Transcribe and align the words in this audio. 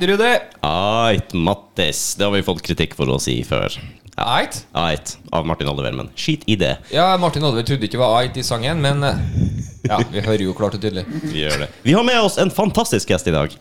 Eit, 0.00 0.08
Rudi. 0.08 0.38
Eit, 0.62 1.32
Mattis. 1.34 2.14
Det 2.14 2.24
har 2.24 2.32
vi 2.32 2.40
fått 2.42 2.62
kritikk 2.64 2.94
for 2.96 3.10
å 3.12 3.18
si 3.20 3.34
før. 3.44 3.74
Eit. 4.16 4.62
Eit, 4.72 5.10
av 5.28 5.44
Martin 5.44 5.68
Oliver, 5.68 5.92
men 5.92 6.06
skit 6.16 6.46
i 6.48 6.54
det. 6.56 6.70
Ja, 6.88 7.10
Martin 7.20 7.44
Oliver 7.44 7.66
trodde 7.68 7.84
ikke 7.84 7.98
det 7.98 8.00
var 8.00 8.14
Eit 8.22 8.38
i 8.40 8.44
sangen, 8.44 8.80
men 8.80 9.04
eh, 9.04 9.18
ja, 9.84 9.98
vi 10.08 10.22
hører 10.24 10.44
jo 10.46 10.54
klart 10.56 10.78
og 10.78 10.80
tydelig. 10.80 11.04
Vi 11.26 11.42
gjør 11.42 11.66
det. 11.66 11.68
Vi 11.84 11.92
har 11.92 12.06
med 12.08 12.16
oss 12.16 12.38
en 12.40 12.48
fantastisk 12.48 13.12
gjest 13.12 13.28
i 13.28 13.34
dag. 13.34 13.56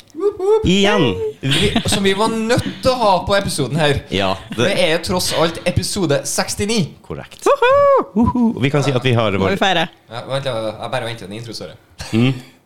Igjen. 0.63 1.09
Vi, 1.43 1.73
som 1.91 2.07
vi 2.07 2.13
var 2.15 2.31
nødt 2.31 2.69
til 2.85 2.93
å 2.93 2.95
ha 3.01 3.11
på 3.27 3.35
episoden 3.35 3.75
her. 3.81 3.99
Ja, 4.15 4.29
Det 4.53 4.61
det 4.69 4.77
er 4.85 4.93
jo 4.93 5.01
tross 5.09 5.33
alt 5.35 5.59
episode 5.67 6.21
69. 6.23 6.77
korrekt. 7.03 7.51
Uhu. 8.15 8.53
Vi 8.63 8.71
kan 8.71 8.87
si 8.87 8.95
at 8.95 9.03
vi 9.03 9.11
har 9.19 9.35
Må 9.35 9.43
vi 9.43 9.57
vår 9.57 9.59
feire. 9.59 9.89
Ja, 10.07 10.23
vent, 10.31 10.47
jeg 10.47 10.87
bare 10.95 11.03
venter 11.11 11.27
en 11.27 11.35
intro, 11.35 11.57
sorry. 11.57 11.75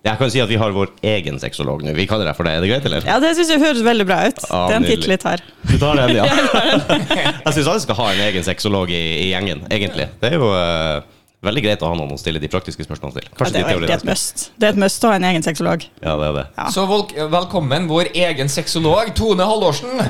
Jeg 0.03 0.20
kan 0.20 0.31
si 0.34 0.41
at 0.43 0.49
vi 0.52 0.57
har 0.59 0.73
vår 0.75 0.89
egen 1.07 1.38
sexolog 1.39 1.84
nå. 1.85 1.93
Vi 1.95 2.03
kaller 2.12 2.27
det 2.27 2.34
for 2.35 2.43
det. 2.43 2.57
Er 2.57 2.63
det 2.66 2.67
greit, 2.73 2.85
eller? 2.89 3.05
Ja, 3.07 3.21
det 3.23 3.29
syns 3.37 3.54
jeg 3.54 3.62
høres 3.62 3.79
veldig 3.85 4.05
bra 4.09 4.18
ut. 4.27 4.41
Ah, 4.49 4.65
det 4.68 4.73
er 4.73 4.76
en 4.76 4.84
nydelig. 4.84 4.98
tittel 4.99 5.13
jeg 5.13 5.21
tar. 5.23 5.43
Du 5.70 5.77
tar 5.79 5.96
den, 6.01 6.12
ja. 6.18 6.26
Jeg 7.46 7.54
syns 7.55 7.70
alle 7.71 7.84
skal 7.85 7.98
ha 8.01 8.07
en 8.12 8.24
egen 8.26 8.43
sexolog 8.43 8.91
i, 8.91 8.99
i 9.21 9.29
gjengen, 9.29 9.63
egentlig. 9.71 10.09
Det 10.20 10.34
er 10.34 10.35
jo 10.41 10.49
uh, 10.51 11.07
veldig 11.48 11.63
greit 11.63 11.85
å 11.87 11.91
ha 11.93 11.96
noen 11.96 12.12
å 12.12 12.20
stille 12.20 12.41
de 12.43 12.49
praktiske 12.51 12.84
spørsmålene 12.84 13.21
til. 13.21 13.29
Ja, 13.31 13.37
det 13.40 13.46
er 13.46 13.48
litt 13.54 13.63
jo 13.63 13.77
egentlig 13.77 13.96
et 13.96 14.04
must. 14.09 14.43
Det 14.59 14.68
er 14.68 14.76
et 14.76 14.81
must 14.84 15.07
å 15.07 15.13
ha 15.13 15.21
en 15.21 15.27
egen 15.29 15.48
sexolog. 15.48 15.87
Ja, 16.04 16.18
det 16.20 16.27
er 16.27 16.35
det. 16.41 16.46
Ja. 16.59 16.68
Så 16.76 16.84
vel, 16.91 17.05
velkommen 17.37 17.87
vår 17.87 18.12
egen 18.27 18.51
sexolog, 18.51 19.13
Tone 19.15 19.48
Hallorsen. 19.48 20.04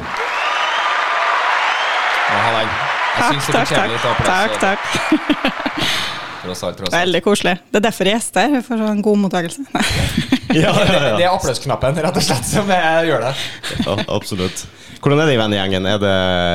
Jeg 2.34 2.66
Takk, 3.14 3.38
det 3.46 3.54
takk, 3.54 3.92
litt 3.92 4.06
applaus. 4.10 4.58
takk. 4.58 4.82
takk. 4.82 6.10
Tross 6.44 6.64
alt, 6.68 6.78
tross 6.78 6.90
alt. 6.90 6.96
Veldig 6.98 7.22
koselig. 7.24 7.56
Det 7.72 7.80
er 7.80 7.86
derfor 7.88 8.10
jeg 8.10 8.14
er 8.16 8.20
gjest 8.20 8.40
her. 8.42 8.56
For 8.68 8.84
å 8.84 8.90
en 8.92 9.04
god 9.06 9.22
mottakelse. 9.26 9.66
Ja, 10.54 10.70
ja, 10.70 10.84
Det, 10.86 10.98
ja. 11.02 11.14
det 11.18 11.24
er 11.26 11.32
applausknappen, 11.34 11.96
rett 12.06 12.18
og 12.20 12.22
slett, 12.22 12.46
som 12.46 12.68
jeg 12.70 13.08
gjør 13.08 13.24
det. 13.24 13.30
Ja, 13.88 13.96
absolutt. 14.14 14.60
Hvordan 15.02 15.24
er 15.24 15.32
det 15.32 15.34
i 15.34 15.40
vennegjengen? 15.40 15.88
Er 15.90 15.98
det, 16.04 16.12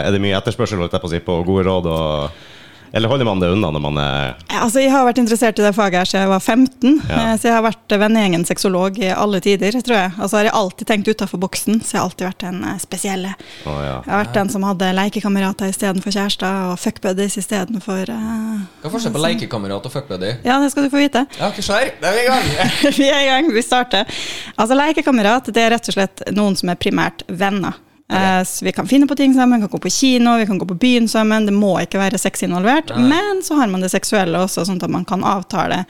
er 0.07 0.15
det 0.15 0.21
mye 0.23 0.37
etterspørsel 0.39 0.85
på, 0.87 1.11
på 1.27 1.39
gode 1.49 1.65
råd? 1.67 1.89
Og, 1.91 2.45
eller 2.93 3.09
holder 3.09 3.25
man 3.29 3.41
det 3.43 3.51
unna 3.53 3.71
når 3.75 3.83
man 3.85 3.99
er 4.03 4.35
Ja, 4.49 4.63
Altså, 4.65 4.81
jeg 4.83 4.91
har 4.93 5.05
vært 5.07 5.19
interessert 5.23 5.59
i 5.61 5.65
det 5.65 5.75
faget 5.77 5.99
her 6.01 6.09
siden 6.09 6.25
jeg 6.27 6.31
var 6.33 6.41
15, 6.41 7.03
Ja. 7.09 7.19
eh, 7.21 7.35
så 7.39 7.49
jeg 7.49 7.55
har 7.57 7.65
vært 7.67 7.95
vennegjengen 8.03 8.45
sexolog 8.49 8.99
i 8.99 9.11
alle 9.13 9.41
tider, 9.45 9.73
tror 9.81 9.97
jeg. 9.97 10.13
Altså 10.19 10.37
har 10.39 10.49
jeg 10.49 10.55
alltid 10.59 10.87
tenkt 10.91 11.09
utafor 11.09 11.41
boksen, 11.43 11.81
så 11.85 11.95
jeg 11.97 12.01
har 12.01 12.09
alltid 12.09 12.27
vært 12.29 12.45
den 12.47 12.65
eh, 12.65 12.79
spesielle. 12.83 13.35
Oh, 13.67 13.79
ja. 13.85 13.97
Jeg 14.05 14.13
har 14.13 14.23
vært 14.25 14.35
den 14.39 14.53
som 14.55 14.67
hadde 14.69 14.93
lekekamerater 14.99 15.73
istedenfor 15.73 16.15
kjærester, 16.15 16.71
og 16.73 16.79
fuckbuddies 16.83 17.39
istedenfor 17.41 18.13
uh, 18.13 18.61
Hva 18.83 18.89
er 18.89 18.95
forskjellen 18.95 19.17
på 19.19 19.25
lekekamerat 19.25 19.89
og 19.89 19.93
fuckbuddy? 19.95 20.33
Ja, 20.45 20.59
det 20.63 20.71
skal 20.73 20.89
du 20.89 20.93
få 20.93 21.03
vite. 21.03 21.25
Ja, 21.39 21.51
ikke 21.53 21.65
skjær. 21.67 21.93
Da 22.03 22.13
er 22.13 22.19
vi 22.19 22.25
i 22.25 22.31
gang. 22.31 22.47
vi 23.01 23.09
er 23.11 23.21
i 23.25 23.29
gang, 23.33 23.53
vi 23.55 23.63
starter. 23.65 24.09
Altså, 24.57 24.79
Lekekamerat 24.79 25.53
det 25.55 25.63
er 25.65 25.75
rett 25.77 25.89
og 25.91 25.97
slett 25.99 26.23
noen 26.37 26.57
som 26.59 26.71
er 26.73 26.79
primært 26.81 27.25
venner. 27.29 27.77
Eh, 28.13 28.45
så 28.45 28.65
vi 28.65 28.73
kan 28.73 28.89
finne 28.89 29.07
på 29.07 29.15
ting 29.15 29.35
sammen, 29.35 29.59
vi 29.59 29.63
kan 29.63 29.71
gå 29.71 29.79
på 29.79 29.91
kino, 29.91 30.37
vi 30.37 30.47
kan 30.47 30.59
gå 30.59 30.67
på 30.67 30.75
byen 30.75 31.09
sammen. 31.09 31.47
Det 31.47 31.53
må 31.53 31.75
ikke 31.83 32.01
være 32.01 32.19
sex 32.19 32.43
involvert. 32.43 32.93
Nei. 32.97 33.09
Men 33.13 33.43
så 33.45 33.59
har 33.59 33.69
man 33.69 33.85
det 33.85 33.93
seksuelle 33.93 34.41
også, 34.41 34.65
sånn 34.65 34.81
at 34.81 34.91
man 34.93 35.05
kan 35.09 35.25
avtale 35.25 35.85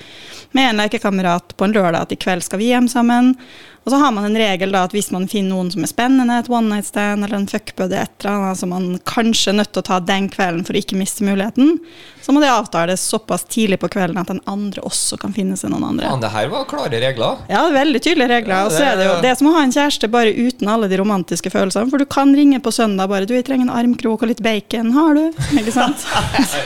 med 0.56 0.70
en 0.70 0.82
lekekamerat 0.82 1.54
på 1.56 1.68
en 1.68 1.76
lørdag 1.76 2.02
at 2.02 2.14
i 2.14 2.18
kveld 2.18 2.42
skal 2.42 2.62
vi 2.62 2.72
hjem 2.72 2.90
sammen. 2.90 3.36
Og 3.86 3.92
så 3.92 4.00
har 4.02 4.12
man 4.12 4.26
en 4.26 4.36
regel 4.36 4.74
da 4.74 4.82
at 4.84 4.92
hvis 4.92 5.12
man 5.14 5.28
finner 5.30 5.54
noen 5.54 5.70
som 5.72 5.86
er 5.86 5.92
spennende, 5.92 6.40
et 6.42 6.50
one 6.52 6.68
night 6.68 6.90
stand 6.90 7.24
eller 7.24 7.38
en 7.38 7.48
fuckbuddy, 7.48 7.96
et 7.96 8.24
eller 8.24 8.34
annet 8.34 8.60
som 8.60 8.74
man 8.74 8.88
kanskje 9.08 9.54
er 9.54 9.60
nødt 9.62 9.72
til 9.72 9.84
å 9.84 9.88
ta 9.88 10.00
den 10.02 10.26
kvelden 10.32 10.66
for 10.66 10.76
å 10.76 10.82
ikke 10.82 10.98
miste 10.98 11.24
muligheten, 11.24 11.78
så 12.28 12.34
må 12.36 12.42
det 12.44 12.50
avtales 12.52 13.00
såpass 13.00 13.46
tidlig 13.48 13.78
på 13.80 13.88
kvelden 13.88 14.18
at 14.20 14.28
den 14.28 14.42
andre 14.44 14.82
også 14.84 15.16
kan 15.16 15.32
finne 15.32 15.56
seg 15.56 15.70
noen 15.72 15.86
andre. 15.88 16.10
Faen, 16.10 16.20
det 16.20 16.28
her 16.34 16.50
var 16.52 16.66
klare 16.68 17.00
regler. 17.00 17.38
Ja, 17.48 17.62
veldig 17.72 18.02
tydelige 18.04 18.28
regler. 18.28 18.52
Ja, 18.52 18.66
Og 18.66 18.72
så 18.74 18.82
er 18.84 18.98
det 19.00 19.06
jo 19.06 19.14
det- 19.14 19.22
det 19.30 19.38
som 19.38 19.48
å 19.48 19.54
ha 19.54 19.62
en 19.64 19.72
kjæreste 19.72 20.10
bare 20.12 20.34
uten 20.36 20.68
alle 20.68 20.88
de 20.92 20.98
romantiske 21.00 21.48
følelsene. 21.48 21.88
For 21.88 21.96
du 21.96 22.04
kan 22.04 22.34
ringe 22.36 22.60
på 22.60 22.68
søndag 22.70 23.08
bare 23.08 23.24
'Du, 23.24 23.32
jeg 23.32 23.46
trenger 23.46 23.64
en 23.70 23.76
armkrok 23.80 24.22
og 24.22 24.28
litt 24.28 24.42
bacon. 24.42 24.92
Har 24.92 25.14
du?' 25.14 25.32
Ikke 25.56 25.72
sant? 25.72 26.04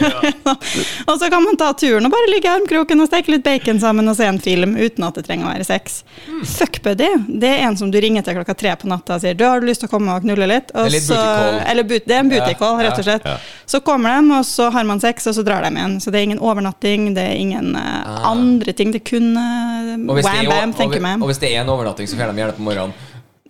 og 1.09 1.19
så 1.21 1.31
kan 1.31 1.45
man 1.45 1.56
ta 1.56 1.73
turen 1.75 2.05
og 2.05 2.11
bare 2.11 2.31
ligge 2.34 2.50
i 2.50 2.55
armkroken 2.59 3.00
og 3.00 3.06
steke 3.06 3.29
litt 3.29 3.44
bacon 3.44 3.79
sammen 3.79 4.09
og 4.09 4.17
se 4.17 4.25
en 4.25 4.41
film 4.41 4.75
uten 4.77 5.05
at 5.05 5.15
det 5.15 5.27
trenger 5.27 5.47
å 5.47 5.55
være 5.55 5.65
sex. 5.65 6.03
Fuck 6.43 6.73
Fuckbuddy, 6.83 7.39
det 7.41 7.49
er 7.49 7.69
en 7.69 7.77
som 7.77 7.91
du 7.91 8.00
ringer 8.00 8.25
til 8.25 8.34
klokka 8.34 8.56
tre 8.59 8.75
på 8.77 8.89
natta 8.89 9.15
og 9.15 9.21
sier 9.21 9.34
'Du, 9.34 9.44
har 9.44 9.61
du 9.61 9.67
lyst 9.67 9.81
til 9.81 9.89
å 9.89 9.93
komme 9.93 10.11
og 10.17 10.23
knulle 10.23 10.49
litt?' 10.49 10.73
Og 10.75 10.91
Det 10.91 10.91
er 10.91 10.97
litt 10.99 11.03
så- 11.03 11.71
Eller 11.71 11.83
det 11.84 12.11
er 12.11 12.19
en 12.19 12.29
booty 12.29 12.55
rett 12.55 12.62
og 12.62 12.83
ja, 12.83 13.03
slett. 13.03 13.25
ja. 13.25 13.37
Så 13.72 13.81
kommer 13.84 14.12
de, 14.19 14.33
og 14.37 14.44
så 14.44 14.66
har 14.75 14.84
man 14.84 15.00
sex, 15.00 15.27
og 15.31 15.37
så 15.38 15.44
drar 15.47 15.65
de 15.65 15.71
igjen. 15.72 15.94
Så 16.05 16.12
det 16.12 16.21
er 16.21 16.27
ingen 16.28 16.43
overnatting, 16.44 17.06
det 17.16 17.22
er 17.31 17.38
ingen 17.41 17.71
eh, 17.78 18.03
Ah. 18.03 18.27
andre 18.33 18.72
ting. 18.77 18.91
Det 18.93 19.00
er 19.00 19.06
kun 19.09 19.31
Og 19.37 20.19
wham 20.21 20.50
bam, 20.50 20.75
tenker 20.77 20.99
og, 21.00 21.06
meg. 21.06 21.22
og 21.22 21.31
hvis 21.31 21.41
det 21.41 21.55
er 21.55 21.62
en 21.62 21.71
overnatting, 21.72 22.11
så 22.11 22.19
får 22.19 22.32
de 22.34 22.43
gjerne 22.43 22.56
på 22.59 22.66
morgenen. 22.66 22.93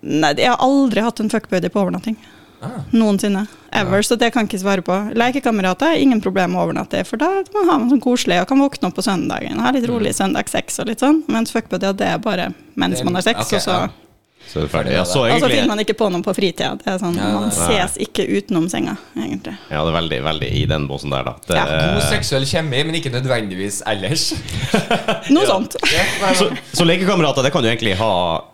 Nei, 0.03 0.32
jeg 0.38 0.50
har 0.50 0.62
aldri 0.62 1.03
hatt 1.03 1.21
en 1.22 1.31
fuckbuddy 1.31 1.71
på 1.75 1.81
overnatting. 1.82 2.16
Ah. 2.62 2.84
Noensinne. 2.94 3.47
Ever. 3.75 4.03
Så 4.06 4.15
det 4.19 4.28
kan 4.32 4.44
jeg 4.44 4.53
ikke 4.53 4.61
svare 4.62 4.82
på. 4.87 4.94
Lekekamerater 5.19 5.97
er 5.97 6.03
ingen 6.05 6.21
problem 6.22 6.53
med 6.53 6.61
å 6.61 6.66
overnatte, 6.69 7.00
for 7.09 7.19
da 7.19 7.31
man 7.55 7.66
ha 7.71 7.78
man 7.78 7.91
sånn 7.91 8.03
koselig 8.05 8.38
og 8.43 8.47
kan 8.53 8.61
våkne 8.62 8.91
opp 8.91 8.94
på 8.99 9.03
søndagen 9.03 9.59
og 9.59 9.66
ha 9.66 9.72
litt 9.75 9.88
rolig 9.91 10.12
søndagssex 10.15 10.78
og 10.84 10.87
litt 10.93 11.03
sånn. 11.03 11.25
Mens 11.32 11.50
fuckbuddy, 11.55 11.91
det 11.99 12.06
er 12.12 12.22
bare 12.22 12.53
mens 12.78 13.03
man 13.03 13.19
har 13.19 13.27
sex, 13.27 13.49
okay, 13.49 13.59
og 13.59 13.65
så. 13.66 13.81
Så 14.50 14.58
er 14.60 14.66
det 14.66 14.70
ferdig. 14.72 14.92
Ja, 14.92 15.04
så 15.08 15.22
Og 15.25 15.41
så 15.41 15.48
finner 15.48 15.69
man 15.70 15.80
ikke 15.80 15.94
på 15.97 16.08
noe 16.12 16.20
på 16.25 16.34
fritida. 16.36 16.75
Det 16.76 16.86
er 16.92 16.98
sånn, 17.00 17.14
Ja, 17.16 17.28
Man 17.41 17.50
ses 17.54 17.94
ikke 18.04 18.26
utenom 18.28 18.66
senga, 18.69 18.97
egentlig. 19.16 19.54
Ja, 19.70 19.80
det 19.84 19.92
er 19.92 19.97
veldig, 19.97 20.19
veldig 20.26 20.50
i 20.60 20.64
den 20.69 20.86
båsen 20.91 21.10
der, 21.14 21.25
da. 21.25 21.34
Det, 21.47 21.56
Ja, 21.56 21.64
God 21.94 22.03
seksuell 22.10 22.44
kjemi, 22.48 22.82
men 22.84 22.98
ikke 23.00 23.12
nødvendigvis 23.14 23.81
ellers. 23.88 24.26
Noe 25.34 25.47
sånt. 25.48 25.76
så, 26.36 26.50
så 26.72 26.84
lekekamerater, 26.88 27.42
det 27.47 27.52
kan 27.54 27.64
du 27.64 27.70
egentlig 27.70 27.94
ha 28.00 28.12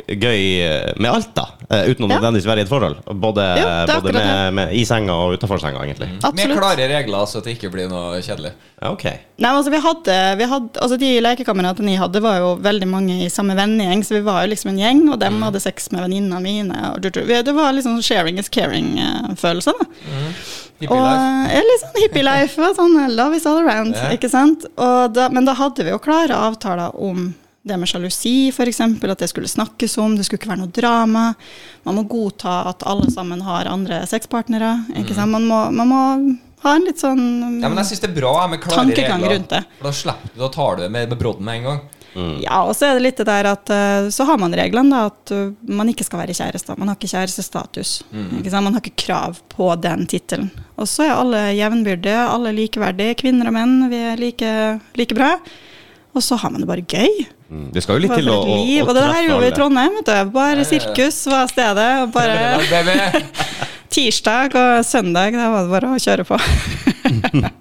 gøy 0.08 0.42
eh, 0.62 0.92
med 0.96 1.10
alt, 1.12 1.32
da. 1.36 1.48
eh, 1.68 1.90
Uten 1.90 2.06
å 2.06 2.10
Ja. 2.10 2.18
nødvendigvis 2.18 2.46
være 2.48 2.62
i 2.62 2.66
et 2.68 2.70
forhold. 2.72 3.02
Både, 3.18 3.44
Jo, 3.58 3.66
både 4.00 4.12
med, 4.14 4.54
med, 4.54 4.72
i 4.78 4.84
senga 4.88 5.12
og 5.26 5.34
utafor 5.38 5.60
senga, 5.62 5.82
egentlig. 5.84 6.08
Med 6.38 6.54
klare 6.56 6.86
regler, 6.94 7.26
så 7.28 7.42
det 7.44 7.56
ikke 7.58 7.70
blir 7.74 7.88
noe 7.90 8.20
kjedelig. 8.24 8.52
Ja, 8.78 8.92
ok. 8.94 9.04
Nei, 9.42 9.50
altså 9.50 9.70
vi 9.74 9.78
hadde, 9.82 10.14
vi 10.38 10.46
hadde 10.50 10.78
altså 10.82 10.96
De 10.98 11.08
lekekameratene 11.22 11.90
jeg 11.94 11.98
hadde, 11.98 12.20
var 12.22 12.36
jo 12.38 12.52
veldig 12.62 12.86
mange 12.90 13.16
i 13.24 13.28
samme 13.30 13.54
vennegjeng, 13.58 14.04
så 14.06 14.14
vi 14.18 14.22
var 14.26 14.44
jo 14.44 14.52
liksom 14.52 14.70
en 14.72 14.78
gjeng, 14.78 15.02
og 15.12 15.18
dem 15.22 15.40
hadde 15.42 15.60
sex 15.62 15.77
med 15.94 16.04
venninnene 16.04 16.40
mine. 16.42 16.94
Det 17.00 17.54
var 17.56 17.72
liksom 17.76 18.00
sharing 18.02 18.38
is 18.42 18.48
caring-følelse. 18.52 19.72
Mm. 19.78 20.30
Hippie 20.78 20.94
Og 20.94 21.02
life. 21.02 21.54
ja, 21.54 21.62
litt 21.66 21.82
sånn 21.82 22.00
hippie 22.04 22.22
life. 22.26 22.70
Sånn 22.78 22.96
love 23.16 23.36
is 23.38 23.46
all 23.50 23.58
around. 23.64 23.94
Yeah. 23.96 24.12
ikke 24.14 24.30
sant? 24.30 24.66
Og 24.78 25.12
da, 25.16 25.28
men 25.34 25.48
da 25.48 25.54
hadde 25.58 25.86
vi 25.86 25.90
jo 25.94 25.98
klare 26.02 26.36
avtaler 26.48 26.94
om 26.94 27.32
det 27.68 27.76
med 27.76 27.90
sjalusi, 27.90 28.48
f.eks. 28.54 28.78
At 28.80 29.18
det 29.24 29.28
skulle 29.28 29.48
snakkes 29.50 29.98
om. 30.00 30.14
Det 30.16 30.24
skulle 30.24 30.38
ikke 30.40 30.52
være 30.52 30.62
noe 30.62 30.72
drama. 30.72 31.24
Man 31.84 31.98
må 31.98 32.04
godta 32.08 32.60
at 32.70 32.84
alle 32.88 33.10
sammen 33.12 33.42
har 33.44 33.68
andre 33.68 34.04
sexpartnere. 34.08 34.76
ikke 35.02 35.16
sant? 35.18 35.34
Man 35.34 35.48
må, 35.50 35.64
man 35.74 35.90
må 35.90 36.02
ha 36.62 36.72
en 36.78 36.86
litt 36.88 37.02
sånn 37.02 37.20
Ja, 37.62 37.68
men 37.68 37.78
jeg 37.82 37.90
synes 37.92 38.00
det 38.06 38.08
er 38.12 38.16
bra 38.20 38.32
med 38.50 38.62
klare 38.62 38.86
regler. 38.88 39.34
rundt 39.34 39.52
det. 39.52 39.60
Da 39.82 39.92
slipper 39.94 40.32
du, 40.34 40.42
å 40.46 40.52
tale 40.54 40.84
det 40.86 40.92
med, 40.94 41.10
med 41.12 41.18
brodden 41.20 41.44
med 41.46 41.60
en 41.60 41.68
gang. 41.72 41.82
Ja, 42.42 42.62
og 42.64 42.74
så 42.76 42.88
er 42.88 42.96
det 42.96 43.04
litt 43.04 43.20
det 43.20 43.26
der 43.28 43.50
at 43.50 43.70
eh, 43.70 44.08
så 44.14 44.24
har 44.28 44.38
man 44.40 44.54
reglene 44.56 44.90
da, 44.90 45.10
at 45.10 45.32
uh, 45.34 45.52
man 45.68 45.90
ikke 45.92 46.06
skal 46.06 46.22
være 46.22 46.36
kjæreste. 46.36 46.76
Man 46.80 46.90
har 46.90 46.98
ikke 46.98 47.10
kjærestestatus. 47.12 47.92
Ikke? 48.40 48.52
Man 48.58 48.74
har 48.74 48.82
ikke 48.82 49.04
krav 49.04 49.40
på 49.52 49.70
den 49.82 50.06
tittelen. 50.10 50.50
Og 50.78 50.88
så 50.90 51.06
er 51.06 51.16
alle 51.16 51.42
jevnbyrdige, 51.58 52.20
alle 52.32 52.54
likeverdige. 52.56 53.18
Kvinner 53.22 53.50
og 53.50 53.56
menn, 53.58 53.76
vi 53.92 54.02
er 54.12 54.20
like, 54.20 54.54
like 54.98 55.18
bra. 55.18 55.34
Og 56.16 56.24
så 56.24 56.38
har 56.40 56.50
man 56.50 56.64
det 56.64 56.70
bare 56.70 56.86
gøy. 56.88 57.26
Mm, 57.48 57.68
Det 57.72 57.84
skal 57.84 57.98
jo 57.98 58.04
litt 58.04 58.16
til 58.18 58.28
å, 58.32 58.40
å, 58.42 58.56
å 58.58 58.88
Og 58.88 58.92
det 58.96 59.04
her 59.04 59.22
gjorde 59.28 59.44
vi 59.44 59.52
i. 59.52 59.56
Trondheim. 59.56 60.00
vet 60.00 60.10
du. 60.10 60.32
Bare 60.34 60.66
sirkus 60.68 61.20
var 61.30 61.46
stedet. 61.52 61.88
Og 62.02 62.12
bare 62.16 63.12
tirsdag 63.94 64.58
og 64.58 64.84
søndag, 64.86 65.38
da 65.38 65.52
var 65.54 65.64
det 65.64 65.72
bare 65.76 65.94
å 65.94 66.02
kjøre 66.02 66.28
på. 66.28 66.42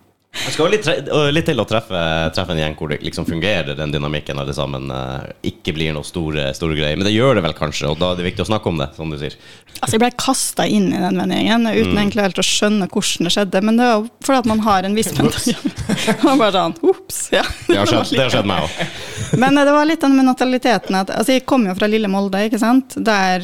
Det 0.45 0.53
skal 0.53 0.67
jo 0.67 0.71
litt, 0.73 0.87
litt 1.33 1.47
til 1.49 1.59
å 1.59 1.65
treffe, 1.67 2.01
treffe 2.35 2.53
en 2.53 2.59
gjeng 2.61 2.75
hvor 2.77 2.91
det 2.91 2.99
liksom 3.03 3.25
fungerer, 3.27 3.73
den 3.77 3.91
dynamikken 3.95 4.39
alle 4.39 4.53
sammen 4.55 4.91
eh, 4.93 5.31
ikke 5.51 5.73
blir 5.75 5.95
noe 5.95 6.05
store, 6.07 6.49
store 6.57 6.77
greier. 6.77 6.97
Men 6.99 7.07
det 7.09 7.15
gjør 7.15 7.39
det 7.39 7.43
vel 7.47 7.55
kanskje, 7.57 7.89
og 7.91 7.97
da 8.01 8.11
er 8.13 8.19
det 8.21 8.27
viktig 8.29 8.45
å 8.45 8.49
snakke 8.51 8.69
om 8.71 8.77
det, 8.81 8.89
som 8.97 9.09
du 9.11 9.17
sier. 9.19 9.35
Altså, 9.77 9.95
jeg 9.97 10.01
ble 10.05 10.11
kasta 10.17 10.65
inn 10.69 10.87
i 10.93 11.01
den 11.01 11.19
vennegjengen 11.21 11.67
uten 11.69 11.93
Mm. 11.93 11.99
egentlig 12.01 12.23
helt 12.27 12.39
å 12.41 12.45
skjønne 12.45 12.87
hvordan 12.91 13.27
det 13.27 13.33
skjedde. 13.35 13.61
Men 13.67 13.77
det 13.79 13.85
var 13.89 14.07
fordi 14.25 14.39
at 14.39 14.49
man 14.49 14.61
har 14.65 14.87
en 14.87 14.95
viss 14.97 15.11
mentalitet. 15.17 15.83
Man 16.25 16.39
bare 16.41 16.51
sånn, 16.55 16.75
Ops! 16.87 17.19
Ja. 17.33 17.43
Det 17.67 17.77
har 17.77 17.89
skjedd, 17.89 18.11
det 18.15 18.23
har 18.23 18.33
skjedd 18.33 18.47
meg 18.49 18.65
òg. 18.65 18.81
Men 19.41 19.57
eh, 19.57 19.65
det 19.67 19.73
var 19.75 19.85
litt 19.89 20.01
den 20.03 20.15
med 20.17 20.25
nataliteten 20.27 20.97
at 20.99 21.11
altså, 21.13 21.35
Jeg 21.35 21.45
kom 21.49 21.65
jo 21.67 21.75
fra 21.77 21.89
lille 21.89 22.09
Molde, 22.11 22.41
ikke 22.47 22.59
sant? 22.61 22.95
Der, 22.97 23.43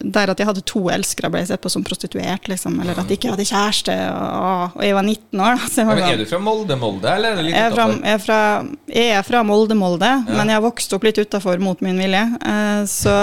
der 0.00 0.32
at 0.32 0.40
jeg 0.40 0.48
hadde 0.48 0.64
to 0.66 0.82
elskere, 0.92 1.30
ble 1.32 1.42
jeg 1.44 1.50
sett 1.52 1.62
på 1.64 1.70
som 1.72 1.84
prostituert, 1.86 2.48
liksom. 2.50 2.78
Eller 2.82 2.98
at 2.98 3.10
jeg 3.10 3.20
ikke 3.20 3.34
hadde 3.34 3.46
kjæreste, 3.48 3.96
og, 4.14 4.76
og 4.80 4.84
jeg 4.86 4.96
var 4.98 5.06
19 5.06 5.44
år. 5.46 5.58
Da, 5.60 5.70
så 5.70 5.82
jeg 5.82 5.90
var 5.90 6.02
sånn, 6.04 6.19
er 6.20 6.26
du 6.26 6.30
fra 6.30 6.40
Molde-Molde, 6.44 7.10
eller 7.16 7.32
er 7.32 7.40
det 7.40 7.44
litt 7.46 7.56
jeg 7.56 7.66
er 7.66 7.74
fra, 7.74 7.86
jeg 7.96 8.16
er 8.16 8.22
fra, 8.24 8.38
jeg 8.94 9.14
er 9.18 9.26
fra 9.26 9.42
Molde-Molde, 9.46 10.10
men 10.28 10.52
jeg 10.52 10.58
har 10.58 10.64
vokst 10.64 10.94
opp 10.96 11.06
litt 11.08 11.20
utafor 11.20 11.60
mot 11.62 11.82
min 11.84 12.00
vilje. 12.00 12.24
eh, 12.52 12.82
Så 12.90 13.14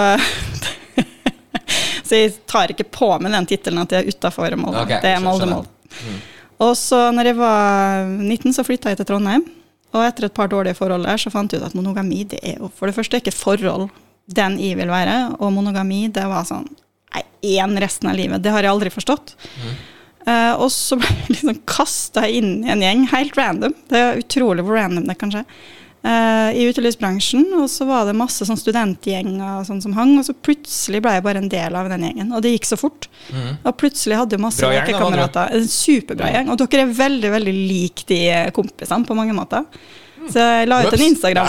Så 2.08 2.16
jeg 2.16 2.32
tar 2.48 2.70
ikke 2.72 2.86
på 2.88 3.10
meg 3.20 3.34
den 3.34 3.46
tittelen 3.50 3.82
at 3.82 3.92
jeg 3.92 4.06
er 4.06 4.14
utafor 4.14 4.54
Molde. 4.56 4.80
Okay, 4.86 5.00
det 5.04 5.10
er 5.12 5.20
skjønner. 5.20 5.28
Molde-Molde. 5.28 6.18
Og 6.64 6.72
så 6.80 7.00
når 7.14 7.30
jeg 7.30 7.38
var 7.38 8.08
19, 8.08 8.54
så 8.56 8.64
flytta 8.66 8.92
jeg 8.92 9.00
til 9.00 9.08
Trondheim. 9.12 9.44
Og 9.94 10.02
etter 10.04 10.26
et 10.28 10.36
par 10.36 10.50
dårlige 10.52 10.76
forhold 10.76 11.06
der, 11.08 11.20
så 11.20 11.32
fant 11.32 11.52
jeg 11.52 11.62
ut 11.62 11.68
at 11.68 11.76
monogami 11.76 12.24
det 12.28 12.40
er 12.44 12.58
jo 12.60 12.68
for 12.76 12.90
det 12.90 12.96
første 12.96 13.20
ikke 13.20 13.36
forhold 13.36 13.88
den 14.28 14.58
jeg 14.60 14.76
vil 14.80 14.90
være. 14.92 15.16
Og 15.38 15.52
monogami, 15.54 16.06
det 16.12 16.26
var 16.28 16.48
sånn 16.48 16.66
én 17.42 17.78
resten 17.80 18.10
av 18.10 18.18
livet. 18.18 18.42
Det 18.42 18.52
har 18.52 18.66
jeg 18.66 18.72
aldri 18.72 18.90
forstått. 18.92 19.36
Eh, 19.38 19.76
og 20.58 20.70
så 20.74 20.96
ble 21.00 21.08
jeg 21.08 21.34
liksom 21.36 21.58
kasta 21.68 22.26
inn 22.28 22.64
i 22.66 22.72
en 22.74 22.82
gjeng, 22.84 23.04
helt 23.12 23.36
random. 23.38 23.74
Det 23.90 23.98
er 24.04 24.22
utrolig 24.22 24.64
hvor 24.66 24.76
random 24.80 25.06
det 25.08 25.18
kan 25.20 25.30
skje. 25.34 25.44
eh, 26.08 26.50
I 26.58 26.66
utelivsbransjen, 26.70 27.46
og 27.58 27.66
så 27.70 27.86
var 27.88 28.06
det 28.08 28.14
masse 28.18 28.46
sånn 28.48 28.58
studentgjenger 28.60 29.64
sånn 29.66 29.80
som 29.82 29.94
hang, 29.98 30.16
og 30.20 30.24
så 30.28 30.34
plutselig 30.34 31.00
ble 31.04 31.14
jeg 31.16 31.24
bare 31.26 31.42
en 31.42 31.48
del 31.52 31.74
av 31.78 31.88
den 31.90 32.04
gjengen. 32.06 32.32
Og 32.36 32.42
det 32.44 32.52
gikk 32.56 32.68
så 32.70 32.78
fort. 32.80 33.08
Og 33.64 33.76
plutselig 33.80 34.16
hadde 34.20 34.36
jeg 34.36 34.44
masse 34.44 34.62
lekekamerater. 34.88 35.54
En 35.58 35.68
superbra 35.68 36.30
gjeng. 36.34 36.50
Og 36.54 36.58
dere 36.62 36.84
er 36.86 36.94
veldig, 37.04 37.30
veldig 37.38 37.56
lik 37.58 38.04
de 38.10 38.20
kompisene 38.56 39.06
på 39.08 39.16
mange 39.18 39.34
måter. 39.36 39.64
Så 40.32 40.42
jeg 40.42 40.68
la 40.70 40.82
ut 40.84 40.94
en 40.94 41.06
Instagram 41.08 41.48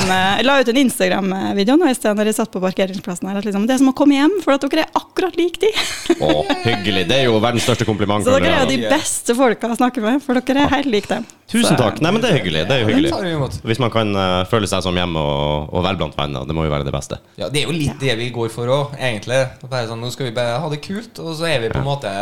Instagram-video 0.99 1.77
nå 1.79 1.89
i 1.89 1.95
sted 1.97 2.17
når 2.17 2.29
jeg 2.29 2.37
satt 2.39 2.51
på 2.53 2.61
parkeringsplassen 2.63 3.29
her. 3.29 3.39
At 3.39 3.47
liksom, 3.47 3.65
det 3.69 3.75
er 3.75 3.81
som 3.81 3.91
å 3.91 3.95
komme 3.97 4.17
hjem, 4.17 4.37
for 4.43 4.55
at 4.55 4.65
dere 4.65 4.85
er 4.85 4.93
akkurat 4.97 5.35
lik 5.39 5.59
de. 5.61 5.71
Å, 6.19 6.29
hyggelig. 6.65 7.05
Det 7.09 7.17
er 7.17 7.27
jo 7.29 7.39
verdens 7.41 7.65
største 7.67 7.87
kompliment. 7.87 8.25
Så 8.25 8.37
dere 8.37 8.53
er 8.53 8.63
jo 8.65 8.71
de 8.73 8.89
beste 8.91 9.35
folka 9.37 9.71
å 9.71 9.77
snakke 9.79 10.03
med, 10.03 10.23
for 10.25 10.39
dere 10.39 10.65
er 10.65 10.73
helt 10.77 10.91
like 10.91 11.11
dem. 11.11 11.27
Tusen 11.49 11.79
takk. 11.79 11.97
Nei, 12.03 12.11
men 12.13 12.21
det 12.21 12.29
er 12.29 12.37
hyggelig. 12.37 12.65
Det 12.69 12.75
er 12.75 12.83
jo 12.83 12.89
hyggelig. 12.91 13.61
Hvis 13.65 13.81
man 13.81 13.93
kan 13.93 14.13
eh, 14.13 14.41
føle 14.51 14.69
seg 14.69 14.83
som 14.85 14.97
hjemme 14.99 15.21
og, 15.21 15.71
og 15.73 15.85
være 15.85 16.01
blant 16.01 16.19
venner, 16.19 16.45
det 16.45 16.57
må 16.57 16.67
jo 16.67 16.73
være 16.73 16.85
det 16.85 16.93
beste. 16.93 17.17
Ja, 17.41 17.49
Det 17.49 17.63
er 17.63 17.71
jo 17.71 17.77
litt 17.77 17.97
det 18.01 18.17
vi 18.19 18.29
går 18.35 18.51
for 18.53 18.69
òg, 18.69 18.93
egentlig. 18.99 19.41
Bare 19.65 19.89
sånn, 19.89 20.03
nå 20.03 20.11
skal 20.13 20.29
vi 20.29 20.35
bare 20.37 20.59
ha 20.61 20.69
det 20.69 20.81
kult, 20.85 21.17
og 21.23 21.33
så 21.39 21.49
er 21.49 21.63
vi 21.65 21.73
på 21.73 21.81
en 21.81 21.89
måte 21.89 22.13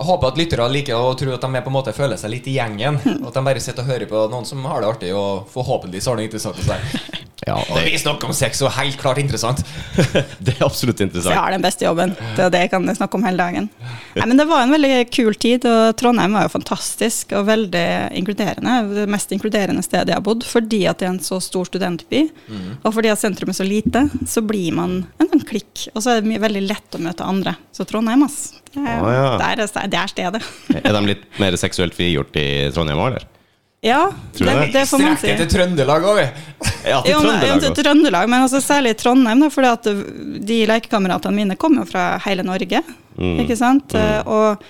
Jeg 0.00 0.08
håper 0.08 0.30
at 0.30 0.38
lyttere 0.40 0.66
liker 0.72 0.96
å 0.96 1.10
tro 1.12 1.34
at 1.36 1.42
de 1.44 1.60
på 1.60 1.68
en 1.68 1.74
måte 1.74 1.92
føler 1.92 2.16
seg 2.16 2.32
litt 2.32 2.46
i 2.48 2.54
gjengen. 2.56 2.96
Og 3.18 3.26
at 3.28 3.36
de 3.36 3.42
bare 3.44 3.60
sitter 3.60 3.84
og 3.84 3.90
hører 3.92 4.08
på 4.08 4.22
noen 4.32 4.46
som 4.48 4.64
har 4.64 4.80
det 4.80 4.88
artig, 4.94 5.10
og 5.12 5.50
forhåpentligvis 5.52 6.08
har 6.08 6.16
noe 6.16 6.24
interessant 6.24 6.56
å 6.56 6.64
si. 6.64 7.26
Ja, 7.50 7.58
Og 7.66 7.78
det, 7.78 7.84
vi 7.90 7.98
snakker 8.00 8.30
om 8.30 8.36
sex, 8.36 8.60
og 8.62 8.72
helt 8.76 8.98
klart 9.00 9.20
interessant. 9.22 9.62
det 10.44 10.54
er 10.56 10.64
absolutt 10.66 11.00
Så 11.00 11.24
jeg 11.32 11.38
har 11.38 11.54
den 11.54 11.64
beste 11.64 11.86
jobben. 11.86 12.14
Det 12.36 12.44
er 12.46 12.52
det 12.54 12.62
jeg 12.66 12.72
kan 12.74 12.86
snakke 12.96 13.18
om 13.18 13.26
hele 13.26 13.40
dagen. 13.40 13.68
Nei, 14.16 14.26
men 14.26 14.38
det 14.38 14.46
var 14.50 14.64
en 14.64 14.74
veldig 14.74 14.92
kul 15.14 15.34
tid, 15.40 15.66
og 15.68 15.96
Trondheim 16.00 16.36
var 16.36 16.46
jo 16.46 16.54
fantastisk 16.54 17.34
og 17.38 17.48
veldig 17.48 17.86
inkluderende. 18.20 18.76
Det 19.00 19.08
mest 19.10 19.34
inkluderende 19.34 19.84
stedet 19.86 20.12
jeg 20.12 20.20
har 20.20 20.26
bodd, 20.26 20.46
fordi 20.46 20.84
at 20.90 21.00
det 21.00 21.08
er 21.08 21.14
en 21.14 21.22
så 21.24 21.40
stor 21.42 21.68
studentby. 21.68 22.26
Og 22.84 22.94
fordi 22.94 23.12
at 23.12 23.22
sentrum 23.22 23.52
er 23.52 23.58
så 23.58 23.66
lite, 23.66 24.06
så 24.28 24.44
blir 24.46 24.76
man 24.76 25.00
en 25.20 25.32
sånn 25.32 25.44
klikk. 25.46 25.88
Og 25.94 26.04
så 26.04 26.14
er 26.14 26.22
det 26.22 26.30
mye, 26.30 26.42
veldig 26.42 26.64
lett 26.68 26.96
å 26.96 27.02
møte 27.02 27.26
andre. 27.26 27.56
Så 27.74 27.86
Trondheim, 27.88 28.24
ass. 28.26 28.40
Det 28.70 28.84
er, 28.84 29.02
ah, 29.02 29.10
ja. 29.10 29.28
der 29.40 29.64
er, 29.64 29.90
det 29.90 29.98
er 29.98 30.10
stedet. 30.12 30.42
Er 30.78 30.94
de 30.94 31.02
litt 31.08 31.26
mer 31.42 31.56
seksuelt 31.58 31.96
frigjort 31.96 32.36
i 32.38 32.48
Trondheim 32.74 33.00
òg, 33.00 33.14
eller? 33.14 33.28
Ja, 33.80 34.10
det, 34.36 34.70
det? 34.72 34.86
får 34.86 34.98
man 34.98 35.14
si. 35.16 35.24
Strekker 35.24 35.46
til 35.46 35.52
Trøndelag 35.54 36.04
òg, 36.04 36.18
vi. 36.18 36.26
Ja, 36.84 36.98
til 37.00 37.14
Jo, 37.14 37.22
men, 37.24 37.38
Trøndelag 37.40 37.62
til. 37.62 37.76
Trøndelag, 37.78 38.28
men 38.28 38.44
altså 38.44 38.60
særlig 38.60 38.92
Trondheim, 39.00 39.40
da, 39.40 39.48
fordi 39.52 39.70
at 39.70 39.88
de 40.50 40.58
lekekameratene 40.68 41.32
mine 41.36 41.56
kommer 41.60 41.86
jo 41.86 41.92
fra 41.94 42.10
hele 42.26 42.44
Norge. 42.44 42.82
Mm. 43.16 43.38
Ikke 43.40 43.56
sant? 43.56 43.96
Mm. 43.96 44.28
Og 44.28 44.66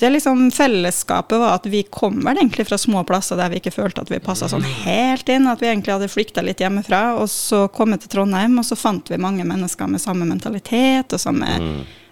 det 0.00 0.10
liksom 0.16 0.48
fellesskapet 0.50 1.38
var 1.38 1.60
at 1.60 1.68
vi 1.70 1.84
kom 1.92 2.18
vel 2.24 2.40
egentlig 2.40 2.66
fra 2.66 2.78
små 2.80 3.04
plasser 3.06 3.38
der 3.38 3.52
vi 3.52 3.60
ikke 3.60 3.74
følte 3.74 4.02
at 4.02 4.10
vi 4.10 4.18
passa 4.24 4.48
sånn 4.48 4.64
helt 4.64 5.28
inn, 5.30 5.46
at 5.50 5.60
vi 5.60 5.68
egentlig 5.68 5.92
hadde 5.94 6.10
flykta 6.10 6.42
litt 6.42 6.62
hjemmefra. 6.64 7.20
Og 7.20 7.30
så 7.30 7.66
kom 7.70 7.94
vi 7.94 8.00
til 8.02 8.16
Trondheim, 8.16 8.58
og 8.58 8.66
så 8.66 8.78
fant 8.80 9.12
vi 9.12 9.20
mange 9.20 9.46
mennesker 9.46 9.90
med 9.92 10.02
samme 10.02 10.26
mentalitet 10.26 11.14
og 11.14 11.22
samme 11.22 11.54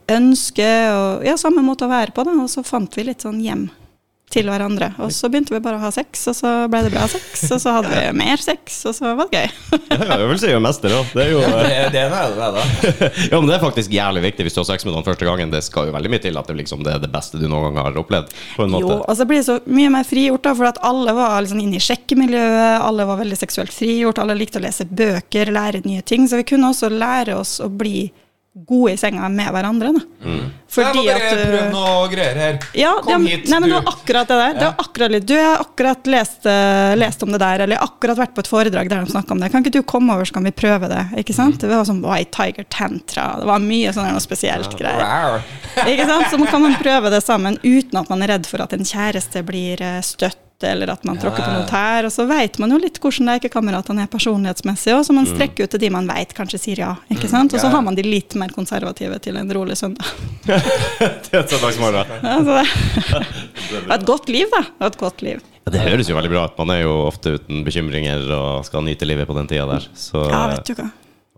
ønske 0.09 0.71
og 0.95 1.27
ja, 1.27 1.35
samme 1.41 1.67
måte 1.67 1.89
å 1.89 1.91
være 1.91 2.15
på, 2.15 2.23
da. 2.29 2.37
Og 2.45 2.53
så 2.53 2.63
fant 2.63 2.95
vi 2.95 3.09
litt 3.11 3.27
sånn 3.27 3.43
hjem 3.43 3.67
til 4.33 4.49
hverandre. 4.51 4.91
Og 5.05 5.13
så 5.15 5.31
begynte 5.33 5.55
vi 5.55 5.61
bare 5.65 5.79
å 5.79 5.83
ha 5.87 5.91
sex, 5.95 6.27
og 6.31 6.37
så 6.37 6.53
ble 6.71 6.83
det 6.85 6.93
bra 6.93 7.07
sex, 7.11 7.45
og 7.55 7.61
så 7.63 7.75
hadde 7.79 7.93
vi 7.93 8.03
mer 8.19 8.43
sex, 8.43 8.79
og 8.89 8.97
så 8.97 9.15
var 9.17 9.29
det 9.31 9.41
gøy. 9.41 9.79
Ja, 9.95 10.19
jeg 10.21 10.29
vil 10.31 10.41
si 10.43 10.53
jo 10.53 10.61
mester, 10.63 10.93
da. 10.93 11.01
Det 11.15 11.25
er 11.25 11.33
jo 11.33 11.41
Det, 11.45 11.79
det 11.95 12.03
er 12.03 12.13
det, 12.13 12.23
det, 12.37 12.51
da. 12.59 12.65
Ja, 13.33 13.41
men 13.41 13.49
det 13.51 13.57
er 13.57 13.65
faktisk 13.65 13.95
jævlig 13.95 14.25
viktig 14.29 14.47
hvis 14.47 14.59
du 14.59 14.61
har 14.63 14.69
sex 14.69 14.87
med 14.87 14.95
noen 14.95 15.07
første 15.07 15.29
gangen. 15.29 15.53
Det 15.55 15.63
skal 15.67 15.89
jo 15.89 15.97
veldig 15.97 16.13
mye 16.13 16.25
til 16.29 16.41
at 16.41 16.51
det, 16.51 16.59
liksom, 16.61 16.85
det 16.87 16.95
er 16.97 17.03
det 17.03 17.13
beste 17.15 17.41
du 17.41 17.49
noen 17.49 17.71
gang 17.71 17.81
har 17.89 18.01
opplevd. 18.05 18.37
På 18.57 18.67
en 18.67 18.75
måte. 18.77 18.93
Jo, 18.93 19.01
og 19.03 19.19
så 19.19 19.29
blir 19.29 19.43
det 19.43 19.49
så 19.49 19.59
mye 19.65 19.93
mer 19.97 20.09
frigjort, 20.09 20.45
da, 20.47 20.55
for 20.61 20.71
at 20.71 20.81
alle 20.87 21.17
var 21.17 21.41
liksom 21.45 21.65
inne 21.65 21.81
i 21.81 21.85
sjekkemiljøet, 21.89 22.85
alle 22.85 23.09
var 23.09 23.21
veldig 23.23 23.41
seksuelt 23.41 23.75
frigjort, 23.75 24.21
alle 24.23 24.37
likte 24.39 24.61
å 24.61 24.67
lese 24.67 24.89
bøker, 24.89 25.53
lære 25.55 25.85
nye 25.89 26.05
ting, 26.07 26.29
så 26.29 26.41
vi 26.41 26.49
kunne 26.53 26.73
også 26.73 26.93
lære 26.93 27.37
oss 27.39 27.59
å 27.65 27.71
bli 27.73 28.11
gode 28.67 28.93
i 28.93 28.97
senga 29.01 29.29
med 29.29 29.51
hverandre. 29.55 29.93
Da. 29.95 30.01
Mm. 30.25 30.45
jeg 30.79 30.95
må 30.97 31.03
bare 31.07 31.29
uh, 31.29 31.43
prøve 31.49 31.61
noe 31.73 32.09
greier 32.13 32.39
her. 32.43 32.59
ja, 32.77 32.91
Kom 33.05 33.25
det, 33.25 33.31
hit, 33.37 33.49
nei, 33.53 33.61
men 33.61 33.69
du. 33.71 33.75
det 33.75 33.83
var 33.85 33.93
akkurat 33.95 34.29
det 34.33 34.39
der. 34.41 34.55
Det 34.59 34.65
var 34.67 34.85
akkurat 34.85 35.15
litt. 35.15 35.27
Du 35.29 35.35
jeg 35.35 35.45
har 35.47 35.63
akkurat 35.65 36.11
lest, 36.15 36.47
eh, 36.51 36.95
lest 36.99 37.23
om 37.23 37.33
det 37.33 37.41
der, 37.43 37.65
eller 37.67 37.85
akkurat 37.85 38.19
vært 38.19 38.35
på 38.35 38.45
et 38.45 38.51
foredrag 38.51 38.91
der 38.91 39.05
de 39.05 39.13
snakka 39.15 39.33
om 39.37 39.41
det. 39.45 39.51
Kan 39.53 39.65
ikke 39.65 39.77
du 39.79 39.83
komme 39.83 40.15
over, 40.17 40.25
så 40.29 40.35
kan 40.39 40.45
vi 40.49 40.51
prøve 40.51 40.89
det? 40.91 41.05
Ikke 41.23 41.33
Mm. 41.37 41.41
sant? 41.41 41.61
Det 41.61 41.69
var 41.71 41.85
sånn 41.89 42.03
White 42.03 42.33
Tiger 42.35 42.65
Tantra, 42.69 43.29
det 43.41 43.47
var 43.47 43.59
mye 43.63 43.93
sånn 43.95 44.11
noe 44.13 44.21
spesielt 44.25 44.75
greier. 44.79 45.43
Ikke 45.87 46.07
sant? 46.09 46.27
Så 46.33 46.41
kan 46.51 46.63
man 46.63 46.75
prøve 46.83 47.11
det 47.15 47.23
sammen 47.23 47.59
uten 47.63 47.99
at 48.01 48.09
man 48.11 48.23
er 48.23 48.35
redd 48.37 48.47
for 48.47 48.61
at 48.63 48.73
en 48.73 48.85
kjæreste 48.85 49.45
blir 49.47 49.81
eh, 49.83 50.01
støtt, 50.59 50.69
eller 50.71 50.91
at 50.93 51.05
man 51.07 51.19
tråkker 51.19 51.43
på 51.45 51.53
noe 51.55 51.67
tær. 51.69 52.05
Og 52.09 52.13
så 52.13 52.27
vet 52.29 52.59
man 52.59 52.71
jo 52.73 52.79
litt 52.79 52.99
hvordan 53.01 53.29
lekekameratene 53.33 54.03
er 54.05 54.11
personlighetsmessig, 54.11 54.95
og 54.97 55.05
så 55.07 55.13
man 55.15 55.27
strekker 55.29 55.65
ut 55.65 55.71
til 55.75 55.81
de 55.83 55.91
man 55.91 56.07
vet 56.09 56.35
kanskje 56.35 56.59
sier 56.61 56.79
ja. 56.83 56.93
ikke 57.11 57.29
sant? 57.31 57.53
Og 57.55 57.61
så 57.61 57.67
Ja. 57.69 57.75
har 57.77 57.83
man 57.83 57.95
de 57.95 58.03
litt 58.03 58.35
mer 58.35 58.49
konservative 58.51 59.19
til 59.21 59.37
en 59.37 59.51
rolig 59.53 59.77
søndag. 59.77 60.05
Det 60.49 61.35
er 61.35 61.47
søndagsmorgen. 61.47 62.07
Ja, 62.23 62.39
så 62.43 62.59
det 63.69 63.87
var 63.89 63.99
et 63.99 64.07
godt 64.07 64.29
liv, 64.33 64.47
da. 64.53 64.65
Et 64.87 64.97
godt 64.99 65.23
liv. 65.23 65.41
Ja, 65.67 65.73
det 65.75 65.81
høres 65.85 66.09
jo 66.09 66.17
veldig 66.17 66.31
bra 66.33 66.47
ut. 66.49 66.57
Man 66.59 66.71
er 66.73 66.83
jo 66.83 66.95
ofte 67.07 67.35
uten 67.37 67.63
bekymringer 67.67 68.25
og 68.33 68.65
skal 68.67 68.83
nyte 68.87 69.05
livet 69.07 69.29
på 69.29 69.37
den 69.37 69.47
tida 69.51 69.67
der. 69.69 69.85
Så 69.95 70.23
Ja, 70.31 70.47
vet 70.55 70.65
du 70.71 70.75
hva. 70.79 70.89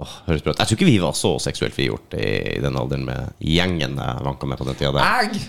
åh, 0.00 0.12
høres 0.28 0.42
bra 0.46 0.52
ut. 0.54 0.58
Jeg 0.62 0.68
tror 0.70 0.78
ikke 0.78 0.90
vi 0.92 0.98
var 1.02 1.12
så 1.18 1.34
seksuelt 1.42 1.74
frigjort 1.74 2.14
i, 2.14 2.28
i 2.56 2.60
den 2.62 2.76
alderen 2.78 3.04
med 3.08 3.34
gjengen 3.42 3.98
jeg 3.98 4.24
vanka 4.28 4.46
med 4.46 4.58
på 4.62 4.68
den 4.70 4.78
tida 4.78 4.92
der. 4.94 5.02
Jeg 5.26 5.42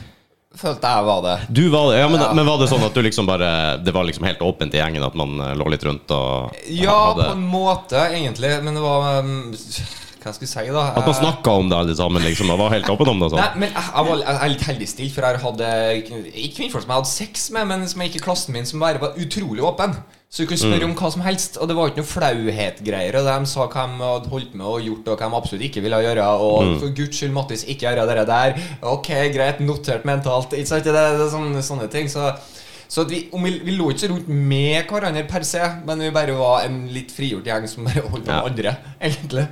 følte 0.58 0.90
jeg 0.92 1.06
var 1.08 1.22
det. 1.26 1.36
Du 1.50 1.64
var 1.72 1.92
det, 1.92 2.00
ja, 2.02 2.08
men, 2.12 2.20
Ja. 2.22 2.34
men 2.36 2.46
var 2.46 2.58
det 2.60 2.68
sånn 2.72 2.84
at 2.84 2.94
du 2.94 3.02
liksom 3.02 3.26
bare 3.30 3.78
Det 3.84 3.94
var 3.96 4.04
liksom 4.04 4.26
helt 4.28 4.42
åpent 4.44 4.74
i 4.76 4.82
gjengen 4.82 5.04
at 5.06 5.16
man 5.16 5.40
eh, 5.40 5.54
lå 5.56 5.70
litt 5.72 5.84
rundt 5.88 6.12
og 6.12 6.52
Ja, 6.68 7.14
på 7.16 7.30
en 7.32 7.46
måte, 7.48 7.96
egentlig. 8.12 8.52
Men 8.64 8.76
det 8.76 8.84
var 8.84 9.20
um, 9.24 9.52
Hva 10.22 10.34
skal 10.36 10.46
jeg 10.46 10.52
si, 10.52 10.66
da? 10.76 10.84
At 10.94 11.08
man 11.08 11.16
snakka 11.18 11.50
om 11.64 11.70
det 11.72 11.78
alle 11.80 11.96
sammen, 11.98 12.22
liksom, 12.22 12.52
og 12.54 12.60
var 12.62 12.76
helt 12.76 12.90
åpen 12.94 13.10
om 13.10 13.24
det 13.24 13.32
Sånn. 13.32 13.40
Nei, 13.42 13.64
men 13.64 13.72
jeg, 13.72 13.86
jeg, 13.96 14.06
var, 14.10 14.20
jeg 14.22 14.42
er 14.44 14.52
litt 14.54 14.68
heldig 14.70 14.90
stilt, 14.92 15.14
for 15.16 15.26
jeg 15.26 15.42
hadde 15.48 15.70
ikke 16.04 16.56
kvinnfolk 16.60 16.84
som 16.84 16.92
jeg 16.92 17.00
hadde 17.00 17.14
sex 17.16 17.48
med, 17.56 17.68
men 17.72 17.88
som 17.90 18.04
jeg 18.04 18.12
gikk 18.12 18.22
i 18.22 18.26
klassen 18.28 18.54
min, 18.54 18.68
som 18.70 18.84
bare 18.84 19.02
var 19.02 19.16
utrolig 19.18 19.64
åpen. 19.66 19.96
Så 20.32 20.46
du 20.46 20.48
kunne 20.48 20.62
spørre 20.62 20.88
om 20.88 20.94
hva 20.96 21.10
som 21.12 21.24
helst, 21.26 21.58
og 21.60 21.68
det 21.68 21.76
var 21.76 21.90
ikke 21.90 22.00
noe 22.00 22.08
flauhet-greier. 22.08 23.18
Og 23.20 23.26
de 23.28 23.50
sa 23.52 23.66
hva 23.66 23.82
de 23.84 23.98
hadde 24.00 24.30
holdt 24.32 24.54
med 24.56 24.64
og 24.64 24.86
gjort, 24.86 25.10
og 25.12 25.18
hva 25.20 25.28
de 25.28 25.38
absolutt 25.42 25.66
ikke 25.68 25.84
ville 25.84 26.00
gjøre. 26.06 26.28
Og 26.46 26.70
for 26.80 26.94
guds 26.96 27.18
skyld, 27.20 27.34
Mattis, 27.36 27.66
ikke 27.68 27.90
gjøre 27.90 28.06
det 28.08 28.24
der. 28.30 28.56
Ok, 28.94 29.10
greit, 29.36 29.60
notert 29.60 30.08
mentalt. 30.08 30.56
Ikke 30.56 30.72
sant? 30.72 30.88
Det 30.88 31.04
er 31.04 31.26
sånne, 31.34 31.66
sånne 31.68 31.90
ting. 31.92 32.08
Så, 32.08 32.30
så 32.92 33.06
at 33.06 33.12
vi, 33.14 33.22
om 33.32 33.46
vi, 33.48 33.54
vi 33.64 33.72
lå 33.78 33.86
ikke 33.94 34.10
rundt 34.12 34.28
med 34.28 34.90
hverandre 34.90 35.22
per 35.30 35.46
se, 35.48 35.62
men 35.88 36.02
vi 36.04 36.10
bare 36.12 36.34
var 36.36 36.66
en 36.68 36.82
litt 36.92 37.14
frigjort 37.16 37.46
gjeng 37.48 37.68
som 37.72 37.86
bare 37.88 38.02
holdt 38.04 38.26
på 38.28 38.28
med 38.28 38.36
Ja. 38.36 38.42
andre, 38.50 38.74
egentlig. 39.08 39.46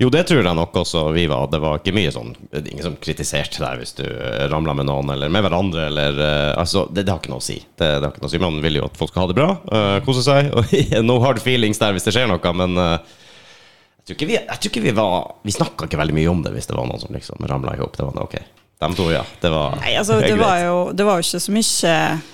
Jo, 0.00 0.08
det 0.08 0.22
tror 0.30 0.40
jeg 0.40 0.56
nok 0.56 0.78
også 0.80 1.02
vi 1.12 1.26
var. 1.28 1.50
Det 1.52 1.60
var 1.60 1.76
ikke 1.82 1.92
mye 1.92 2.08
sånn 2.14 2.30
Ingen 2.56 2.80
som 2.86 2.94
kritiserte 2.96 3.60
deg 3.60 3.82
hvis 3.82 3.92
du 3.98 4.06
ramla 4.48 4.72
med 4.78 4.88
noen, 4.88 5.12
eller 5.12 5.28
med 5.28 5.44
hverandre, 5.44 5.90
eller 5.90 6.16
uh, 6.16 6.54
Altså, 6.62 6.86
det, 6.88 7.04
det 7.04 7.12
har 7.12 7.20
ikke 7.20 7.34
noe 7.34 7.42
å 7.42 7.44
si. 7.44 7.58
Det, 7.60 7.84
det 7.84 8.00
har 8.06 8.14
ikke 8.14 8.24
noe 8.24 8.30
å 8.30 8.32
si 8.32 8.40
Man 8.40 8.56
vil 8.64 8.78
jo 8.80 8.86
at 8.88 8.96
folk 8.96 9.12
skal 9.12 9.26
ha 9.26 9.32
det 9.34 9.36
bra, 9.42 9.50
uh, 9.68 9.98
kose 10.06 10.24
seg. 10.24 10.48
Og 10.56 10.72
no 11.04 11.18
hard 11.20 11.42
feelings 11.44 11.82
der 11.82 11.92
hvis 11.92 12.08
det 12.08 12.16
skjer 12.16 12.32
noe, 12.32 12.54
men 12.62 12.80
uh, 12.80 12.96
jeg 14.00 14.08
tror 14.08 14.16
ikke 14.16 14.30
vi, 14.32 14.38
jeg 14.40 14.56
tror 14.56 14.72
ikke 14.72 14.86
vi 14.88 14.96
var 14.96 15.18
Vi 15.44 15.52
snakka 15.52 15.84
ikke 15.90 16.00
veldig 16.00 16.16
mye 16.16 16.32
om 16.32 16.40
det 16.48 16.54
hvis 16.56 16.70
det 16.72 16.78
var 16.80 16.88
noen 16.88 17.04
som 17.04 17.12
liksom 17.12 17.44
ramla 17.52 17.76
i 17.76 17.82
hop. 17.84 17.92
Det 18.00 18.08
var 18.08 18.16
det, 18.16 18.24
ok. 18.24 18.59
De 18.80 18.94
to, 18.94 19.10
ja. 19.12 19.24
Det 19.40 19.50
var 19.52 19.76
Nei, 19.76 19.90
altså, 20.00 20.20
det, 20.20 20.34
var 20.40 20.58
jo, 20.58 20.76
det 20.96 21.04
var 21.04 21.18
jo 21.20 21.24
ikke 21.26 21.40
så 21.44 21.52
mye 21.52 21.90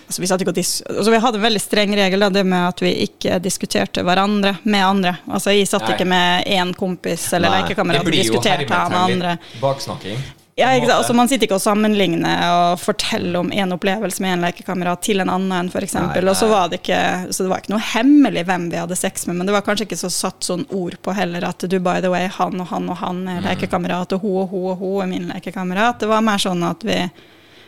altså, 0.07 0.23
vi, 0.23 0.29
satt 0.31 0.45
ikke 0.45 0.55
dis 0.55 0.77
altså, 0.87 1.11
vi 1.11 1.19
hadde 1.25 1.41
en 1.41 1.47
veldig 1.49 1.63
streng 1.65 1.97
regel, 1.99 2.23
da, 2.23 2.29
det 2.31 2.45
med 2.47 2.69
at 2.69 2.83
vi 2.85 2.93
ikke 3.03 3.41
diskuterte 3.43 4.05
hverandre 4.07 4.55
med 4.63 4.87
andre. 4.87 5.17
Altså, 5.27 5.51
Jeg 5.57 5.67
satt 5.67 5.89
Nei. 5.89 5.97
ikke 5.97 6.07
med 6.07 6.47
én 6.47 6.71
kompis 6.79 7.27
eller 7.35 7.51
lekekamerat 7.59 8.07
og 8.07 8.15
diskuterte 8.15 8.71
med 8.71 8.99
andre. 9.01 9.39
baksnakking. 9.59 10.23
Ja, 10.57 10.71
ikke 10.73 10.87
sant? 10.87 10.89
måte. 10.89 10.97
Altså, 11.03 11.15
man 11.19 11.29
sitter 11.29 11.45
ikke 11.47 11.59
og 11.59 11.61
sammenligner 11.61 12.45
og 12.49 12.79
forteller 12.81 13.43
om 13.43 13.51
en 13.53 13.75
opplevelse 13.77 14.23
med 14.25 14.33
en 14.39 14.45
lekekamerat 14.47 15.03
til 15.05 15.21
en 15.21 15.29
annen, 15.29 15.69
f.eks. 15.69 15.95
Og 16.01 16.31
så 16.39 16.49
var 16.49 16.71
det 16.73 16.79
ikke 16.81 17.01
Så 17.31 17.45
det 17.45 17.51
var 17.53 17.61
ikke 17.61 17.75
noe 17.75 17.85
hemmelig 17.93 18.47
hvem 18.49 18.71
vi 18.73 18.81
hadde 18.81 18.97
sex 18.97 19.27
med, 19.29 19.37
men 19.37 19.47
det 19.51 19.53
var 19.53 19.67
kanskje 19.67 19.85
ikke 19.85 20.01
så 20.01 20.09
satt 20.11 20.41
sånn 20.49 20.65
ord 20.73 20.97
på 21.05 21.13
heller 21.13 21.45
at 21.45 21.59
du, 21.69 21.77
by 21.79 22.01
the 22.01 22.09
way, 22.13 22.27
han 22.39 22.57
og 22.65 22.71
han 22.73 22.89
og 22.89 22.97
han 23.05 23.21
er 23.29 23.41
Mm. 23.43 23.49
lekekamerat, 23.51 24.13
og 24.17 24.21
hun 24.25 24.37
og 24.43 24.49
hun 24.51 24.71
og 24.73 24.77
hun 24.81 25.03
er 25.03 25.07
min 25.13 25.29
lekekamerat. 25.35 26.01
Det 26.01 26.09
var 26.09 26.25
mer 26.25 26.39
sånn 26.39 26.65
at 26.71 26.83
vi 26.89 26.99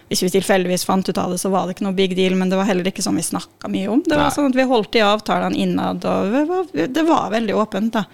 hvis 0.08 0.22
vi 0.24 0.30
tilfeldigvis 0.40 0.86
fant 0.88 1.04
ut 1.06 1.18
av 1.20 1.30
det, 1.34 1.36
så 1.36 1.50
var 1.52 1.66
det 1.68 1.74
ikke 1.76 1.84
noe 1.84 1.92
big 1.92 2.16
deal, 2.16 2.32
men 2.34 2.48
det 2.48 2.56
var 2.56 2.64
heller 2.64 2.88
ikke 2.88 3.02
sånn 3.04 3.18
vi 3.20 3.26
snakka 3.26 3.68
mye 3.68 3.90
om. 3.92 4.00
Det 4.00 4.16
var 4.16 4.30
Nei. 4.30 4.32
sånn 4.32 4.48
at 4.48 4.56
Vi 4.56 4.64
holdt 4.64 4.90
de 4.96 5.02
avtalene 5.04 5.54
innad, 5.60 6.00
og 6.08 6.32
det 6.32 6.44
var, 6.48 6.64
det 6.96 7.04
var 7.04 7.30
veldig 7.36 7.54
åpent. 7.60 7.92
da. 7.92 8.04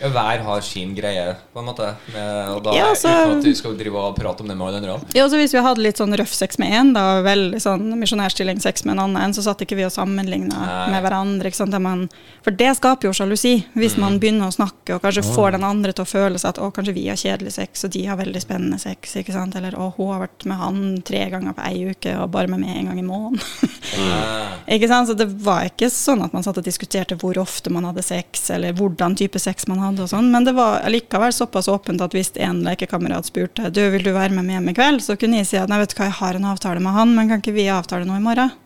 Hver 0.00 0.40
har 0.46 0.60
sin 0.64 0.94
greie, 0.96 1.34
på 1.52 1.60
en 1.60 1.66
måte. 1.68 1.90
Med, 2.14 2.48
og 2.54 2.62
da, 2.64 2.72
Ja, 2.76 2.86
altså- 2.94 3.08
Uten 3.10 3.38
at 3.38 3.44
du 3.44 3.54
skal 3.54 3.76
drive 3.76 3.94
og 4.00 4.16
prate 4.16 4.40
om 4.40 4.48
det 4.48 4.56
med 4.56 4.66
alle 4.66 4.76
andre. 4.80 5.00
Ja, 5.14 5.24
altså 5.24 5.36
Hvis 5.36 5.52
vi 5.52 5.60
hadde 5.60 5.82
litt 5.84 5.96
sånn 6.00 6.16
røff 6.16 6.32
sex 6.32 6.58
med 6.58 6.72
én, 6.72 6.92
da, 6.94 7.20
veldig 7.22 7.60
sånn 7.60 7.84
misjonærstilling 8.00 8.60
sex 8.62 8.84
med 8.84 8.92
en 8.96 9.02
annen, 9.04 9.34
så 9.36 9.42
satt 9.44 9.60
ikke 9.60 9.76
vi 9.76 9.84
og 9.84 9.92
sammenligna 9.92 10.88
med 10.90 11.02
hverandre. 11.04 11.46
ikke 11.46 11.56
sant? 11.60 11.76
Man, 11.80 12.08
for 12.42 12.50
det 12.50 12.76
skaper 12.76 13.08
jo 13.08 13.12
sjalusi, 13.12 13.64
hvis 13.76 13.96
man 14.00 14.18
begynner 14.18 14.48
å 14.48 14.54
snakke 14.56 14.94
og 14.96 15.02
kanskje 15.02 15.22
får 15.34 15.52
den 15.52 15.64
andre 15.64 15.92
til 15.92 16.04
å 16.04 16.08
føle 16.08 16.38
seg 16.38 16.48
at 16.54 16.58
å, 16.58 16.72
kanskje 16.72 16.94
vi 16.94 17.06
har 17.08 17.16
kjedelig 17.16 17.52
sex, 17.52 17.84
og 17.84 17.90
de 17.90 18.04
har 18.06 18.16
veldig 18.16 18.40
spennende 18.42 18.80
sex. 18.80 19.14
ikke 19.16 19.32
sant? 19.32 19.54
Eller 19.56 19.72
å, 19.76 19.92
hun 19.96 20.12
har 20.14 20.20
vært 20.28 20.46
med 20.46 20.56
han 20.58 21.02
tre 21.02 21.28
ganger 21.30 21.52
på 21.52 21.66
ei 21.68 21.90
uke, 21.92 22.16
og 22.22 22.30
bare 22.30 22.48
med 22.48 22.60
meg 22.60 22.76
en 22.76 22.86
gang 22.86 22.98
i 22.98 23.02
måneden. 23.02 23.40
Ikke 24.70 24.88
sant? 24.88 25.08
Så 25.08 25.14
det 25.18 25.26
var 25.42 25.64
ikke 25.66 25.88
sånn 25.90 26.22
at 26.24 26.32
man 26.36 26.44
satt 26.46 26.58
og 26.60 26.64
diskuterte 26.66 27.16
hvor 27.20 27.38
ofte 27.42 27.70
man 27.72 27.84
hadde 27.88 28.02
sex, 28.06 28.50
eller 28.54 28.72
hvordan 28.76 29.16
type 29.18 29.38
sex 29.42 29.66
man 29.70 29.80
hadde, 29.90 30.06
og 30.06 30.12
sånn, 30.12 30.30
men 30.32 30.46
det 30.48 30.56
var 30.56 30.86
likevel 30.90 31.34
såpass 31.36 31.68
åpent 31.72 32.02
at 32.06 32.16
hvis 32.16 32.32
en 32.40 32.62
lekekamerat 32.66 33.28
spurte 33.28 33.70
du, 33.74 33.82
vil 33.92 34.06
du 34.06 34.14
være 34.16 34.34
med 34.36 34.46
meg 34.46 34.58
hjem 34.58 34.72
i 34.72 34.78
kveld, 34.80 35.04
så 35.04 35.18
kunne 35.20 35.42
jeg 35.42 35.50
si 35.50 35.60
at 35.60 35.70
nei, 35.70 35.82
vet 35.82 35.92
du 35.92 35.98
hva, 36.00 36.08
jeg 36.10 36.20
har 36.22 36.40
en 36.40 36.50
avtale 36.54 36.82
med 36.82 36.96
han, 36.96 37.14
men 37.16 37.30
kan 37.30 37.44
ikke 37.44 37.56
vi 37.58 37.68
avtale 37.72 38.08
noe 38.08 38.22
i 38.22 38.24
morgen? 38.24 38.56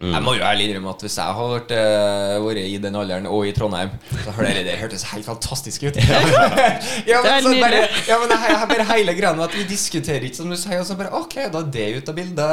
Jeg 0.00 0.24
må 0.24 0.32
jo 0.32 0.40
ærlig 0.48 0.64
innrømme 0.70 0.94
at 0.94 1.02
hvis 1.04 1.14
jeg 1.20 1.36
har 1.36 1.48
vært, 1.50 1.72
uh, 1.76 2.38
vært 2.40 2.60
i 2.64 2.76
den 2.80 2.94
alderen 2.96 3.26
og 3.28 3.42
i 3.44 3.50
Trondheim, 3.52 3.90
så 4.22 4.32
hadde 4.32 4.52
det, 4.56 4.62
det 4.70 4.76
hørtes 4.80 5.02
helt 5.10 5.26
fantastisk 5.26 5.82
ut. 5.84 5.98
ja, 6.06 6.20
men, 6.24 7.26
Det 7.26 7.32
er 7.34 7.42
så 7.44 7.50
nydelig. 7.52 7.60
bare, 7.66 7.82
ja, 8.08 8.16
men 8.22 8.32
jeg, 8.32 8.46
jeg 8.54 8.70
bare 8.70 8.86
hele 8.94 9.14
greia 9.18 9.32
med 9.36 9.44
at 9.44 9.58
vi 9.58 9.66
diskuterer 9.68 10.24
ikke 10.24 10.38
som 10.38 10.48
du 10.48 10.56
sier, 10.56 10.80
og 10.80 10.88
så 10.88 10.96
bare 10.96 11.12
Ok, 11.20 11.36
da 11.52 11.60
er 11.60 11.68
det 11.74 11.88
ut 11.98 12.08
av 12.08 12.16
bildet. 12.16 12.40
Da, 12.40 12.48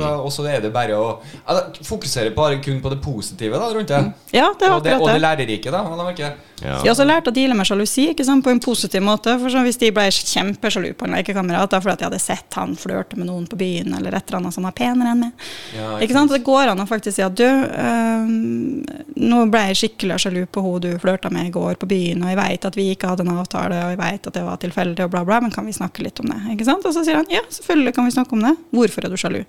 da, 0.00 0.10
og 0.16 0.34
så 0.34 0.48
er 0.50 0.64
det 0.66 0.72
bare 0.74 0.98
å 0.98 1.06
ja, 1.22 1.60
Fokusere 1.86 2.34
bare 2.34 2.58
kun 2.64 2.82
på 2.82 2.90
det 2.90 2.98
positive 3.06 3.62
da, 3.62 3.70
rundt 3.78 3.94
det. 3.94 4.02
Ja, 4.34 4.50
det 4.58 4.66
er 4.66 4.74
og, 4.74 4.82
det 4.82 4.98
og 4.98 5.06
det. 5.12 5.20
lærerike, 5.22 5.70
da. 5.70 6.32
Ja. 6.62 6.76
Jeg 6.78 6.86
har 6.86 6.92
også 6.92 7.06
lært 7.06 7.28
å 7.28 7.32
deale 7.34 7.56
med 7.58 7.66
sjalusi 7.66 8.06
på 8.14 8.50
en 8.50 8.60
positiv 8.62 9.02
måte. 9.02 9.34
For 9.40 9.64
Hvis 9.66 9.78
de 9.80 9.90
ble 9.94 10.06
kjempesjalu 10.14 10.92
på 10.94 11.06
en 11.06 11.16
lekekamerat 11.16 11.74
fordi 11.74 11.92
at 11.92 11.98
de 11.98 12.06
hadde 12.06 12.20
sett 12.22 12.54
han 12.54 12.76
flørte 12.78 13.18
med 13.18 13.28
noen 13.28 13.46
på 13.50 13.58
byen, 13.58 13.94
eller 13.98 14.14
et 14.14 14.28
eller 14.28 14.38
annet 14.40 14.54
som 14.54 14.66
var 14.66 14.76
penere 14.76 15.12
enn 15.14 15.24
meg. 15.26 15.46
Ja, 15.74 15.90
ikke 16.04 16.16
sant? 16.16 16.32
Det 16.32 16.44
går 16.46 16.72
an 16.72 16.82
å 16.82 16.88
faktisk 16.88 17.18
si 17.18 17.24
at 17.26 17.36
du, 17.36 17.44
øh, 17.44 18.30
nå 19.24 19.42
ble 19.52 19.64
jeg 19.70 19.80
skikkelig 19.82 20.20
sjalu 20.24 20.42
på 20.46 20.64
hun 20.64 20.82
du 20.84 20.90
flørta 21.02 21.30
med 21.34 21.48
i 21.48 21.54
går 21.54 21.78
på 21.80 21.88
byen, 21.90 22.24
og 22.24 22.32
jeg 22.32 22.40
veit 22.40 22.68
at 22.70 22.78
vi 22.78 22.88
ikke 22.94 23.12
hadde 23.12 23.26
en 23.26 23.34
avtale, 23.36 23.80
og 23.84 23.94
jeg 23.94 24.00
veit 24.00 24.30
at 24.30 24.38
det 24.38 24.44
var 24.46 24.60
tilfeldig, 24.62 25.06
og 25.06 25.14
bla, 25.14 25.24
bla, 25.26 25.40
men 25.44 25.54
kan 25.54 25.66
vi 25.66 25.76
snakke 25.76 26.06
litt 26.06 26.20
om 26.22 26.30
det? 26.30 26.40
Ikke 26.54 26.68
sant? 26.68 26.86
Og 26.86 26.94
så 26.96 27.04
sier 27.06 27.20
han 27.20 27.30
ja, 27.32 27.42
selvfølgelig 27.58 27.94
kan 27.96 28.08
vi 28.08 28.16
snakke 28.16 28.36
om 28.36 28.44
det. 28.46 28.54
Hvorfor 28.74 29.06
er 29.06 29.14
du 29.14 29.20
sjalu? 29.20 29.42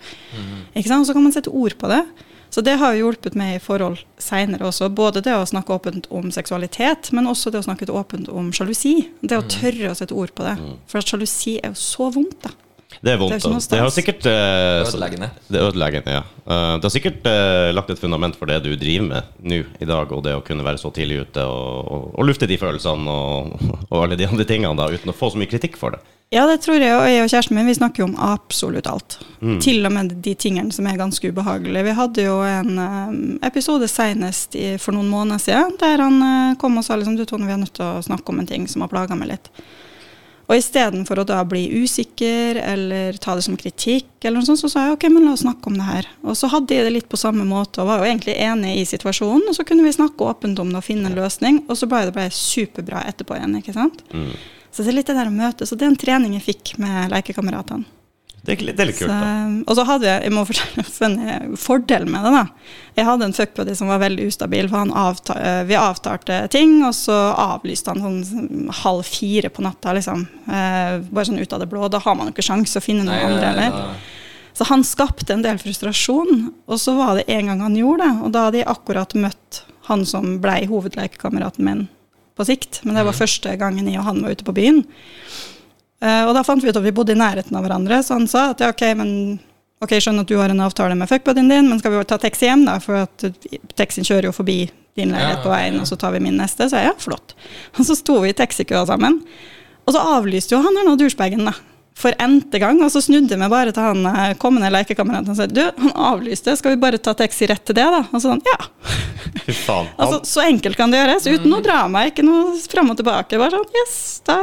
Ikke 0.74 0.90
sant? 0.90 1.04
Og 1.04 1.10
så 1.10 1.18
kan 1.18 1.26
man 1.26 1.36
sette 1.36 1.54
ord 1.54 1.78
på 1.80 1.92
det. 1.92 2.04
Så 2.50 2.62
det 2.64 2.78
har 2.80 2.94
jo 2.96 3.06
hjulpet 3.10 3.36
meg 3.36 3.58
i 3.58 3.64
forhold 3.64 4.00
seinere 4.22 4.68
også. 4.70 4.90
Både 4.96 5.22
det 5.26 5.34
å 5.36 5.46
snakke 5.48 5.76
åpent 5.76 6.08
om 6.10 6.30
seksualitet, 6.32 7.12
men 7.12 7.28
også 7.28 7.52
det 7.52 7.60
å 7.60 7.68
snakke 7.68 7.88
åpent 7.92 8.30
om 8.32 8.52
sjalusi. 8.56 9.10
Det 9.22 9.38
å 9.38 9.48
tørre 9.50 9.92
å 9.92 9.98
sette 9.98 10.16
ord 10.16 10.32
på 10.36 10.46
det. 10.48 10.56
For 10.88 11.02
at 11.02 11.10
sjalusi 11.12 11.58
er 11.62 11.74
jo 11.74 11.80
så 11.80 12.12
vondt, 12.16 12.38
da. 12.46 12.54
Det 13.02 13.14
er 13.14 13.20
vondt. 13.20 13.36
Det 13.36 13.44
er 13.44 13.54
altså. 13.54 13.72
Det 13.72 13.82
har 13.82 13.94
sikkert 13.94 14.28
eh, 14.30 14.86
Ødeleggende. 14.86 15.30
Det 15.48 15.60
er 15.60 15.68
ødeleggende, 15.70 16.18
ja. 16.18 16.24
Eh, 16.46 16.74
det 16.80 16.88
har 16.88 16.94
sikkert 16.94 17.30
eh, 17.30 17.70
lagt 17.76 17.92
et 17.94 18.02
fundament 18.02 18.38
for 18.40 18.50
det 18.50 18.62
du 18.66 18.72
driver 18.80 19.08
med 19.10 19.32
nå 19.46 19.62
i 19.82 19.88
dag, 19.90 20.12
og 20.12 20.24
det 20.26 20.36
å 20.38 20.44
kunne 20.46 20.66
være 20.66 20.82
så 20.82 20.92
tidlig 20.96 21.24
ute 21.26 21.46
og, 21.46 21.86
og, 21.86 22.10
og 22.16 22.30
lufte 22.30 22.50
de 22.50 22.60
følelsene 22.62 23.16
og, 23.16 23.56
og 23.92 24.04
alle 24.04 24.20
de 24.20 24.28
andre 24.30 24.48
tingene 24.48 24.78
da, 24.80 24.90
uten 24.92 25.14
å 25.14 25.18
få 25.18 25.32
så 25.34 25.42
mye 25.42 25.52
kritikk 25.52 25.80
for 25.82 25.96
det. 25.96 26.04
Ja, 26.34 26.48
det 26.50 26.64
tror 26.64 26.82
jeg, 26.82 26.90
og 26.90 27.06
jeg 27.06 27.22
og 27.22 27.30
kjæresten 27.30 27.56
min 27.56 27.68
vi 27.70 27.76
snakker 27.78 28.02
jo 28.02 28.08
om 28.10 28.16
absolutt 28.18 28.88
alt. 28.90 29.20
Til 29.62 29.86
og 29.86 29.94
med 29.94 30.16
de 30.26 30.34
tingene 30.34 30.74
som 30.74 30.88
er 30.90 30.98
ganske 30.98 31.30
ubehagelige. 31.30 31.86
Vi 31.86 31.94
hadde 32.00 32.26
jo 32.26 32.40
en 32.42 33.38
episode 33.46 33.86
senest 33.88 34.58
i, 34.58 34.72
for 34.82 34.98
noen 34.98 35.12
måneder 35.12 35.44
siden 35.44 35.78
der 35.80 36.02
han 36.02 36.58
kom 36.60 36.82
og 36.82 36.88
sa 36.88 36.98
liksom, 36.98 37.14
du 37.16 37.28
Tone, 37.30 37.46
vi 37.46 37.54
er 37.54 37.62
nødt 37.62 37.76
til 37.78 37.86
å 37.86 38.04
snakke 38.04 38.34
om 38.34 38.42
en 38.42 38.50
ting 38.50 38.66
som 38.68 38.84
har 38.84 38.92
plaga 38.92 39.16
meg 39.16 39.36
litt. 39.36 39.52
Og 40.46 40.60
istedenfor 40.60 41.22
å 41.22 41.26
da 41.26 41.40
bli 41.48 41.64
usikker 41.82 42.60
eller 42.62 43.18
ta 43.22 43.34
det 43.38 43.46
som 43.48 43.58
kritikk, 43.58 44.12
eller 44.22 44.40
noe 44.40 44.46
sånt, 44.48 44.62
så 44.62 44.70
sa 44.70 44.84
jeg 44.86 44.98
ok, 44.98 45.08
men 45.10 45.26
la 45.26 45.34
oss 45.34 45.42
snakke 45.46 45.72
om 45.72 45.80
det 45.80 45.88
her. 45.88 46.10
Og 46.22 46.38
så 46.38 46.50
hadde 46.54 46.78
jeg 46.78 46.86
det 46.86 46.94
litt 46.94 47.10
på 47.10 47.18
samme 47.18 47.48
måte 47.50 47.82
og 47.82 47.90
var 47.90 48.04
jo 48.04 48.10
egentlig 48.12 48.38
enig 48.46 48.76
i 48.78 48.86
situasjonen. 48.90 49.48
Og 49.50 49.58
så 49.58 49.66
kunne 49.66 49.86
vi 49.86 49.96
snakke 49.96 50.28
åpent 50.28 50.62
om 50.62 50.70
det 50.70 50.82
og 50.84 50.86
finne 50.86 51.10
en 51.10 51.18
løsning, 51.18 51.64
og 51.66 51.80
så 51.80 51.90
ble 51.90 52.04
det 52.06 52.14
bare 52.18 52.34
superbra 52.34 53.02
etterpå 53.10 53.40
igjen. 53.40 53.58
ikke 53.58 53.74
sant? 53.74 54.06
Så 54.70 54.84
det 54.84 54.92
er 54.92 55.00
litt 55.00 55.10
det 55.10 55.18
der 55.18 55.32
å 55.32 55.34
møtes. 55.34 55.72
Og 55.72 55.80
det 55.80 55.88
er 55.88 55.94
en 55.94 56.02
trening 56.06 56.38
jeg 56.38 56.46
fikk 56.52 56.76
med 56.84 57.14
lekekameratene. 57.16 57.88
Det 58.46 58.54
er, 58.56 58.66
litt- 58.68 58.78
det 58.78 58.84
er 58.84 58.90
litt 58.92 59.00
kult, 59.00 59.10
da. 59.10 59.30
og 59.66 59.76
så 59.78 59.84
hadde 59.90 60.06
jeg, 60.06 60.22
jeg 60.28 60.34
må 60.36 60.44
fortelle 60.46 60.86
en 61.10 61.56
fordel 61.58 62.06
med 62.06 62.24
det. 62.28 62.32
da. 62.36 62.44
Jeg 62.96 63.06
hadde 63.08 63.26
en 63.26 63.34
fuckbody 63.34 63.76
som 63.76 63.88
var 63.90 64.00
veldig 64.04 64.28
ustabil. 64.30 64.70
for 64.70 64.78
han 64.84 64.92
avta, 64.94 65.34
eh, 65.42 65.64
Vi 65.66 65.74
avtalte 65.76 66.48
ting, 66.54 66.84
og 66.86 66.94
så 66.94 67.16
avlyste 67.36 67.92
han 67.94 68.02
sånn 68.06 68.70
halv 68.84 69.04
fire 69.06 69.50
på 69.50 69.62
natta. 69.66 69.94
liksom. 69.98 70.28
Eh, 70.48 71.00
bare 71.10 71.26
sånn 71.26 71.42
ut 71.42 71.54
av 71.54 71.60
det 71.60 71.70
blå. 71.70 71.90
Da 71.90 72.00
har 72.00 72.16
man 72.16 72.28
jo 72.28 72.34
ikke 72.34 72.46
sjanse 72.54 72.78
å 72.78 72.86
finne 72.86 73.04
noen 73.04 73.18
Nei, 73.18 73.24
andre. 73.26 73.56
nei, 73.56 73.66
eller? 73.66 73.96
Så 74.56 74.64
han 74.70 74.84
skapte 74.88 75.34
en 75.34 75.42
del 75.44 75.58
frustrasjon, 75.58 76.54
og 76.68 76.78
så 76.80 76.96
var 76.96 77.16
det 77.18 77.26
en 77.28 77.48
gang 77.48 77.60
han 77.60 77.76
gjorde 77.76 78.06
det. 78.06 78.24
Og 78.24 78.32
da 78.32 78.46
hadde 78.46 78.62
jeg 78.62 78.68
akkurat 78.72 79.14
møtt 79.20 79.64
han 79.90 80.06
som 80.06 80.40
ble 80.40 80.66
hovedlekekameraten 80.70 81.60
min 81.66 81.88
på 82.38 82.46
sikt. 82.46 82.80
Men 82.86 82.96
det 82.96 83.04
var 83.06 83.14
første 83.14 83.58
gangen 83.60 83.86
jeg 83.90 84.00
og 84.00 84.06
han 84.06 84.22
var 84.22 84.32
ute 84.32 84.44
på 84.48 84.54
byen. 84.56 84.86
Eh, 86.04 86.24
og 86.28 86.34
da 86.36 86.44
fant 86.46 86.64
vi 86.64 86.72
ut 86.72 86.78
at 86.78 86.86
vi 86.86 86.94
bodde 86.96 87.16
i 87.16 87.20
nærheten 87.20 87.56
av 87.56 87.66
hverandre, 87.66 88.02
så 88.04 88.18
han 88.18 88.28
sa 88.30 88.50
at 88.54 88.64
ja, 88.64 88.72
ok, 88.74 88.84
men 89.00 89.12
ok, 89.84 89.96
skjønner 90.00 90.26
at 90.26 90.32
du 90.32 90.40
har 90.40 90.52
en 90.52 90.64
avtale 90.66 90.98
med 90.98 91.10
fuckbuddyen 91.12 91.52
din, 91.52 91.70
men 91.72 91.80
skal 91.82 91.94
vi 91.94 92.04
ta 92.10 92.20
taxi 92.22 92.50
hjem, 92.50 92.66
da? 92.68 92.80
For 92.84 93.06
at 93.06 93.28
taxien 93.80 94.08
kjører 94.08 94.30
jo 94.30 94.36
forbi 94.36 94.66
din 94.96 95.12
leilighet 95.12 95.44
på 95.44 95.52
veien, 95.52 95.78
og 95.82 95.88
så 95.90 95.98
tar 96.00 96.16
vi 96.16 96.24
min 96.24 96.38
neste. 96.40 96.70
Så 96.72 96.80
jeg 96.80 96.92
ja, 96.92 96.96
flott. 97.00 97.36
Og 97.78 97.84
så 97.88 97.98
sto 98.00 98.22
vi 98.24 98.32
i 98.32 98.38
taxikøa 98.38 98.86
sammen. 98.88 99.20
Og 99.86 99.94
så 99.94 100.02
avlyste 100.16 100.56
jo 100.56 100.62
han 100.64 100.78
her 100.80 100.88
nå 100.88 100.96
douchebagen, 101.00 101.44
da. 101.48 101.54
For 101.96 102.12
n-te 102.20 102.60
gang. 102.60 102.82
Og 102.84 102.90
så 102.92 103.00
snudde 103.06 103.38
vi 103.40 103.48
bare 103.52 103.72
til 103.72 103.86
han 103.86 104.02
eh, 104.10 104.34
kommende 104.42 104.68
lekekameraten 104.74 105.32
og 105.32 105.38
sa 105.40 105.46
du, 105.48 105.62
han 105.80 105.94
avlyste, 105.96 106.52
skal 106.60 106.74
vi 106.76 106.82
bare 106.82 107.00
ta 107.00 107.14
taxi 107.16 107.48
rett 107.48 107.64
til 107.66 107.78
det, 107.78 107.86
da? 107.88 108.02
Og 108.12 108.20
sånn, 108.24 108.42
ja. 108.44 108.58
Fy 109.46 109.54
faen. 109.56 109.88
Altså, 110.02 110.20
så 110.28 110.44
enkelt 110.44 110.76
kan 110.78 110.92
det 110.92 111.00
gjøres, 111.00 111.26
uten 111.32 111.48
noe 111.54 111.64
drama, 111.64 112.02
ikke 112.10 112.26
noe 112.28 112.52
fram 112.68 112.92
og 112.92 113.00
tilbake. 113.00 113.40
Bare 113.40 113.56
sånn, 113.62 113.72
yes, 113.80 113.96
da. 114.28 114.36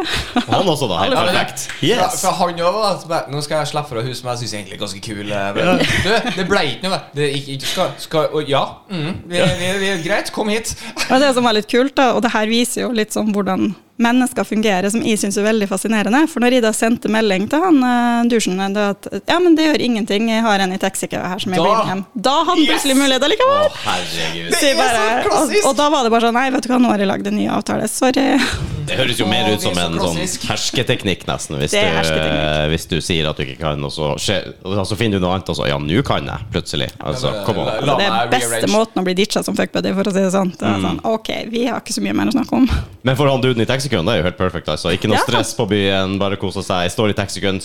han 0.49 0.71
også, 0.73 0.89
da. 0.91 1.01
Helt 1.05 1.13
det- 1.13 1.27
perfekt. 1.29 1.67
Yes. 1.85 2.17
for 2.25 2.41
han 2.41 2.57
òg 2.65 2.73
var 2.79 2.89
at 3.21 3.29
Nå 3.33 3.45
skal 3.45 3.61
jeg 3.63 3.73
slippe 3.75 3.93
fra 3.93 4.07
hun 4.09 4.17
som 4.17 4.33
jeg 4.33 4.43
syns 4.43 4.57
egentlig 4.57 4.79
er 4.79 4.83
ganske 4.87 5.05
kul. 5.05 5.23
eh, 5.29 5.53
Men, 5.61 5.85
du, 5.85 6.11
det 6.41 6.49
ble 6.49 6.65
ikke 6.73 6.89
noe. 6.89 7.03
Det 7.15 7.29
gikk 7.37 7.53
ikke 7.59 7.71
skal, 7.75 7.93
skal, 8.09 8.29
og, 8.33 8.49
Ja, 8.49 8.65
mm, 8.89 9.13
vi, 9.29 9.45
vi, 9.61 9.71
vi, 9.85 9.93
greit, 10.09 10.33
kom 10.35 10.49
hit. 10.53 10.73
Og 11.11 11.19
det 11.21 11.35
som 11.37 11.45
var 11.45 11.57
litt 11.61 11.69
kult, 11.71 11.95
da, 12.01 12.15
og 12.17 12.25
det 12.25 12.33
her 12.33 12.49
viser 12.49 12.87
jo 12.89 12.93
litt 12.97 13.13
sånn 13.13 13.29
hvordan 13.37 13.75
mennesker 14.01 14.45
fungerer, 14.49 14.89
som 14.91 15.03
jeg 15.05 15.19
syns 15.21 15.37
er 15.39 15.45
veldig 15.45 15.69
fascinerende. 15.69 16.23
For 16.33 16.41
når 16.41 16.57
jeg 16.57 16.63
da 16.65 16.73
sendte 16.75 17.11
melding 17.13 17.45
til 17.53 17.61
han 17.63 17.79
uh, 17.85 18.23
dusjen 18.31 18.57
det 18.75 18.85
at 18.95 19.09
ja, 19.29 19.39
men 19.39 19.55
det 19.59 19.67
gjør 19.69 19.85
ingenting, 19.85 20.31
jeg 20.33 20.43
har 20.43 20.59
en 20.65 20.73
i 20.73 20.79
taxikøa 20.81 21.29
her 21.35 21.39
som 21.39 21.53
jeg 21.53 21.61
Da- 21.61 21.65
blir 21.69 21.77
med 21.85 21.93
hjem. 21.93 22.05
Da 22.15 22.37
hadde 22.41 22.51
han 22.51 22.59
Yes! 22.65 22.71
plutselig 22.73 22.97
mulighet 23.03 23.23
allikevel. 23.29 23.71
herregud. 23.85 24.51
Det 24.51 24.63
er 24.63 24.75
så 24.75 24.77
bare, 24.81 25.25
og, 25.43 25.57
og 25.71 25.77
da 25.77 25.89
var 25.91 26.03
det 26.05 26.11
bare 26.17 26.27
sånn 26.29 26.35
Nei, 26.41 26.51
vet 26.51 26.63
du 26.63 26.73
hva, 26.73 26.81
nå 26.81 26.89
har 26.95 26.99
jeg 27.05 27.09
lagd 27.13 27.27
en 27.27 27.37
ny 27.37 27.49
avtale. 27.53 27.89
Sorry. 27.89 28.39
Det 28.87 28.97
høres 28.99 29.19
jo 29.21 29.27
mer 29.31 29.49
ut 29.53 29.61
som 29.63 29.77
en 29.79 29.95
sånn 29.99 30.19
hersketeknikk, 30.49 31.25
nesten. 31.29 31.57
Hvis, 31.61 31.71
du, 31.71 31.79
hersketeknikk. 31.79 32.71
hvis 32.73 32.87
du 32.91 32.97
sier 33.01 33.29
at 33.31 33.37
du 33.39 33.45
ikke 33.45 33.59
kan, 33.61 33.83
og 33.85 33.93
så, 33.95 34.13
skje- 34.19 34.55
og 34.65 34.87
så 34.89 34.97
finner 34.99 35.19
du 35.21 35.27
noe 35.27 35.35
annet, 35.37 35.49
og 35.53 35.57
så 35.57 35.69
Ja, 35.69 35.79
nå 35.79 36.03
kan 36.05 36.27
jeg, 36.27 36.47
plutselig. 36.53 36.91
Altså, 37.01 37.31
la- 37.33 37.49
on. 37.49 37.87
la- 37.87 37.97
Det 37.97 38.07
er 38.11 38.29
beste 38.35 38.69
måten 38.73 39.03
å 39.03 39.05
bli 39.05 39.15
ditcha 39.15 39.43
som 39.45 39.55
fuckbuddy, 39.57 39.95
for 39.95 40.03
å 40.05 40.13
si 40.13 40.21
det 40.21 40.33
sånn. 40.33 40.51
Det 40.59 40.67
Mm. 40.69 40.83
sånn. 40.83 41.01
Ok, 41.05 41.29
vi 41.51 41.67
har 41.67 41.81
ikke 41.81 41.93
så 41.95 42.03
mye 42.03 42.13
mer 42.15 42.27
å 42.27 42.33
snakke 42.33 42.53
om. 42.53 42.69
Men 43.03 43.17
for 43.17 43.29
han 43.29 43.41
duden 43.41 43.61
i 43.63 43.67
taxikøen, 43.67 44.05
det 44.05 44.13
er 44.15 44.17
jo 44.19 44.23
helt 44.25 44.39
perfekt. 44.39 44.69
Altså. 44.69 44.91
Ikke 44.93 45.09
noe 45.09 45.19
stress 45.19 45.55
på 45.55 45.69
byen, 45.69 46.19
bare 46.19 46.37
kose 46.37 46.63
seg. 46.63 46.91
Står 46.91 47.11
i 47.11 47.15
taxikøen, 47.15 47.61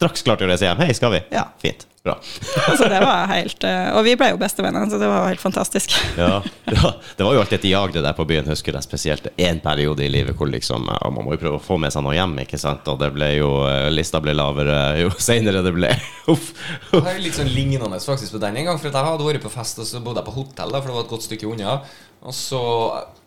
straks 0.00 0.22
klart 0.24 0.40
til 0.40 0.48
å 0.48 0.54
reise 0.54 0.64
hjem. 0.64 0.80
Hei, 0.80 0.92
skal 0.96 1.12
vi? 1.12 1.18
Ja. 1.34 1.50
Fint. 1.60 1.84
Bra. 2.00 2.14
altså, 2.70 2.86
det 2.88 3.02
var 3.04 3.26
helt, 3.28 3.64
eh, 3.68 3.90
Og 3.92 4.06
vi 4.06 4.14
ble 4.16 4.30
jo 4.30 4.38
bestevenner, 4.40 4.86
så 4.88 4.96
det 4.96 5.08
var 5.10 5.26
helt 5.28 5.42
fantastisk. 5.42 5.92
Ja. 6.20 6.38
ja. 6.64 6.92
Det 7.18 7.26
var 7.26 7.34
jo 7.36 7.42
alltid 7.42 7.58
et 7.58 7.66
jag 7.68 7.92
det 7.92 8.02
der 8.06 8.16
på 8.16 8.24
byen, 8.24 8.48
husker 8.48 8.72
jeg 8.72 8.86
spesielt 8.86 9.28
én 9.36 9.60
periode 9.60 10.06
i 10.06 10.08
livet 10.08 10.36
hvor 10.36 10.48
liksom 10.48 10.88
Og 10.88 11.12
Man 11.12 11.26
må 11.26 11.36
jo 11.36 11.42
prøve 11.42 11.60
å 11.60 11.62
få 11.62 11.76
med 11.80 11.92
seg 11.92 12.04
noe 12.06 12.16
hjem, 12.16 12.32
ikke 12.46 12.60
sant? 12.60 12.88
Og 12.88 12.96
det 13.02 13.12
ble 13.12 13.28
jo 13.36 13.52
eh, 13.68 13.90
Lista 13.92 14.22
ble 14.24 14.32
lavere 14.32 14.80
jo 15.02 15.12
seinere 15.28 15.60
det 15.66 15.76
ble. 15.76 15.92
Uff. 16.32 16.54
Det 16.88 17.04
er 17.04 17.20
jo 17.20 17.26
litt 17.28 17.36
sånn 17.36 17.52
lignende 17.52 18.00
faktisk 18.00 18.38
på 18.38 18.44
den 18.48 18.62
en 18.62 18.72
gang. 18.72 18.80
For 18.80 18.88
at 18.88 18.96
jeg 18.96 19.12
hadde 19.12 19.28
vært 19.28 19.44
på 19.44 19.52
fest, 19.52 19.84
og 19.84 19.92
så 19.92 20.00
bodde 20.00 20.24
jeg 20.24 20.32
på 20.32 20.38
hotell, 20.40 20.72
da, 20.72 20.80
for 20.80 20.88
det 20.88 20.96
var 20.96 21.04
et 21.04 21.12
godt 21.12 21.28
stykke 21.28 21.52
unna. 21.52 21.80
Og 22.24 22.36
så 22.36 22.60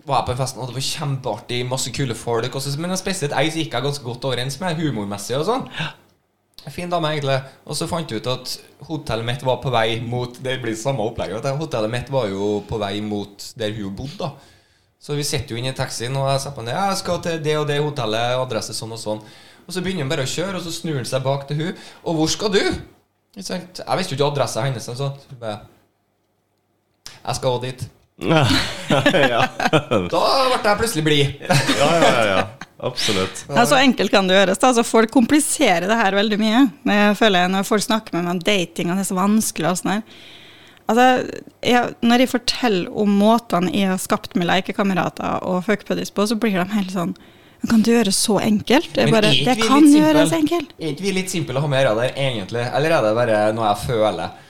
var 0.09 0.23
jeg 0.23 0.31
på 0.31 0.41
festen, 0.41 0.61
og 0.61 0.69
det 0.71 0.81
var 0.81 0.89
kjempeartig, 0.89 1.65
masse 1.69 1.93
kule 1.93 2.17
folk. 2.17 2.57
Og 2.57 2.65
så, 2.65 2.73
men 2.81 2.97
spesielt 2.97 3.37
ei 3.37 3.51
så 3.53 3.61
gikk 3.61 3.77
jeg 3.77 3.85
ganske 3.85 4.05
godt 4.05 4.25
overens 4.31 4.57
med, 4.61 4.81
humormessig 4.81 5.37
og 5.37 5.45
sånn. 5.47 5.69
Fin 6.71 6.89
dame, 6.89 7.09
egentlig. 7.11 7.35
Og 7.67 7.75
så 7.75 7.87
fant 7.91 8.09
jeg 8.09 8.21
ut 8.23 8.29
at 8.31 8.53
hotellet 8.87 9.27
mitt 9.27 9.43
var 9.43 9.57
på 9.63 9.71
vei 9.73 9.97
mot 9.99 10.37
Det 10.43 10.55
blir 10.63 10.77
samme 10.79 11.03
opplegget. 11.03 11.45
Hotellet 11.59 11.91
mitt 11.91 12.11
var 12.13 12.29
jo 12.31 12.61
på 12.67 12.79
vei 12.79 13.01
mot 13.03 13.47
der 13.59 13.73
hun 13.75 13.95
bodde. 13.95 14.17
da 14.19 14.31
Så 14.99 15.17
vi 15.17 15.25
sitter 15.27 15.55
jo 15.55 15.59
inne 15.59 15.73
i 15.73 15.75
taxien, 15.75 16.15
og 16.15 16.29
jeg 16.31 16.45
sier 16.45 16.55
på 16.55 16.63
henne 16.63 16.77
jeg 16.77 17.01
skal 17.01 17.19
til 17.25 17.41
det 17.43 17.57
og 17.59 17.67
det 17.67 17.81
hotellet, 17.83 18.37
adresse 18.39 18.75
sånn 18.77 18.95
og 18.95 19.01
sånn. 19.01 19.19
Og 19.67 19.75
så 19.75 19.83
begynner 19.83 20.05
han 20.05 20.11
bare 20.13 20.23
å 20.23 20.31
kjøre, 20.31 20.57
og 20.59 20.63
så 20.63 20.71
snur 20.71 20.99
han 20.99 21.07
seg 21.07 21.23
bak 21.23 21.45
til 21.47 21.59
hun 21.59 21.69
Og 22.03 22.17
hvor 22.17 22.31
skal 22.31 22.51
du? 22.51 22.63
Jeg 23.35 23.43
visste 23.97 24.13
jo 24.13 24.19
ikke 24.19 24.31
adressa 24.31 24.63
hennes. 24.63 24.87
Så 24.87 25.11
hun 25.11 25.39
bare 25.39 25.59
Jeg 27.23 27.35
skal 27.39 27.57
òg 27.57 27.61
dit. 27.67 27.87
ja. 28.23 29.41
Da 30.07 30.19
ble 30.53 30.59
jeg 30.63 30.77
plutselig 30.79 31.03
blid. 31.03 31.39
ja, 31.49 31.57
ja, 31.79 32.11
ja, 32.11 32.27
ja. 32.29 32.43
Absolutt. 32.83 33.45
Ja, 33.47 33.63
så 33.69 33.77
enkelt 33.79 34.11
kan 34.11 34.27
det 34.27 34.35
gjøres. 34.35 34.59
Altså, 34.59 34.83
folk 34.83 35.11
kompliserer 35.13 35.87
det 35.87 35.97
her 35.99 36.17
veldig 36.17 36.39
mye. 36.41 36.63
Jeg 36.89 37.17
føler 37.19 37.51
Når 37.51 37.67
folk 37.67 37.85
snakker 37.85 38.15
med 38.17 38.25
meg 38.25 38.35
om 38.35 38.41
dating 38.43 38.91
og 38.91 38.99
det 38.99 39.05
er 39.05 39.11
så 39.11 39.19
vanskelig 39.19 39.69
og 39.69 39.79
sånn 39.79 39.93
her. 39.95 40.01
Altså, 40.91 41.05
jeg, 41.63 41.93
når 42.03 42.25
jeg 42.25 42.31
forteller 42.33 42.97
om 43.03 43.13
måtene 43.15 43.71
jeg 43.71 43.87
har 43.93 44.01
skapt 44.03 44.35
med 44.35 44.49
lekekamerater 44.49 45.45
og 45.47 45.63
fuckpuddies 45.63 46.11
på, 46.11 46.25
så 46.27 46.35
blir 46.35 46.59
de 46.59 46.65
helt 46.75 46.91
sånn 46.91 47.13
Kan 47.69 47.85
det 47.85 47.93
gjøres 47.93 48.17
så 48.19 48.41
enkelt? 48.43 48.89
Det, 48.91 49.05
Men 49.07 49.15
bare, 49.15 49.29
det 49.31 49.55
kan 49.61 49.85
gjøres 49.87 50.33
enkelt. 50.35 50.73
Er 50.75 50.91
ikke 50.91 51.05
vi 51.05 51.13
litt 51.15 51.31
simple 51.31 51.55
å 51.55 51.63
ha 51.63 51.69
med 51.71 51.79
gjøre 51.79 51.93
der, 52.01 52.17
egentlig? 52.19 52.65
Eller 52.75 52.97
er 52.97 53.05
det 53.07 53.13
bare 53.15 53.37
noe 53.55 53.69
jeg 53.69 53.85
føler? 53.85 54.49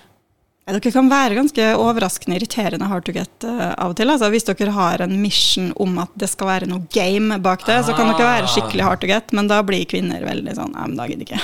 Dere 0.63 0.79
kan 0.95 1.09
være 1.11 1.35
ganske 1.35 1.63
overraskende 1.75 2.37
irriterende 2.39 2.87
hard 2.87 3.03
to 3.03 3.11
get 3.11 3.43
uh, 3.43 3.73
av 3.75 3.91
og 3.91 3.97
til. 3.99 4.07
Altså, 4.13 4.29
hvis 4.31 4.45
dere 4.47 4.71
har 4.71 5.03
en 5.03 5.17
mission 5.19 5.73
om 5.83 5.97
at 5.99 6.13
det 6.15 6.29
skal 6.31 6.47
være 6.47 6.69
noe 6.71 6.85
game 6.95 7.35
bak 7.43 7.65
det, 7.67 7.81
så 7.83 7.95
kan 7.97 8.07
dere 8.13 8.23
være 8.29 8.47
Ah. 8.47 8.53
skikkelig 8.53 8.85
hard 8.87 9.01
to 9.03 9.07
get, 9.11 9.33
men 9.35 9.51
da 9.51 9.59
blir 9.67 9.83
kvinner 9.85 10.23
veldig 10.23 10.55
sånn 10.55 10.71
Nei, 10.71 10.87
men 10.87 10.95
da 11.01 11.07
gidder 11.11 11.27
ikke. 11.27 11.41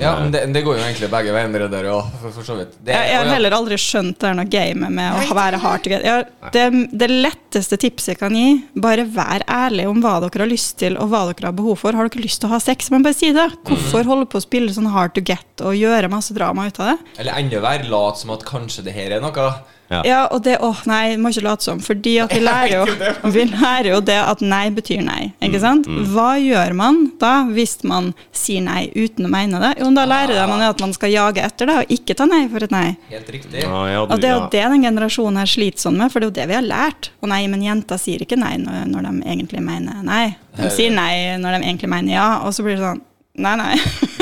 Ja, 0.00 0.12
men 0.20 0.32
det, 0.32 0.42
det 0.54 0.62
går 0.64 0.78
jo 0.78 0.84
egentlig 0.84 1.10
begge 1.12 1.34
veier 1.34 1.64
der 1.72 1.88
òg, 1.92 2.10
for, 2.22 2.32
for 2.38 2.46
så 2.46 2.56
vidt. 2.58 2.76
Det, 2.80 2.94
Jeg, 2.94 3.10
jeg 3.10 3.18
har 3.20 3.30
heller 3.34 3.56
aldri 3.56 3.78
skjønt 3.80 4.18
det 4.20 4.28
er 4.30 4.38
noe 4.38 4.48
game 4.50 4.90
med 4.96 5.30
å 5.30 5.36
være 5.36 5.60
hard 5.60 5.84
to 5.84 5.92
get. 5.92 6.06
Jeg, 6.06 6.26
det, 6.54 6.64
det 7.02 7.10
letteste 7.10 7.78
tipset 7.80 8.14
jeg 8.14 8.20
kan 8.22 8.36
gi, 8.36 8.46
bare 8.80 9.04
vær 9.04 9.44
ærlig 9.44 9.88
om 9.90 10.00
hva 10.04 10.16
dere 10.24 10.44
har 10.46 10.50
lyst 10.50 10.78
til 10.80 10.96
og 11.00 11.12
hva 11.12 11.26
dere 11.30 11.50
har 11.50 11.56
behov 11.58 11.80
for. 11.82 11.96
Har 11.96 12.08
dere 12.08 12.24
lyst 12.24 12.40
til 12.42 12.50
å 12.50 12.54
ha 12.54 12.60
sex, 12.62 12.88
men 12.94 13.04
bare 13.06 13.18
si 13.18 13.32
det. 13.36 13.48
Hvorfor 13.68 14.08
holde 14.08 14.30
på 14.30 14.40
å 14.40 14.46
spille 14.46 14.72
sånn 14.74 14.88
hard 14.94 15.14
to 15.18 15.24
get 15.24 15.64
og 15.64 15.76
gjøre 15.76 16.10
masse 16.12 16.34
drama 16.36 16.68
ut 16.70 16.80
av 16.80 16.94
det? 16.94 16.96
Eller 17.20 17.36
enda 17.42 17.60
verre, 17.64 17.90
lat 17.92 18.20
som 18.22 18.32
at 18.34 18.46
kanskje 18.48 18.86
det 18.88 18.96
her 18.96 19.18
er 19.18 19.24
noe. 19.24 19.50
Ja. 19.90 20.00
Ja, 20.06 20.18
og 20.30 20.44
det 20.46 20.60
Åh, 20.62 20.82
nei, 20.86 21.16
må 21.18 21.32
ikke 21.32 21.42
late 21.48 21.66
som. 21.66 21.80
Fordi 21.82 22.12
at 22.22 22.30
vi 22.30 22.40
lærer 22.44 22.74
jo, 22.76 23.10
vi 23.34 23.46
lærer 23.50 23.88
jo 23.90 23.98
det 24.06 24.18
at 24.22 24.42
nei 24.44 24.68
betyr 24.74 25.02
nei. 25.02 25.32
Ikke 25.42 25.58
sant? 25.62 25.88
Hva 26.12 26.36
gjør 26.38 26.76
man 26.78 27.00
da 27.18 27.32
hvis 27.50 27.80
man 27.88 28.12
sier 28.36 28.62
nei 28.62 28.84
uten 28.94 29.26
å 29.26 29.32
mene 29.32 29.58
det? 29.62 29.72
Jo, 29.82 29.90
da 29.96 30.06
lærer 30.06 30.46
man 30.50 30.62
at 30.68 30.82
man 30.82 30.94
skal 30.94 31.10
jage 31.10 31.42
etter 31.42 31.66
det, 31.70 31.78
og 31.82 31.94
ikke 31.96 32.14
ta 32.18 32.28
nei 32.30 32.44
for 32.52 32.62
et 32.62 32.74
nei. 32.74 32.86
Helt 33.10 33.34
riktig. 33.34 33.64
Ja, 33.64 33.82
ja, 33.90 34.04
du, 34.06 34.14
Og 34.14 34.22
det 34.22 34.30
er 34.30 34.36
jo 34.36 34.44
ja. 34.44 34.52
det 34.54 34.64
den 34.76 34.86
generasjonen 34.86 35.42
her 35.42 35.50
sliter 35.50 35.88
sånn 35.88 35.98
med, 35.98 36.12
for 36.12 36.22
det 36.22 36.28
er 36.28 36.30
jo 36.30 36.38
det 36.38 36.48
vi 36.52 36.58
har 36.60 36.68
lært. 36.70 37.10
Og 37.24 37.32
nei, 37.34 37.42
men 37.50 37.66
jenter 37.66 37.98
sier 37.98 38.22
ikke 38.22 38.38
nei 38.38 38.54
når, 38.62 38.84
når 38.94 39.08
de 39.08 39.14
egentlig 39.26 39.64
mener 39.66 40.06
nei. 40.06 40.24
De 40.60 40.70
sier 40.70 40.94
nei 40.94 41.38
når 41.40 41.58
de 41.58 41.64
egentlig 41.66 41.90
mener 41.90 42.14
ja, 42.14 42.30
og 42.46 42.54
så 42.54 42.62
blir 42.66 42.78
det 42.78 42.86
sånn 42.86 43.02
nei, 43.40 43.56
nei. 43.58 43.74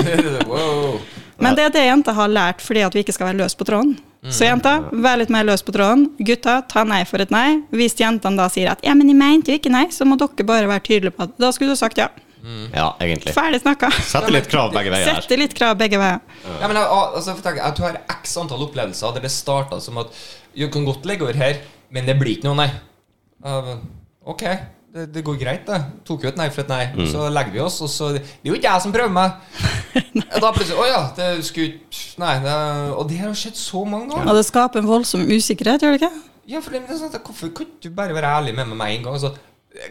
wow. 0.51 1.01
Men 1.39 1.57
det 1.59 1.69
er 1.69 1.75
det 1.75 1.87
jenter 1.87 2.17
har 2.19 2.31
lært 2.31 2.63
fordi 2.65 2.83
at 2.87 2.95
vi 2.97 3.05
ikke 3.05 3.15
skal 3.15 3.31
være 3.31 3.41
løs 3.43 3.57
på 3.59 3.67
tråden. 3.69 3.97
Så 4.35 4.49
jenter, 4.49 4.89
vær 4.99 5.21
litt 5.21 5.31
mer 5.31 5.47
løs 5.47 5.63
på 5.63 5.73
tråden. 5.75 6.09
Gutta, 6.19 6.59
ta 6.69 6.83
nei 6.87 7.05
for 7.09 7.23
et 7.23 7.31
nei. 7.33 7.61
Hvis 7.71 7.95
jentene 8.01 8.41
da 8.41 8.49
sier 8.51 8.73
at 8.73 8.83
ja, 8.85 8.97
men 8.99 9.11
jeg 9.11 9.19
mente 9.19 9.53
jo 9.53 9.59
ikke 9.61 9.73
nei, 9.73 9.87
så 9.95 10.07
må 10.09 10.19
dere 10.19 10.47
bare 10.49 10.71
være 10.71 10.85
tydelige 10.89 11.15
på 11.15 11.29
at 11.29 11.37
da 11.39 11.53
skulle 11.55 11.77
du 11.77 11.79
sagt 11.79 12.01
ja. 12.03 12.09
ja, 12.75 12.89
egentlig. 13.05 13.35
Ferdig 13.37 13.63
snakka. 13.63 13.93
Sette 13.95 14.33
litt 14.35 14.51
krav 14.51 14.75
begge 14.75 14.91
veier. 14.93 15.21
Sette 15.21 15.39
litt 15.39 15.55
krav 15.57 15.79
begge 15.79 16.01
veier. 16.03 16.19
Ja, 16.49 16.67
men 16.67 16.81
jeg, 16.81 16.91
altså, 16.91 17.37
for 17.37 17.47
tenk, 17.47 17.63
jeg 17.63 17.79
jeg 17.79 17.87
har 17.87 18.19
x 18.19 18.35
antall 18.43 18.67
opplevelser 18.67 19.15
der 19.15 19.29
det 19.29 19.33
starta 19.35 19.79
som 19.85 20.03
at 20.03 20.13
Du 20.59 20.67
kan 20.75 20.89
godt 20.89 21.07
legge 21.07 21.23
over 21.23 21.39
her, 21.39 21.63
men 21.95 22.09
det 22.09 22.19
blir 22.19 22.35
ikke 22.35 22.51
noe 22.51 22.59
nei. 22.59 22.71
Uh, 23.47 23.77
ok, 24.27 24.43
det, 24.99 25.07
det 25.15 25.23
går 25.27 25.39
greit, 25.41 25.67
det. 25.69 25.79
Tok 26.09 26.27
jo 26.27 26.31
et 26.33 26.39
nei 26.41 26.49
for 26.53 26.65
et 26.65 26.73
nei. 26.73 26.83
Mm. 26.97 27.05
Så 27.13 27.27
legger 27.33 27.55
vi 27.55 27.63
oss, 27.65 27.79
og 27.85 27.91
så 27.93 28.11
Det 28.17 28.23
er 28.25 28.51
jo 28.51 28.57
ikke 28.59 28.73
jeg 28.73 28.85
som 28.85 28.95
prøver 28.95 29.13
meg. 29.15 29.37
og 30.35 30.41
Da 30.45 30.51
plutselig 30.57 30.79
Å 30.79 30.89
ja, 30.89 31.03
det 31.17 31.29
skulle 31.47 31.79
ikke 31.79 32.07
Nei. 32.19 32.33
Det, 32.43 32.55
og 32.99 33.05
det 33.11 33.21
har 33.23 33.37
skjedd 33.39 33.59
så 33.61 33.85
mange 33.87 34.11
ganger. 34.11 34.27
Ja, 34.31 34.35
det 34.39 34.49
skaper 34.49 34.83
en 34.83 34.91
voldsom 34.91 35.23
usikkerhet, 35.29 35.85
gjør 35.85 35.95
det 35.95 36.03
ikke? 36.03 36.15
Ja, 36.49 36.63
for 36.65 36.75
det, 36.75 36.81
men 36.83 36.91
det 36.91 36.97
er 36.97 37.03
sånn, 37.05 37.13
at 37.15 37.29
Hvorfor 37.29 37.53
kan 37.61 37.71
du 37.85 37.91
bare 37.95 38.17
være 38.17 38.33
ærlig 38.41 38.57
med 38.57 38.71
meg 38.73 38.81
med 38.81 38.97
en 38.97 39.07
gang? 39.07 39.19
Altså, 39.21 39.35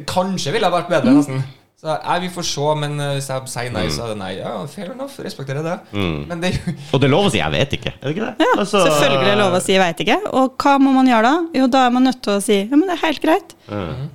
kanskje 0.10 0.54
ville 0.56 0.68
jeg 0.68 0.76
vært 0.76 0.92
bedre, 0.92 1.14
nesten. 1.16 1.44
Så 1.78 1.92
jeg, 1.94 2.22
Vi 2.24 2.30
får 2.34 2.46
se, 2.50 2.64
men 2.82 2.96
eh, 3.00 3.12
hvis 3.20 3.28
jeg 3.30 3.50
sier 3.52 3.74
nei, 3.74 3.84
så 3.94 4.08
er 4.08 4.14
det 4.16 4.18
nei. 4.18 4.32
Ja, 4.40 4.54
Fair 4.66 4.88
enough, 4.96 5.14
respekterer 5.22 5.62
det. 5.62 5.76
Men 5.94 6.40
det 6.42 6.56
Og 6.94 6.98
det 7.02 7.06
er 7.06 7.14
lov 7.14 7.28
å 7.28 7.30
si 7.30 7.38
'jeg 7.38 7.54
vet 7.54 7.76
ikke', 7.78 7.92
er 7.94 8.08
det 8.08 8.14
ikke 8.16 8.26
det? 8.26 8.46
Ja, 8.48 8.48
Altså, 8.58 8.82
selvfølgelig 8.82 9.28
er 9.28 9.36
det 9.36 9.44
lov 9.44 9.54
å 9.54 9.62
si 9.62 9.72
'jeg 9.76 9.84
veit 9.84 10.02
ikke'. 10.02 10.32
Og 10.34 10.58
hva 10.58 10.74
må 10.82 10.94
man 10.96 11.06
gjøre 11.06 11.22
da? 11.30 11.36
Jo, 11.60 11.68
da 11.68 11.86
er 11.86 11.94
man 11.94 12.04
nødt 12.10 12.22
til 12.26 12.34
å 12.34 12.42
si 12.42 12.58
'ja, 12.64 12.74
men 12.76 12.88
det 12.90 12.98
er 12.98 13.06
helt 13.06 13.22
greit'. 13.22 13.54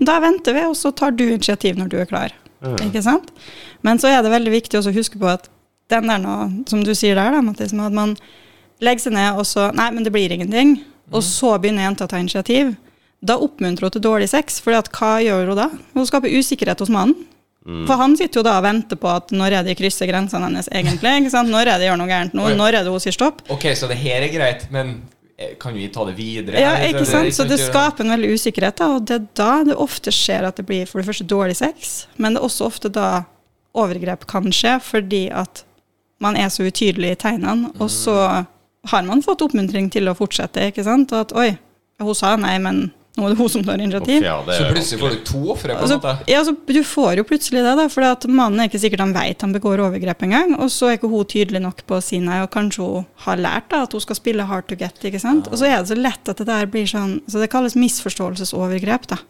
Da 0.02 0.18
venter 0.20 0.52
vi, 0.58 0.64
og 0.66 0.74
så 0.74 0.90
tar 0.90 1.14
du 1.14 1.22
initiativ 1.28 1.78
når 1.78 1.88
du 1.88 1.96
er 2.02 2.06
klar. 2.10 2.32
Ikke 2.82 3.02
sant? 3.02 3.30
Men 3.82 3.98
så 3.98 4.10
er 4.10 4.22
det 4.22 4.34
veldig 4.34 4.50
viktig 4.58 4.78
også 4.82 4.90
å 4.90 4.98
huske 4.98 5.18
på 5.18 5.30
at 5.30 5.48
den 5.90 6.08
der 6.08 6.18
nå, 6.18 6.66
som 6.66 6.82
du 6.82 6.94
sier 6.94 7.14
der, 7.14 7.30
da, 7.30 7.40
Mathis, 7.42 7.72
at 7.72 7.92
man 7.94 8.16
legger 8.80 9.06
seg 9.06 9.12
ned 9.12 9.38
og 9.38 9.46
så 9.46 9.70
'nei, 9.70 9.90
men 9.94 10.02
det 10.02 10.10
blir 10.12 10.34
ingenting', 10.34 10.80
og 11.12 11.22
så 11.22 11.58
begynner 11.62 11.86
jenta 11.86 12.06
å 12.06 12.08
ta 12.10 12.18
initiativ. 12.18 12.74
Da 13.22 13.36
oppmuntrer 13.38 13.86
hun 13.86 13.90
til 13.94 14.02
dårlig 14.02 14.28
sex, 14.28 14.58
for 14.58 14.72
hva 14.74 15.22
gjør 15.22 15.46
hun 15.46 15.56
da? 15.56 15.70
Hun 15.94 16.06
skaper 16.06 16.26
usikkerhet 16.26 16.80
hos 16.82 16.90
mannen. 16.90 17.14
For 17.62 17.94
han 18.00 18.16
sitter 18.18 18.40
jo 18.40 18.44
da 18.46 18.56
og 18.58 18.64
venter 18.66 18.98
på 18.98 19.08
at 19.12 19.30
når 19.34 19.58
er 19.60 19.66
det 19.66 19.76
krysser 19.78 20.08
grensene 20.10 20.48
hennes 20.48 20.68
egentlig? 20.72 21.12
ikke 21.22 21.30
sant? 21.30 21.52
Når 21.52 21.70
er 21.70 21.78
det 21.78 21.86
gjør 21.90 21.98
noe 22.00 22.10
gærent 22.10 22.34
nå? 22.34 22.46
Oi. 22.50 22.54
Når 22.58 22.78
er 22.78 22.86
det 22.86 22.94
hun 22.94 23.02
sier 23.04 23.14
stopp? 23.14 23.42
Ok, 23.54 23.68
så 23.78 23.90
det 23.90 24.00
her 24.02 24.24
er 24.26 24.32
greit, 24.34 24.64
men 24.74 24.94
eh, 25.36 25.52
kan 25.62 25.76
vi 25.76 25.86
ta 25.94 26.06
det 26.08 26.16
videre? 26.18 26.58
Ja, 26.58 26.72
ikke 26.88 27.04
sant? 27.06 27.30
Så 27.36 27.46
det 27.46 27.60
skaper 27.62 28.02
en 28.02 28.14
veldig 28.16 28.32
usikkerhet, 28.34 28.80
da, 28.82 28.88
og 28.96 29.06
det 29.06 29.20
er 29.20 29.28
da 29.38 29.52
det 29.70 29.76
ofte 29.78 30.14
skjer 30.14 30.48
at 30.48 30.58
det 30.58 30.66
blir 30.66 30.88
for 30.90 30.98
det 30.98 31.06
første 31.10 31.28
dårlig 31.30 31.58
sex, 31.60 31.92
men 32.18 32.34
det 32.34 32.42
er 32.42 32.48
også 32.48 32.66
ofte 32.66 32.90
da 32.92 33.10
overgrep 33.78 34.26
kan 34.28 34.50
skje, 34.52 34.78
fordi 34.84 35.28
at 35.30 35.62
man 36.22 36.36
er 36.38 36.50
så 36.52 36.66
utydelig 36.66 37.14
i 37.14 37.20
tegnene, 37.22 37.70
og 37.78 37.88
så 37.90 38.16
har 38.90 39.06
man 39.06 39.22
fått 39.22 39.42
oppmuntring 39.46 39.86
til 39.94 40.10
å 40.10 40.16
fortsette, 40.18 40.66
ikke 40.70 40.84
sant? 40.86 41.14
Og 41.14 41.28
at 41.28 41.36
oi, 41.38 41.48
hun 42.02 42.18
sa 42.18 42.34
nei, 42.40 42.56
men 42.62 42.88
nå 43.12 43.26
er 43.26 43.34
det 43.34 43.36
hun 43.42 43.48
som 43.52 43.64
tar 43.64 43.80
initiativ. 43.84 44.22
ja, 44.24 44.38
Så 44.46 44.68
plutselig 44.72 45.00
får 45.02 45.10
du 45.10 45.24
to 45.28 45.40
ofre, 45.52 45.74
Altså, 45.76 45.98
ja, 46.26 46.38
altså, 46.38 46.54
du 46.66 46.80
får 46.84 47.18
jo 47.20 47.24
plutselig 47.28 47.60
det, 47.60 47.74
da, 47.76 47.88
for 47.92 48.30
mannen 48.32 48.62
er 48.62 48.70
ikke 48.70 48.80
sikkert 48.80 49.04
han 49.04 49.12
vet 49.12 49.44
han 49.44 49.52
begår 49.52 49.82
overgrep 49.84 50.24
engang. 50.24 50.54
Og 50.56 50.70
så 50.72 50.88
er 50.88 50.96
ikke 50.96 51.10
hun 51.12 51.28
tydelig 51.28 51.60
nok 51.60 51.84
på 51.86 51.98
å 51.98 52.04
si 52.04 52.22
nei, 52.24 52.40
og 52.40 52.50
kanskje 52.54 52.86
hun 52.86 53.04
har 53.26 53.36
lært 53.36 53.68
da, 53.68 53.82
at 53.84 53.92
hun 53.92 54.00
skal 54.00 54.16
spille 54.16 54.48
hard 54.48 54.68
to 54.70 54.78
get. 54.80 54.96
ikke 55.04 55.20
sant? 55.20 55.50
Og 55.52 55.60
så 55.60 55.68
er 55.68 55.76
det 55.82 55.92
så 55.92 55.98
lett 55.98 56.32
at 56.32 56.40
det 56.40 56.48
der 56.48 56.66
blir 56.72 56.88
sånn 56.88 57.20
så 57.28 57.42
Det 57.42 57.50
kalles 57.52 57.76
misforståelsesovergrep. 57.76 59.06
da. 59.12 59.20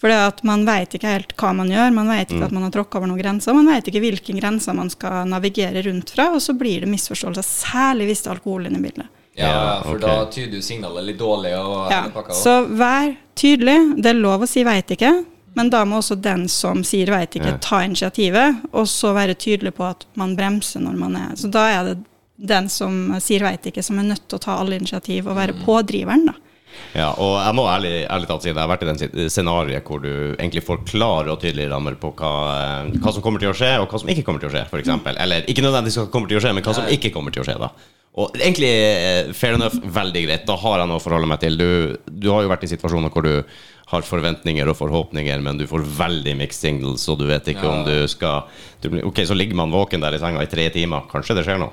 For 0.00 0.10
det 0.10 0.16
at 0.18 0.40
man 0.42 0.64
vet 0.66 0.96
ikke 0.96 1.12
helt 1.12 1.34
hva 1.38 1.52
man 1.54 1.68
gjør, 1.70 1.92
man 1.94 2.08
vet 2.10 2.32
ikke 2.32 2.48
at 2.48 2.54
man 2.56 2.64
har 2.66 2.72
tråkka 2.74 2.98
over 2.98 3.06
noen 3.06 3.20
grenser, 3.20 3.54
man 3.54 3.68
vet 3.70 3.86
ikke 3.86 4.02
hvilke 4.02 4.34
grenser 4.40 4.74
man 4.74 4.90
skal 4.90 5.28
navigere 5.30 5.84
rundt 5.86 6.10
fra, 6.10 6.32
og 6.34 6.42
så 6.42 6.56
blir 6.58 6.82
det 6.82 6.90
misforståelser, 6.90 7.46
særlig 7.46 8.08
hvis 8.10 8.24
det 8.24 8.32
er 8.32 8.34
alkohol 8.34 8.66
inne 8.66 8.80
i 8.80 8.86
bildet. 8.88 9.06
Ja, 9.36 9.82
for 9.82 9.96
okay. 9.96 10.08
da 10.08 10.26
tyder 10.30 10.58
jo 10.60 10.62
signalet 10.62 11.04
litt 11.08 11.18
dårlig. 11.18 11.54
Og 11.58 11.90
Ja, 11.90 12.04
så 12.32 12.58
vær 12.70 13.16
tydelig. 13.34 14.02
Det 14.02 14.12
er 14.12 14.20
lov 14.20 14.42
å 14.42 14.48
si 14.48 14.62
'veit 14.64 14.86
ikke', 14.94 15.24
men 15.56 15.70
da 15.70 15.84
må 15.84 15.98
også 15.98 16.20
den 16.20 16.48
som 16.48 16.84
sier 16.84 17.06
'veit 17.06 17.34
ikke', 17.34 17.46
Ja. 17.46 17.58
ta 17.60 17.82
initiativet, 17.82 18.62
og 18.72 18.86
så 18.86 19.12
være 19.14 19.34
tydelig 19.34 19.74
på 19.74 19.84
at 19.90 20.04
man 20.14 20.36
bremser 20.36 20.80
når 20.80 20.96
man 20.96 21.16
er 21.16 21.34
Så 21.36 21.50
da 21.50 21.66
er 21.68 21.84
det 21.84 21.98
den 22.46 22.68
som 22.68 23.12
sier 23.20 23.40
'veit 23.40 23.62
ikke', 23.66 23.82
som 23.82 23.98
er 23.98 24.02
nødt 24.02 24.28
til 24.28 24.38
å 24.38 24.40
ta 24.40 24.56
alle 24.58 24.76
initiativ 24.78 25.26
og 25.26 25.36
være 25.36 25.54
Mm. 25.54 25.64
pådriveren, 25.64 26.26
da. 26.26 26.32
Ja, 26.94 27.10
og 27.10 27.38
jeg 27.44 27.54
må 27.54 27.66
ærlig, 27.68 28.06
ærlig 28.08 28.26
talt 28.26 28.42
si 28.42 28.48
det. 28.48 28.56
Jeg 28.56 28.68
har 28.68 28.76
vært 28.76 28.82
i 28.82 28.92
den 28.92 29.30
scenarioet 29.30 29.84
hvor 29.84 30.02
du 30.02 30.34
egentlig 30.38 30.62
får 30.64 30.84
klare 30.84 31.30
og 31.30 31.40
tydelige 31.40 31.70
rammer 31.70 31.94
på 31.94 32.12
hva, 32.14 32.86
hva 32.90 33.12
som 33.12 33.22
kommer 33.22 33.38
til 33.38 33.50
å 33.50 33.54
skje, 33.54 33.80
og 33.80 33.88
hva 33.88 33.98
som 34.00 34.08
ikke 34.08 34.24
kommer 34.24 34.40
til 34.40 34.48
å 34.48 34.52
skje, 34.52 34.66
f.eks. 34.70 34.88
Eller 35.18 35.42
ikke 35.42 35.62
nødvendigvis 35.62 35.96
hva 35.98 36.04
som 36.04 36.10
kommer 36.10 36.28
til 36.28 36.38
å 36.38 36.40
skje, 36.40 36.54
men 36.54 36.62
hva 36.64 36.74
som 36.74 36.84
ikke 36.84 37.12
kommer 37.12 37.30
til 37.32 37.42
å 37.42 37.46
skje. 37.46 37.58
da 37.58 37.68
Og 38.16 38.36
egentlig, 38.38 38.68
eh, 38.70 39.32
fair 39.34 39.54
enough, 39.56 39.74
veldig 39.82 40.20
greit. 40.26 40.44
Da 40.46 40.54
har 40.56 40.78
jeg 40.78 40.88
noe 40.88 41.00
å 41.00 41.02
forholde 41.02 41.26
meg 41.26 41.40
til. 41.42 41.56
Du, 41.58 41.96
du 42.06 42.28
har 42.30 42.44
jo 42.44 42.48
vært 42.52 42.62
i 42.62 42.70
situasjoner 42.70 43.10
hvor 43.10 43.24
du 43.26 43.42
har 43.90 44.06
forventninger 44.06 44.68
og 44.70 44.76
forhåpninger, 44.78 45.42
men 45.42 45.58
du 45.58 45.66
får 45.66 45.82
veldig 45.98 46.36
mixed 46.38 46.62
signals, 46.62 47.08
og 47.10 47.18
du 47.20 47.26
vet 47.28 47.50
ikke 47.52 47.64
Ja. 47.66 47.72
om 47.72 47.84
du 47.84 48.06
skal 48.08 48.44
du, 48.80 49.00
Ok, 49.02 49.20
så 49.26 49.34
ligger 49.36 49.58
man 49.58 49.70
våken 49.74 50.00
der 50.00 50.14
i 50.14 50.18
senga 50.22 50.40
i 50.42 50.46
tre 50.46 50.68
timer. 50.70 51.02
Kanskje 51.10 51.34
det 51.36 51.44
skjer 51.44 51.58
noe? 51.58 51.72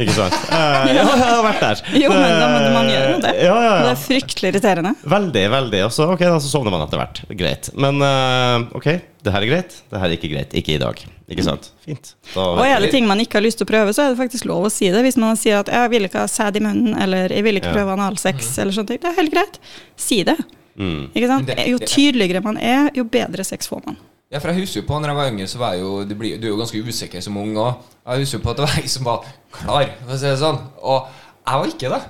Ikke 0.00 0.14
sant? 0.16 0.36
Eh, 0.50 0.90
ja, 0.96 1.02
jeg 1.04 1.18
har 1.20 1.42
vært 1.44 1.60
der. 1.62 1.80
Mm. 1.86 1.96
Jo, 2.00 2.08
men 2.12 2.32
da, 2.40 2.46
må 2.50 2.60
man 2.74 2.88
gjøre 2.90 3.10
jo 3.12 3.18
det. 3.22 3.30
Ja, 3.44 3.54
ja, 3.54 3.70
ja. 3.70 3.82
Det 3.84 3.90
er 3.92 4.00
fryktelig 4.02 4.50
irriterende. 4.52 4.92
Veldig, 5.12 5.44
veldig. 5.52 5.80
Og 5.86 5.92
så 5.94 6.06
ok, 6.14 6.24
da, 6.26 6.38
så 6.42 6.50
sovner 6.50 6.74
man 6.74 6.84
etter 6.86 7.00
hvert. 7.00 7.20
Greit. 7.40 7.70
Men 7.80 8.00
eh, 8.06 8.66
ok, 8.80 8.88
det 9.26 9.34
her 9.34 9.46
er 9.46 9.50
greit. 9.52 9.76
Det 9.92 10.00
her 10.02 10.08
er 10.08 10.16
ikke 10.16 10.30
greit. 10.32 10.56
Ikke 10.60 10.74
i 10.74 10.80
dag. 10.82 11.02
Ikke 11.30 11.44
sant? 11.46 11.70
Fint. 11.86 12.12
Da, 12.34 12.46
Og 12.56 12.62
er 12.66 12.80
det 12.82 12.90
ting 12.94 13.06
man 13.08 13.20
ikke 13.22 13.38
har 13.38 13.44
lyst 13.46 13.60
til 13.60 13.68
å 13.68 13.70
prøve, 13.70 13.94
så 13.94 14.06
er 14.08 14.14
det 14.14 14.20
faktisk 14.20 14.48
lov 14.50 14.66
å 14.66 14.72
si 14.74 14.90
det. 14.90 15.02
Hvis 15.06 15.18
man 15.20 15.36
sier 15.38 15.60
at 15.62 15.68
'jeg 15.70 15.90
vil 15.94 16.08
ikke 16.08 16.24
ha 16.24 16.26
sæd 16.30 16.56
i 16.58 16.64
munnen', 16.64 16.96
eller 17.00 17.28
'jeg 17.30 17.44
vil 17.44 17.60
ikke 17.60 17.70
Ja. 17.70 17.76
prøve 17.78 17.94
analsex', 17.96 18.58
eller 18.58 18.72
sånne 18.72 18.88
ting. 18.88 18.98
Det 19.04 19.10
er 19.12 19.20
helt 19.20 19.32
greit. 19.32 19.58
Si 19.96 20.22
det. 20.24 20.36
Mm. 20.78 21.10
Ikke 21.14 21.28
sant? 21.28 21.50
Jo 21.66 21.78
tydeligere 21.78 22.42
man 22.42 22.56
er, 22.56 22.90
jo 22.94 23.04
bedre 23.04 23.44
sex 23.44 23.68
får 23.68 23.82
man. 23.86 23.96
Ja, 24.30 24.38
for 24.38 24.52
jeg 24.52 24.62
husker 24.62 24.78
jo 24.78 24.86
på 24.86 24.98
når 25.02 25.10
jeg 25.10 25.18
var 25.18 25.28
yngre, 25.32 25.46
så 25.50 25.58
var 25.58 25.74
jeg 25.74 25.82
jo 25.82 26.04
Du, 26.06 26.14
blir, 26.14 26.36
du 26.38 26.44
er 26.46 26.52
jo 26.52 26.60
ganske 26.60 26.78
usikker 26.86 27.22
som 27.24 27.38
ung 27.40 27.56
òg. 27.58 27.80
Jeg 28.04 28.22
husker 28.22 28.38
jo 28.38 28.44
på 28.44 28.52
at 28.52 28.60
det 28.60 28.66
var 28.68 28.76
jeg 28.78 28.90
som 28.92 29.08
var 29.08 29.24
klar, 29.50 29.88
for 30.04 30.14
å 30.14 30.18
si 30.20 30.28
det 30.28 30.38
sånn. 30.38 30.60
Og 30.86 31.08
jeg 31.40 31.62
var 31.62 31.72
ikke 31.72 31.90
det. 31.90 32.00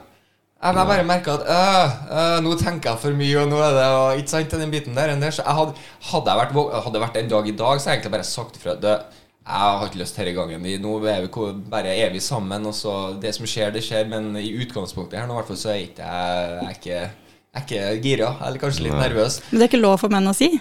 Jeg, 0.61 0.76
jeg 0.76 0.88
bare 0.90 1.06
merka 1.09 1.38
at 1.38 1.46
øh, 1.54 1.94
øh, 2.12 2.35
nå 2.44 2.50
tenker 2.61 2.90
jeg 2.90 3.00
for 3.00 3.16
mye, 3.16 3.38
og 3.40 3.48
nå 3.48 3.62
er 3.64 3.72
det 3.78 3.87
og, 3.96 4.18
Ikke 4.20 4.33
sant, 4.35 4.56
den 4.61 4.74
biten 4.74 4.98
der. 4.98 5.14
der. 5.16 5.33
Så 5.33 5.40
jeg 5.46 5.56
hadde, 5.56 5.87
hadde 6.11 6.35
jeg 6.35 6.40
vært, 6.42 6.74
hadde 6.85 7.02
vært 7.06 7.16
en 7.16 7.30
dag 7.33 7.48
i 7.48 7.54
dag, 7.56 7.80
så 7.80 7.88
hadde 7.88 7.94
jeg 7.94 8.00
egentlig 8.02 8.14
bare 8.18 8.28
sagt 8.28 8.59
ifra. 8.61 8.74
Det, 8.83 8.92
jeg 9.40 9.62
har 9.80 9.87
ikke 9.88 10.02
lyst 10.02 10.20
denne 10.20 10.35
gangen. 10.37 10.66
Nå 10.85 10.92
er 11.09 11.24
vi 11.24 11.46
bare 11.72 11.94
er 11.96 12.12
vi 12.12 12.20
sammen, 12.20 12.68
og 12.68 12.76
så 12.76 12.98
Det 13.22 13.33
som 13.38 13.48
skjer, 13.48 13.72
det 13.72 13.80
skjer. 13.87 14.04
Men 14.12 14.35
i 14.37 14.50
utgangspunktet 14.61 15.22
her 15.22 15.30
nå, 15.30 15.38
i 15.38 15.40
hvert 15.40 15.54
fall, 15.54 15.62
så 15.62 15.72
er 15.72 15.87
ikke 15.87 16.04
jeg, 16.04 16.76
jeg 16.85 17.09
er 17.56 17.64
ikke 17.64 17.87
gira, 18.04 18.35
eller 18.44 18.61
kanskje 18.61 18.90
litt 18.90 19.00
nervøs. 19.00 19.40
Men 19.48 19.62
det 19.62 19.64
er 19.64 19.72
ikke 19.72 19.87
lov 19.88 19.96
for 20.04 20.12
menn 20.12 20.28
å 20.28 20.37
si. 20.37 20.52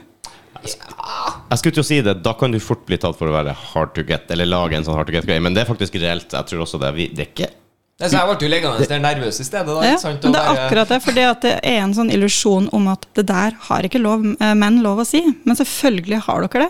Jeg 0.59 1.61
skulle 1.61 1.75
til 1.77 1.83
å 1.83 1.87
si 1.87 2.01
det, 2.03 2.17
Da 2.25 2.33
kan 2.37 2.51
du 2.51 2.59
fort 2.59 2.81
bli 2.87 2.97
tatt 2.99 3.17
for 3.17 3.29
å 3.29 3.35
være 3.35 3.53
hard 3.71 3.93
to 3.95 4.03
get, 4.07 4.29
eller 4.33 4.49
lage 4.49 4.77
en 4.77 4.85
sånn 4.85 4.97
hard 4.97 5.07
to 5.09 5.15
get-greie, 5.15 5.41
men 5.43 5.55
det 5.55 5.63
er 5.63 5.69
faktisk 5.69 5.95
reelt. 6.01 6.33
Jeg 6.35 6.51
tror 6.51 6.65
også 6.65 6.81
det. 6.81 6.93
Vi, 6.97 7.09
det 7.15 7.25
er 7.25 7.33
ikke 7.33 7.51
jeg 7.99 8.15
ble 8.15 8.35
jo 8.45 8.47
liggende 8.47 8.85
der 8.87 9.01
nervøs 9.03 9.41
i 9.41 9.43
stedet. 9.43 9.67
da, 9.67 9.81
Ja, 9.83 9.95
ikke 9.97 10.03
sant? 10.05 10.23
men 10.23 10.31
det 10.31 10.39
er 10.39 10.59
akkurat 10.61 10.87
det, 10.87 10.99
For 11.03 11.11
det 11.17 11.55
er 11.67 11.79
en 11.83 11.93
sånn 11.93 12.11
illusjon 12.15 12.69
om 12.71 12.87
at 12.87 13.03
det 13.13 13.25
der 13.27 13.57
har 13.67 13.83
ikke 13.83 13.99
lov, 13.99 14.23
eh, 14.39 14.53
menn 14.55 14.79
lov 14.81 15.01
å 15.03 15.05
si. 15.05 15.19
Men 15.43 15.57
selvfølgelig 15.59 16.21
har 16.23 16.47
dere 16.47 16.69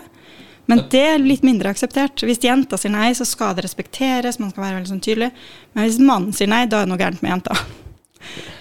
Men 0.66 0.82
det 0.90 1.02
er 1.02 1.22
litt 1.22 1.42
mindre 1.46 1.70
akseptert. 1.70 2.22
Hvis 2.26 2.42
jenta 2.42 2.78
sier 2.78 2.90
nei, 2.90 3.12
så 3.14 3.26
skal 3.26 3.54
det 3.54 3.64
respekteres, 3.64 4.38
man 4.38 4.50
skal 4.50 4.64
være 4.64 4.80
veldig 4.80 4.90
sånn 4.90 5.02
tydelig. 5.02 5.30
Men 5.74 5.86
hvis 5.86 5.98
mannen 6.02 6.34
sier 6.34 6.50
nei, 6.50 6.64
da 6.66 6.80
er 6.82 6.86
det 6.86 6.92
noe 6.92 6.98
gærent 6.98 7.22
med 7.22 7.30
jenta. 7.30 7.56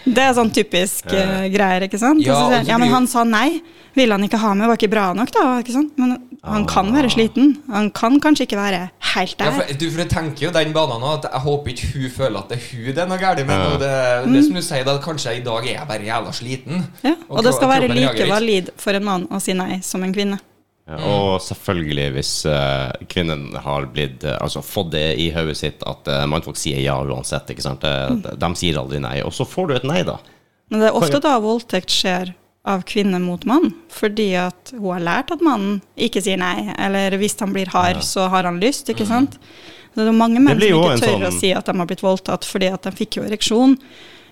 Det 0.05 0.23
er 0.23 0.33
sånn 0.37 0.51
typisk 0.55 1.11
uh, 1.11 1.45
greier, 1.51 1.85
ikke 1.89 1.99
sant? 2.01 2.23
Ja, 2.25 2.33
Og 2.33 2.39
så 2.39 2.45
og 2.47 2.53
sier, 2.53 2.65
det 2.65 2.73
ja, 2.73 2.79
men 2.81 2.91
han 2.93 3.07
sa 3.09 3.25
nei. 3.27 3.61
Ville 3.97 4.13
han 4.13 4.23
ikke 4.23 4.37
ha 4.37 4.51
med, 4.53 4.69
var 4.69 4.77
ikke 4.77 4.91
bra 4.91 5.05
nok, 5.17 5.31
da? 5.33 5.43
Ikke 5.63 5.73
sant? 5.73 5.95
Men 5.99 6.13
han 6.45 6.65
kan 6.69 6.91
være 6.93 7.09
sliten. 7.11 7.55
Han 7.73 7.89
kan 7.91 8.19
kanskje 8.21 8.45
ikke 8.45 8.59
være 8.59 8.81
helt 9.13 9.41
Ja, 9.41 9.49
der. 9.49 9.55
for, 9.57 9.79
du, 9.81 9.85
for 9.89 10.03
jeg 10.03 10.11
tenker 10.13 10.45
jo 10.45 10.51
den 10.55 10.73
banen 10.75 11.01
nå, 11.01 11.15
at 11.17 11.25
jeg 11.27 11.41
håper 11.45 11.73
ikke 11.73 11.89
hun 11.95 12.13
føler 12.13 12.39
at 12.39 12.53
det 12.53 12.59
er 12.59 12.67
hun 12.69 12.85
det 12.93 13.03
er 13.03 13.09
noe 13.09 13.19
galt 13.21 13.41
med. 13.45 13.55
Ja. 13.55 13.71
Og 13.73 13.81
det, 13.81 14.35
det 14.35 14.43
som 14.45 14.59
du 14.59 14.63
sier, 14.63 14.85
da 14.87 14.95
kanskje 15.03 15.35
i 15.39 15.43
dag 15.45 15.65
er 15.65 15.73
jeg 15.73 15.87
bare 15.89 16.07
jævla 16.11 16.35
sliten. 16.37 16.85
Ja, 17.03 17.15
og 17.27 17.43
det 17.43 17.55
skal 17.57 17.73
være 17.73 17.89
like 17.91 18.29
valid 18.29 18.71
for 18.79 18.99
en 18.99 19.09
mann 19.09 19.27
å 19.33 19.41
si 19.43 19.57
nei 19.57 19.81
som 19.85 20.05
en 20.05 20.13
kvinne. 20.15 20.39
Ja, 20.89 20.97
og 21.05 21.35
selvfølgelig 21.45 22.07
hvis 22.15 22.31
uh, 22.49 22.89
kvinnen 23.11 23.51
har 23.61 23.85
blitt 23.93 24.23
uh, 24.25 24.39
Altså 24.41 24.63
fått 24.65 24.89
det 24.95 25.03
i 25.21 25.27
hodet 25.35 25.53
sitt 25.59 25.83
at 25.85 26.07
uh, 26.09 26.23
mannfolk 26.25 26.57
sier 26.57 26.81
ja 26.81 26.95
uansett. 27.05 27.51
ikke 27.53 27.61
sant? 27.61 27.85
De, 27.85 28.33
de 28.41 28.49
sier 28.57 28.79
aldri 28.81 28.97
nei. 29.03 29.19
Og 29.21 29.33
så 29.35 29.45
får 29.45 29.69
du 29.69 29.75
et 29.77 29.85
nei, 29.85 30.01
da. 30.07 30.17
Men 30.73 30.81
det 30.81 30.89
er 30.89 30.97
ofte 30.97 31.21
da 31.21 31.35
voldtekt 31.43 31.93
skjer 31.93 32.33
av 32.69 32.81
kvinne 32.89 33.17
mot 33.23 33.45
mann, 33.49 33.69
fordi 33.93 34.31
at 34.37 34.73
hun 34.75 34.89
har 34.91 35.05
lært 35.05 35.31
at 35.33 35.41
mannen 35.45 35.79
ikke 35.97 36.21
sier 36.21 36.37
nei, 36.41 36.67
eller 36.77 37.15
hvis 37.21 37.37
han 37.39 37.53
blir 37.55 37.69
hard, 37.73 38.01
så 38.05 38.27
har 38.29 38.45
han 38.49 38.59
lyst, 38.61 38.89
ikke 38.91 39.07
sant? 39.07 39.37
Så 39.93 40.03
det 40.03 40.11
er 40.11 40.17
mange 40.17 40.41
menn 40.43 40.59
som 40.59 40.67
ikke 40.67 40.99
tør 40.99 41.05
tør 41.05 41.23
å 41.23 41.31
sånn- 41.31 41.39
si 41.39 41.53
at 41.55 41.65
de 41.65 41.77
har 41.79 41.89
blitt 41.89 42.03
voldtatt, 42.05 42.45
fordi 42.45 42.69
at 42.73 42.83
de 42.85 42.91
fikk 42.99 43.17
jo 43.17 43.23
ereksjon, 43.25 43.77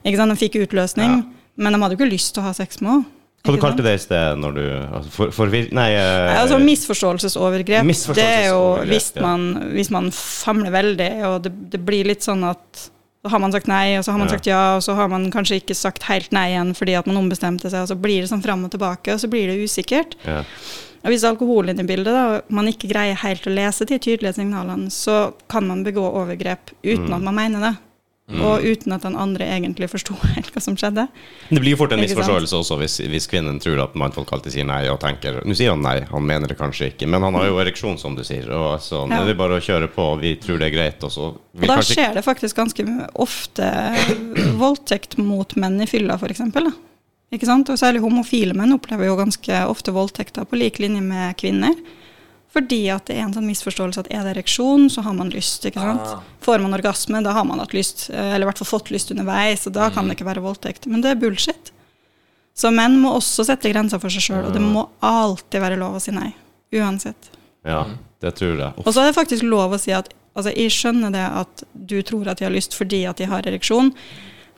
ikke 0.03 0.19
sant? 0.19 0.33
De 0.35 0.41
fikk 0.43 0.59
utløsning, 0.67 1.15
Ja. 1.17 1.23
men 1.57 1.73
de 1.73 1.79
hadde 1.81 1.97
jo 1.97 2.01
ikke 2.03 2.11
lyst 2.13 2.33
til 2.35 2.43
å 2.43 2.47
ha 2.49 2.53
sex 2.53 2.81
med 2.81 2.91
henne. 2.91 3.05
Hva 3.45 3.53
du 3.55 3.61
kalte 3.61 3.83
det 3.85 3.93
i 3.95 4.01
sted 4.01 4.39
når 4.41 4.55
du 4.57 4.63
altså, 4.97 5.09
for, 5.13 5.31
for, 5.31 5.47
Nei 5.77 5.87
eh, 5.95 6.33
Altså 6.41 6.57
misforståelsesovergrep. 6.59 7.85
Misforståelsesovergrep, 7.87 8.17
det 8.17 8.27
er 8.43 8.49
jo 8.49 8.91
hvis 8.91 9.09
man, 9.23 9.47
hvis 9.75 9.91
man 9.93 10.09
famler 10.11 10.73
veldig, 10.73 11.11
og 11.29 11.41
det, 11.45 11.53
det 11.71 11.79
blir 11.87 12.09
litt 12.09 12.25
sånn 12.27 12.43
at 12.49 12.87
så 13.27 13.31
har 13.33 13.41
man 13.43 13.51
sagt 13.51 13.67
nei, 13.67 13.97
og 13.99 14.03
så 14.05 14.13
har 14.13 14.19
man 14.21 14.27
Ja. 14.29 14.33
sagt 14.37 14.47
ja, 14.47 14.75
og 14.77 14.83
så 14.85 14.93
har 14.95 15.07
man 15.11 15.25
kanskje 15.33 15.57
ikke 15.59 15.75
sagt 15.75 16.03
helt 16.07 16.31
nei 16.31 16.49
igjen 16.53 16.69
fordi 16.77 16.93
at 16.95 17.07
man 17.09 17.17
ombestemte 17.19 17.67
seg, 17.71 17.81
og 17.83 17.89
så 17.91 17.97
blir 17.99 18.21
det 18.23 18.29
sånn 18.31 18.43
fram 18.43 18.63
og 18.63 18.71
tilbake, 18.71 19.15
og 19.15 19.19
så 19.19 19.27
blir 19.31 19.47
det 19.51 19.57
usikkert. 19.63 20.15
ja. 20.25 20.43
Og 21.05 21.11
hvis 21.13 21.23
alkohol 21.23 21.67
er 21.69 21.73
inne 21.75 21.83
i 21.85 21.87
bildet, 21.87 22.09
da, 22.11 22.23
og 22.41 22.51
man 22.51 22.67
ikke 22.67 22.89
greier 22.89 23.15
helt 23.21 23.45
å 23.47 23.51
lese 23.53 23.85
de 23.87 23.99
tydelige 24.01 24.33
signalene, 24.39 24.89
så 24.91 25.31
kan 25.47 25.67
man 25.67 25.83
begå 25.85 26.01
overgrep 26.03 26.71
uten 26.83 27.05
Mm. 27.07 27.13
at 27.15 27.21
man 27.21 27.35
mener 27.35 27.59
det. 27.63 27.75
Og 28.27 28.59
uten 28.59 28.91
at 28.91 29.05
den 29.05 29.15
andre 29.15 29.45
egentlig 29.55 29.87
forsto 29.87 30.15
helt 30.35 30.49
hva 30.51 30.59
som 30.63 30.75
skjedde. 30.75 31.05
Det 31.47 31.61
blir 31.63 31.71
jo 31.71 31.79
fort 31.79 31.93
en 31.95 32.01
misforståelse 32.03 32.57
også 32.59 32.75
hvis, 32.81 32.97
hvis 33.07 33.27
kvinnen 33.31 33.61
tror 33.63 33.79
at 33.85 33.93
mannfolk 33.95 34.33
alltid 34.35 34.51
sier 34.57 34.67
nei 34.67 34.81
og 34.91 34.99
tenker 34.99 35.39
Nå 35.47 35.55
sier 35.55 35.71
han 35.71 35.85
nei, 35.85 36.01
han 36.09 36.25
mener 36.27 36.51
det 36.51 36.57
kanskje 36.59 36.89
ikke, 36.91 37.07
men 37.07 37.23
han 37.23 37.37
har 37.39 37.47
jo 37.47 37.61
ereksjon, 37.63 37.95
som 38.01 38.17
du 38.17 38.25
sier. 38.27 38.49
Og 38.51 38.81
så 38.83 39.05
Ja. 39.07 39.21
er 39.21 39.29
det 39.31 39.37
bare 39.39 39.61
å 39.61 39.63
kjøre 39.63 39.87
på, 39.93 40.09
vi 40.19 40.33
tror 40.43 40.59
det 40.59 40.67
er 40.67 40.75
greit, 40.75 41.03
og 41.07 41.13
så 41.13 41.29
Og 41.31 41.63
da 41.63 41.77
kanskje 41.77 41.95
skjer 41.95 42.19
det 42.19 42.25
faktisk 42.27 42.59
ganske 42.59 42.85
ofte 43.15 43.69
voldtekt 44.63 45.15
mot 45.23 45.55
menn 45.55 45.79
i 45.81 45.87
fylla, 45.87 46.19
f.eks. 46.19 46.43
Ikke 47.31 47.47
sant? 47.47 47.71
Og 47.71 47.79
særlig 47.79 48.03
homofile 48.03 48.53
menn 48.55 48.75
opplever 48.75 49.07
jo 49.07 49.15
ganske 49.19 49.63
ofte 49.71 49.95
voldtekter 49.95 50.43
på 50.47 50.59
lik 50.59 50.79
linje 50.83 51.01
med 51.03 51.35
kvinner. 51.39 51.79
Fordi 52.53 52.79
at 52.93 53.09
det 53.09 53.17
er 53.17 53.25
en 53.25 53.33
sånn 53.35 53.47
misforståelse 53.49 54.05
at 54.05 54.09
er 54.13 54.23
det 54.25 54.37
ereksjon, 54.37 54.87
så 54.89 55.03
har 55.05 55.15
man 55.17 55.29
lyst. 55.33 55.65
ikke 55.67 55.83
sant? 55.83 56.05
Ah. 56.07 56.21
Får 56.41 56.63
man 56.63 56.73
orgasme, 56.77 57.21
da 57.23 57.35
har 57.35 57.45
man 57.45 57.59
hatt 57.59 57.75
lyst, 57.75 58.09
eh, 58.09 58.33
eller 58.33 58.47
i 58.47 58.49
hvert 58.49 58.61
fall 58.63 58.71
fått 58.79 58.91
lyst 58.93 59.11
underveis, 59.11 59.67
og 59.67 59.75
da 59.75 59.89
kan 59.93 60.07
det 60.07 60.17
ikke 60.17 60.29
være 60.29 60.45
voldtekt. 60.45 60.87
Men 60.87 61.03
det 61.03 61.11
er 61.11 61.21
bullshit. 61.21 61.73
Så 62.57 62.71
menn 62.73 62.97
må 63.01 63.11
også 63.13 63.45
sette 63.45 63.69
grenser 63.69 64.01
for 64.01 64.09
seg 64.09 64.23
sjøl, 64.29 64.47
og 64.47 64.55
det 64.55 64.63
må 64.63 64.87
alltid 65.05 65.61
være 65.61 65.77
lov 65.77 65.99
å 65.99 66.01
si 66.01 66.15
nei. 66.15 66.31
Uansett. 66.73 67.29
Ja, 67.67 67.83
det 68.23 68.33
tror 68.39 68.55
jeg. 68.57 68.73
Og 68.81 68.89
så 68.89 69.03
er 69.03 69.11
det 69.11 69.17
faktisk 69.19 69.45
lov 69.45 69.75
å 69.75 69.79
si 69.81 69.93
at 69.93 70.09
altså, 70.33 70.53
jeg 70.55 70.73
skjønner 70.73 71.13
det 71.13 71.25
at 71.43 71.63
du 71.73 71.99
tror 72.01 72.31
at 72.31 72.39
de 72.39 72.47
har 72.47 72.55
lyst 72.55 72.73
fordi 72.77 73.03
at 73.09 73.21
de 73.21 73.29
har 73.29 73.45
ereksjon. 73.45 73.91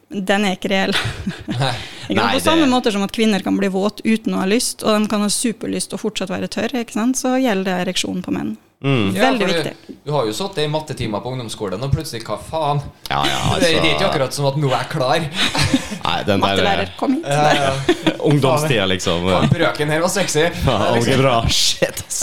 Den 0.09 0.45
er 0.47 0.55
ikke 0.57 0.71
reell. 0.71 0.95
Ikke? 0.95 1.73
Nei, 2.17 2.31
På 2.33 2.39
samme 2.41 2.63
det- 2.65 2.71
måte 2.71 2.91
som 2.91 3.03
at 3.05 3.13
kvinner 3.13 3.43
kan 3.45 3.57
bli 3.59 3.67
våt 3.69 4.01
uten 4.03 4.33
å 4.33 4.39
ha 4.41 4.47
lyst, 4.49 4.81
og 4.83 4.95
de 4.97 5.07
kan 5.11 5.21
ha 5.21 5.29
superlyst 5.29 5.93
og 5.93 6.01
fortsatt 6.01 6.31
være 6.33 6.49
sant? 6.95 7.17
så 7.19 7.35
gjelder 7.37 7.69
det 7.69 7.77
ereksjon 7.85 8.23
på 8.25 8.33
menn. 8.33 8.55
Mm. 8.83 9.15
Ja, 9.15 9.25
Veldig 9.25 9.47
viktig. 9.47 9.71
Du, 9.87 9.93
du 10.05 10.11
har 10.15 10.27
jo 10.29 10.31
sittet 10.31 10.61
i 10.63 10.67
mattetimer 10.71 11.19
på 11.19 11.33
ungdomsskolen, 11.33 11.81
og 11.83 11.91
plutselig 11.91 12.23
hva 12.23 12.37
faen? 12.39 12.79
Ja, 13.09 13.25
ja, 13.27 13.39
det, 13.59 13.73
det 13.83 13.89
er 13.89 13.89
ikke 13.89 13.89
altså 13.91 14.07
akkurat 14.07 14.37
som 14.37 14.45
at 14.47 14.59
nå 14.61 14.69
er 14.71 14.77
jeg 14.77 14.89
klar. 14.93 15.25
Nei, 16.09 16.13
den 16.23 16.29
der 16.29 16.39
Mattelærer, 16.45 16.93
kom 16.95 17.17
hit. 17.17 17.27
Uh, 17.27 17.89
ungdomstida, 18.29 18.85
liksom. 18.87 19.27
Brøken 19.51 19.91
her 19.91 19.99
var 20.05 20.13
sexy. 20.13 20.45
Ja, 20.63 20.77
Algebra. 20.93 21.33
Shit, 21.51 21.99
ass. 22.07 22.21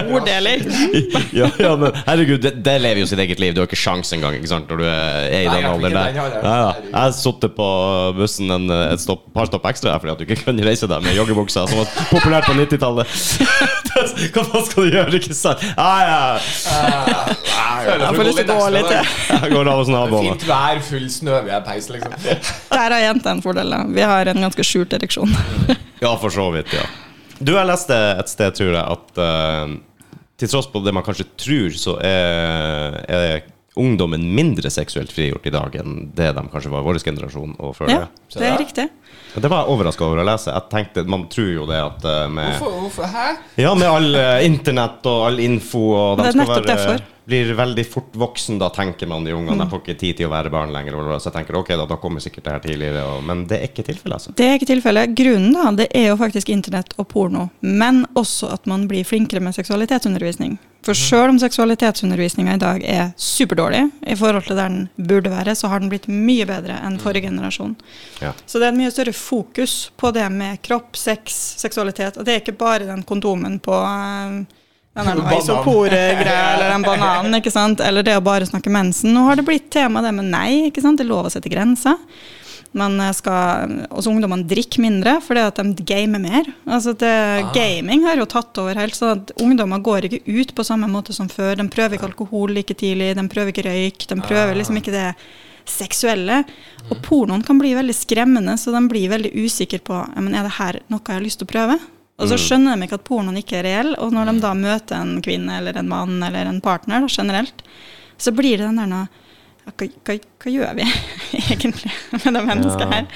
Orddeling. 0.00 0.64
ja, 1.36 1.50
ja, 1.60 1.74
men 1.76 1.92
herregud, 2.06 2.40
det, 2.46 2.54
det 2.64 2.78
lever 2.80 3.02
jo 3.04 3.10
sitt 3.12 3.20
eget 3.26 3.44
liv. 3.44 3.52
Du 3.52 3.60
har 3.60 3.68
ikke 3.68 3.80
sjans 3.80 4.14
engang 4.16 4.38
ikke 4.40 4.48
sant, 4.54 4.72
når 4.72 4.80
du 4.80 4.88
er 4.88 5.28
i 5.42 5.44
den 5.44 5.68
alderen 5.74 5.98
der. 6.00 6.16
Ja, 6.16 6.26
ja. 6.40 6.72
Jeg 6.88 6.96
har 6.96 7.14
sittet 7.20 7.52
på 7.58 7.68
bussen 8.16 8.56
en, 8.56 8.72
et 8.78 9.04
stopp, 9.04 9.28
par 9.36 9.52
stopp 9.52 9.68
ekstra 9.68 9.98
fordi 10.00 10.14
at 10.14 10.24
du 10.24 10.24
ikke 10.24 10.40
kunne 10.48 10.64
reise 10.64 10.88
deg 10.88 11.04
med 11.04 11.20
joggebuksa, 11.20 11.68
som 11.68 11.84
var 11.84 11.92
populært 12.08 12.48
på 12.48 12.56
90-tallet. 12.56 13.16
Hva 14.32 14.44
faen 14.44 14.66
skal 14.66 14.88
du 14.88 14.96
gjøre, 14.96 15.20
ikke 15.20 15.36
sant? 15.36 15.65
Ah, 15.76 16.00
ja. 16.06 16.20
Føler 17.86 18.04
Jeg 18.04 18.18
får 18.18 18.28
lyst 18.28 18.40
til 18.40 18.52
å 18.52 18.58
gå 18.60 18.68
litt, 18.74 18.92
jeg. 18.92 19.50
Går 19.52 19.70
av 19.72 19.80
hos. 19.82 19.90
Fint 20.26 20.46
vær, 20.48 20.82
full 20.86 21.08
snøvedpeis, 21.12 21.88
liksom. 21.92 22.14
Der 22.72 22.94
har 22.96 23.02
jenta 23.02 23.34
en 23.34 23.42
fordel. 23.44 23.74
da. 23.74 23.82
Vi 23.98 24.06
har 24.12 24.32
en 24.32 24.46
ganske 24.46 24.66
skjult 24.66 24.96
ereksjon. 24.98 25.34
Ja, 25.96 26.10
for 26.20 26.28
så 26.28 26.50
vidt, 26.52 26.74
ja. 26.76 26.82
Du, 27.40 27.54
jeg 27.54 27.64
leste 27.70 27.96
et 28.20 28.28
sted, 28.28 28.52
tror 28.58 28.74
jeg, 28.74 28.82
at 28.84 29.16
uh, 29.16 30.18
til 30.36 30.50
tross 30.52 30.68
på 30.68 30.82
det 30.84 30.92
man 30.92 31.04
kanskje 31.06 31.24
tror, 31.40 31.72
så 31.80 31.94
er, 32.04 32.98
er 33.08 33.46
ungdommen 33.80 34.26
mindre 34.36 34.68
seksuelt 34.72 35.12
frigjort 35.12 35.48
i 35.48 35.52
dag 35.54 35.74
enn 35.80 36.10
det 36.16 36.30
de 36.36 36.44
kanskje 36.52 36.72
var 36.72 36.84
i 36.84 36.88
vår 36.90 37.00
generasjon 37.04 37.56
og 37.56 37.74
før 37.76 37.92
Ja, 37.92 37.98
det. 38.04 38.24
Ja, 38.36 38.40
det 38.42 38.50
er 38.50 38.60
riktig. 38.60 38.86
Det 39.36 39.48
var 39.48 39.64
jeg 39.64 39.72
overraska 39.74 40.04
over 40.06 40.22
å 40.22 40.24
lese. 40.24 40.52
Jeg 40.52 40.70
tenkte, 40.72 41.04
Man 41.08 41.26
tror 41.32 41.50
jo 41.52 41.66
det 41.68 41.80
at 41.82 42.06
eh, 42.08 42.22
med 42.32 42.54
Hvorfor, 42.56 42.78
hvorfor? 42.86 43.10
Hæ? 43.12 43.26
Ja, 43.60 43.74
med 43.76 43.90
all 43.90 44.16
eh, 44.16 44.46
internett 44.46 45.04
og 45.10 45.26
all 45.26 45.42
info 45.44 45.82
og 45.92 46.16
de 46.16 46.24
Det 46.24 46.30
er 46.30 46.36
skal 46.38 46.42
nettopp 46.42 46.56
være, 46.56 46.70
derfor. 46.72 47.04
Blir 47.26 47.48
veldig 47.58 47.84
fort 47.90 48.14
voksen, 48.14 48.60
da 48.62 48.68
tenker 48.70 49.08
man 49.10 49.24
de 49.26 49.34
ungene. 49.34 49.58
De 49.58 49.66
får 49.70 49.82
ikke 49.82 49.96
tid 49.98 50.20
til 50.20 50.28
å 50.28 50.32
være 50.32 50.52
barn 50.54 50.70
lenger. 50.72 50.94
Så 51.18 51.28
jeg 51.28 51.34
tenker 51.34 51.58
ok, 51.58 51.72
da, 51.74 51.88
da 51.90 51.98
kommer 52.00 52.22
sikkert 52.22 52.46
det 52.46 52.54
her 52.54 52.62
tidligere. 52.68 53.02
Og, 53.10 53.24
men 53.26 53.42
det 53.50 53.58
er 53.58 53.66
ikke 53.66 53.84
tilfellet, 53.88 54.20
altså. 54.20 54.36
Det 54.38 54.46
er 54.46 54.60
ikke 54.60 54.70
tilfellet. 54.70 55.16
Grunnen 55.18 55.56
da, 55.58 55.72
det 55.82 55.88
er 55.90 56.12
jo 56.12 56.20
faktisk 56.20 56.54
internett 56.54 56.94
og 56.96 57.08
porno, 57.10 57.48
men 57.66 58.04
også 58.14 58.52
at 58.54 58.70
man 58.70 58.86
blir 58.88 59.04
flinkere 59.04 59.42
med 59.42 59.58
seksualitetsundervisning. 59.58 60.54
For 60.86 60.94
sjøl 60.94 61.32
om 61.32 61.38
seksualitetsundervisninga 61.42 62.54
i 62.54 62.60
dag 62.62 62.84
er 62.86 63.08
superdårlig 63.18 63.82
i 64.06 64.14
forhold 64.18 64.46
til 64.46 64.58
der 64.58 64.70
den 64.70 65.08
burde 65.08 65.32
være, 65.32 65.56
så 65.58 65.70
har 65.72 65.82
den 65.82 65.90
blitt 65.90 66.06
mye 66.06 66.46
bedre 66.46 66.78
enn 66.86 67.00
forrige 67.02 67.26
generasjon. 67.26 67.74
Ja. 68.22 68.30
Så 68.46 68.60
det 68.62 68.68
er 68.68 68.74
en 68.74 68.78
mye 68.78 68.92
større 68.94 69.05
fokus 69.12 69.90
på 69.96 70.10
det 70.10 70.26
med 70.32 70.62
kropp, 70.62 70.96
sex, 70.96 71.36
seksualitet. 71.60 72.16
Og 72.18 72.24
det 72.26 72.34
er 72.34 72.40
ikke 72.42 72.56
bare 72.58 72.88
den 72.88 73.02
kondomen 73.06 73.58
på 73.62 73.74
eh, 73.76 74.40
den 74.96 75.22
isopor-greia 75.38 76.54
eller 76.54 76.72
den 76.72 76.82
bananen, 76.86 77.36
ikke 77.40 77.52
sant? 77.52 77.80
Eller 77.84 78.02
det 78.06 78.16
å 78.16 78.24
bare 78.24 78.48
snakke 78.48 78.72
mensen. 78.72 79.12
Nå 79.14 79.26
har 79.28 79.36
det 79.36 79.46
blitt 79.46 79.70
tema 79.74 80.02
det 80.02 80.14
med 80.16 80.30
nei, 80.32 80.66
ikke 80.70 80.82
sant? 80.84 80.98
Det 80.98 81.06
er 81.06 81.12
lov 81.12 81.28
å 81.28 81.32
sette 81.36 81.52
grenser. 81.52 82.00
Man 82.76 82.98
eh, 83.00 83.12
skal, 83.16 83.76
også 83.88 84.10
ungdommene 84.12 84.44
drikker 84.48 84.82
mindre 84.84 85.16
fordi 85.24 85.44
at 85.46 85.60
de 85.62 85.86
gamer 85.86 86.20
mer. 86.22 86.50
Altså 86.66 86.96
det, 86.98 87.14
Ah. 87.36 87.52
Gaming 87.54 88.04
har 88.04 88.16
jo 88.16 88.26
tatt 88.28 88.56
over 88.58 88.76
helt, 88.80 88.96
så 88.96 89.12
at 89.14 89.32
ungdommer 89.40 89.80
går 89.84 90.08
ikke 90.08 90.22
ut 90.26 90.54
på 90.56 90.64
samme 90.64 90.88
måte 90.90 91.14
som 91.16 91.28
før. 91.28 91.54
De 91.60 91.68
prøver 91.72 91.96
ikke 91.96 92.08
alkohol 92.10 92.52
like 92.56 92.74
tidlig, 92.74 93.14
de 93.16 93.28
prøver 93.28 93.52
ikke 93.52 93.68
røyk, 93.68 94.06
de 94.08 94.20
prøver 94.20 94.54
Ah. 94.54 94.58
liksom 94.58 94.80
ikke 94.80 94.94
det 94.96 95.08
seksuelle. 95.70 96.42
Og 96.86 97.00
pornoen 97.04 97.44
kan 97.46 97.58
bli 97.60 97.74
veldig 97.76 97.94
skremmende, 97.96 98.56
så 98.60 98.74
de 98.74 98.82
blir 98.90 99.10
veldig 99.12 99.32
usikre 99.34 99.82
på 99.82 100.00
men 100.16 100.34
er 100.34 100.46
det 100.46 100.56
her 100.60 100.80
noe 100.92 101.02
jeg 101.02 101.18
har 101.18 101.24
lyst 101.24 101.42
til 101.42 101.48
å 101.48 101.54
prøve. 101.54 101.78
Og 102.16 102.30
så 102.30 102.38
skjønner 102.40 102.76
de 102.76 102.86
ikke 102.86 102.96
at 102.96 103.04
pornoen 103.04 103.36
ikke 103.42 103.58
er 103.58 103.66
reell, 103.66 103.92
og 104.00 104.14
når 104.14 104.30
de 104.30 104.40
da 104.40 104.54
møter 104.56 105.02
en 105.02 105.18
kvinne 105.24 105.58
eller 105.60 105.76
en 105.76 105.90
mann 105.90 106.16
eller 106.24 106.48
en 106.48 106.62
partner 106.64 107.04
da, 107.04 107.10
generelt, 107.12 107.60
så 108.16 108.32
blir 108.32 108.56
det 108.56 108.70
den 108.70 108.80
der 108.80 108.88
noe 108.88 109.04
hva, 109.66 109.88
hva, 110.06 110.14
hva 110.40 110.52
gjør 110.52 110.78
vi 110.78 110.86
egentlig 111.50 111.92
med 112.14 112.38
det 112.38 112.44
mennesket 112.46 112.94
her? 112.94 113.10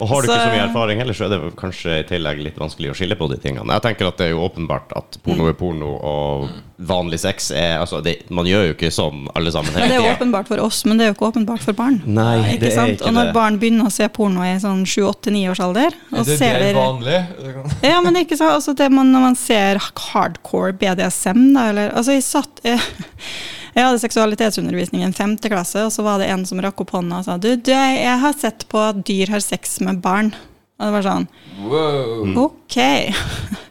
Og 0.00 0.08
har 0.08 0.22
du 0.22 0.28
ikke 0.28 0.34
Så- 0.40 0.44
så 0.48 0.52
mye 0.54 0.68
erfaring 0.68 0.98
heller, 0.98 1.14
så 1.14 1.24
er 1.26 1.28
det 1.28 1.56
kanskje 1.56 1.98
i 2.00 2.02
tillegg 2.08 2.42
litt 2.42 2.56
vanskelig 2.58 2.90
å 2.90 2.94
skille 2.98 3.14
på 3.16 3.28
de 3.30 3.36
tingene. 3.36 3.72
Jeg 3.72 3.82
tenker 3.82 4.08
at 4.08 4.16
det 4.18 4.26
er 4.26 4.30
jo 4.34 4.48
åpenbart 4.48 4.90
at 4.96 5.18
porno 5.22 5.46
er 5.48 5.52
porno, 5.54 5.92
og 6.02 6.48
vanlig 6.80 7.20
sex 7.20 7.50
er 7.52 7.78
Altså, 7.78 8.02
det, 8.02 8.28
man 8.30 8.44
gjør 8.46 8.66
jo 8.66 8.74
ikke 8.74 8.90
sånn 8.90 9.28
alle 9.36 9.52
sammen 9.54 9.72
Men 9.72 9.82
hele 9.84 9.94
det 9.94 10.04
er 10.10 10.16
åpenbart 10.16 10.48
for 10.48 10.58
oss, 10.58 10.84
men 10.84 10.98
det 10.98 11.04
er 11.06 11.12
jo 11.12 11.14
ikke 11.14 11.32
åpenbart 11.32 11.60
for 11.62 11.72
barn. 11.72 12.02
Nei, 12.06 12.54
Ikke 12.56 12.60
det 12.60 12.72
er 12.72 12.74
sant? 12.74 12.90
ikke 12.98 13.06
Og 13.06 13.14
når 13.14 13.24
det. 13.30 13.34
barn 13.34 13.58
begynner 13.60 13.86
å 13.86 13.92
se 13.92 14.08
porno 14.08 14.42
i 14.42 14.58
sånn 14.58 14.82
7-8-9 14.84 15.50
års 15.50 15.60
alder, 15.60 15.92
Er 16.12 16.18
og 16.18 16.26
det, 16.26 16.38
det 16.38 16.50
er 16.50 16.74
vanlig? 16.74 17.26
Ja, 17.82 18.00
men 18.00 18.14
ikke 18.16 18.36
sant, 18.36 18.50
altså 18.52 18.74
det 18.74 18.90
man, 18.90 19.12
når 19.12 19.20
man 19.20 19.36
ser 19.36 19.78
hardcore 19.78 20.72
BDSM, 20.72 21.52
da, 21.54 21.68
eller 21.70 21.90
Altså, 21.94 22.12
jeg 22.18 22.22
satt 22.26 22.60
jeg, 22.64 22.80
jeg 23.74 23.82
hadde 23.82 24.02
seksualitetsundervisning 24.02 25.02
i 25.02 25.06
en 25.08 25.16
femte 25.16 25.50
klasse, 25.50 25.82
og 25.82 25.92
så 25.94 26.04
var 26.06 26.22
det 26.22 26.28
en 26.30 26.44
som 26.46 26.60
rakk 26.62 26.84
opp 26.84 26.94
hånda 26.94 27.20
og 27.22 27.26
sa 27.26 27.38
du, 27.42 27.50
du, 27.58 27.72
jeg 27.74 28.18
har 28.22 28.36
sett 28.38 28.66
på 28.70 28.78
at 28.78 29.00
dyr 29.06 29.32
har 29.34 29.42
sex 29.42 29.80
med 29.84 29.98
barn. 30.04 30.30
Og 30.78 30.86
det 30.86 30.94
var 30.96 31.06
sånn 31.06 31.26
Wow. 31.64 32.24
Mm. 32.26 32.38
Ok. 32.44 32.76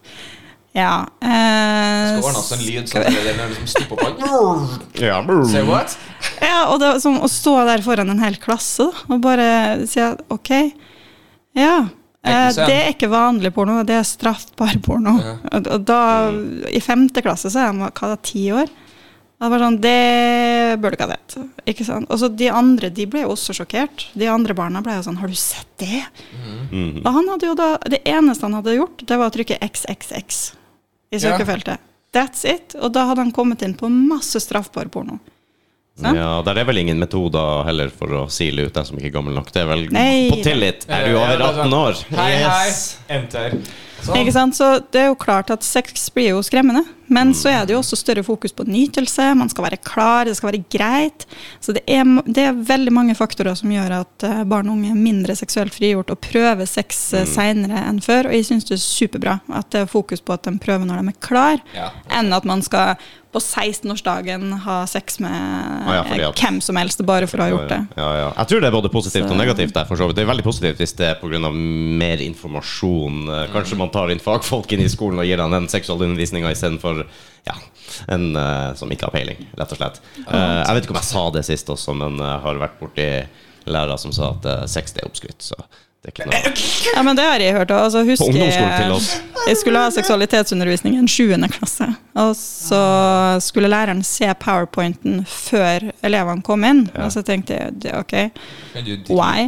ja. 0.81 0.93
Eh, 1.23 2.03
Skal 2.13 2.27
ordne 2.29 2.43
oss 2.43 2.53
en 2.55 2.63
lyd 2.63 2.91
sånn 2.91 3.03
at 3.03 3.15
det 3.15 3.33
er 3.33 3.39
når 3.39 3.51
du 3.51 3.55
liksom 3.57 3.71
stopper 3.73 4.15
på 4.19 5.01
Ja, 5.03 5.17
Say 5.51 5.65
what? 5.67 5.97
Ja, 6.39 6.61
og 6.71 6.79
det 6.79 6.93
var 6.93 7.01
som 7.03 7.19
å 7.23 7.31
stå 7.31 7.57
der 7.67 7.83
foran 7.85 8.11
en 8.13 8.23
hel 8.23 8.39
klasse 8.43 8.87
og 8.87 9.19
bare 9.23 9.83
si 9.89 10.03
at 10.03 10.23
ok, 10.33 10.53
ja. 11.59 11.75
Eh, 12.23 12.49
det 12.55 12.71
er 12.71 12.93
ikke 12.93 13.11
vanlig 13.11 13.51
porno, 13.55 13.81
det 13.83 13.97
er 13.99 14.07
straffbar 14.07 14.77
porno. 14.83 15.17
Ja. 15.19 15.33
Og, 15.51 15.67
og 15.75 15.83
da, 15.87 15.99
I 16.71 16.79
femte 16.83 17.23
klasse 17.23 17.51
så 17.51 17.59
er 17.65 17.67
jeg 17.71 17.81
hva 17.83 18.13
da, 18.13 18.19
ti 18.23 18.45
år. 18.55 18.71
Og 19.43 19.49
det 19.49 19.57
var 19.57 19.63
sånn, 19.65 19.77
det 19.83 20.79
bør 20.79 20.93
du 20.93 20.95
ikke 20.95 21.07
ha 21.09 21.15
sett. 21.17 21.33
Ikke 21.67 21.83
sant? 21.83 22.07
Og 22.07 22.19
så 22.21 22.29
de 22.31 22.47
andre 22.47 22.89
de 22.95 23.05
ble 23.11 23.25
jo 23.25 23.33
også 23.33 23.51
sjokkert. 23.57 24.05
De 24.15 24.29
andre 24.31 24.55
barna 24.55 24.79
ble 24.85 24.95
jo 24.95 25.03
sånn 25.03 25.17
Har 25.19 25.27
du 25.27 25.35
sett 25.35 25.67
det? 25.83 25.99
Mm. 26.71 27.01
Og 27.03 27.09
han 27.17 27.27
hadde 27.33 27.49
jo 27.49 27.55
da, 27.59 27.67
Det 27.91 27.99
eneste 28.07 28.47
han 28.47 28.55
hadde 28.55 28.77
gjort, 28.77 29.03
det 29.05 29.17
var 29.19 29.27
å 29.27 29.35
trykke 29.35 29.59
XXX 29.59 30.39
i 31.11 31.19
Ja. 31.19 31.19
søkefeltet. 31.27 31.77
That's 32.13 32.45
it. 32.45 32.75
Og 32.79 32.93
da 32.93 33.03
hadde 33.09 33.19
han 33.25 33.31
kommet 33.35 33.61
inn 33.65 33.73
på 33.75 33.89
masse 33.91 34.39
straffbar 34.39 34.87
porno. 34.89 35.19
Ja, 36.01 36.13
Ja, 36.13 36.41
Der 36.41 36.57
er 36.57 36.65
vel 36.65 36.77
ingen 36.77 36.97
metoder 36.99 37.65
heller 37.65 37.89
for 37.89 38.07
å 38.07 38.29
sile 38.31 38.65
ut 38.65 38.73
den 38.73 38.85
som 38.85 38.97
ikke 38.97 39.11
er 39.11 39.17
gammel 39.19 39.33
nok. 39.35 39.51
Det 39.51 39.61
er 39.61 39.67
vel 39.67 39.87
Nei. 39.91 40.29
på 40.31 40.41
tillit. 40.43 40.85
Er 40.89 41.05
du 41.05 41.11
Ja, 41.11 41.17
over 41.21 41.33
er 41.33 41.43
18 41.51 41.73
år? 41.73 42.03
Hei, 42.15 42.35
hei. 42.41 42.71
Enter. 43.09 43.59
Sånn. 44.01 44.17
Ikke 44.17 44.33
sant? 44.33 44.55
Så 44.55 44.79
det 44.91 45.01
er 45.01 45.07
jo 45.11 45.15
klart 45.15 45.49
at 45.51 45.63
sex 45.63 46.09
blir 46.09 46.29
jo 46.33 46.39
skremmende, 46.41 46.83
men 47.07 47.33
så 47.37 47.49
er 47.51 47.65
det 47.65 47.75
jo 47.75 47.79
også 47.81 47.97
større 47.99 48.23
fokus 48.25 48.53
på 48.55 48.65
nytelse, 48.67 49.29
man 49.37 49.49
skal 49.51 49.67
være 49.67 49.79
klar, 49.83 50.25
det 50.29 50.35
skal 50.37 50.51
være 50.51 50.63
greit. 50.71 51.25
Så 51.63 51.75
det 51.75 51.83
er, 51.87 52.05
det 52.27 52.45
er 52.47 52.61
veldig 52.69 52.93
mange 52.95 53.15
faktorer 53.17 53.57
som 53.59 53.71
gjør 53.73 53.97
at 54.01 54.27
eh, 54.27 54.43
barn 54.49 54.69
og 54.69 54.77
unge 54.77 54.93
er 54.93 54.99
mindre 54.99 55.35
seksuelt 55.39 55.75
frigjort 55.75 56.13
og 56.13 56.21
prøver 56.23 56.69
sex 56.69 57.01
mm. 57.13 57.25
seinere 57.33 57.83
enn 57.89 57.99
før, 58.03 58.29
og 58.29 58.37
jeg 58.37 58.47
syns 58.49 58.69
det 58.69 58.77
er 58.77 58.85
superbra 58.85 59.39
at 59.53 59.71
det 59.73 59.83
er 59.83 59.91
fokus 59.91 60.23
på 60.23 60.35
at 60.37 60.47
de 60.47 60.55
prøver 60.63 60.87
når 60.87 61.01
de 61.03 61.13
er 61.15 61.19
klar, 61.23 61.59
Ja. 61.73 61.91
enn 62.13 62.33
at 62.33 62.45
man 62.47 62.61
skal 62.65 62.95
på 63.33 63.39
16-årsdagen 63.41 64.51
ha 64.61 64.83
sex 64.87 65.19
med 65.19 65.33
Ah, 65.33 65.95
ja, 65.95 66.03
eh, 66.15 66.27
at- 66.29 66.37
hvem 66.39 66.61
som 66.61 66.77
helst 66.77 67.01
bare 67.05 67.27
for 67.27 67.41
å 67.41 67.47
ha 67.47 67.49
gjort 67.49 67.69
det. 67.69 67.79
Ja, 67.97 68.09
ja. 68.17 68.33
Jeg 68.37 68.47
tror 68.47 68.61
det 68.61 68.67
er 68.67 68.75
både 68.75 68.91
positivt 68.93 69.31
og 69.31 69.37
negativt. 69.37 69.73
Der, 69.73 69.85
for 69.85 69.95
så 69.97 70.05
vidt. 70.07 70.15
Det 70.15 70.23
er 70.23 70.29
veldig 70.29 70.43
positivt 70.45 70.77
hvis 70.77 70.93
det 70.95 71.07
er 71.09 71.15
pga. 71.15 71.51
mer 71.51 72.17
informasjon. 72.21 73.27
Eh, 73.27 73.47
Kanskje 73.51 73.77
man 73.77 73.89
tar 73.89 74.11
inn 74.11 74.19
fagfolk 74.19 74.71
inn 74.71 74.81
i 74.81 74.87
skolen 74.87 75.19
og 75.19 75.25
gir 75.25 75.37
dem 75.37 75.51
den 75.51 75.67
seksualundervisninga 75.67 76.51
istedenfor 76.51 77.02
ja, 77.47 77.55
en 78.13 78.29
uh, 78.35 78.73
som 78.79 78.91
ikke 78.91 79.09
har 79.09 79.15
peiling, 79.15 79.47
rett 79.59 79.75
og 79.75 79.79
slett. 79.79 80.01
Uh, 80.25 80.61
jeg 80.63 80.75
vet 80.75 80.85
ikke 80.85 80.95
om 80.95 81.01
jeg 81.01 81.11
sa 81.11 81.23
det 81.35 81.47
sist 81.47 81.71
også, 81.73 81.95
men 81.99 82.19
jeg 82.21 82.43
har 82.45 82.61
vært 82.61 82.77
borti 82.81 83.07
lærere 83.69 83.97
som 83.99 84.13
sa 84.15 84.33
at 84.33 84.47
uh, 84.47 84.61
sex 84.69 84.95
det 84.95 85.03
er 85.03 85.09
oppskrytt. 85.09 85.43
Så 85.43 85.57
det 86.03 86.11
er 86.11 86.15
ikke 86.17 86.25
noe 86.27 86.95
Ja, 86.97 87.01
men 87.07 87.15
det 87.15 87.23
har 87.23 87.39
jeg 87.39 87.55
hørt. 87.55 87.71
Altså, 87.71 88.01
På 88.03 88.27
ungdomsskolen 88.27 88.73
til 88.75 88.89
jeg, 88.89 88.95
oss. 88.97 89.45
jeg 89.47 89.59
skulle 89.61 89.83
ha 89.85 89.91
seksualitetsundervisning 89.95 90.97
i 90.97 90.99
en 90.99 91.07
sjuende 91.07 91.47
klasse. 91.51 91.87
Og 92.19 92.33
så 92.35 92.81
skulle 93.45 93.71
læreren 93.71 94.03
se 94.03 94.27
powerpointen 94.41 95.21
før 95.29 95.87
elevene 96.03 96.43
kom 96.43 96.67
inn. 96.67 96.85
Og 96.99 97.07
så 97.15 97.23
tenkte 97.23 97.55
jeg 97.55 97.79
det 97.85 97.93
er 97.93 98.03
ok. 98.03 98.17
Why? 99.07 99.47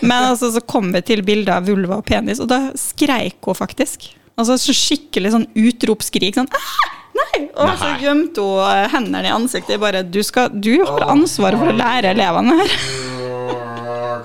Men 0.00 0.30
altså, 0.30 0.52
så 0.54 0.62
kom 0.62 0.94
vi 0.94 1.02
til 1.10 1.24
bildet 1.26 1.52
av 1.58 1.66
vulva 1.66 1.98
og 1.98 2.06
penis, 2.06 2.38
og 2.40 2.48
da 2.54 2.68
skreik 2.78 3.42
hun 3.50 3.58
faktisk. 3.58 4.12
Altså 4.40 4.56
så 4.60 4.74
Skikkelig 4.76 5.34
sånn 5.34 5.46
utropskrik. 5.58 6.38
Sånn 6.40 6.50
«Ah, 6.56 6.96
Nei! 7.20 7.46
Og 7.58 7.72
så 7.80 7.90
gjemte 8.00 8.42
hun 8.44 8.64
eh, 8.64 8.86
hendene 8.92 9.28
i 9.28 9.34
ansiktet. 9.34 9.80
Bare, 9.82 10.02
du, 10.06 10.20
skal, 10.26 10.50
du 10.54 10.76
har 10.86 11.08
ansvaret 11.12 11.58
for 11.60 11.72
å 11.72 11.76
lære 11.76 12.14
elevene 12.14 12.56
her. 12.60 12.76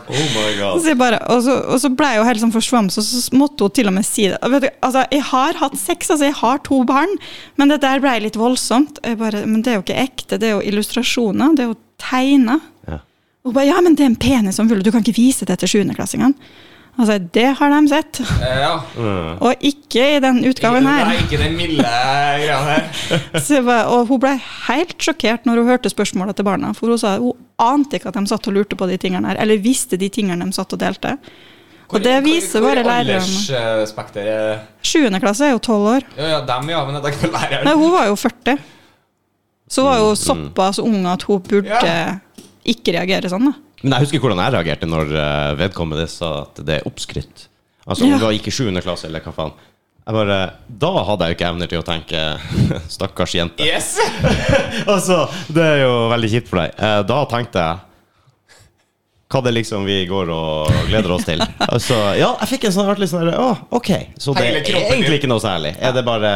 Oh 0.06 0.28
my 0.36 0.49
god. 0.60 0.84
Så 0.86 0.93
bare, 0.99 1.19
og, 1.34 1.41
så, 1.45 1.56
og 1.73 1.80
så 1.82 1.89
ble 1.97 2.12
jeg 2.13 2.19
jo 2.19 2.28
helt 2.28 2.41
sånn 2.43 2.54
forsvammet, 2.54 2.93
så, 2.93 3.01
så 3.01 3.38
måtte 3.38 3.65
hun 3.65 3.73
til 3.73 3.89
og 3.89 3.95
med 3.97 4.06
si 4.08 4.28
det. 4.30 4.38
Vet 4.54 4.67
du, 4.67 4.69
altså, 4.86 5.06
jeg 5.12 5.25
har 5.32 5.60
hatt 5.60 5.80
sex, 5.82 6.12
altså, 6.13 6.30
jeg 6.30 6.38
har 6.41 6.62
to 6.67 6.84
barn, 6.88 7.15
men 7.60 7.73
det 7.73 7.82
der 7.84 8.04
ble 8.04 8.13
litt 8.28 8.38
voldsomt. 8.39 9.01
Bare, 9.19 9.43
men 9.49 9.65
det 9.65 9.73
er 9.73 9.80
jo 9.80 9.86
ikke 9.86 10.06
ekte, 10.06 10.39
det 10.41 10.51
er 10.51 10.56
jo 10.60 10.63
illustrasjoner, 10.69 11.58
det 11.58 11.65
er 11.65 11.71
jo 11.73 11.80
tegna. 12.01 12.60
Ja. 12.86 13.01
Hun 13.45 13.58
bare, 13.58 13.67
ja, 13.71 13.82
men 13.86 13.97
det 13.97 14.06
er 14.06 14.13
en 14.13 14.21
penis 14.21 14.62
som 14.62 14.69
vulva, 14.69 14.86
du 14.86 14.93
kan 14.93 15.04
ikke 15.06 15.17
vise 15.17 15.49
det 15.49 15.58
til 15.63 15.73
sjuendeklassingene. 15.73 16.38
Altså, 16.95 17.17
det 17.36 17.47
har 17.60 17.69
de 17.73 17.79
sett. 17.91 18.19
Eh, 18.21 18.60
Ja. 18.62 18.75
Mm. 18.95 19.41
Og 19.43 19.65
ikke 19.67 20.05
i 20.15 20.19
den 20.23 20.38
utgaven 20.47 20.84
Nei, 20.88 20.93
her. 21.03 21.17
ikke 21.25 21.39
den 21.41 21.58
milde 21.58 21.84
greia 21.84 22.60
her. 22.63 22.86
Så 23.45 23.60
og 23.65 24.08
hun 24.08 24.19
ble 24.23 24.36
helt 24.67 24.95
sjokkert 25.03 25.43
når 25.45 25.60
hun 25.60 25.67
hørte 25.73 25.91
spørsmålet 25.91 26.38
til 26.39 26.47
barna. 26.47 26.71
For 26.77 26.88
hun 26.93 26.97
sa 27.01 27.17
hun 27.19 27.34
ante 27.60 27.99
ikke 27.99 28.08
at 28.13 28.15
de 28.19 28.25
satt 28.31 28.47
og 28.47 28.55
lurte 28.55 28.75
på 28.79 28.88
de 28.88 28.97
tingene 29.01 29.27
her, 29.27 29.41
eller 29.43 29.60
visste 29.63 29.97
de 29.99 30.08
tingene 30.10 30.45
de 30.47 30.55
satt 30.55 30.71
og 30.75 30.79
delte. 30.79 31.17
Og 31.93 32.01
det 32.01 32.15
viser 32.25 32.63
bare 32.65 32.81
lærerne. 32.81 33.19
aldersspekteret 33.21 34.63
Sjuende 34.86 35.19
klasse 35.21 35.45
er 35.45 35.51
jo 35.53 35.60
tolv 35.62 35.86
år. 35.91 36.08
Ja, 36.17 36.31
ja, 36.31 36.39
dem, 36.47 36.69
ja, 36.71 36.79
men 36.88 36.97
tenker 37.03 37.27
på. 37.29 37.43
Nei, 37.65 37.75
hun 37.77 37.91
var 37.93 38.08
jo 38.10 38.15
40. 38.17 38.58
Så 39.69 39.84
hun 39.84 39.89
var 39.91 39.99
jo 40.01 40.15
såpass 40.17 40.79
ung 40.81 41.05
at 41.10 41.23
hun 41.29 41.43
burde 41.45 41.69
Ja. 41.86 42.17
ikke 42.65 42.95
reagere 42.97 43.29
sånn, 43.29 43.51
da. 43.51 43.53
Men 43.86 43.93
jeg 44.00 44.08
husker 44.08 44.24
hvordan 44.24 44.39
jeg 44.41 44.54
reagerte 44.56 44.88
når 44.89 45.12
eh, 45.13 45.52
vedkommende 45.60 46.08
sa 46.10 46.32
at 46.48 46.58
det 46.65 46.80
er 46.80 46.88
oppskrytt. 46.89 47.43
Altså 47.86 48.08
om 48.08 48.15
Ja. 48.15 48.17
du 48.17 48.26
gikk 48.34 48.48
i 48.50 48.54
7. 48.58 48.71
klasse, 48.82 49.06
eller 49.06 49.21
hva 49.21 49.34
faen. 49.36 49.52
Jeg 50.06 50.13
bare, 50.13 50.38
Da 50.69 50.89
hadde 51.06 51.26
jeg 51.28 51.34
jo 51.34 51.38
ikke 51.38 51.50
evner 51.52 51.69
til 51.69 51.82
å 51.82 51.86
tenke 51.86 52.19
'stakkars 52.93 53.36
jente'. 53.38 53.65
Yes! 53.65 53.95
altså, 54.93 55.28
Det 55.54 55.62
er 55.63 55.84
jo 55.86 55.93
veldig 56.10 56.30
kjipt 56.34 56.50
for 56.50 56.62
deg. 56.63 56.74
Eh, 56.78 57.02
Da 57.10 57.19
tenkte 57.30 57.62
jeg 57.62 57.78
hva 59.26 59.42
det 59.42 59.56
liksom 59.56 59.88
vi 59.88 60.04
går 60.06 60.30
og 60.30 60.74
gleder 60.90 61.16
oss 61.16 61.26
til. 61.26 61.42
Altså, 61.76 61.96
ja, 62.16 62.30
jeg 62.44 62.50
fikk 62.54 62.68
en 62.70 62.74
sånn 62.76 62.90
artig 62.92 63.08
sånn 63.10 63.30
Å, 63.34 63.48
ok. 63.74 63.90
Så 64.22 64.36
det 64.38 64.44
er 64.46 64.60
egentlig 64.62 65.18
ikke 65.18 65.28
noe 65.28 65.42
særlig. 65.44 65.74
Er 65.84 65.96
det 65.96 66.04
bare 66.08 66.30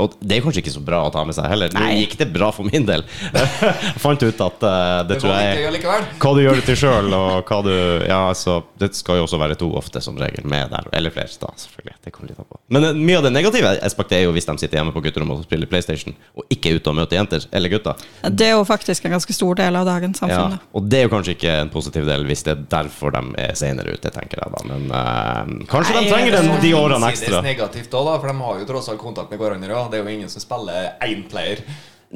Og 0.00 0.14
det 0.22 0.38
er 0.38 0.44
kanskje 0.44 0.62
ikke 0.62 0.72
så 0.72 0.82
bra 0.84 1.02
å 1.04 1.10
ta 1.12 1.24
med 1.26 1.36
seg 1.36 1.48
heller. 1.50 1.72
Nå 1.74 1.88
gikk 1.98 2.14
det 2.20 2.28
bra 2.32 2.48
for 2.54 2.68
min 2.68 2.86
del. 2.86 3.02
Jeg 3.66 4.00
fant 4.00 4.22
ut 4.22 4.42
at 4.46 4.64
uh, 4.64 5.02
det 5.08 5.16
Det 5.16 5.18
tror 5.24 5.34
jeg 5.34 5.82
hva 6.22 6.32
du 6.36 6.40
gjør 6.42 6.58
det 6.60 6.64
til 6.68 6.78
sjøl, 6.80 7.10
og 7.16 7.48
hva 7.48 7.58
du 7.66 7.72
Ja, 8.06 8.20
altså, 8.30 8.60
det 8.80 8.92
skal 8.96 9.20
jo 9.20 9.26
også 9.26 9.40
være 9.40 9.56
to 9.58 9.68
ofte, 9.78 10.00
som 10.04 10.16
regel, 10.20 10.46
med 10.48 10.70
der. 10.72 10.88
Eller 10.96 11.12
flere, 11.14 11.32
da, 11.40 11.50
selvfølgelig. 11.60 11.96
Det 12.04 12.12
kommer 12.14 12.30
litt 12.30 12.40
an 12.40 12.48
på. 12.48 12.58
Men 12.72 12.88
eh, 12.88 12.98
mye 12.98 13.20
av 13.20 13.26
det 13.26 13.32
negative 13.34 13.74
aspektet 13.86 14.18
er 14.20 14.24
jo 14.26 14.34
hvis 14.36 14.48
de 14.48 14.56
sitter 14.62 14.80
hjemme 14.80 14.94
på 14.94 15.02
gutterommet 15.04 15.42
og 15.42 15.46
spiller 15.48 15.70
PlayStation, 15.70 16.16
og 16.36 16.46
ikke 16.52 16.72
er 16.72 16.80
ute 16.80 16.92
og 16.92 16.98
møter 17.00 17.18
jenter 17.18 17.46
eller 17.56 17.72
gutter. 17.72 18.06
Det 18.26 18.50
er 18.50 18.56
jo 18.56 18.64
faktisk 18.68 19.06
en 19.08 19.16
ganske 19.16 19.36
stor 19.36 19.58
del 19.60 19.78
av 19.80 19.86
dagens 19.88 20.22
samfunn. 20.22 20.56
Ja, 20.56 20.62
og 20.76 20.88
det 20.90 21.00
er 21.00 21.08
jo 21.08 21.12
kanskje 21.14 21.36
ikke 21.36 21.56
en 21.62 21.72
positiv 21.72 22.08
del, 22.08 22.26
hvis 22.28 22.35
det 22.44 22.52
er 22.52 22.62
derfor 22.72 23.14
de 23.14 23.22
er 23.40 23.56
senere 23.58 23.96
ute, 23.96 24.12
tenker 24.12 24.42
jeg 24.42 24.52
da. 24.52 24.62
Men 24.68 24.86
uh, 24.92 25.66
kanskje 25.70 25.96
Nei, 25.96 26.04
de 26.04 26.12
trenger 26.12 26.32
det 26.34 26.40
er 26.40 26.48
den, 26.50 26.62
de 26.62 26.72
årene 26.76 27.10
ekstra. 27.12 27.42
negativt 27.44 27.92
da, 27.92 28.16
for 28.20 28.30
de 28.30 28.36
har 28.44 28.62
jo 28.62 28.70
tross 28.72 28.90
alt 28.92 29.00
kontakt 29.00 29.32
med 29.32 29.40
hverandre. 29.40 29.76
Og 29.78 29.92
det 29.92 30.00
er 30.00 30.04
jo 30.04 30.16
ingen 30.18 30.32
som 30.32 30.44
spiller 30.44 30.96
én 31.06 31.24
player. 31.30 31.64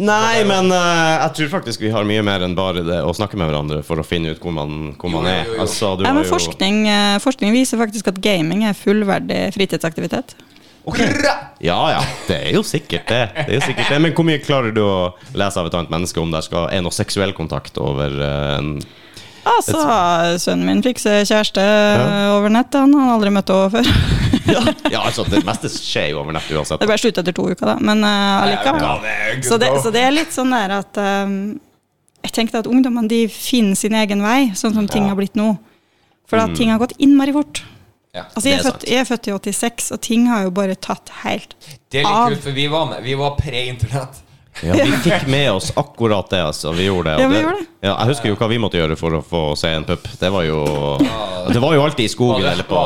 Nei, 0.00 0.44
men 0.46 0.70
uh, 0.70 1.26
jeg 1.26 1.32
tror 1.36 1.48
faktisk 1.56 1.82
vi 1.82 1.90
har 1.90 2.06
mye 2.06 2.22
mer 2.24 2.44
enn 2.46 2.54
bare 2.54 2.84
det 2.86 3.00
å 3.02 3.10
snakke 3.16 3.38
med 3.40 3.50
hverandre 3.50 3.80
for 3.86 3.98
å 3.98 4.04
finne 4.06 4.32
ut 4.32 4.42
hvor 4.42 4.54
man, 4.54 4.92
hvor 5.00 5.10
man 5.12 5.26
er. 5.26 5.42
jo, 5.48 5.56
jo. 5.56 5.64
Altså, 5.64 5.96
du 5.98 6.06
Ja, 6.06 6.14
men 6.14 6.28
forskning, 6.28 6.84
eh, 6.88 7.16
forskning 7.22 7.52
viser 7.56 7.80
faktisk 7.80 8.12
at 8.12 8.20
gaming 8.22 8.62
er 8.68 8.78
fullverdig 8.78 9.48
fritidsaktivitet. 9.56 10.36
Okay. 10.88 11.10
Ja, 11.60 11.76
ja, 11.92 12.00
det 12.24 12.36
er 12.38 12.54
jo 12.56 12.62
sikkert 12.64 13.10
det. 13.10 13.20
det, 13.34 13.48
er 13.50 13.58
jo 13.58 13.66
sikkert 13.66 13.90
det. 13.92 13.98
Men 14.00 14.14
hvor 14.16 14.24
mye 14.24 14.40
klarer 14.40 14.72
du 14.72 14.80
å 14.80 15.10
lese 15.36 15.60
av 15.60 15.68
et 15.68 15.76
annet 15.76 15.92
menneske 15.92 16.22
om 16.22 16.30
det 16.32 16.40
skal 16.46 16.70
er 16.72 16.80
noe 16.86 16.94
seksuell 16.94 17.34
kontakt 17.36 17.76
over 17.82 18.14
uh, 18.16 18.56
en 18.56 18.78
Altså, 19.48 19.80
sønnen 20.42 20.66
min 20.68 20.82
fikk 20.84 21.00
seg 21.00 21.24
kjæreste 21.28 21.62
over 22.36 22.52
nett. 22.52 22.74
Han 22.76 22.92
har 22.98 23.14
aldri 23.14 23.32
møtt 23.34 23.50
henne 23.52 23.70
før. 23.72 23.88
ja. 24.52 24.60
ja, 24.94 25.00
altså, 25.06 25.24
det 25.30 25.42
meste 25.48 25.70
skjer 25.72 26.10
jo 26.12 26.20
over 26.22 26.36
nett 26.36 26.50
uansett. 26.52 26.82
Det 26.82 26.88
ble 26.90 26.98
slutt 27.00 27.20
etter 27.22 27.36
to 27.36 27.48
uker, 27.48 27.72
da, 27.72 27.78
men 27.80 28.04
uh, 28.04 28.44
allikevel. 28.44 28.84
Ja, 28.84 29.40
Så 29.46 29.58
det, 29.62 29.72
så 29.84 29.92
det 29.94 30.04
er 30.04 30.14
litt 30.14 30.34
sånn 30.36 30.52
der 30.54 30.76
at 30.80 31.00
um, 31.00 31.34
Jeg 32.26 32.34
tenkte 32.36 32.60
at 32.60 32.68
ungdommene 32.70 33.08
de 33.10 33.24
finner 33.32 33.78
sin 33.78 33.96
egen 33.96 34.22
vei, 34.24 34.50
sånn 34.58 34.76
som 34.76 34.88
ting 34.90 35.08
har 35.08 35.16
blitt 35.18 35.38
nå. 35.40 35.54
For 36.30 36.38
at 36.38 36.52
ting 36.54 36.70
har 36.70 36.78
gått 36.78 36.94
innmari 37.02 37.32
fort. 37.34 37.64
Ja. 38.14 38.24
Altså, 38.34 38.48
Mm. 38.48 38.50
Jeg, 38.50 38.58
er 38.58 38.64
født, 38.66 38.84
jeg 38.90 38.98
er 39.00 39.06
født 39.06 39.26
i 39.26 39.32
86, 39.54 39.90
og 39.94 40.00
ting 40.02 40.26
har 40.30 40.42
jo 40.42 40.50
bare 40.54 40.74
tatt 40.74 41.10
helt 41.22 41.54
av. 41.54 41.76
Det 41.90 42.00
er 42.00 42.04
litt 42.04 42.10
av. 42.10 42.28
kult, 42.32 42.42
for 42.44 42.56
vi 42.56 42.66
var 42.70 42.88
med. 42.90 43.02
Vi 43.06 43.14
var 43.18 43.36
pre-internett. 43.38 44.20
Ja, 44.62 44.74
vi 44.76 44.92
fikk 45.04 45.26
med 45.32 45.52
oss 45.52 45.70
akkurat 45.78 46.28
det, 46.30 46.40
altså. 46.44 46.72
Vi 46.76 46.84
gjorde 46.88 47.14
det. 47.16 47.22
Ja, 47.22 47.28
vi 47.28 47.34
det- 47.34 47.42
gjorde 47.42 47.58
det. 47.60 47.66
Ja, 47.80 47.94
jeg 48.02 48.10
husker 48.10 48.28
jo 48.28 48.36
hva 48.36 48.48
vi 48.50 48.58
måtte 48.60 48.76
gjøre 48.76 48.96
for 49.00 49.14
å 49.16 49.22
få 49.24 49.38
se 49.56 49.70
en 49.72 49.86
pupp. 49.88 50.04
Det 50.20 50.28
var 50.30 50.42
jo 50.44 50.58
Det 51.48 51.60
var 51.62 51.72
jo 51.74 51.80
alltid 51.86 52.04
i 52.04 52.12
skogen 52.12 52.44
eller 52.44 52.66
på 52.68 52.80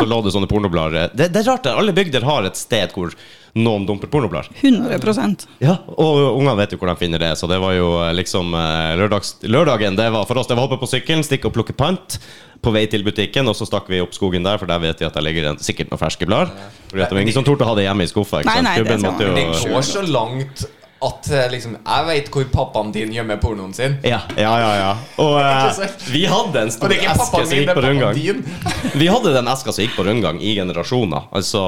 Så 0.00 0.06
lå 0.08 0.18
det 0.24 0.32
sånne 0.34 0.48
pornoblader. 0.50 1.12
Det, 1.14 1.28
det 1.32 1.44
er 1.44 1.50
rart, 1.52 1.62
det. 1.62 1.76
alle 1.78 1.92
bygder 1.94 2.26
har 2.26 2.42
et 2.48 2.56
sted 2.58 2.90
hvor 2.96 3.14
noen 3.54 3.86
dumper 3.86 4.08
pornoblader. 4.10 4.48
100% 4.62 5.46
Ja, 5.60 5.76
og 5.86 6.38
ungene 6.40 6.56
vet 6.58 6.72
jo 6.74 6.78
hvor 6.80 6.88
de 6.90 6.96
finner 6.98 7.20
det, 7.22 7.34
så 7.38 7.46
det 7.46 7.60
var 7.60 7.74
jo 7.76 7.92
eh, 8.02 8.12
liksom 8.16 8.54
eh, 8.56 8.96
lørdags, 8.98 9.36
Lørdagen 9.44 9.94
det 9.96 10.08
var 10.10 10.24
for 10.26 10.40
oss 10.40 10.48
det 10.48 10.56
var 10.56 10.64
å 10.64 10.68
hoppe 10.70 10.80
på 10.82 10.88
sykkelen, 10.90 11.22
stikke 11.22 11.50
og 11.50 11.54
plukke 11.54 11.76
pant 11.76 12.18
på 12.62 12.72
vei 12.74 12.86
til 12.90 13.04
butikken, 13.04 13.46
og 13.50 13.54
så 13.58 13.66
stakk 13.68 13.88
vi 13.92 14.00
opp 14.02 14.14
skogen 14.16 14.42
der, 14.46 14.56
for 14.58 14.66
der 14.70 14.78
vet 14.82 14.98
vi 15.02 15.06
at 15.06 15.14
det 15.14 15.22
ligger 15.26 15.50
en, 15.52 15.58
sikkert 15.62 15.90
noen 15.92 16.00
ferske 16.00 16.26
blader. 16.26 16.50
Det 16.94 17.10
var 17.10 17.20
ingen 17.22 17.34
som 17.34 17.44
torde 17.46 17.62
å 17.66 17.72
ha 17.72 17.74
det 17.78 17.84
hjemme 17.88 18.06
i 18.06 18.10
skuffa. 18.10 18.40
Ikke 18.42 18.50
Nei, 18.50 18.60
sant? 18.60 18.68
nei, 18.70 18.76
det 18.78 18.84
Gubben 18.86 19.00
skal 19.00 19.12
måtte 19.12 19.26
man- 19.26 19.36
Det 19.62 19.72
går 19.74 19.82
så 19.92 20.02
langt 20.08 20.64
at 21.02 21.30
eh, 21.30 21.48
liksom 21.50 21.76
Jeg 21.82 22.06
vet 22.06 22.30
hvor 22.30 22.44
pappaen 22.52 22.92
din 22.94 23.12
gjemmer 23.12 23.36
pornoen 23.42 23.74
sin. 23.74 23.98
ja, 24.06 24.20
ja, 24.36 24.52
ja, 24.60 24.72
ja. 24.78 24.92
Og 25.18 25.34
uh, 25.40 25.84
vi 26.12 26.24
hadde 26.30 26.62
en 26.62 26.70
stor 26.70 26.92
eske 26.94 27.44
som 27.46 27.58
gikk 27.58 27.74
på 27.74 27.82
rundgang. 27.82 28.42
Vi 29.02 29.06
hadde 29.10 29.32
den 29.34 29.48
eska 29.48 29.72
som 29.72 29.82
gikk 29.84 29.96
på 29.96 30.04
rundgang 30.06 30.40
i 30.40 30.54
generasjoner. 30.56 31.28
Altså 31.32 31.62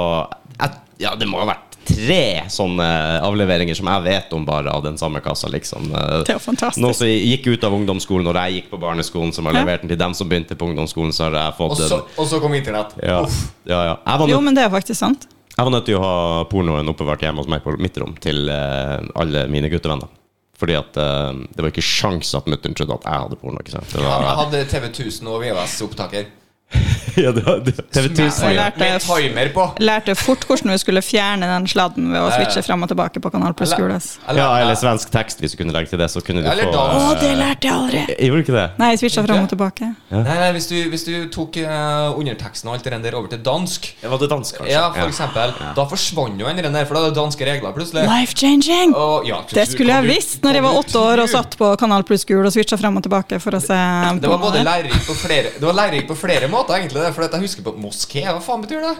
et, 0.62 0.80
Ja, 1.02 1.14
det 1.18 1.26
må 1.26 1.40
ha 1.42 1.48
vært 1.50 1.70
tre 1.84 2.44
sånne 2.48 2.84
avleveringer 3.26 3.76
som 3.76 3.90
jeg 3.90 4.04
vet 4.06 4.30
om 4.32 4.44
bare 4.48 4.70
av 4.72 4.80
den 4.86 4.94
samme 4.96 5.20
kassa, 5.20 5.50
liksom. 5.52 5.90
Eh, 5.92 6.22
Det 6.24 6.32
er 6.32 6.38
jo 6.38 6.44
fantastisk. 6.46 6.80
Noen 6.80 6.94
som 6.96 7.10
gikk 7.10 7.46
ut 7.50 7.64
av 7.68 7.74
ungdomsskolen 7.76 8.24
når 8.24 8.38
jeg 8.40 8.54
gikk 8.60 8.70
på 8.70 8.78
barneskolen, 8.80 9.34
som 9.36 9.44
har 9.50 9.52
Ja. 9.58 9.64
levert 9.66 9.82
den 9.82 9.90
til 9.92 9.98
dem 10.00 10.14
som 10.14 10.28
begynte 10.30 10.56
på 10.56 10.70
ungdomsskolen, 10.70 11.12
så 11.12 11.26
har 11.28 11.36
jeg 11.42 11.56
fått 11.58 11.74
Og 11.74 11.76
den. 11.82 11.88
så, 11.90 11.98
og 12.16 12.26
så 12.30 12.40
kom 12.40 12.54
internett. 12.54 12.94
Ja, 13.02 13.20
ja, 13.66 13.80
ja. 13.90 13.96
Jeg, 14.06 14.18
var 14.22 14.28
Jo, 14.32 14.40
men 14.40 14.54
det 14.56 14.64
er 14.64 14.70
faktisk 14.70 14.96
sant. 15.02 15.26
Jeg 15.54 15.66
var 15.66 15.70
nødt 15.70 15.86
til 15.86 15.98
å 15.98 16.02
ha 16.02 16.44
pornoen 16.50 16.90
oppbevart 16.90 17.22
hjemme 17.22 17.42
hos 17.42 17.50
meg 17.50 17.62
på 17.64 17.76
mitt 17.78 17.98
rom 18.02 18.14
til 18.22 18.48
eh, 18.50 18.98
alle 19.20 19.46
mine 19.52 19.70
guttevenner. 19.72 20.10
Fordi 20.58 20.76
at 20.78 20.98
eh, 20.98 21.42
det 21.54 21.62
var 21.62 21.70
ikke 21.70 21.84
sjans 21.86 22.32
at 22.38 22.48
mutter'n 22.50 22.74
trodde 22.78 22.96
at 22.98 23.06
jeg 23.06 23.26
hadde 23.26 23.38
porno. 23.40 23.62
ikke 23.62 23.76
sant? 23.76 23.94
Det 23.94 24.02
var, 24.02 24.26
hadde 24.40 24.64
TV 24.70 24.88
1000 24.90 25.30
og 25.30 25.42
VHS-opptaker. 25.42 26.26
ja, 27.24 27.32
det 27.32 27.44
var, 27.46 27.60
det, 27.64 27.74
TV 27.94 28.08
1000 28.10 28.48
jeg 28.48 28.56
ja. 28.56 28.68
lærte- 28.68 28.98
timer 29.04 29.50
på. 29.54 29.66
Lærte 29.84 30.14
fort 30.18 30.44
hvordan 30.48 30.72
vi 30.74 30.78
skulle 30.82 31.02
fjerne 31.04 31.48
den 31.48 31.68
sladden 31.70 32.10
ved 32.12 32.20
å 32.20 32.30
switche 32.34 32.64
fram 32.66 32.84
og 32.86 32.90
tilbake 32.92 33.22
på 33.22 33.32
Kanal 33.34 33.54
Pluss 33.56 33.72
Eller- 33.72 33.94
Gules. 33.94 34.08
ja, 34.28 34.48
eller 34.60 34.78
svensk 34.78 35.12
tekst, 35.14 35.42
hvis 35.42 35.54
du 35.54 35.60
kunne 35.60 35.74
legge 35.76 35.92
til 35.92 36.00
det. 36.00 36.10
Så 36.10 36.22
kunne 36.24 36.42
du 36.42 36.48
Eller 36.50 36.70
få 36.70 36.78
Å, 36.78 36.98
Å, 37.10 37.14
det 37.20 37.32
lærte 37.38 37.68
jeg 37.68 37.74
aldri! 37.74 38.02
Jeg 38.08 38.28
Gjorde 38.28 38.40
du 38.40 38.46
ikke 38.46 38.56
det? 38.58 38.66
Nei, 38.80 38.90
jeg 38.94 39.02
switcha 39.04 39.24
fram 39.26 39.44
og 39.44 39.50
tilbake. 39.52 39.90
Nei, 40.10 40.22
nei, 40.24 40.50
hvis 40.56 40.68
du, 40.70 40.76
hvis 40.92 41.06
du 41.06 41.14
tok 41.34 41.58
uh, 41.62 42.14
underteksten 42.18 42.70
og 42.70 42.78
alt 42.78 42.88
det 42.88 43.00
der 43.04 43.18
over 43.18 43.30
til 43.32 43.42
dansk 43.44 43.90
Ja, 44.02 44.10
var 44.12 44.22
det 44.22 44.30
dansk, 44.32 44.58
kanskje? 44.58 44.72
Ja, 44.72 44.88
for 44.94 45.10
eksempel. 45.10 45.54
Da 45.76 45.86
forsvant 45.90 46.40
jo 46.40 46.50
den 46.54 46.72
der, 46.74 46.86
for 46.88 46.98
da 46.98 47.04
er 47.04 47.12
det 47.12 47.18
danske 47.18 47.46
regler 47.48 47.74
plutselig. 47.76 48.06
Life 48.08 48.34
changing! 48.38 48.94
Og, 48.94 49.26
ja, 49.28 49.40
Det 49.50 49.66
skulle 49.70 49.94
jeg 49.94 50.08
visst 50.08 50.44
når 50.44 50.58
jeg 50.58 50.64
var 50.64 50.78
åtte 50.80 50.98
år 51.00 51.22
og 51.24 51.30
satt 51.30 51.56
på 51.60 51.70
Kanal 51.80 52.04
Pluss 52.06 52.24
Gul 52.28 52.44
og 52.44 52.52
switcha 52.54 52.78
fram 52.80 52.98
og 52.98 53.04
tilbake 53.06 53.38
for 53.42 53.56
å 53.56 53.60
se 53.62 53.78
Det 54.22 54.30
var 54.30 54.40
både 54.42 54.62
lærerikt 54.64 55.06
på 55.08 55.16
flere 55.18 55.52
Det 55.58 55.64
var 55.64 55.76
lærerikt 55.76 56.08
på 56.08 56.16
flere 56.18 56.48
måter, 56.48 56.63
egentlig. 56.70 57.02
Det, 57.02 57.12
for 57.16 57.26
jeg 57.28 57.44
husker 57.44 57.66
på 57.66 57.74
moské. 57.80 58.24
Hva 58.28 58.40
faen 58.44 58.62
betyr 58.64 58.80
det? 58.84 58.94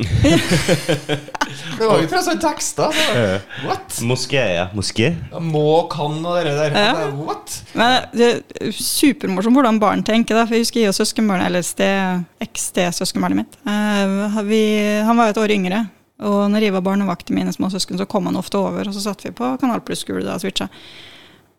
Det 1.78 1.86
var 1.88 1.98
jo 2.00 2.06
tross 2.08 2.28
alt 2.30 2.40
tekster. 2.42 2.92
Så. 2.94 3.22
What? 3.66 3.98
Moské, 4.06 4.40
ja. 4.54 4.66
Moské? 4.76 5.10
Ja, 5.32 5.40
Må, 5.42 5.64
kan 5.92 6.18
og 6.24 6.38
det 6.44 6.52
der. 6.56 6.76
Ja. 6.76 7.08
What? 7.18 7.56
Men 7.76 8.06
det 8.16 8.28
er 8.60 8.72
supermorsomt 8.76 9.56
hvordan 9.58 9.80
barn 9.82 10.04
tenker. 10.06 10.38
Da. 10.38 10.46
For 10.48 10.56
jeg 10.56 10.64
husker 10.66 10.84
jeg 10.84 10.92
og 10.92 10.98
søskenbarnet, 11.00 11.50
eller 11.50 11.66
ste- 11.66 12.22
eks-ste-søskenbarnet 12.46 13.42
mitt 13.42 13.58
eh, 13.66 14.40
vi, 14.46 14.62
Han 15.06 15.18
var 15.20 15.30
jo 15.30 15.36
et 15.36 15.42
år 15.44 15.56
yngre. 15.58 15.82
Og 16.20 16.42
når 16.52 16.66
jeg 16.66 16.74
var 16.76 16.84
barnevakt 16.84 17.26
til 17.28 17.36
mine 17.38 17.52
små 17.56 17.70
søsken, 17.72 17.96
så 18.00 18.04
kom 18.08 18.26
han 18.28 18.36
ofte 18.36 18.58
over, 18.60 18.88
og 18.90 18.92
så 18.96 19.00
satt 19.06 19.22
vi 19.24 19.30
på 19.36 19.54
Kanal 19.60 19.80
Pluss-skole 19.84 20.26
og 20.28 20.42
switcha. 20.42 20.66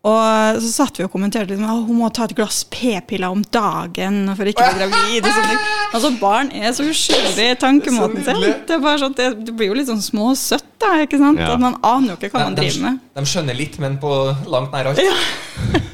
Og 0.02 0.58
så 0.58 0.68
satt 0.72 0.96
vi 0.98 1.04
og 1.06 1.12
kommenterte 1.12 1.52
liksom, 1.52 1.68
at 1.70 1.84
hun 1.86 1.98
må 2.00 2.08
ta 2.10 2.24
et 2.26 2.34
glass 2.34 2.64
p-piller 2.74 3.30
om 3.30 3.44
dagen 3.54 4.32
for 4.34 4.50
ikke 4.50 4.64
å 4.64 4.72
bli 4.74 4.88
gravid. 4.88 5.28
Og. 5.30 5.52
Altså, 5.92 6.10
barn 6.18 6.50
er 6.58 6.74
så 6.74 6.88
uskyldige 6.90 7.54
i 7.54 7.60
tankemåten 7.60 8.18
Det 8.18 8.24
sin. 8.26 8.42
Det, 8.66 8.80
sånn, 9.04 9.14
det, 9.20 9.54
blir 9.54 9.70
jo 9.70 9.78
litt 9.78 9.86
sånn 9.92 10.02
småsøtt, 10.02 10.66
da. 10.82 10.96
ikke 11.06 11.22
sant? 11.22 11.38
Ja. 11.38 11.52
At 11.54 11.62
man 11.62 11.78
aner 11.86 12.16
jo 12.16 12.18
ikke 12.18 12.32
hva 12.34 12.48
man 12.48 12.58
de, 12.58 12.66
driver 12.66 12.88
med. 12.88 12.98
de 13.14 13.26
skjønner 13.30 13.60
litt, 13.62 13.78
men 13.82 14.00
på 14.02 14.12
langt 14.50 14.74
nær 14.74 14.90
alt. 14.90 15.02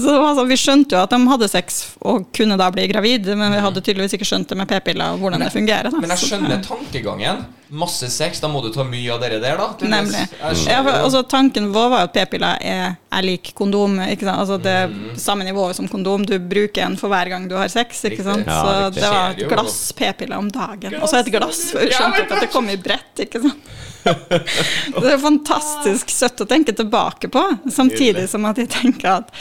Så 0.00 0.14
altså, 0.16 0.44
Vi 0.48 0.56
skjønte 0.56 0.96
jo 0.96 1.02
at 1.02 1.10
de 1.14 1.18
hadde 1.28 1.48
sex 1.48 1.80
og 2.00 2.26
kunne 2.36 2.56
da 2.60 2.70
bli 2.74 2.86
gravid, 2.90 3.26
men 3.36 3.52
vi 3.52 3.62
hadde 3.62 3.80
tydeligvis 3.84 4.16
ikke 4.18 4.28
skjønt 4.28 4.48
det 4.48 4.58
med 4.58 4.68
p-piller 4.70 5.14
og 5.14 5.22
hvordan 5.22 5.40
det 5.44 5.52
fungerer. 5.54 5.90
Da. 5.90 6.00
Men 6.00 6.10
jeg 6.10 6.18
Så- 6.18 6.30
skjønner 6.32 6.62
tankegangen. 6.66 7.44
Masse 7.70 8.08
sex, 8.10 8.40
da 8.42 8.48
må 8.50 8.62
du 8.64 8.72
ta 8.74 8.82
mye 8.82 9.12
av 9.14 9.20
dere 9.22 9.38
der, 9.38 9.56
da. 9.56 9.68
tydeligvis. 9.78 10.16
Nemlig. 10.16 10.66
Ja, 10.66 10.82
for, 10.82 10.90
altså, 10.90 11.22
tanken 11.30 11.68
vår 11.72 11.90
var 11.92 12.00
jo 12.00 12.08
at 12.08 12.14
p-piller 12.16 12.58
er, 12.66 12.96
er 13.12 13.22
lik 13.22 13.52
kondom. 13.54 13.94
Ikke 14.10 14.26
sant? 14.26 14.40
Altså, 14.42 14.58
det 14.62 14.90
mm. 14.90 15.12
samme 15.16 15.46
nivå 15.46 15.68
som 15.74 15.86
kondom. 15.88 16.24
Du 16.26 16.34
bruker 16.38 16.82
en 16.88 16.96
for 16.98 17.08
hver 17.12 17.30
gang 17.30 17.46
du 17.48 17.54
har 17.54 17.68
sex. 17.68 18.02
Ikke 18.10 18.24
sant? 18.26 18.46
Ja, 18.46 18.90
Så 18.90 18.94
det 18.96 19.06
var 19.06 19.30
et 19.38 19.48
glass 19.52 19.92
p-piller 19.92 20.38
om 20.38 20.50
dagen. 20.50 20.98
Og 21.00 21.06
så 21.08 21.20
et 21.22 21.30
glass. 21.30 21.70
for 21.70 21.78
Vi 21.84 21.92
Ja, 21.92 22.00
skjønte 22.00 22.26
men- 22.26 22.32
at 22.32 22.40
det 22.40 22.50
kom 22.50 22.68
i 22.68 22.76
brett. 22.76 23.14
ikke 23.22 23.42
sant? 23.42 23.70
Det 24.04 25.12
er 25.12 25.20
fantastisk 25.20 26.12
søtt 26.12 26.42
å 26.42 26.48
tenke 26.48 26.74
tilbake 26.76 27.30
på, 27.32 27.42
samtidig 27.72 28.26
som 28.30 28.46
at 28.48 28.60
jeg 28.60 28.70
tenker 28.72 29.20
at 29.20 29.32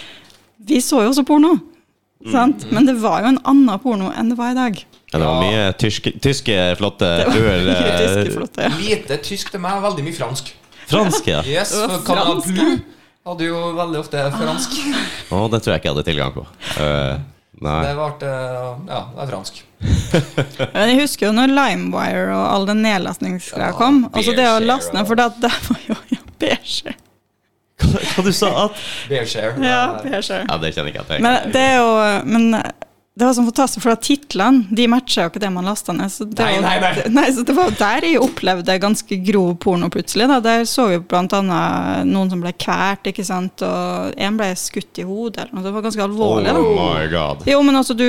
vi 0.70 0.82
så 0.84 1.04
jo 1.06 1.14
også 1.14 1.26
porno. 1.28 1.56
Sant? 2.32 2.66
Men 2.74 2.88
det 2.88 2.98
var 3.00 3.24
jo 3.24 3.32
en 3.32 3.42
annen 3.48 3.80
porno 3.80 4.12
enn 4.12 4.32
det 4.34 4.38
var 4.40 4.52
i 4.52 4.58
dag. 4.58 4.80
Ja, 5.10 5.18
det 5.18 5.26
var 5.26 5.40
mye 5.42 5.66
tyske, 5.80 6.12
tyske 6.22 6.56
flotte 6.78 7.08
mye 7.32 7.54
eh, 7.74 8.28
ja. 8.30 8.70
Lite 8.78 9.18
tysk 9.26 9.54
til 9.54 9.64
meg, 9.64 9.80
veldig 9.82 10.06
mye 10.06 10.18
fransk. 10.18 10.52
Fransk, 10.90 11.30
ja. 11.32 11.42
Yes, 11.48 11.74
for 11.74 12.44
Blue 12.46 12.78
hadde 13.30 13.50
jo 13.50 13.58
veldig 13.78 14.00
ofte 14.02 14.26
fransk. 14.34 14.78
Å, 15.30 15.42
det 15.52 15.62
tror 15.64 15.74
jeg 15.76 15.82
ikke 15.82 15.90
jeg 15.90 15.96
hadde 15.96 16.06
tilgang 16.08 16.36
på. 16.36 16.46
Uh, 16.78 17.20
nei. 17.62 17.80
Det 17.86 17.96
ble 18.00 18.34
Ja, 18.90 19.04
det 19.16 19.26
er 19.26 19.32
fransk. 19.34 19.64
Men 20.74 20.92
jeg 20.92 21.00
husker 21.04 21.30
jo 21.30 21.36
når 21.36 21.54
LimeWire 21.54 22.26
og 22.34 22.46
all 22.48 22.68
den 22.70 22.82
nedlastningsgreia 22.86 23.72
Ja, 23.72 23.78
kom. 23.78 24.02
Altså 24.12 24.36
det 24.38 24.48
å 24.50 24.58
laste 24.64 24.96
ned, 24.96 25.08
for 25.10 25.20
det, 25.20 25.30
det 25.46 25.54
var 25.68 25.86
jo 25.88 25.98
ja, 26.14 26.20
Bearshare. 26.42 26.98
Hva, 27.80 28.04
hva 28.12 28.26
du 28.26 28.32
sa 28.36 28.52
at 28.66 28.84
Bearshare. 29.12 29.56
Ja, 29.64 29.82
Bearshare. 30.04 30.46
Ja, 30.50 30.60
det 30.62 30.74
kjenner 30.76 30.92
ikke 30.92 31.04
jeg 31.06 31.12
til. 31.14 31.26
Men 31.26 31.54
det 31.56 31.66
er 31.72 31.78
jo 31.80 31.92
Men 32.28 32.50
det 33.20 33.28
var 33.28 33.34
sånn 33.36 33.48
fantastisk, 33.50 33.84
for 33.84 34.00
titlene 34.00 34.76
de 34.76 34.86
matcha 34.88 35.26
jo 35.26 35.32
ikke 35.34 35.42
det 35.44 35.50
man 35.52 35.68
lasta 35.68 35.92
ned. 35.96 36.12
Så 36.14 36.24
det, 36.30 36.40
Nei, 36.40 36.62
nei, 36.64 36.76
nei, 36.80 37.04
nei. 37.18 37.26
så 37.36 37.44
det 37.44 37.56
var 37.58 37.74
der 37.76 38.08
jeg 38.08 38.22
opplevde 38.24 38.78
ganske 38.80 39.18
grov 39.28 39.50
porno 39.60 39.90
plutselig. 39.92 40.30
Da. 40.32 40.40
Der 40.46 40.64
så 40.70 40.88
vi 40.94 41.00
annet 41.20 42.08
noen 42.08 42.32
som 42.32 42.44
ble 42.44 42.54
kvært, 42.56 43.10
ikke 43.12 43.26
sant, 43.28 43.64
og 43.66 44.16
en 44.16 44.40
ble 44.40 44.48
skutt 44.60 45.02
i 45.04 45.06
hodet 45.08 45.44
eller 45.44 45.58
noe. 45.58 45.66
Det 45.68 45.76
var 45.76 45.86
ganske 45.90 46.06
alvorlig. 46.06 46.54
Oh 46.56 46.70
da. 46.70 46.88
my 46.88 47.12
god. 47.12 47.44
Jo, 47.50 47.60
men 47.68 47.82
altså, 47.82 47.98
du, 48.00 48.08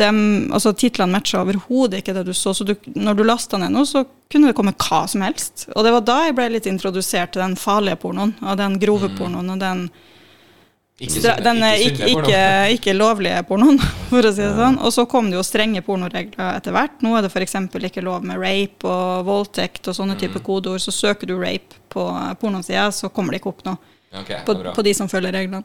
dem, 0.00 0.18
altså 0.54 0.72
titlene 0.72 1.18
matcha 1.18 1.44
overhodet 1.44 2.00
ikke 2.00 2.16
det 2.16 2.24
du 2.30 2.32
så. 2.36 2.56
Så 2.56 2.64
du, 2.64 2.74
når 2.96 3.20
du 3.20 3.26
lasta 3.28 3.60
ned 3.60 3.76
noe, 3.76 3.84
så 3.88 4.06
kunne 4.32 4.50
det 4.50 4.56
komme 4.56 4.72
hva 4.72 5.04
som 5.10 5.26
helst. 5.26 5.68
Og 5.74 5.84
det 5.84 5.92
var 5.94 6.08
da 6.08 6.18
jeg 6.30 6.38
ble 6.40 6.48
litt 6.56 6.70
introdusert 6.70 7.36
til 7.36 7.44
den 7.44 7.58
farlige 7.60 8.00
pornoen, 8.00 8.32
og 8.40 8.56
den 8.60 8.80
grove 8.82 9.12
pornoen, 9.18 9.52
og 9.52 9.60
den, 9.60 9.86
Ikke 11.02 11.18
stra- 11.24 11.40
den 11.42 11.58
eh, 11.66 11.80
ikke 11.88 12.06
ikke, 12.06 12.12
porno. 12.14 12.28
ikke, 12.28 12.74
ikke 12.76 12.92
lovlige 12.94 13.38
pornoen, 13.48 13.78
for 14.12 14.22
å 14.28 14.30
si 14.34 14.42
det 14.44 14.52
sånn. 14.54 14.76
Og 14.78 14.92
så 14.94 15.04
kom 15.10 15.26
det 15.30 15.36
jo 15.40 15.42
strenge 15.46 15.82
pornoregler 15.82 16.52
etter 16.60 16.74
hvert. 16.76 17.00
Nå 17.02 17.16
er 17.18 17.24
det 17.26 17.32
f.eks. 17.34 17.56
ikke 17.90 18.04
lov 18.06 18.22
med 18.24 18.38
rape 18.38 18.86
og 18.86 19.24
voldtekt 19.26 19.88
og 19.90 19.96
sånne 19.98 20.14
type 20.20 20.38
kodeord. 20.46 20.78
Så 20.84 20.94
søker 20.94 21.26
du 21.26 21.34
rape 21.40 21.80
på 21.90 22.04
pornosida, 22.40 22.86
så 22.94 23.10
kommer 23.10 23.34
det 23.34 23.40
ikke 23.42 23.50
opp 23.54 23.64
noe 23.66 23.78
okay, 24.20 24.42
på, 24.46 24.54
på 24.74 24.84
de 24.86 24.94
som 24.94 25.10
følger 25.10 25.34
reglene. 25.34 25.64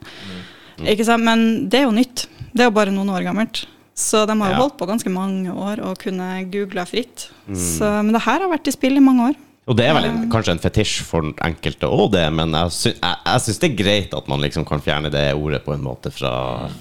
Ikke 0.81 1.05
sant? 1.05 1.21
Men 1.27 1.69
det 1.69 1.81
er 1.83 1.85
jo 1.85 1.93
nytt. 1.93 2.25
Det 2.53 2.63
er 2.65 2.69
jo 2.71 2.75
bare 2.79 2.93
noen 2.95 3.09
år 3.13 3.27
gammelt. 3.29 3.67
Så 3.99 4.23
de 4.25 4.33
har 4.39 4.49
jo 4.49 4.55
Ja. 4.55 4.61
holdt 4.63 4.77
på 4.79 4.87
ganske 4.87 5.11
mange 5.11 5.51
år 5.51 5.81
og 5.83 5.97
kunne 5.99 6.45
google 6.49 6.85
fritt. 6.87 7.27
Så, 7.53 7.85
men 8.01 8.13
det 8.15 8.21
her 8.25 8.39
har 8.45 8.49
vært 8.49 8.69
i 8.71 8.73
spill 8.73 8.95
i 8.97 9.03
mange 9.03 9.29
år. 9.29 9.37
Og 9.69 9.77
det 9.77 9.85
er 9.85 9.93
vel 9.93 10.07
en, 10.07 10.21
kanskje 10.33 10.55
en 10.55 10.61
fetisj 10.61 11.03
for 11.05 11.27
enkelte 11.45 11.85
òg, 11.85 12.07
det, 12.15 12.23
men 12.33 12.55
jeg, 12.57 12.73
sy 12.73 12.89
jeg, 12.89 13.17
jeg 13.21 13.43
syns 13.45 13.59
det 13.61 13.67
er 13.67 13.75
greit 13.77 14.15
at 14.17 14.29
man 14.31 14.41
liksom 14.41 14.65
kan 14.65 14.81
fjerne 14.81 15.11
det 15.13 15.27
ordet 15.37 15.61
på 15.65 15.75
en 15.75 15.83
måte 15.85 16.09
fra, 16.13 16.31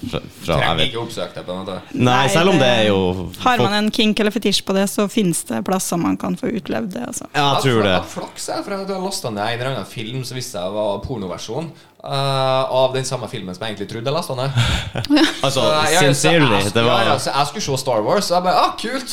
fra, 0.09 0.21
fra 0.41 0.57
Trenger 0.57 0.81
ikke 0.87 1.01
oppsøke 1.03 1.37
det, 1.37 1.43
på 1.45 1.53
en 1.53 1.61
måte. 1.61 1.77
Nei, 1.93 2.23
selv 2.33 2.55
om 2.55 2.57
det 2.57 2.69
er 2.79 2.87
jo 2.89 3.29
Har 3.43 3.61
man 3.61 3.77
en 3.77 3.91
kink 3.93 4.19
eller 4.23 4.33
fetisj 4.33 4.63
på 4.65 4.73
det, 4.77 4.87
så 4.89 5.05
finnes 5.11 5.43
det 5.51 5.61
plasser 5.67 6.01
man 6.01 6.17
kan 6.17 6.37
få 6.39 6.49
utlevd 6.49 6.95
det. 6.95 7.05
Altså. 7.11 7.29
Ja, 7.35 7.45
jeg 7.59 7.67
tror 7.67 7.85
det. 7.85 7.95
Flaks 8.15 8.49
er 8.55 8.65
for 8.65 8.79
at 8.79 8.89
du 8.89 8.95
har 8.95 9.05
lasta 9.05 9.33
ned 9.33 9.45
en 9.45 9.59
eller 9.59 9.71
annen 9.75 9.89
film 9.89 10.25
som 10.25 10.39
viste 10.39 10.57
seg 10.57 10.73
var 10.73 11.03
pornoversjon 11.05 11.69
eh, 12.03 12.63
av 12.81 12.93
den 12.93 13.05
samme 13.05 13.27
filmen 13.31 13.55
som 13.55 13.63
jeg 13.65 13.75
egentlig 13.75 13.89
trodde 13.91 14.07
jeg 14.11 14.15
leste 14.15 14.35
ned. 14.35 14.51
Altså, 15.45 15.59
Så 15.61 15.65
jeg- 15.71 15.93
jeg- 15.93 16.15
sincerely, 16.15 16.51
jeg- 16.63 16.73
det 16.73 16.83
ja, 16.85 16.97
ja, 17.03 17.09
var 17.09 17.19
så 17.19 17.31
jeg 17.37 17.47
skulle 17.47 17.63
se 17.65 17.77
Star 17.77 18.01
Wars, 18.01 18.31
og 18.31 18.35
jeg 18.35 18.43
bare 18.43 18.55
ah, 18.63 18.71
kult! 18.81 19.09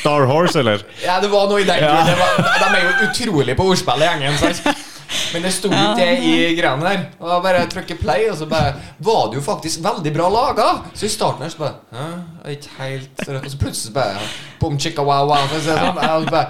Star 0.00 0.26
Horse, 0.26 0.58
eller? 0.58 0.78
Ja, 1.08 1.20
det 1.20 1.30
var 1.30 1.48
noe 1.48 1.60
i 1.60 1.64
den 1.64 1.78
Ja. 1.82 2.04
De 2.04 2.68
er 2.76 2.84
jo 2.84 3.08
utrolig 3.08 3.56
på 3.56 3.64
ordspill 3.72 4.00
gjengen. 4.06 4.38
Sant? 4.38 4.84
Men 5.32 5.42
det 5.42 5.52
sto 5.56 5.68
ikke 5.72 5.94
det 5.96 6.08
i 6.20 6.32
greiene 6.56 6.84
der. 6.84 7.04
Og 7.20 7.30
jeg 7.32 7.42
bare 7.46 7.66
trykker 7.72 7.96
play, 8.00 8.26
og 8.30 8.36
så 8.36 8.44
bare 8.48 8.74
var 9.00 9.30
det 9.30 9.38
jo 9.38 9.44
faktisk 9.44 9.80
veldig 9.84 10.12
bra 10.12 10.26
laga. 10.28 10.66
Så 10.94 11.06
i 11.08 11.08
starten 11.08 11.42
her 11.46 11.48
så 11.54 11.58
bare 11.58 11.74
Hæ? 11.96 12.08
Ikke 12.52 12.68
helt 12.78 13.22
Og 13.24 13.50
så 13.50 13.56
plutselig 13.60 13.86
så 13.88 13.92
bare 13.94 14.26
Bom 14.60 14.76
chicka 14.78 15.00
wow 15.02 15.24
wow. 15.30 15.46
For 15.48 15.56
å 15.56 15.60
si 15.64 15.70
det 15.70 15.78
sånn. 15.80 16.02
Jeg 16.02 16.28
bare 16.28 16.46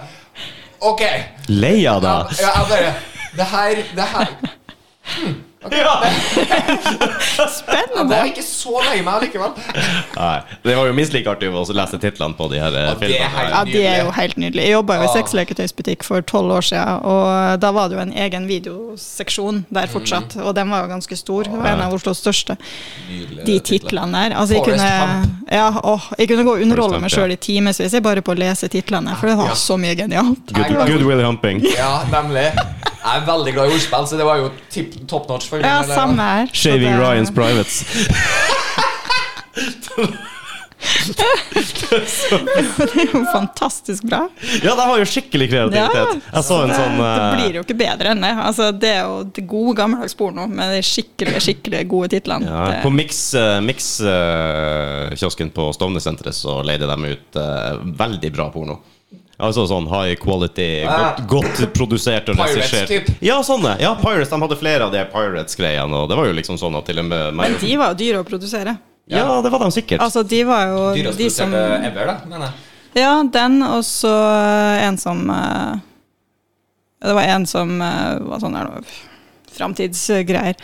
Ok. 0.81 1.03
Leia, 1.49 1.99
da. 2.03 2.17
Ja, 2.39 2.51
jeg 2.59 2.67
bare 2.73 2.95
Det 3.37 3.47
her, 3.55 3.85
det 3.95 4.09
her 4.15 5.39
Ja. 5.71 5.95
Spennende. 6.79 7.49
Spennende! 7.51 8.15
var 8.15 8.29
ikke 8.31 8.45
så 8.47 8.77
lei 8.85 9.01
meg 9.03 9.25
likevel. 9.25 9.57
Nei, 10.15 10.37
det 10.63 10.75
var 10.79 10.87
jo 10.87 10.95
minst 10.97 11.13
like 11.17 11.31
artig 11.33 11.49
å 11.51 11.65
lese 11.75 11.99
titlene 12.01 12.37
på 12.39 12.47
de 12.53 12.61
her 12.63 12.77
eh, 12.79 12.85
Ja, 12.87 12.93
det 12.95 13.01
filmene. 13.03 13.31
helt- 13.35 13.51
Ja, 13.57 13.63
de 13.67 13.83
er 13.91 13.99
jo 14.05 14.13
helt 14.15 14.37
nydelige. 14.39 14.67
Jeg 14.69 14.73
jobba 14.77 14.97
jo 15.01 15.03
i 15.03 15.09
Ah. 15.09 15.15
sexleketøysbutikk 15.17 16.05
for 16.07 16.23
tolv 16.23 16.53
år 16.59 16.63
siden, 16.69 17.03
og 17.03 17.61
da 17.61 17.73
var 17.75 17.89
det 17.91 17.99
jo 17.99 18.03
en 18.05 18.13
egen 18.13 18.47
videoseksjon 18.47 19.65
der 19.75 19.87
fortsatt, 19.91 20.37
og 20.43 20.55
den 20.55 20.71
var 20.71 20.87
jo 20.87 20.93
ganske 20.95 21.17
stor. 21.19 21.43
Det 21.49 21.53
var 21.59 21.67
en 21.75 21.83
av 21.89 21.93
Oslos 21.99 22.23
største. 22.23 22.57
De 23.45 23.59
titlene 23.61 24.13
der. 24.29 24.37
Altså, 24.39 24.55
jeg 24.55 24.65
kunne, 24.65 25.43
ja, 25.51 25.69
åh, 25.83 26.07
jeg 26.19 26.29
kunne 26.29 26.45
gå 26.47 26.55
og 26.55 26.63
underholde 26.63 27.01
meg 27.03 27.11
sjøl 27.11 27.33
i 27.35 27.37
timevis 27.37 27.99
bare 28.03 28.23
på 28.23 28.33
å 28.35 28.39
lese 28.39 28.69
titlene, 28.71 29.17
for 29.19 29.27
det 29.27 29.37
var 29.37 29.55
så 29.59 29.77
mye 29.81 29.97
genialt. 29.99 30.53
Good, 30.55 30.87
goodwill 30.87 31.25
humping. 31.27 31.65
Ja, 31.75 32.05
nemlig. 32.13 32.53
Jeg 33.09 33.23
er 33.23 33.27
veldig 33.29 33.53
glad 33.57 33.71
i 33.71 33.77
ordspill, 33.79 34.09
så 34.11 34.19
det 34.21 34.27
var 34.29 34.41
jo 34.43 34.51
tip, 34.73 34.93
top 35.09 35.29
notch. 35.31 35.47
For 35.49 35.65
Ja, 35.65 35.79
samme 35.89 36.27
her. 36.33 36.51
Shaving 36.53 36.93
det- 36.93 37.01
Ryans 37.01 37.33
Privates. 37.33 37.85
Det 40.79 41.25
er 43.03 43.09
jo 43.13 43.21
fantastisk 43.33 44.05
bra. 44.07 44.21
Ja, 44.63 44.75
de 44.77 44.81
har 44.87 44.99
jo 45.01 45.05
skikkelig 45.09 45.49
kreativitet. 45.51 46.21
Jeg 46.33 46.45
så 46.47 46.59
en 46.63 46.69
det, 46.71 46.77
sånn 46.79 46.97
det 47.01 47.07
eh, 47.09 47.33
blir 47.35 47.53
jo 47.59 47.63
ikke 47.65 47.79
bedre 47.81 48.07
enn 48.13 48.23
det. 48.23 48.35
Altså, 48.45 48.65
det 48.77 48.91
er 48.95 49.03
jo 49.09 49.17
det 49.35 49.43
gode, 49.51 49.73
gammeldags 49.81 50.15
porno 50.19 50.43
med 50.51 50.67
de 50.77 50.81
skikkelig 50.87 51.41
skikkelig 51.49 51.81
gode 51.91 52.09
titlene. 52.15 52.45
ja, 52.47 52.51
På 52.85 52.91
Mix-kiosken 52.95 55.51
på 55.57 55.63
Stovner-senteret 55.77 56.35
så 56.37 56.53
leide 56.67 56.87
de 56.91 56.97
ut 57.17 57.31
eh, 57.43 57.73
veldig 58.05 58.31
bra 58.37 58.47
porno. 58.55 58.75
Altså 59.39 59.69
sånn 59.71 59.87
high 59.87 60.17
quality, 60.19 60.83
Ah. 60.83 61.15
godt, 61.15 61.21
godt 61.61 61.73
produsert 61.73 62.29
og 62.33 62.37
regissert. 62.41 63.13
Ja, 63.23 63.37
sånne. 63.47 63.77
Ja, 63.81 63.93
Pirates. 63.95 64.33
De 64.33 64.41
hadde 64.43 64.57
flere 64.59 64.83
av 64.89 64.91
de 64.93 65.05
Pirates-greiene, 65.13 65.95
og 65.95 66.09
det 66.11 66.17
var 66.19 66.27
jo 66.27 66.33
liksom 66.35 66.59
sånn 66.59 66.75
at 66.77 66.87
til 66.91 66.99
og 66.99 67.05
med 67.07 67.35
meg 67.39 67.53
Men 67.53 67.61
de 67.61 67.77
var 67.79 67.93
jo 67.95 67.99
dyre 68.03 68.23
å 68.25 68.27
produsere. 68.27 68.79
Ja, 69.07 69.41
det 69.41 69.51
var 69.53 69.63
de 69.63 69.71
sikkert. 69.71 70.01
Altså, 70.05 70.25
de 70.27 70.43
var 70.45 70.67
jo 70.67 70.81
Dyrest 70.99 71.19
de 71.23 71.31
som 71.31 71.51
produserte 71.55 71.87
ever, 71.93 72.07
da, 72.11 72.17
mener 72.27 72.47
jeg. 72.49 72.53
Ja, 72.99 73.23
den, 73.23 73.63
og 73.63 73.85
så 73.87 74.11
en 74.83 74.97
som 74.99 75.31
eh, 75.31 75.79
Det 77.07 77.15
var 77.15 77.23
en 77.23 77.47
som 77.47 77.81
eh, 77.81 78.19
var 78.27 78.41
sånn 78.43 78.57
her 78.59 78.65
noe 78.67 78.83
Framtidsgreier. 79.55 80.57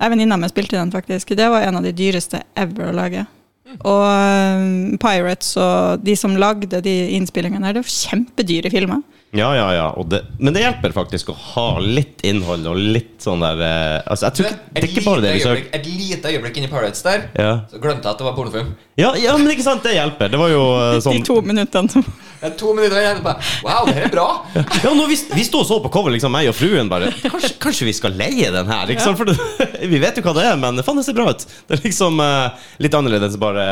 Ei 0.00 0.08
venninne 0.12 0.32
av 0.36 0.40
meg 0.40 0.50
spilte 0.52 0.76
i 0.76 0.80
den, 0.80 0.90
faktisk. 0.92 1.34
Det 1.36 1.48
var 1.52 1.62
en 1.64 1.76
av 1.76 1.84
de 1.84 1.92
dyreste 1.96 2.42
ever 2.56 2.90
å 2.90 2.94
lage. 2.96 3.26
Og 3.74 4.02
eh, 4.06 4.96
Pirates 5.02 5.56
og 5.60 6.04
de 6.06 6.16
som 6.18 6.36
lagde 6.38 6.80
de 6.84 6.96
innspillingene 7.16 7.66
her, 7.66 7.76
det 7.76 7.84
var 7.84 7.94
kjempedyre 7.94 8.72
filmer. 8.72 9.02
Ja, 9.36 9.50
ja, 9.56 9.66
ja. 9.76 9.86
Og 10.00 10.08
det, 10.10 10.22
men 10.40 10.54
det 10.56 10.62
hjelper 10.64 10.94
faktisk 10.96 11.30
å 11.32 11.36
ha 11.52 11.66
litt 11.82 12.22
innhold 12.26 12.66
og 12.70 12.78
litt 12.80 13.18
sånn 13.22 13.42
der 13.44 13.60
eh, 13.62 13.96
Altså, 14.06 14.28
jeg 14.30 14.36
tror 14.38 14.48
ikke, 14.48 14.70
det 14.72 14.82
er 14.82 14.88
ikke 14.90 15.04
bare 15.06 15.24
det 15.24 15.32
vi 15.34 15.40
lite 15.40 15.48
søker. 15.50 15.66
Et 15.78 15.88
lite 15.90 16.32
øyeblikk 16.32 16.60
inni 16.62 16.70
Pirates 16.72 17.04
der, 17.06 17.26
Ja. 17.36 17.50
så 17.70 17.80
glemte 17.82 18.06
jeg 18.08 18.14
at 18.16 18.22
det 18.22 18.26
var 18.28 18.36
pornofilm. 18.38 18.70
Ja, 18.96 19.10
ja, 19.20 19.34
men 19.36 19.52
ikke 19.52 19.66
sant, 19.66 19.84
det 19.84 19.92
hjelper. 19.98 20.30
Det 20.32 20.40
var 20.40 20.52
jo 20.54 20.62
eh, 20.78 20.94
De 20.96 21.04
sånn 21.04 21.22
to 21.28 21.36
minuttene 21.44 21.92
som 21.92 22.06
Jeg 22.42 22.54
To 22.60 22.72
minutter 22.76 23.00
igjen, 23.02 23.20
bare 23.24 23.44
Wow, 23.66 23.84
det 23.90 23.96
her 23.98 24.08
er 24.08 24.14
bra! 24.14 24.26
Ja, 24.86 24.94
nå, 24.96 25.04
vi, 25.10 25.18
vi 25.36 25.44
sto 25.44 25.60
og 25.64 25.68
så 25.68 25.80
på 25.84 25.92
cover, 25.92 26.14
liksom, 26.16 26.32
meg 26.32 26.48
og 26.50 26.56
fruen 26.56 26.88
bare 26.92 27.12
Kanskje, 27.20 27.52
kanskje 27.60 27.90
vi 27.90 27.96
skal 27.96 28.16
leie 28.16 28.48
den 28.54 28.70
her? 28.72 28.88
Ikke 28.92 29.04
sant? 29.04 29.20
For 29.20 29.28
det, 29.28 29.36
vi 29.92 30.00
vet 30.02 30.16
jo 30.20 30.24
hva 30.26 30.36
det 30.40 30.46
er, 30.48 30.56
men 30.60 30.80
faen, 30.86 31.00
det 31.00 31.06
ser 31.08 31.16
bra 31.18 31.28
ut. 31.32 31.44
Det 31.68 31.76
er 31.78 31.84
liksom 31.84 32.20
eh, 32.24 32.68
litt 32.84 32.96
annerledes. 32.96 33.36
Bare 33.40 33.66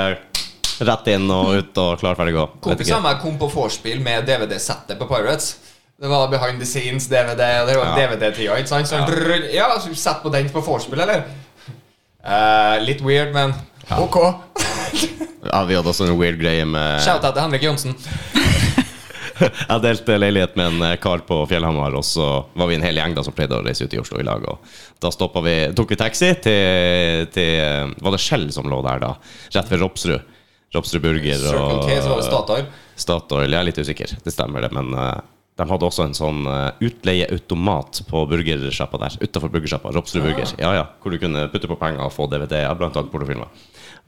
rett 0.81 1.11
inn 1.14 1.29
og 1.31 1.53
ut 1.59 1.79
og 1.83 2.01
klar, 2.01 2.16
ferdig, 2.18 2.35
gå. 2.37 2.47
Kompisene 2.64 3.03
meg 3.05 3.20
kom 3.22 3.39
på 3.39 3.49
vorspiel 3.53 4.03
med 4.03 4.27
DVD-settet 4.29 4.99
på 4.99 5.09
Pirates. 5.11 5.55
Det 6.01 6.11
var 6.11 6.27
behind 6.29 6.59
the 6.59 6.66
scenes, 6.66 7.07
DVD, 7.07 7.43
og 7.62 7.68
det 7.68 7.77
var 7.79 7.93
Ja. 7.93 7.95
DVD-tida. 7.95 8.57
ikke 8.59 8.68
sant? 8.68 8.89
Så 8.89 8.99
ja. 8.99 9.68
ja, 9.68 9.68
så 9.81 9.95
Sett 9.95 10.22
på 10.22 10.33
den 10.35 10.51
på 10.51 10.61
vorspiel, 10.61 11.01
eller? 11.01 11.22
Uh, 12.25 12.81
litt 12.83 13.03
weird, 13.05 13.33
men 13.33 13.55
ok. 13.91 14.18
Ja, 15.45 15.61
vi 15.68 15.75
hadde 15.77 15.91
også 15.91 16.07
en 16.09 16.16
weird 16.16 16.39
greie 16.41 16.64
med 16.64 17.03
Shout-out 17.05 17.35
til 17.37 17.43
Henrik 17.45 17.62
Johnsen. 17.62 17.95
Jeg 19.68 19.83
delte 19.83 20.16
leilighet 20.16 20.55
med 20.57 20.70
en 20.72 20.85
eh, 20.87 20.97
kar 21.03 21.25
på 21.27 21.41
Fjellhamar, 21.51 21.95
og 21.99 22.05
så 22.07 22.27
var 22.55 22.70
vi 22.70 22.79
en 22.79 22.85
hel 22.87 23.01
gjeng 23.01 23.16
da 23.16 23.25
som 23.27 23.35
pleide 23.35 23.59
å 23.59 23.64
reise 23.66 23.85
ut 23.85 23.95
i 23.95 23.99
Oslo 24.01 24.20
i 24.22 24.27
lag. 24.27 24.45
Og 24.47 24.62
da 25.03 25.11
vi, 25.45 25.57
tok 25.75 25.91
vi 25.91 25.99
taxi 26.01 26.31
til, 26.45 27.27
til 27.35 27.59
eh, 27.61 27.91
Var 27.99 28.14
det 28.14 28.22
Skjell 28.22 28.47
som 28.55 28.70
lå 28.70 28.79
der, 28.87 29.03
da? 29.03 29.12
Rett 29.57 29.72
ved 29.72 29.83
Ropsrud. 29.83 30.34
Ropsrud 30.75 31.05
Burger 31.05 31.45
var 31.53 32.18
det 32.18 32.27
Statoil. 32.27 32.66
Statoil. 32.99 33.49
Jeg 33.53 33.61
er 33.61 33.68
litt 33.68 33.79
usikker, 33.79 34.16
det 34.25 34.35
stemmer 34.35 34.66
det. 34.66 34.72
Men 34.75 34.91
uh, 34.97 35.22
de 35.55 35.66
hadde 35.70 35.87
også 35.87 36.09
en 36.09 36.16
sånn 36.18 36.43
uh, 36.51 36.75
utleieautomat 36.83 38.03
på 38.11 38.25
burgersjappa 38.31 39.01
der. 39.05 39.18
Utafor 39.22 39.53
burgersjappa. 39.55 39.95
Ropsrud 39.95 40.27
Burger. 40.27 40.55
Ja, 40.59 40.75
ja, 40.81 40.85
hvor 41.03 41.14
du 41.14 41.20
kunne 41.22 41.47
putte 41.53 41.70
på 41.70 41.79
penger 41.81 42.07
og 42.07 42.14
få 42.14 42.27
DVD-er, 42.33 42.75
blant 42.79 42.99
annet 42.99 43.12
pornofilmer. 43.14 43.53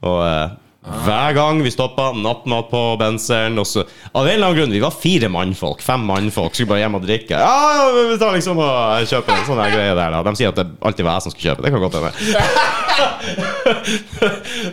Og 0.05 0.19
eh, 0.21 0.49
hver 0.87 1.33
gang 1.35 1.59
vi 1.63 1.71
stoppa, 1.71 2.11
nattmat 2.15 2.69
på 2.71 2.97
benseren 2.99 3.59
og 3.59 3.67
så, 3.67 3.83
Av 4.13 4.23
en 4.23 4.29
eller 4.33 4.47
annen 4.47 4.57
grunn, 4.61 4.71
vi 4.71 4.79
var 4.79 4.91
fire 4.95 5.29
mannfolk. 5.31 5.81
Fem 5.83 6.05
mannfolk. 6.07 6.55
Skulle 6.55 6.69
bare 6.71 6.79
hjem 6.85 6.95
og 6.99 7.03
drikke. 7.03 7.35
Ja, 7.35 7.91
vi 7.93 8.17
tar 8.21 8.33
liksom 8.35 8.57
og 8.63 9.07
kjøper 9.09 9.33
en 9.35 9.45
sånn 9.49 9.71
greie 9.73 9.95
der, 9.97 10.11
da. 10.15 10.19
De 10.23 10.35
sier 10.39 10.49
at 10.53 10.59
det 10.61 10.67
alltid 10.79 11.03
var 11.07 11.13
jeg 11.17 11.23
som 11.25 11.31
skulle 11.33 11.49
kjøpe. 11.51 11.63
Det 11.65 11.71
kan 11.73 11.83
godt 11.83 11.97
hende. 11.99 12.11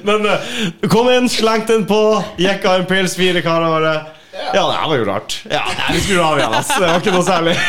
Men 0.09 0.19
eh, 0.31 0.39
kom 0.93 1.07
inn, 1.11 1.27
slengte 1.33 1.73
den 1.75 1.87
på, 1.91 2.01
jekka 2.41 2.69
en 2.79 2.87
pils, 2.91 3.12
fire 3.19 3.41
karer 3.45 3.69
bare. 3.75 3.95
Ja, 4.55 4.62
det 4.69 4.77
her 4.79 4.89
var 4.91 4.97
jo 5.01 5.07
rart. 5.09 5.33
Ja, 5.51 5.65
nei, 5.67 5.89
vi 5.97 6.01
skulle 6.07 6.25
av 6.27 6.39
igjen, 6.39 6.55
ass. 6.61 6.71
Det 6.75 6.87
var 6.87 6.99
ikke 7.03 7.15
noe 7.15 7.27
særlig. 7.27 7.55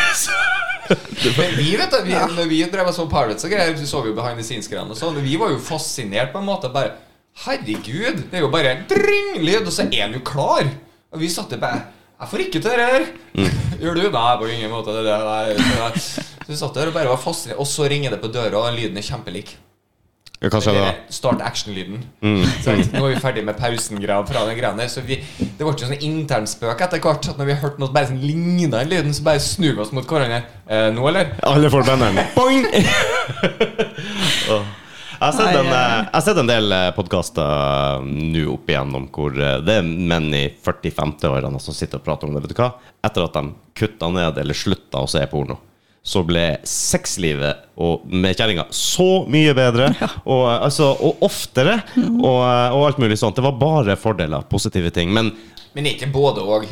Men 0.86 1.50
vi 1.58 1.72
vet 1.74 1.90
da, 1.90 1.98
vi, 2.06 2.14
når 2.14 2.46
vi 2.50 2.60
drev 2.70 2.86
og 2.92 2.94
så 2.94 3.08
Pirates 3.10 3.42
og 3.46 3.50
greier, 3.50 3.74
så 3.78 3.86
så 3.90 3.98
vi 4.04 4.08
jo 4.12 4.16
behind 4.18 4.38
the 4.38 4.44
scenes-greiene 4.46 4.94
sånn. 4.98 5.18
Vi 5.24 5.34
var 5.40 5.48
jo 5.50 5.58
fascinert 5.62 6.30
på 6.34 6.38
en 6.42 6.46
måte. 6.46 6.70
Bare 6.74 6.90
Herregud, 7.44 8.22
det 8.30 8.38
er 8.38 8.44
jo 8.46 8.48
bare 8.52 8.72
dring-lyd, 8.88 9.66
og 9.66 9.72
så 9.74 9.84
er 9.90 10.06
han 10.06 10.16
jo 10.16 10.22
klar. 10.24 10.70
Og 11.12 11.20
vi 11.20 11.28
satt 11.30 11.52
der 11.52 11.60
bare 11.62 11.82
Jeg 12.16 12.30
får 12.30 12.42
ikke 12.46 12.60
til 12.64 12.70
det 12.80 12.86
her. 12.88 13.04
Gjør 13.82 13.98
du? 13.98 14.06
Nei, 14.08 14.30
på 14.40 14.48
ingen 14.48 14.72
måte. 14.72 14.94
Det, 14.96 15.04
det, 15.04 15.58
det. 15.60 16.00
Så 16.00 16.48
vi 16.48 16.56
satt 16.56 16.78
der 16.78 16.88
og 16.88 16.96
bare 16.96 17.12
var 17.12 17.20
fast, 17.20 17.50
Og 17.60 17.68
så 17.68 17.84
ringer 17.92 18.14
det 18.14 18.22
på 18.22 18.32
døra, 18.32 18.62
og 18.64 18.76
lyden 18.78 18.96
er 18.96 19.04
kjempelik. 19.04 19.52
Ja, 20.36 20.50
Hva 20.52 20.60
skjedde 20.60 20.80
da? 20.84 20.88
Start 21.12 21.40
action-lyden. 21.44 22.00
Mm. 22.24 22.40
Nå 22.96 23.04
er 23.04 23.14
vi 23.14 23.20
ferdig 23.20 23.44
med 23.44 23.56
pausen-greia 23.60 24.24
fra 24.28 24.46
den 24.48 24.56
greia 24.58 24.72
der. 24.76 24.88
Så 24.92 25.04
vi, 25.04 25.20
det 25.38 25.60
ble 25.60 25.72
ikke 25.72 25.88
sånn 25.90 26.08
internspøk 26.08 26.86
etter 26.88 27.04
hvert. 27.04 27.28
At 27.32 27.40
når 27.40 27.50
vi 27.52 27.58
hørte 27.60 27.84
noe 27.84 27.92
bare 27.92 28.10
sånn 28.10 28.24
ligna 28.24 28.72
den 28.78 28.90
lyden, 28.92 29.16
så 29.16 29.24
bare 29.28 29.44
snur 29.44 29.76
vi 29.76 29.84
oss 29.84 29.92
mot 29.96 30.08
hverandre. 30.08 30.42
Eh, 30.68 30.88
nå, 30.96 31.04
eller? 31.12 31.36
Alle 31.52 31.72
får 31.72 31.86
banneren. 31.88 32.20
Boing! 32.36 32.64
Åh. 34.56 34.74
Jeg 35.16 35.24
har 35.24 35.32
sett 35.32 35.56
en, 35.56 35.66
eh, 35.72 35.92
jeg 36.02 36.12
har 36.12 36.24
sett 36.26 36.38
en 36.42 36.50
del 36.50 36.74
podkaster 36.96 38.02
nå 38.04 38.42
opp 38.52 38.68
igjennom 38.68 39.06
hvor 39.14 39.32
eh, 39.40 39.60
det 39.64 39.78
er 39.80 39.86
menn 39.86 40.28
i 40.36 40.42
40-50-årene 40.64 41.60
som 41.62 41.76
sitter 41.76 42.00
og 42.02 42.04
prater 42.04 42.28
om 42.28 42.36
det. 42.36 42.42
Vet 42.44 42.52
du 42.52 42.60
hva? 42.60 42.70
Etter 43.06 43.24
at 43.24 43.38
de 43.38 43.54
kutta 43.80 44.10
ned 44.12 44.38
eller 44.42 44.56
slutta 44.56 45.00
å 45.00 45.08
se 45.08 45.22
porno, 45.30 45.56
så 46.06 46.20
ble 46.26 46.44
sexlivet 46.68 47.64
og, 47.82 48.04
med 48.12 48.36
kjerringa 48.38 48.66
så 48.76 49.24
mye 49.32 49.56
bedre. 49.56 49.88
Og, 50.32 50.44
eh, 50.50 50.64
altså, 50.68 50.92
og 51.00 51.24
oftere, 51.26 51.78
og, 51.96 52.40
eh, 52.44 52.76
og 52.76 52.84
alt 52.90 53.00
mulig 53.02 53.16
sånt. 53.20 53.38
Det 53.40 53.46
var 53.46 53.56
bare 53.60 53.96
fordeler, 53.98 54.44
positive 54.50 54.92
ting. 54.94 55.12
Men 55.16 55.32
Men 55.76 55.88
ikke 55.90 56.06
både 56.12 56.44
og. 56.44 56.68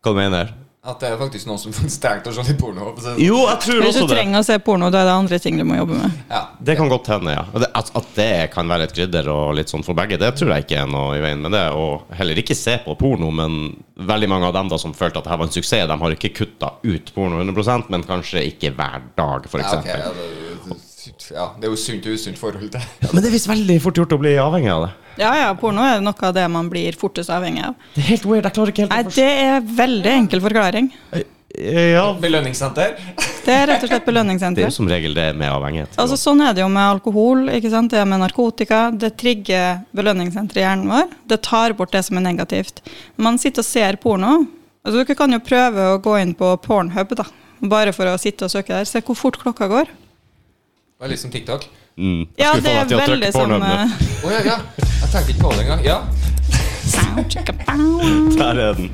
hva 0.00 0.12
du 0.12 0.16
mener 0.16 0.52
At 0.80 1.02
det 1.02 1.10
er 1.12 1.18
faktisk 1.20 1.44
noen 1.44 1.58
som 1.60 1.74
trenger 1.76 2.30
å 2.30 2.32
se 2.32 2.42
litt 2.46 2.56
porno. 2.60 2.94
det. 2.96 3.10
Jo, 3.20 3.42
jeg 3.50 3.60
tror 3.66 3.82
Hvis 3.82 3.98
også 3.98 4.00
du 4.00 4.06
det. 4.08 4.14
trenger 4.16 4.40
å 4.40 4.46
se 4.46 4.56
porno, 4.64 4.88
da 4.88 5.02
er 5.02 5.10
det 5.10 5.12
andre 5.12 5.38
ting 5.44 5.58
du 5.60 5.64
må 5.68 5.76
jobbe 5.76 5.98
med. 5.98 6.14
Ja. 6.30 6.40
Det 6.56 6.76
kan 6.78 6.88
godt 6.88 7.10
hende, 7.12 7.34
ja. 7.36 7.42
At, 7.76 7.90
at 8.00 8.08
det 8.16 8.30
kan 8.54 8.70
være 8.72 8.86
et 8.88 8.94
krydder 8.96 9.28
og 9.28 9.58
litt 9.58 9.68
sånn 9.68 9.84
for 9.84 9.98
begge, 9.98 10.16
det 10.16 10.32
tror 10.40 10.54
jeg 10.54 10.64
ikke 10.64 10.80
er 10.80 10.88
noe 10.88 11.18
i 11.18 11.20
veien 11.20 11.44
med 11.44 11.52
det. 11.52 11.66
Og 11.76 12.08
heller 12.16 12.40
ikke 12.40 12.56
se 12.56 12.78
på 12.86 12.96
porno, 12.96 13.28
men 13.28 13.74
veldig 14.00 14.30
mange 14.32 14.48
av 14.48 14.56
dem 14.56 14.72
da 14.72 14.80
som 14.80 14.96
følte 14.96 15.20
at 15.20 15.28
det 15.28 15.34
her 15.34 15.42
var 15.42 15.50
en 15.50 15.56
suksess, 15.58 15.84
de 15.90 16.00
har 16.00 16.16
ikke 16.16 16.32
kutta 16.40 16.72
ut 16.80 17.12
porno 17.12 17.44
100 17.44 17.92
men 17.92 18.06
kanskje 18.08 18.46
ikke 18.48 18.72
hver 18.72 19.04
dag, 19.20 19.50
f.eks. 19.52 19.76
Ja, 19.76 19.82
ok, 19.84 19.92
ja, 19.92 20.14
det, 20.16 20.80
ja, 21.34 21.46
det 21.58 21.68
er 21.68 21.72
jo 21.72 21.78
sunt 21.80 22.06
og 22.06 22.16
usunt 22.18 22.38
forhold 22.40 22.70
til. 22.74 22.86
Ja, 23.02 23.10
men 23.12 23.22
det 23.22 23.30
er 23.30 23.34
visst 23.36 23.48
veldig 23.50 23.78
fort 23.84 23.98
gjort 24.00 24.14
å 24.16 24.20
bli 24.20 24.36
avhengig 24.40 24.70
av 24.74 24.86
det. 24.86 24.92
Ja, 25.20 25.32
ja, 25.36 25.50
porno 25.58 25.82
er 25.84 26.00
noe 26.04 26.28
av 26.28 26.36
det 26.36 26.46
man 26.52 26.70
blir 26.72 26.96
fortest 26.98 27.32
avhengig 27.34 27.64
av. 27.66 27.74
Det 27.94 28.04
er 28.04 28.08
helt 28.14 28.26
weird. 28.28 28.46
Jeg 28.48 28.56
klarer 28.56 28.72
ikke 28.74 28.86
helt 28.86 28.94
Nei, 28.94 29.02
å 29.02 29.10
forstå 29.10 29.20
det 29.20 29.50
er 29.50 29.68
veldig 29.82 30.14
enkel 30.16 30.42
forklaring. 30.46 30.90
Ja, 31.60 32.04
Belønningssenter. 32.22 32.92
Det 33.44 33.50
er 33.52 33.66
rett 33.66 33.82
og 33.82 33.90
slett 33.90 34.04
belønningssenter. 34.06 34.60
det 34.60 34.68
er 34.68 34.70
jo 34.70 34.76
som 34.76 34.88
regel 34.88 35.16
det 35.16 35.26
med 35.34 35.50
avhengighet. 35.50 35.96
Altså 35.98 36.16
Sånn 36.20 36.40
er 36.46 36.54
det 36.54 36.62
jo 36.62 36.68
med 36.70 36.84
alkohol, 36.84 37.48
ikke 37.56 37.72
sant? 37.72 37.90
det 37.90 37.98
er 37.98 38.06
med 38.08 38.22
narkotika. 38.22 38.84
Det 38.94 39.10
trigger 39.18 39.80
belønningssenteret 39.96 40.62
i 40.62 40.64
hjernen 40.64 40.92
vår. 40.92 41.10
Det 41.32 41.40
tar 41.42 41.74
bort 41.78 41.92
det 41.96 42.04
som 42.06 42.20
er 42.20 42.26
negativt. 42.28 42.78
Når 43.16 43.26
man 43.26 43.40
sitter 43.42 43.64
og 43.64 43.68
ser 43.70 43.98
porno 44.02 44.36
altså 44.80 45.02
Dere 45.02 45.16
kan 45.18 45.34
jo 45.34 45.40
prøve 45.44 45.88
å 45.90 45.98
gå 46.00 46.14
inn 46.22 46.30
på 46.38 46.54
Pornhub, 46.64 47.10
da. 47.18 47.26
Bare 47.68 47.92
for 47.92 48.08
å 48.08 48.14
sitte 48.20 48.46
og 48.46 48.52
søke 48.54 48.72
der. 48.72 48.86
Se 48.88 49.02
hvor 49.04 49.18
fort 49.18 49.36
klokka 49.42 49.66
går. 49.68 49.90
Det 51.00 51.06
er 51.06 51.12
litt 51.14 51.20
som 51.20 51.30
TikTok. 51.32 51.62
Mm. 51.96 52.26
Ja, 52.36 52.50
det 52.60 52.72
er 52.76 52.90
veldig 52.92 53.28
sånn 53.32 53.54
eh, 53.56 53.92
Å 54.20 54.32
ja, 54.34 54.40
ja. 54.44 54.56
Jeg 54.76 55.08
tenkte 55.08 55.32
ikke 55.32 55.46
på 55.46 55.52
det 55.54 55.62
engang. 55.62 55.80
Ja. 55.80 56.02
Der 58.36 58.60
er 58.66 58.76
den. 58.76 58.90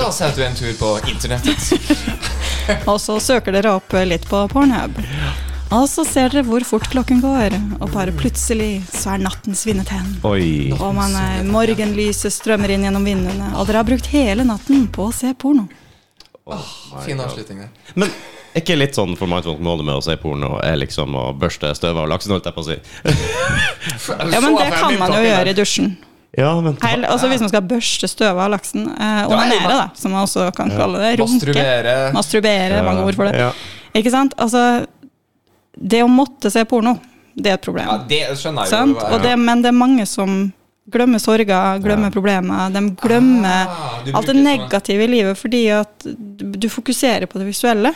La 0.00 0.08
oss 0.08 0.18
du 0.18 0.42
en 0.42 0.58
tur 0.58 0.74
på 0.74 0.90
internettet. 1.06 1.70
Og 2.90 2.98
så 2.98 3.20
søker 3.22 3.54
dere 3.54 3.76
opp 3.78 3.94
litt 4.10 4.26
på 4.26 4.42
Pornhub. 4.50 4.98
Og 5.70 5.86
så 5.86 6.02
ser 6.02 6.34
dere 6.34 6.42
hvor 6.50 6.66
fort 6.66 6.90
klokken 6.90 7.22
går, 7.22 7.54
og 7.78 7.94
bare 7.94 8.10
plutselig 8.18 8.82
så 8.90 9.14
er 9.14 9.22
natten 9.22 9.54
svinnet 9.54 9.94
hen. 9.94 10.16
Oi. 10.26 10.74
Og 10.74 10.90
man 10.98 11.14
er, 11.14 11.46
morgenlyset 11.46 12.34
strømmer 12.34 12.74
inn 12.74 12.90
gjennom 12.90 13.06
vinduene, 13.06 13.54
og 13.54 13.70
dere 13.70 13.84
har 13.84 13.86
brukt 13.94 14.10
hele 14.10 14.42
natten 14.50 14.88
på 14.90 15.12
å 15.12 15.14
se 15.14 15.30
porno. 15.38 15.68
Fin 17.06 17.22
avslutning 17.22 17.68
der. 17.68 17.70
Men 17.94 18.10
ikke 18.60 18.76
litt 18.78 18.96
sånn 18.96 19.14
for 19.18 19.28
mindfulness 19.30 19.62
målet 19.66 19.86
med 19.88 19.98
å 19.98 20.02
se 20.04 20.16
porno 20.20 20.56
er 20.64 20.76
liksom 20.80 21.14
å 21.18 21.24
børste 21.38 21.70
støvet 21.76 22.02
av 22.02 22.08
laksen, 22.10 22.32
holdt 22.34 22.48
jeg 22.48 22.56
på 22.56 22.64
å 22.64 22.68
si? 22.70 22.76
Ja, 24.32 24.40
men 24.42 24.56
det 24.58 24.68
kan 24.72 24.98
man 25.00 25.14
jo 25.16 25.22
gjøre 25.24 25.52
i 25.52 25.56
dusjen. 25.56 25.94
Ja, 26.36 26.50
men 26.60 26.74
Heil, 26.82 27.04
altså 27.08 27.30
Hvis 27.30 27.40
man 27.40 27.48
skal 27.48 27.62
børste 27.64 28.08
støvet 28.12 28.42
av 28.44 28.50
laksen. 28.52 28.88
Eh, 28.92 29.22
onanere, 29.30 29.70
da, 29.72 29.86
som 29.96 30.12
man 30.12 30.26
også 30.26 30.50
kan 30.56 30.68
kalle 30.74 31.00
det. 31.00 31.12
Runke. 31.20 31.32
Masturbere. 31.38 31.94
Masturbere, 32.16 32.82
mange 32.84 33.06
ord 33.08 33.16
for 33.16 33.30
det. 33.30 33.38
Ja. 33.40 33.52
Ikke 33.96 34.12
sant? 34.12 34.34
Altså, 34.36 34.84
det 35.76 36.02
å 36.04 36.10
måtte 36.12 36.50
se 36.52 36.64
porno, 36.68 36.96
det 37.36 37.52
er 37.52 37.58
et 37.58 37.64
problem. 37.64 37.88
Ja, 37.88 37.96
det 38.10 38.20
skjønner 38.40 38.66
jeg 38.66 38.72
sant? 38.74 38.96
jo. 39.00 39.08
Og 39.16 39.24
det, 39.24 39.32
men 39.40 39.64
det 39.64 39.70
er 39.72 39.76
mange 39.76 40.04
som 40.08 40.36
glemmer 40.92 41.18
sorger, 41.20 41.80
glemmer 41.82 42.12
problemer. 42.14 42.68
De 42.74 42.82
glemmer 43.00 43.64
Ah, 43.72 43.96
alt 44.14 44.28
det 44.28 44.36
negative 44.38 45.02
i 45.02 45.08
livet 45.10 45.40
fordi 45.40 45.64
at 45.74 46.04
du 46.06 46.44
du 46.56 46.68
fokuserer 46.70 47.26
på 47.26 47.40
det 47.40 47.48
visuelle. 47.48 47.90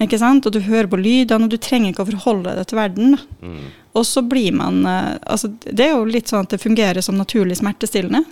Ikke 0.00 0.18
sant? 0.18 0.46
Og 0.48 0.52
du 0.54 0.60
hører 0.64 0.88
på 0.88 0.96
lydene, 1.00 1.44
og 1.44 1.52
du 1.52 1.58
trenger 1.60 1.92
ikke 1.92 2.06
å 2.06 2.08
forholde 2.08 2.54
deg 2.56 2.66
til 2.70 2.78
verden. 2.80 3.16
Mm. 3.44 3.62
Og 3.98 4.06
så 4.06 4.22
blir 4.24 4.54
man 4.56 4.78
eh, 4.86 5.16
altså 5.26 5.50
Det 5.66 5.84
er 5.88 5.96
jo 5.96 6.04
litt 6.08 6.30
sånn 6.30 6.46
at 6.46 6.54
det 6.54 6.60
fungerer 6.62 7.04
som 7.04 7.18
naturlig 7.20 7.58
smertestillende. 7.60 8.22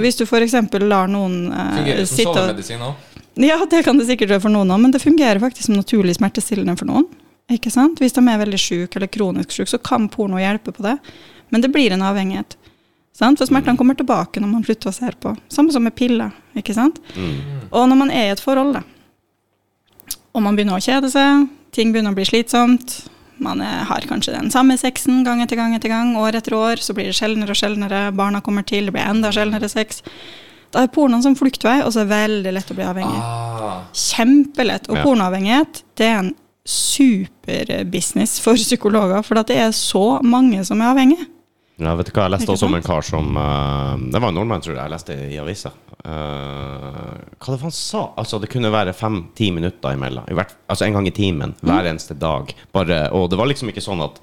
Hvis 0.00 0.16
du 0.18 0.24
f.eks. 0.26 0.54
lar 0.82 1.10
noen 1.12 1.50
eh, 1.52 1.58
Mm. 1.60 1.76
Fungerer 1.80 2.06
som 2.08 2.18
sovemedisin 2.24 2.80
òg. 2.82 2.94
ja, 3.46 3.58
det 3.70 3.82
kan 3.86 3.98
det 4.00 4.06
sikkert 4.08 4.32
gjøre 4.32 4.42
for 4.48 4.54
noen 4.54 4.70
òg, 4.74 4.80
men 4.82 4.90
det 4.94 5.02
fungerer 5.02 5.38
faktisk 5.42 5.68
som 5.68 5.76
naturlig 5.76 6.16
smertestillende 6.16 6.76
for 6.78 6.88
noen. 6.88 7.06
Ikke 7.50 7.70
sant? 7.70 7.98
Hvis 8.00 8.14
de 8.16 8.22
er 8.24 8.38
veldig 8.40 8.58
syke 8.62 8.96
eller 8.98 9.10
kronisk 9.10 9.52
syke, 9.52 9.70
så 9.70 9.78
kan 9.82 10.08
porno 10.08 10.38
hjelpe 10.38 10.72
på 10.72 10.82
det. 10.86 10.96
Men 11.50 11.60
det 11.64 11.70
blir 11.74 11.92
en 11.92 12.02
avhengighet. 12.06 12.56
Sant? 13.12 13.38
For 13.42 13.46
smertene 13.50 13.76
kommer 13.76 13.96
tilbake 13.98 14.40
når 14.40 14.48
man 14.52 14.62
slutter 14.64 14.88
å 14.90 14.94
se 14.94 15.10
på. 15.20 15.34
Samme 15.50 15.72
som 15.74 15.82
med 15.82 15.94
piller. 15.98 16.30
ikke 16.56 16.74
sant? 16.74 17.00
Og 17.70 17.88
når 17.90 17.98
man 17.98 18.10
er 18.14 18.28
i 18.28 18.34
et 18.34 18.40
forhold, 18.42 18.74
da, 18.78 18.82
og 20.34 20.42
man 20.44 20.56
begynner 20.58 20.78
å 20.78 20.84
kjede 20.84 21.10
seg, 21.12 21.48
ting 21.74 21.92
begynner 21.94 22.14
å 22.14 22.18
bli 22.18 22.26
slitsomt, 22.28 23.00
man 23.40 23.62
er, 23.64 23.84
har 23.88 24.04
kanskje 24.08 24.34
den 24.36 24.50
samme 24.52 24.76
sexen 24.78 25.22
gang 25.24 25.40
etter 25.42 25.56
gang 25.56 25.72
etter 25.74 25.88
gang, 25.92 26.12
år 26.20 26.36
etter 26.36 26.54
år, 26.58 26.82
så 26.84 26.92
blir 26.96 27.08
det 27.08 27.16
sjeldnere 27.16 27.54
og 27.54 27.58
sjeldnere, 27.58 28.02
barna 28.16 28.42
kommer 28.44 28.66
til, 28.68 28.90
det 28.90 28.94
blir 28.98 29.06
enda 29.08 29.30
sjeldnere 29.32 29.70
sex. 29.72 30.02
Da 30.70 30.84
er 30.84 30.92
pornoen 30.92 31.24
som 31.24 31.34
fluktvei, 31.34 31.80
og 31.82 31.90
så 31.90 32.02
er 32.02 32.06
det 32.06 32.14
veldig 32.18 32.52
lett 32.54 32.70
å 32.70 32.76
bli 32.78 32.84
avhengig. 32.86 33.22
Ah, 33.24 33.80
Kjempelett. 33.96 34.86
Og 34.90 35.00
Ja. 35.00 35.02
pornoavhengighet, 35.02 35.82
det 35.96 36.06
er 36.06 36.18
en 36.20 36.34
superbusiness 36.64 38.38
for 38.40 38.54
psykologer, 38.54 39.24
for 39.26 39.40
at 39.40 39.48
det 39.50 39.56
er 39.58 39.72
så 39.74 40.20
mange 40.22 40.62
som 40.64 40.80
er 40.80 40.92
avhengige. 40.92 41.26
Ja, 41.80 41.94
vet 41.96 42.10
du 42.10 42.12
hva, 42.12 42.26
jeg 42.26 42.34
leste 42.36 42.52
også 42.52 42.68
om 42.68 42.76
en 42.76 42.84
kar 42.84 43.04
som 43.06 43.30
uh, 43.36 43.94
Det 43.96 44.20
var 44.20 44.32
en 44.32 44.36
nordmann, 44.36 44.60
tror 44.64 44.74
jeg. 44.74 44.82
Jeg 44.82 44.92
leste 44.92 45.16
i 45.30 45.38
avisa. 45.40 45.72
Uh, 46.04 47.14
hva 47.36 47.46
det 47.46 47.56
var 47.56 47.66
han 47.66 47.76
sa? 47.76 48.02
Altså, 48.20 48.40
det 48.42 48.50
kunne 48.52 48.72
være 48.72 48.96
fem-ti 48.96 49.48
minutter 49.56 49.96
imellom. 49.96 50.28
I 50.28 50.36
hvert, 50.36 50.52
altså 50.70 50.86
en 50.86 50.98
gang 50.98 51.08
i 51.08 51.14
timen. 51.16 51.56
Hver 51.64 51.88
eneste 51.88 52.18
dag. 52.20 52.52
Bare, 52.76 53.06
og 53.16 53.30
det 53.32 53.40
var 53.40 53.48
liksom 53.50 53.72
ikke 53.72 53.84
sånn 53.84 54.04
at 54.04 54.20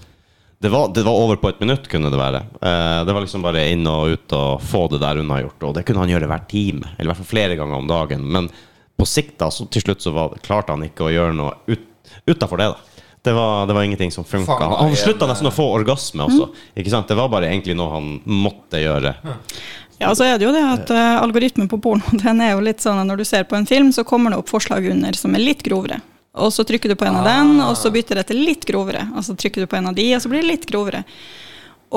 det 0.59 0.69
var, 0.69 0.87
det 0.93 1.03
var 1.03 1.13
over 1.13 1.35
på 1.35 1.49
et 1.49 1.59
minutt, 1.59 1.85
kunne 1.87 2.09
det 2.09 2.17
være. 2.17 2.39
Eh, 2.61 3.05
det 3.05 3.13
var 3.13 3.21
liksom 3.21 3.43
bare 3.45 3.67
inn 3.69 3.85
og 3.89 4.15
ut 4.15 4.33
og 4.33 4.63
få 4.65 4.87
det 4.89 5.03
der 5.03 5.19
unnagjort. 5.21 5.67
Og 5.67 5.75
det 5.77 5.83
kunne 5.85 6.01
han 6.01 6.09
gjøre 6.09 6.29
hver 6.31 6.47
time, 6.49 6.95
eller 6.95 7.05
i 7.05 7.11
hvert 7.11 7.21
fall 7.21 7.29
flere 7.29 7.57
ganger 7.59 7.77
om 7.77 7.89
dagen. 7.89 8.23
Men 8.33 8.49
på 8.97 9.05
sikt, 9.05 9.35
da, 9.37 9.51
så 9.53 9.67
til 9.69 9.85
slutt 9.85 10.01
så 10.01 10.15
var, 10.15 10.33
klarte 10.41 10.73
han 10.73 10.85
ikke 10.87 11.05
å 11.05 11.13
gjøre 11.13 11.37
noe 11.37 11.53
ut, 11.69 11.85
utafor 12.25 12.61
det, 12.63 12.71
da. 12.73 12.96
Det 13.25 13.33
var, 13.33 13.65
det 13.67 13.73
var 13.73 13.83
ingenting 13.83 14.11
som 14.11 14.23
funka. 14.23 14.53
Han, 14.53 14.95
slutta 14.95 15.27
nesten 15.27 15.49
å 15.49 15.51
få 15.51 15.65
orgasme 15.75 16.27
også. 16.29 16.47
Ikke 16.79 16.93
sant? 16.93 17.09
Det 17.09 17.17
var 17.17 17.31
bare 17.31 17.49
egentlig 17.49 17.75
noe 17.75 17.91
han 17.91 18.11
måtte 18.23 18.79
gjøre. 18.79 19.15
Ja, 19.97 20.13
så 20.15 20.27
er 20.27 20.37
det 20.37 20.45
jo 20.45 20.53
det 20.53 20.61
at 20.61 20.91
uh, 20.93 21.17
algoritmen 21.23 21.67
på 21.67 21.79
porno, 21.81 22.05
den 22.23 22.43
er 22.45 22.53
jo 22.53 22.61
litt 22.63 22.83
sånn 22.83 23.01
at 23.01 23.09
når 23.09 23.23
du 23.23 23.25
ser 23.27 23.47
på 23.49 23.57
en 23.57 23.67
film, 23.67 23.89
så 23.91 24.05
kommer 24.07 24.31
det 24.31 24.39
opp 24.39 24.53
forslag 24.53 24.85
under 24.91 25.17
som 25.17 25.35
er 25.35 25.43
litt 25.43 25.65
grovere. 25.65 25.99
Og 26.37 26.53
så 26.53 26.63
trykker 26.67 26.93
du 26.93 26.95
på 26.95 27.07
en 27.07 27.17
av 27.17 27.25
den, 27.25 27.55
og 27.65 27.73
så 27.79 27.89
bytter 27.91 28.21
det 28.21 28.27
til 28.29 28.43
litt 28.45 28.65
grovere. 28.69 29.07
Og 29.17 29.25
så 29.25 29.33
trykker 29.33 29.65
du 29.65 29.69
på 29.69 29.79
en 29.79 29.89
av 29.89 29.97
de, 29.97 30.05
og 30.13 30.21
så 30.21 30.29
blir 30.29 30.45
det 30.45 30.51
litt 30.51 30.67
grovere. 30.69 31.01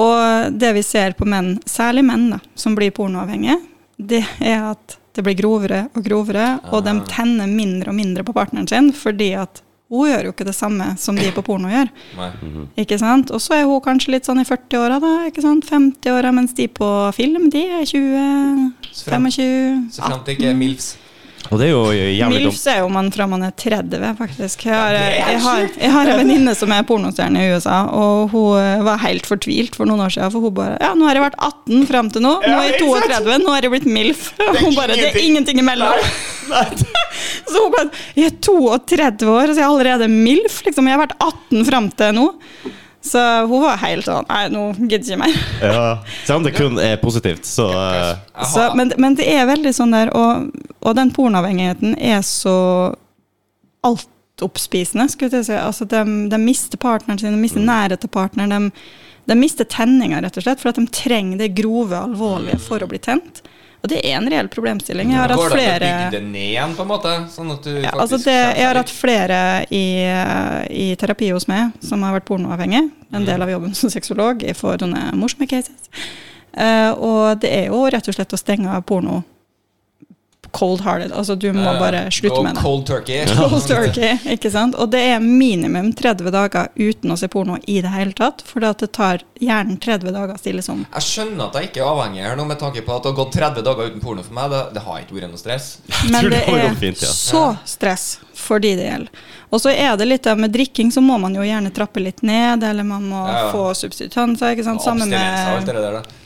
Og 0.01 0.57
det 0.57 0.71
vi 0.79 0.85
ser 0.87 1.13
på 1.19 1.29
menn, 1.29 1.59
særlig 1.69 2.07
menn 2.09 2.31
da, 2.33 2.39
som 2.57 2.77
blir 2.79 2.95
pornoavhengige, 2.97 3.59
det 4.01 4.23
er 4.39 4.71
at 4.71 4.97
det 5.13 5.25
blir 5.27 5.37
grovere 5.37 5.83
og 5.93 6.07
grovere, 6.07 6.47
og 6.71 6.87
de 6.87 6.95
tenner 7.11 7.51
mindre 7.51 7.93
og 7.93 7.99
mindre 7.99 8.25
på 8.25 8.33
partneren 8.33 8.69
sin, 8.71 8.93
fordi 8.97 9.35
at 9.37 9.61
hun 9.91 10.07
gjør 10.09 10.25
jo 10.29 10.33
ikke 10.33 10.45
det 10.47 10.55
samme 10.55 10.87
som 11.03 11.17
de 11.19 11.31
på 11.35 11.43
porno 11.43 11.69
gjør. 11.69 11.89
nei. 12.17 12.31
Ikke 12.79 12.99
sant? 12.99 13.31
Og 13.35 13.41
så 13.43 13.57
er 13.59 13.65
hun 13.67 13.81
kanskje 13.83 14.13
litt 14.15 14.25
sånn 14.29 14.39
i 14.41 14.47
40-åra, 14.47 15.01
da. 15.03 15.13
ikke 15.27 15.43
sant? 15.43 15.67
50-åra, 15.67 16.31
mens 16.33 16.55
de 16.55 16.69
på 16.69 16.89
film, 17.17 17.51
de 17.51 17.65
er 17.81 17.85
20, 17.85 18.73
Så 18.93 19.11
frem- 19.11 19.27
25 19.27 19.91
Så 19.91 20.03
frem 20.07 20.25
til 20.25 20.37
ikke 20.37 20.51
er 20.51 20.55
MILFs. 20.55 20.93
Og 21.51 21.59
det 21.59 21.67
er 21.67 21.73
jo 21.73 21.81
jævlig 21.91 22.45
dumt. 22.45 22.53
Milfs 22.53 22.67
er 22.71 22.79
jo 22.85 22.91
man 22.95 23.09
fra 23.11 23.27
man 23.27 23.43
er 23.43 23.55
30, 23.59 24.05
faktisk. 24.19 24.65
Jeg 24.69 24.75
har, 24.77 24.95
jeg 24.95 25.41
har, 25.43 25.65
jeg 25.67 25.93
har 25.97 26.11
en 26.13 26.21
venninne 26.23 26.55
som 26.55 26.71
er 26.75 26.85
pornostjerne 26.87 27.43
i 27.43 27.49
USA, 27.57 27.81
og 27.91 28.31
hun 28.35 28.61
eh, 28.61 28.85
var 28.87 29.03
helt 29.03 29.27
fortvilt 29.27 29.79
for 29.79 29.91
noen 29.91 30.05
år 30.07 30.15
siden. 30.15 30.31
For 30.31 30.47
hun 30.47 30.55
bare 30.55 30.79
Ja, 30.79 30.93
nå 30.95 31.09
har 31.09 31.19
jeg 31.19 31.25
vært 31.27 31.41
18 31.43 31.89
fram 31.91 32.11
til 32.15 32.25
nå. 32.27 32.37
Nå 32.45 32.61
er 32.61 32.69
jeg 32.71 32.85
32, 32.87 33.39
nå 33.43 33.57
er 33.57 33.67
jeg 33.67 33.75
blitt 33.75 33.89
MILF. 33.91 34.27
Og 34.47 34.61
hun 34.65 34.79
bare 34.79 34.99
Det 34.99 35.09
er 35.11 35.23
ingenting 35.25 35.63
imellom. 35.63 36.07
Så 37.51 37.65
hun 37.65 37.75
bare 37.75 37.91
Jeg 38.15 38.31
er 38.31 38.37
32 38.47 39.27
år, 39.31 39.51
og 39.51 39.55
så 39.55 39.59
er 39.59 39.65
jeg 39.65 39.71
allerede 39.73 40.11
MILF. 40.13 40.61
Liksom. 40.69 40.87
Jeg 40.87 40.97
har 40.99 41.03
vært 41.03 41.19
18 41.19 41.67
fram 41.67 41.91
til 41.99 42.15
nå. 42.17 42.29
Så 43.03 43.21
hun 43.49 43.63
var 43.63 43.79
helt 43.81 44.05
sånn 44.05 44.27
Nei, 44.29 44.43
nå 44.53 44.63
gidder 44.77 44.97
jeg 44.99 45.17
ikke 45.17 45.21
mer. 45.23 45.37
Ja, 45.73 45.85
Selv 46.27 46.37
om 46.37 46.45
det 46.45 46.53
kun 46.59 46.77
er 46.83 46.99
positivt, 47.01 47.47
så 47.49 47.71
uh. 47.73 48.45
Så, 48.45 48.67
men, 48.77 48.93
men 49.01 49.17
det 49.17 49.25
er 49.33 49.47
veldig 49.49 49.73
sånn 49.73 49.95
der, 49.97 50.11
og, 50.17 50.51
og 50.85 50.97
den 50.99 51.13
pornoavhengigheten 51.17 51.95
er 51.97 52.21
så 52.27 52.57
altoppspisende, 53.87 55.09
skulle 55.13 55.41
jeg 55.41 55.49
si. 55.49 55.57
Altså, 55.57 55.87
de, 55.89 56.03
de 56.33 56.39
mister 56.43 56.81
partneren 56.81 57.19
sin, 57.21 57.33
de 57.33 57.37
Mm. 57.39 57.45
mister 57.47 57.61
nærhet 57.65 58.01
til 58.05 58.13
partneren. 58.13 58.51
De, 58.71 58.71
de 59.33 59.37
mister 59.39 59.65
tenninga, 59.65 60.21
rett 60.25 60.37
og 60.37 60.45
slett, 60.45 60.61
for 60.61 60.73
at 60.73 60.77
de 60.81 60.87
trenger 60.93 61.39
det 61.41 61.55
grove, 61.57 61.97
alvorlige 61.97 62.59
for 62.61 62.83
å 62.83 62.89
bli 62.91 62.99
tent. 62.99 63.43
Og 63.81 63.89
det 63.89 64.03
er 64.05 64.19
en 64.19 64.29
reell 64.29 64.49
problemstilling. 64.53 65.09
Jeg 65.15 65.21
har 65.23 65.33
hatt 65.33 65.41
Går 65.41 65.55
det 65.55 65.57
an 65.57 65.57
å 65.57 65.65
flere 65.65 65.87
bygge 65.89 66.11
det 66.13 66.23
ned 66.27 66.47
igjen, 66.51 66.77
på 66.77 66.85
en 66.85 66.91
måte? 66.91 67.15
Sånn 67.33 67.53
at 67.55 67.65
du 67.65 67.71
ja, 67.73 67.93
faktisk 67.95 68.03
altså 68.03 68.19
det, 68.27 68.39
jeg 68.59 68.67
har 68.69 68.81
hatt 68.81 68.93
flere 68.93 69.39
i, 69.73 69.85
i 70.85 70.89
terapi 71.01 71.31
hos 71.33 71.49
meg 71.49 71.77
som 71.85 72.05
har 72.05 72.19
vært 72.19 72.29
pornoavhengig. 72.29 72.85
En 73.17 73.29
del 73.29 73.47
av 73.47 73.53
jobben 73.53 73.75
som 73.81 73.93
sexolog. 73.93 74.45
Jeg 74.45 74.59
får 74.59 74.85
sånne 74.85 75.07
morsomme 75.17 75.49
cases. 75.51 75.93
Uh, 76.51 76.93
og 76.99 77.41
det 77.41 77.53
er 77.55 77.69
jo 77.71 77.85
rett 77.89 78.09
og 78.11 78.17
slett 78.17 78.35
å 78.35 78.41
stenge 78.41 78.73
av 78.75 78.83
porno 78.85 79.23
cold-hearted. 80.51 81.13
Altså 81.13 81.35
du 81.35 81.49
må 81.53 81.73
bare 81.81 82.07
slutte 82.15 82.43
med 82.43 82.55
det. 82.57 82.63
Cold 82.63 82.87
turkey. 82.87 83.27
Cold 83.39 83.67
turkey, 83.69 84.19
ikke 84.35 84.51
sant? 84.53 84.77
Og 84.81 84.91
det 84.93 85.03
er 85.13 85.23
minimum 85.25 85.93
30 85.97 86.31
dager 86.35 86.71
uten 86.77 87.15
å 87.15 87.19
se 87.21 87.29
porno 87.33 87.59
i 87.71 87.81
det 87.85 87.93
hele 87.95 88.15
tatt. 88.17 88.45
For 88.47 88.63
det 88.65 88.91
tar 88.97 89.25
hjernen 89.41 89.79
30 89.81 90.15
dager 90.15 90.35
å 90.37 90.41
stille 90.41 90.65
som. 90.65 90.85
Jeg 90.95 91.07
skjønner 91.07 91.47
at 91.49 91.59
jeg 91.61 91.71
ikke 91.71 91.85
er 91.85 91.91
avhengig 91.93 92.25
her 92.27 92.39
nå, 92.39 92.47
med 92.51 92.61
tanke 92.63 92.85
på 92.87 92.97
at 92.97 93.05
det 93.07 93.13
har 93.13 93.21
gått 93.23 93.37
30 93.39 93.67
dager 93.67 93.93
uten 93.93 94.03
porno 94.05 94.25
for 94.27 94.37
meg. 94.39 94.51
Det, 94.55 94.63
det 94.77 94.87
har 94.87 95.05
ikke 95.05 95.19
vært 95.19 95.35
noe 95.35 95.43
stress. 95.43 95.71
Men 96.13 96.31
det 96.33 96.43
er 96.47 96.75
fint, 96.81 97.05
ja. 97.05 97.13
så 97.15 97.45
stress 97.69 98.09
for 98.41 98.63
de 98.63 98.75
det 98.79 98.89
gjelder. 98.89 99.27
Og 99.51 99.61
så 99.63 99.73
er 99.75 99.97
det 99.99 100.07
litt 100.07 100.27
med 100.39 100.53
drikking, 100.55 100.93
så 100.95 101.03
må 101.03 101.19
man 101.19 101.35
jo 101.35 101.45
gjerne 101.45 101.73
trappe 101.75 102.03
litt 102.03 102.23
ned, 102.27 102.65
eller 102.65 102.87
man 102.87 103.07
må 103.11 103.27
Ja, 103.27 103.47
ja. 103.47 103.53
få 103.53 103.75
substitutanser. 103.75 104.55
ikke 104.55 104.67
sant? 104.67 104.83
Samme 104.83 105.07
Abstinens 105.07 105.47
og 105.49 105.75
alt 105.75 106.05
med. 106.07 106.17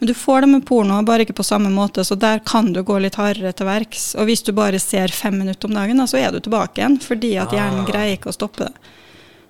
Men 0.00 0.08
du 0.10 0.14
får 0.14 0.40
det 0.40 0.48
med 0.50 0.64
porno, 0.66 0.96
bare 1.06 1.22
ikke 1.24 1.36
på 1.38 1.44
samme 1.46 1.70
måte, 1.70 2.02
så 2.04 2.16
der 2.18 2.40
kan 2.44 2.72
du 2.74 2.82
gå 2.82 2.96
litt 3.00 3.14
hardere 3.20 3.52
til 3.56 3.66
verks. 3.68 4.14
Og 4.18 4.26
hvis 4.28 4.42
du 4.44 4.52
bare 4.52 4.80
ser 4.82 5.08
fem 5.14 5.38
minutter 5.38 5.68
om 5.70 5.74
dagen, 5.78 6.00
da, 6.02 6.06
så 6.10 6.18
er 6.18 6.32
du 6.34 6.40
tilbake 6.40 6.82
igjen, 6.82 6.98
fordi 7.00 7.36
at 7.40 7.54
hjernen 7.54 7.84
Ah. 7.84 7.90
greier 7.92 8.16
ikke 8.18 8.32
å 8.32 8.36
stoppe 8.36 8.66
det. 8.66 8.72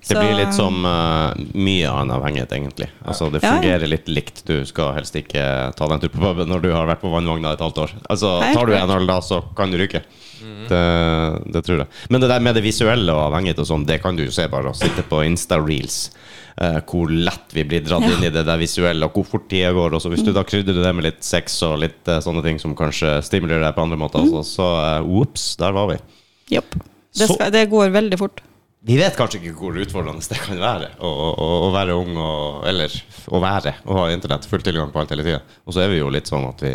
det 0.07 0.18
blir 0.20 0.34
litt 0.36 0.53
som 0.53 0.84
uh, 0.84 1.32
mye 1.57 1.88
annen 1.88 2.12
avhengighet, 2.12 2.53
egentlig. 2.53 2.90
Altså, 3.09 3.30
det 3.32 3.40
Ja, 3.42 3.49
ja. 3.49 3.61
fungerer 3.62 3.88
litt 3.88 4.07
likt. 4.07 4.42
Du 4.45 4.64
skal 4.68 4.92
helst 4.99 5.14
ikke 5.16 5.72
ta 5.74 5.86
deg 5.88 5.95
en 5.97 6.01
tur 6.01 6.12
på 6.12 6.20
puben 6.20 6.47
når 6.53 6.61
du 6.61 6.70
har 6.72 6.86
vært 6.86 7.01
på 7.01 7.09
vannvogna 7.09 7.55
et 7.57 7.61
halvt 7.64 7.78
år. 7.86 7.90
Altså, 8.11 8.34
Tar 8.53 8.66
du 8.66 8.74
en 8.76 8.90
øl 8.90 9.07
da, 9.09 9.20
så 9.24 9.40
kan 9.57 9.70
du 9.72 9.78
ryke. 9.80 10.03
Det, 10.68 10.84
det 11.55 11.64
tror 11.66 11.82
jeg. 11.82 11.88
Men 12.12 12.22
det 12.22 12.30
der 12.30 12.45
med 12.45 12.57
det 12.59 12.62
visuelle 12.64 13.14
og 13.14 13.26
avhengighet 13.28 13.62
og 13.64 13.68
sånn, 13.68 13.86
det 13.88 14.01
kan 14.03 14.16
du 14.16 14.24
jo 14.26 14.34
se 14.34 14.47
bare 14.53 14.72
å 14.72 14.76
sitte 14.78 15.05
på 15.09 15.22
Insta-reels. 15.26 15.99
Uh, 16.55 16.78
hvor 16.86 17.11
lett 17.11 17.51
vi 17.51 17.64
blir 17.66 17.82
dratt 17.82 18.07
inn 18.07 18.28
i 18.28 18.30
det 18.30 18.45
der 18.47 18.61
visuelle, 18.61 19.09
og 19.09 19.16
hvor 19.18 19.26
fort 19.26 19.49
tida 19.51 19.72
går. 19.74 19.97
Også. 19.99 20.12
hvis 20.12 20.22
du 20.22 20.30
da 20.36 20.45
krydrer 20.47 20.84
det 20.84 20.92
med 20.95 21.09
litt 21.09 21.24
sex 21.26 21.57
og 21.66 21.80
litt 21.82 22.07
uh, 22.07 22.20
sånne 22.22 22.45
ting 22.47 22.61
som 22.62 22.76
kanskje 22.78 23.16
stimulerer 23.26 23.64
deg 23.66 23.74
på 23.74 23.82
andre 23.82 23.99
måter, 23.99 24.22
Mm. 24.24 24.36
altså, 24.38 24.62
så 24.62 25.03
uh, 25.03 25.57
der 25.59 25.74
var 25.74 25.90
vi. 25.90 26.01
Jopp. 26.55 26.76
Det, 27.14 27.28
det 27.55 27.68
går 27.70 27.90
veldig 27.95 28.18
fort. 28.18 28.42
Vi 28.84 28.99
vet 29.01 29.16
kanskje 29.16 29.40
ikke 29.40 29.57
hvor 29.57 29.76
utfordrende 29.80 30.24
det 30.28 30.38
kan 30.45 30.61
være 30.61 30.90
å, 31.01 31.09
å, 31.09 31.47
å 31.66 31.68
være 31.72 31.95
ung 31.97 32.18
og 32.20 32.66
Eller 32.68 32.92
å 33.32 33.40
være 33.40 33.78
og 33.86 33.97
ha 33.97 34.09
internett, 34.12 34.45
full 34.49 34.64
tilgang 34.64 34.90
på 34.92 35.01
alt 35.01 35.14
hele 35.14 35.24
tida. 35.24 35.40
Og 35.64 35.72
så 35.72 35.84
er 35.84 35.92
vi 35.92 36.03
jo 36.03 36.11
litt 36.12 36.28
sånn 36.28 36.45
at 36.51 36.61
vi 36.64 36.74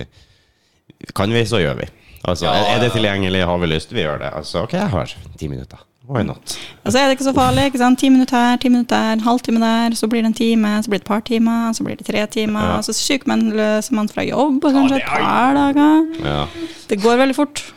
Kan 1.16 1.32
vi, 1.32 1.44
så 1.46 1.62
gjør 1.62 1.78
vi. 1.84 1.90
Altså, 2.28 2.46
Ja, 2.46 2.76
er, 2.76 2.80
det 2.84 2.92
tilgjengelig, 2.92 3.46
har 3.46 3.58
vi 3.58 3.70
lyst, 3.72 3.94
vi 3.94 4.02
gjør 4.04 4.18
det. 4.20 4.32
Altså, 4.36 4.64
OK, 4.64 4.74
jeg 4.74 4.90
har 4.90 5.14
ti 5.40 5.48
minutter. 5.48 5.86
Why 6.10 6.24
not? 6.26 6.58
Og 6.86 6.92
så 6.92 7.00
er 7.00 7.04
det 7.06 7.12
ikke 7.20 7.24
så 7.24 7.34
farlig. 7.34 7.66
ikke 7.70 7.78
sant? 7.78 8.00
Ti 8.00 8.10
minutter 8.10 8.38
her, 8.38 8.58
ti 8.58 8.70
minutter 8.70 8.98
der, 8.98 9.14
en 9.14 9.20
halvtime 9.20 9.60
der, 9.62 9.96
så 9.96 10.08
blir 10.10 10.24
det 10.26 10.32
en 10.32 10.34
time, 10.34 10.72
så 10.84 10.90
blir 10.90 11.00
det 11.00 11.06
et 11.06 11.08
par 11.08 11.20
timer, 11.20 11.74
så 11.74 11.84
blir 11.84 11.96
det 11.96 12.06
tre 12.08 12.26
timer. 12.26 12.66
Ja. 12.76 12.82
Så 12.82 12.94
sykemelder 12.98 13.90
man 13.94 14.10
fra 14.10 14.26
jobb 14.26 14.62
kanskje 14.64 14.96
et 14.96 15.06
par 15.06 15.54
dager. 15.54 16.08
Ja. 16.26 16.46
Det 16.90 17.02
går 17.04 17.22
veldig 17.22 17.36
fort. 17.36 17.74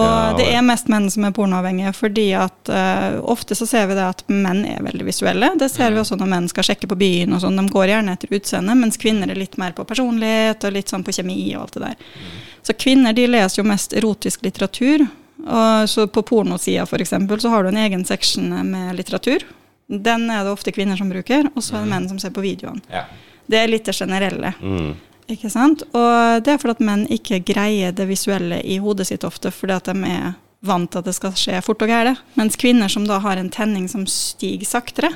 Og 0.00 0.06
Ja, 0.08 0.32
det 0.38 0.48
er 0.54 0.64
mest 0.64 0.88
menn 0.92 1.08
som 1.12 1.26
er 1.28 1.34
pornoavhengige, 1.36 1.92
fordi 1.96 2.26
at 2.38 2.72
uh, 2.72 3.20
ofte 3.28 3.56
så 3.58 3.68
ser 3.68 3.86
vi 3.90 3.98
det 3.98 4.06
at 4.06 4.24
menn 4.32 4.64
er 4.68 4.82
veldig 4.86 5.06
visuelle. 5.06 5.52
Det 5.60 5.70
ser 5.72 5.92
vi 5.94 6.00
også 6.02 6.18
når 6.20 6.32
menn 6.32 6.50
skal 6.50 6.66
sjekke 6.70 6.88
på 6.90 6.98
byen 7.00 7.36
og 7.36 7.44
sånn. 7.44 7.60
De 7.60 7.66
går 7.70 7.92
gjerne 7.92 8.16
etter 8.16 8.34
utseende, 8.40 8.76
mens 8.78 9.00
kvinner 9.00 9.30
er 9.30 9.38
litt 9.38 9.58
mer 9.60 9.76
på 9.76 9.86
personlighet 9.88 10.66
og 10.66 10.76
litt 10.76 10.92
sånn 10.92 11.06
på 11.06 11.14
kjemi 11.20 11.38
og 11.54 11.66
alt 11.66 11.78
det 11.78 11.86
der. 11.86 12.18
Så 12.66 12.76
kvinner 12.76 13.16
de 13.16 13.28
leser 13.28 13.62
jo 13.62 13.68
mest 13.68 13.96
erotisk 13.96 14.44
litteratur. 14.46 15.06
Og 15.40 15.88
så 15.88 16.04
på 16.12 16.22
pornosida 16.22 16.84
eksempel, 16.84 17.40
så 17.40 17.48
har 17.48 17.64
du 17.64 17.70
en 17.70 17.80
egen 17.80 18.04
seksjon 18.04 18.50
med 18.68 18.96
litteratur. 18.98 19.46
Den 19.90 20.28
er 20.30 20.44
det 20.44 20.52
ofte 20.52 20.72
kvinner 20.72 20.96
som 20.96 21.08
bruker, 21.10 21.48
og 21.54 21.64
så 21.64 21.78
er 21.78 21.86
det 21.86 21.90
menn 21.94 22.08
som 22.10 22.18
ser 22.22 22.34
på 22.34 22.44
videoene. 22.44 22.82
Ja. 22.92 23.06
Det 23.50 23.58
er 23.58 23.70
litt 23.72 23.88
det 23.88 23.96
generelle. 23.96 24.52
Mm. 24.60 24.92
Ikke 25.30 25.50
sant? 25.52 25.82
Og 25.94 26.42
det 26.44 26.54
er 26.56 26.58
fordi 26.58 26.76
at 26.78 26.84
menn 26.84 27.06
ikke 27.12 27.38
greier 27.46 27.92
det 27.94 28.08
visuelle 28.10 28.60
i 28.66 28.78
hodet 28.82 29.06
sitt 29.06 29.24
ofte, 29.24 29.52
fordi 29.54 29.76
at 29.76 29.84
de 29.92 29.96
er 30.10 30.32
vant 30.66 30.90
til 30.90 30.98
at 31.00 31.06
det 31.08 31.14
skal 31.16 31.32
skje 31.38 31.60
fort 31.64 31.82
og 31.86 31.88
gære. 31.88 32.16
Mens 32.36 32.56
kvinner 32.60 32.90
som 32.92 33.06
da 33.08 33.20
har 33.22 33.38
en 33.40 33.48
tenning 33.50 33.86
som 33.88 34.02
stiger 34.10 34.66
saktere. 34.68 35.12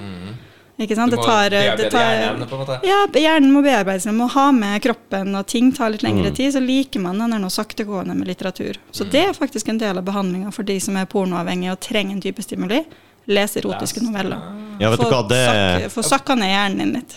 Ikke 0.81 0.97
sant? 0.99 1.11
Du 1.12 1.17
Det 1.17 1.21
må 1.23 1.27
tar, 1.29 1.51
bearbeide 1.51 1.77
det 1.79 1.91
tar 1.93 2.07
hjernen, 2.19 2.49
på 2.51 2.55
en 2.57 2.62
måte. 2.65 2.79
ja, 2.83 3.01
hjernen 3.15 3.53
må 3.55 3.61
bearbeides. 3.62 4.07
Man 4.11 4.17
må 4.25 4.27
ha 4.33 4.47
med 4.53 4.83
kroppen, 4.83 5.35
og 5.39 5.47
ting 5.47 5.69
tar 5.73 5.91
litt 5.95 6.03
lengre 6.03 6.31
Mm. 6.31 6.35
tid. 6.35 6.53
Så 6.53 6.61
liker 6.65 7.01
man 7.01 7.19
den 7.19 7.33
er 7.33 7.39
noe 7.39 7.51
saktegående 7.51 8.15
med 8.17 8.27
litteratur. 8.27 8.77
Så 8.91 9.05
det 9.09 9.23
er 9.29 9.33
faktisk 9.35 9.69
en 9.69 9.79
del 9.79 9.99
av 9.99 10.05
behandlinga 10.05 10.51
for 10.53 10.65
de 10.65 10.79
som 10.81 10.97
er 10.97 11.07
pornoavhengige 11.07 11.73
og 11.73 11.81
trenger 11.81 12.12
en 12.17 12.21
type 12.21 12.43
stimuli. 12.43 12.85
Lese 13.27 13.61
erotiske 13.62 14.01
Les. 14.01 14.11
noveller. 14.11 14.39
Ja, 14.81 14.91
vet 14.91 15.01
du 15.01 15.07
hva, 15.07 15.20
det 15.29 15.39
sak, 15.47 15.85
Få 15.95 16.03
sakka 16.03 16.35
ned 16.39 16.51
hjernen 16.51 16.81
din 16.83 16.95
litt. 16.99 17.16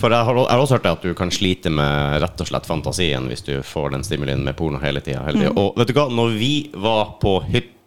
For 0.00 0.12
jeg 0.12 0.26
har, 0.26 0.40
jeg 0.42 0.50
har 0.50 0.64
også 0.64 0.78
hørt 0.78 0.88
at 0.90 1.04
du 1.06 1.14
kan 1.16 1.30
slite 1.32 1.70
med 1.72 2.18
rett 2.24 2.42
og 2.42 2.50
slett 2.50 2.66
fantasien 2.66 3.28
hvis 3.30 3.46
du 3.46 3.52
får 3.66 3.94
den 3.94 4.06
stimulien 4.06 4.42
med 4.44 4.56
porno 4.58 4.80
hele 4.82 5.02
tida. 5.04 5.22
Mm. 5.28 5.38
tiden. 5.38 5.60
Og 5.60 5.78
vet 5.78 5.92
du 5.92 5.94
hva, 5.96 6.08
når 6.10 6.34
vi 6.40 6.54
var 6.74 7.14
på 7.22 7.38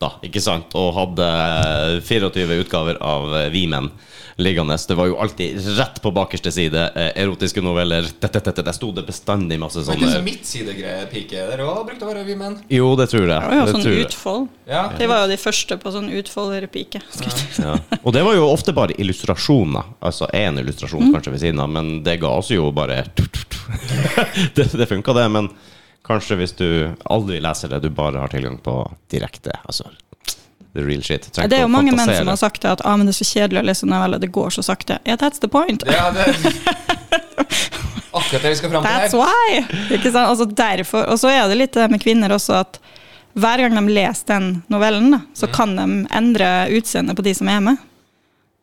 hytta 0.04 0.28
ikke 0.28 0.42
sant, 0.44 0.74
og 0.76 0.94
hadde 0.98 1.30
24 2.08 2.60
utgaver 2.64 3.00
av 3.02 3.32
Vi 3.54 3.68
menn 3.72 3.92
liggende, 4.42 4.78
det 4.88 4.96
var 4.98 5.08
jo 5.12 5.18
alltid 5.22 5.60
rett 5.78 6.00
på 6.02 6.12
bakerste 6.12 6.52
side 6.52 6.80
eh, 6.96 7.12
erotiske 7.22 7.62
noveller. 7.62 8.08
det, 8.20 8.32
det, 8.34 8.56
det, 8.66 8.74
sto 8.74 8.92
det 8.92 9.04
bestandig 9.06 9.60
masse 9.62 9.84
Men 9.84 9.86
det 9.86 9.94
er 9.94 10.00
sånne 10.00 10.14
så 10.16 10.24
midtsidegreie-pike 10.26 11.44
der 11.52 11.62
òg 11.68 11.84
brukte 11.86 12.08
å 12.08 12.10
være 12.10 12.24
vi 12.26 12.38
menn. 12.40 12.56
Jo, 12.74 12.96
det 12.98 13.12
tror 13.12 13.28
jeg. 13.30 13.38
Det 13.38 13.50
var 13.52 13.60
jo 13.60 13.66
Det 13.68 13.76
sånn 13.76 13.86
tror 13.86 14.00
utfold. 14.08 14.48
Ja. 14.66 14.84
Det 14.98 15.10
var 15.12 15.22
jo 15.22 15.30
de 15.34 15.38
første 15.38 15.78
på 15.78 15.94
sånn 15.94 16.10
utfolderpike. 16.18 17.04
Ja. 17.62 17.76
Og 18.02 18.16
det 18.16 18.24
var 18.26 18.34
jo 18.40 18.48
ofte 18.50 18.74
bare 18.74 18.98
illustrasjoner. 18.98 19.94
Altså 20.02 20.30
én 20.34 20.58
illustrasjon 20.60 21.04
Mm. 21.04 21.14
kanskje 21.14 21.32
ved 21.34 21.42
siden 21.42 21.60
av, 21.60 21.70
men 21.70 22.04
det 22.04 22.18
ga 22.22 22.30
oss 22.40 22.50
jo 22.50 22.72
bare 22.72 23.04
Det, 24.56 24.66
det 24.74 24.88
funka, 24.90 25.14
det. 25.14 25.30
Men 25.30 25.50
kanskje 26.08 26.38
hvis 26.40 26.56
du 26.60 26.68
aldri 27.12 27.40
leser 27.44 27.72
det, 27.72 27.82
du 27.84 27.90
bare 27.94 28.20
har 28.24 28.32
tilgang 28.34 28.58
på 28.64 28.78
direkte. 29.12 29.56
Altså 29.66 29.90
the 30.74 30.82
real 30.82 31.04
shit. 31.04 31.28
Trenger 31.32 31.50
Det 31.50 31.58
er 31.58 31.62
jo 31.68 31.72
mange 31.72 31.94
menn 31.94 32.10
som 32.10 32.32
har 32.32 32.40
sagt 32.40 32.64
det 32.64 32.72
at 32.72 32.82
ah, 32.86 32.98
men 32.98 33.08
det 33.08 33.14
er 33.14 33.20
så 33.22 33.30
kjedelig 33.30 33.62
å 33.62 33.68
lese 33.70 33.90
noveller, 33.90 34.22
det 34.22 34.32
går 34.34 34.56
så 34.56 34.64
sakte. 34.66 34.98
Yeah, 35.06 35.20
that's 35.22 35.40
the 35.44 35.50
point. 35.52 35.86
Ja, 35.88 36.10
det 36.16 36.28
Akkurat 38.14 38.42
det 38.42 38.50
vi 38.50 38.56
skal 38.56 38.70
fram 38.70 38.84
til 38.84 38.92
That's 38.92 39.14
her. 39.14 39.22
why! 39.22 39.96
Ikke 39.96 40.12
sant? 40.12 40.28
Altså 40.30 40.46
derfor, 40.46 41.08
og 41.10 41.18
så 41.22 41.32
er 41.34 41.48
det 41.50 41.58
litt 41.58 41.78
det 41.78 41.88
med 41.90 42.02
kvinner 42.02 42.34
også 42.36 42.60
at 42.60 42.78
hver 43.34 43.64
gang 43.64 43.74
de 43.74 43.94
leser 43.96 44.28
den 44.30 44.50
novellen, 44.70 45.16
så 45.34 45.50
kan 45.50 45.74
de 45.78 45.86
endre 46.14 46.50
utseendet 46.78 47.18
på 47.18 47.26
de 47.26 47.34
som 47.34 47.50
er 47.50 47.64
med. 47.66 47.82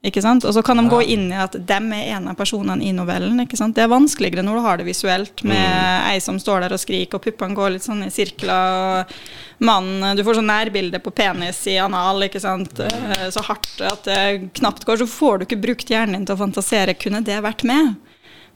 Ikke 0.00 0.22
sant? 0.24 0.46
Og 0.48 0.54
så 0.56 0.62
kan 0.64 0.78
de 0.80 0.86
gå 0.88 1.02
inn 1.12 1.26
i 1.28 1.36
at 1.36 1.58
dem 1.68 1.90
er 1.92 2.14
en 2.16 2.30
av 2.30 2.36
personene 2.38 2.80
i 2.88 2.92
novellen. 2.96 3.36
Ikke 3.42 3.58
sant? 3.60 3.74
Det 3.76 3.84
er 3.84 3.90
vanskeligere 3.92 4.44
når 4.46 4.56
du 4.56 4.64
har 4.64 4.80
det 4.80 4.86
visuelt, 4.88 5.42
med 5.44 6.06
ei 6.08 6.16
som 6.24 6.38
står 6.40 6.64
der 6.64 6.72
og 6.72 6.80
skriker, 6.80 7.18
og 7.18 7.26
puppene 7.26 7.58
går 7.58 7.74
litt 7.74 7.84
sånn 7.84 8.06
i 8.06 8.12
sirkler. 8.14 9.04
og 9.04 9.60
Mannen, 9.68 10.16
Du 10.16 10.24
får 10.24 10.40
sånn 10.40 10.48
nærbilde 10.48 11.02
på 11.04 11.12
penis 11.12 11.60
i 11.68 11.76
anal, 11.76 12.24
ikke 12.24 12.40
sant? 12.40 12.80
Eh, 12.80 13.26
så 13.28 13.44
hardt 13.44 13.84
at 13.84 14.08
det 14.08 14.48
knapt 14.56 14.88
går. 14.88 15.02
Så 15.04 15.10
får 15.10 15.38
du 15.38 15.44
ikke 15.44 15.60
brukt 15.68 15.92
hjernen 15.92 16.16
din 16.16 16.26
til 16.30 16.38
å 16.38 16.44
fantasere. 16.46 16.96
Kunne 16.96 17.20
det 17.20 17.36
vært 17.44 17.66
med? 17.68 17.96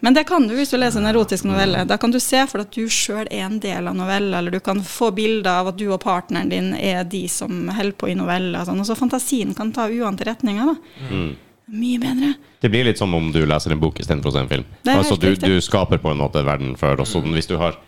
Men 0.05 0.13
det 0.13 0.27
kan 0.29 0.45
du 0.45 0.53
hvis 0.53 0.69
du 0.69 0.77
leser 0.77 1.01
en 1.01 1.09
erotisk 1.09 1.47
novelle. 1.49 1.87
Da 1.89 1.97
kan 1.97 2.13
du 2.13 2.19
se 2.21 2.43
for 2.45 2.61
deg 2.61 2.69
at 2.69 2.77
du 2.77 2.93
sjøl 2.93 3.25
er 3.25 3.47
en 3.47 3.57
del 3.63 3.89
av 3.89 3.97
novella, 3.97 4.43
eller 4.43 4.53
du 4.53 4.61
kan 4.61 4.83
få 4.85 5.09
bilder 5.17 5.63
av 5.63 5.71
at 5.71 5.79
du 5.81 5.87
og 5.89 6.03
partneren 6.03 6.51
din 6.53 6.75
er 6.77 7.07
de 7.09 7.23
som 7.33 7.71
holder 7.73 7.97
på 7.97 8.11
i 8.13 8.17
novella. 8.19 8.67
Sånn. 8.69 8.83
Og 8.83 8.85
så 8.85 8.99
fantasien 8.99 9.55
kan 9.57 9.73
ta 9.73 9.89
uante 9.89 10.27
retninger. 10.29 10.75
da. 10.75 11.09
Mm. 11.09 11.33
Mye 11.81 12.03
bedre. 12.03 12.35
Det 12.61 12.69
blir 12.69 12.85
litt 12.85 13.01
som 13.01 13.17
om 13.17 13.33
du 13.33 13.41
leser 13.49 13.73
en 13.73 13.81
bok 13.81 14.03
istedenfor 14.05 14.29
å 14.29 14.37
se 14.37 14.45
en 14.45 14.51
film. 14.51 14.69
Det 14.85 14.99
Altså 14.99 15.17
helt 15.17 15.41
du, 15.41 15.57
du 15.57 15.65
skaper 15.65 16.03
på 16.03 16.13
en 16.13 16.21
måte 16.21 16.45
verden 16.45 16.77
før, 16.77 17.01
og 17.01 17.09
så 17.09 17.25
hvis 17.25 17.49
du 17.49 17.57
har 17.57 17.81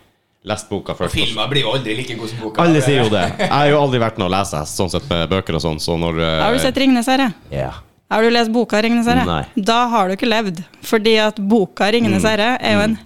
lest 0.47 0.71
boka 0.71 0.95
først 0.97 1.12
Filmer 1.12 1.51
blir 1.51 1.67
jo 1.67 1.75
aldri 1.75 1.99
like 1.99 2.17
gode 2.17 2.31
som 2.33 2.47
boka. 2.47 2.64
Alle 2.64 2.81
sier 2.81 3.03
jo 3.05 3.12
det. 3.12 3.27
Jeg 3.43 3.53
har 3.53 3.69
jo 3.75 3.83
aldri 3.83 4.01
vært 4.01 4.23
noe 4.23 4.31
å 4.31 4.35
lese 4.39 4.62
sånn 4.71 4.93
sett 4.95 5.05
med 5.11 5.29
bøker 5.33 5.59
og 5.59 5.64
sånn, 5.67 5.83
så 5.83 5.99
når 6.01 6.23
uh, 6.23 6.31
Har 6.47 6.57
du 6.57 6.62
sett 6.62 6.81
'Ringenes 6.81 7.11
herre'? 7.12 7.33
Ja. 7.53 7.75
Har 8.11 8.22
du 8.22 8.30
lest 8.30 8.52
boka 8.54 8.78
'Ringenes 8.82 9.07
herre'? 9.07 9.24
Nei. 9.26 9.44
Da 9.57 9.86
har 9.88 10.09
du 10.09 10.14
ikke 10.14 10.28
levd. 10.30 10.61
Fordi 10.82 11.16
at 11.18 11.36
boka 11.40 11.88
'Ringenes 11.90 12.22
Mm. 12.22 12.28
herre' 12.30 12.57
er 12.61 12.72
jo 12.74 12.80
en 12.80 12.98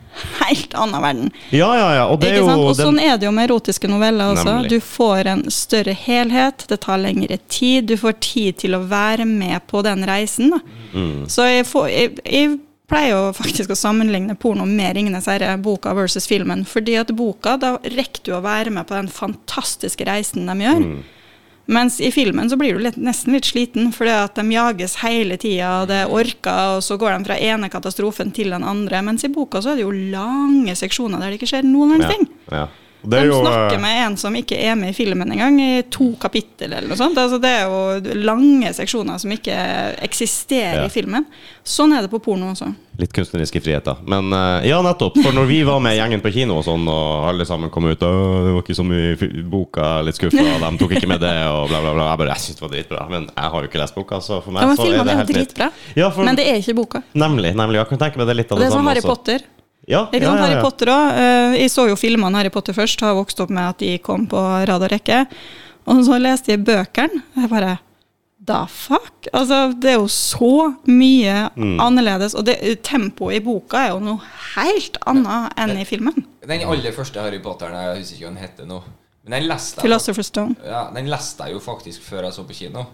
helt 0.44 0.74
annen 0.74 1.03
verden. 1.03 1.32
Ja, 1.51 1.74
ja, 1.74 1.94
ja. 1.94 2.05
Og 2.07 2.20
det 2.20 2.32
er 2.32 2.36
jo 2.36 2.48
Og 2.48 2.76
den- 2.76 2.86
sånn 2.86 3.01
er 3.01 3.16
det 3.16 3.24
jo 3.24 3.30
med 3.32 3.48
erotiske 3.48 3.88
noveller 3.88 4.34
også. 4.34 4.44
Nemlig. 4.44 4.68
Du 4.68 4.80
får 4.80 5.26
en 5.26 5.42
større 5.51 5.94
helhet, 5.94 6.66
det 6.68 6.80
tar 6.82 6.98
lengre 6.98 7.38
tid, 7.48 7.86
du 7.86 7.96
får 7.96 8.12
tid 8.20 8.59
til 8.59 8.72
å 8.74 8.86
være 8.86 9.24
med 9.24 9.61
på 9.68 9.82
den 9.82 10.05
reisen. 10.05 10.53
Mm. 10.94 11.24
Så 11.26 11.44
jeg, 11.48 11.64
får, 11.66 11.88
jeg, 11.88 12.18
jeg 12.26 12.59
pleier 12.86 13.11
jo 13.11 13.32
faktisk 13.32 13.70
å 13.70 13.76
sammenligne 13.78 14.34
porno 14.38 14.66
med 14.66 14.96
'Ringenes 14.96 15.24
herre', 15.26 15.57
boka 15.62 15.94
versus 15.94 16.26
filmen. 16.26 16.66
Fordi 16.66 16.96
at 17.01 17.07
boka, 17.16 17.57
da 17.59 17.78
rekker 17.78 18.20
du 18.24 18.32
å 18.32 18.42
være 18.42 18.70
med 18.70 18.86
på 18.86 18.94
den 18.94 19.09
fantastiske 19.09 20.05
reisen 20.05 20.44
de 20.44 20.53
gjør. 20.64 20.84
Mm. 20.84 21.03
Mens 21.71 22.01
i 22.03 22.11
filmen 22.11 22.51
så 22.51 22.57
blir 22.59 22.75
du 22.75 22.83
litt, 22.83 22.99
nesten 22.99 23.37
litt 23.37 23.47
sliten, 23.47 23.93
fordi 23.95 24.11
at 24.11 24.35
de 24.35 24.45
jages 24.57 24.97
hele 25.05 25.37
tida, 25.39 25.85
det 25.87 26.01
orker, 26.11 26.77
og 26.77 26.83
så 26.83 26.99
går 26.99 27.14
de 27.14 27.29
fra 27.29 27.39
ene 27.39 27.71
katastrofen 27.71 28.33
til 28.35 28.51
den 28.51 28.66
andre. 28.66 29.03
Mens 29.07 29.23
i 29.27 29.31
boka 29.31 29.62
så 29.62 29.73
er 29.73 29.79
det 29.79 29.87
jo 29.87 29.95
lange 29.95 30.75
seksjoner 30.79 31.23
der 31.23 31.31
det 31.31 31.39
ikke 31.39 31.53
skjer 31.53 31.68
noen 31.68 31.95
verdens 31.95 32.16
ting. 32.16 32.27
Ja. 32.51 32.64
ja. 32.64 32.68
De 33.01 33.16
er 33.16 33.31
jo, 33.31 33.39
snakker 33.41 33.79
eh, 33.79 33.81
med 33.81 33.99
en 34.03 34.16
som 34.21 34.35
ikke 34.37 34.59
er 34.61 34.75
med 34.77 34.93
i 34.93 34.97
filmen 34.97 35.31
engang, 35.33 35.57
i 35.62 35.83
to 35.89 36.11
kapittel 36.21 36.75
eller 36.75 36.91
noe 36.91 36.99
sånt. 37.01 37.16
Altså, 37.16 37.39
det 37.41 37.53
er 37.62 37.71
jo 37.71 38.18
lange 38.21 38.73
seksjoner 38.77 39.23
som 39.23 39.33
ikke 39.33 39.57
eksisterer 40.05 40.83
Ja. 40.83 40.89
i 40.91 40.93
filmen. 40.93 41.25
Sånn 41.64 41.95
er 41.97 42.05
det 42.05 42.11
på 42.12 42.21
porno 42.21 42.51
også. 42.53 42.68
Litt 43.01 43.12
kunstneriske 43.16 43.61
friheter. 43.64 43.98
Men 44.09 44.28
eh, 44.36 44.68
ja, 44.70 44.78
nettopp. 44.84 45.16
For 45.24 45.34
når 45.36 45.48
vi 45.51 45.59
var 45.66 45.80
med 45.82 45.96
gjengen 45.96 46.22
på 46.24 46.32
kino 46.34 46.59
og 46.61 46.64
sånn, 46.66 46.84
og 46.90 47.28
alle 47.30 47.46
sammen 47.48 47.72
kom 47.72 47.88
ut 47.88 48.05
og 48.07 48.46
Det 48.46 48.53
var 48.55 48.62
ikke 48.62 48.76
så 48.78 48.84
mye 48.86 49.14
i 49.16 49.44
boka, 49.55 49.88
litt 50.07 50.18
skuffa, 50.20 50.44
de 50.62 50.70
tok 50.80 50.96
ikke 50.98 51.11
med 51.11 51.22
det, 51.24 51.34
og 51.51 51.70
bla, 51.72 51.80
bla, 51.84 51.94
bla. 51.96 52.09
Jeg 52.12 52.22
bare, 52.22 52.34
jeg 52.36 52.44
synes 52.46 52.61
det 52.61 52.66
var 52.66 52.74
dritbra. 52.76 53.07
Men 53.12 53.28
jeg 53.30 53.55
har 53.55 53.64
jo 53.64 53.70
ikke 53.72 53.82
lest 53.82 53.96
boka, 53.98 54.20
så 54.24 54.40
for 54.44 54.55
meg 54.57 54.64
Ja, 54.66 54.70
men 54.70 54.80
så 54.80 54.88
er 54.90 55.01
det 55.11 55.16
helt 55.22 55.32
dritbra. 55.34 55.70
Ja, 55.98 56.11
for, 56.14 56.28
Men 56.28 56.38
det 56.38 56.46
er 56.51 56.61
ikke 56.61 56.76
boka. 56.82 57.03
Nemlig. 57.14 57.55
nemlig, 57.59 57.80
Jeg 57.80 57.90
kan 57.94 58.05
tenke 58.05 58.20
meg 58.22 58.30
det 58.30 58.38
litt 58.42 58.53
av 58.53 58.59
Og 58.59 58.62
det 58.62 58.68
det, 58.68 58.70
er 58.70 58.76
som 58.76 58.84
samme. 58.84 58.94
Harry. 58.94 59.07
Potter. 59.09 59.48
Ja, 59.90 60.05
Ikke 60.12 60.20
ja, 60.22 60.30
sant, 60.30 60.38
ja, 60.38 60.46
Harry. 60.46 60.62
Potter 60.62 60.92
også. 60.94 61.28
Jeg 61.59 61.70
så 61.74 61.88
jo 61.90 61.96
filmene 61.98 62.38
Harry 62.38 62.51
Potter 62.55 62.76
først, 62.76 63.01
har 63.03 63.16
vokst 63.18 63.40
opp 63.42 63.51
med 63.51 63.72
at 63.72 63.80
de 63.82 63.94
kom 64.05 64.28
på 64.30 64.38
rad 64.68 64.84
og 64.86 64.90
rekke. 64.92 65.24
Og 65.90 66.03
så 66.07 66.18
leste 66.20 66.53
jeg 66.53 66.62
bøkene. 66.66 67.24
Jeg 67.40 67.51
bare 67.51 67.78
Da 68.47 68.62
fuck? 68.66 69.26
Altså, 69.36 69.72
det 69.76 69.91
er 69.93 69.99
jo 69.99 70.07
så 70.09 70.74
mye 70.88 71.51
Mm. 71.57 71.80
annerledes. 71.80 72.34
Og 72.34 72.47
det, 72.47 72.57
tempoet 72.82 73.36
i 73.36 73.41
boka 73.45 73.76
er 73.76 73.91
jo 73.93 73.99
noe 74.01 74.20
helt 74.57 74.97
annet 75.07 75.53
enn 75.61 75.76
i 75.76 75.84
filmen. 75.84 76.24
Den 76.49 76.62
aller 76.64 76.93
første 76.97 77.20
Harry 77.20 77.38
Potteren, 77.43 77.74
jeg 77.76 77.99
husker 78.01 78.16
ikke 78.16 78.24
hva 78.26 78.32
den 78.34 78.43
heter 78.43 78.66
nå. 78.66 78.80
Men 79.24 79.32
den 79.43 79.49
leste 79.51 79.80
jeg 79.82 79.91
Philosopher's 79.91 80.30
Stone. 80.32 80.57
Ja, 80.64 80.86
den 80.95 81.07
leste 81.12 81.45
jeg 81.45 81.53
jo 81.53 81.61
faktisk 81.61 82.01
før 82.03 82.24
jeg 82.24 82.32
så 82.32 82.43
på 82.49 82.57
kino. 82.57 82.86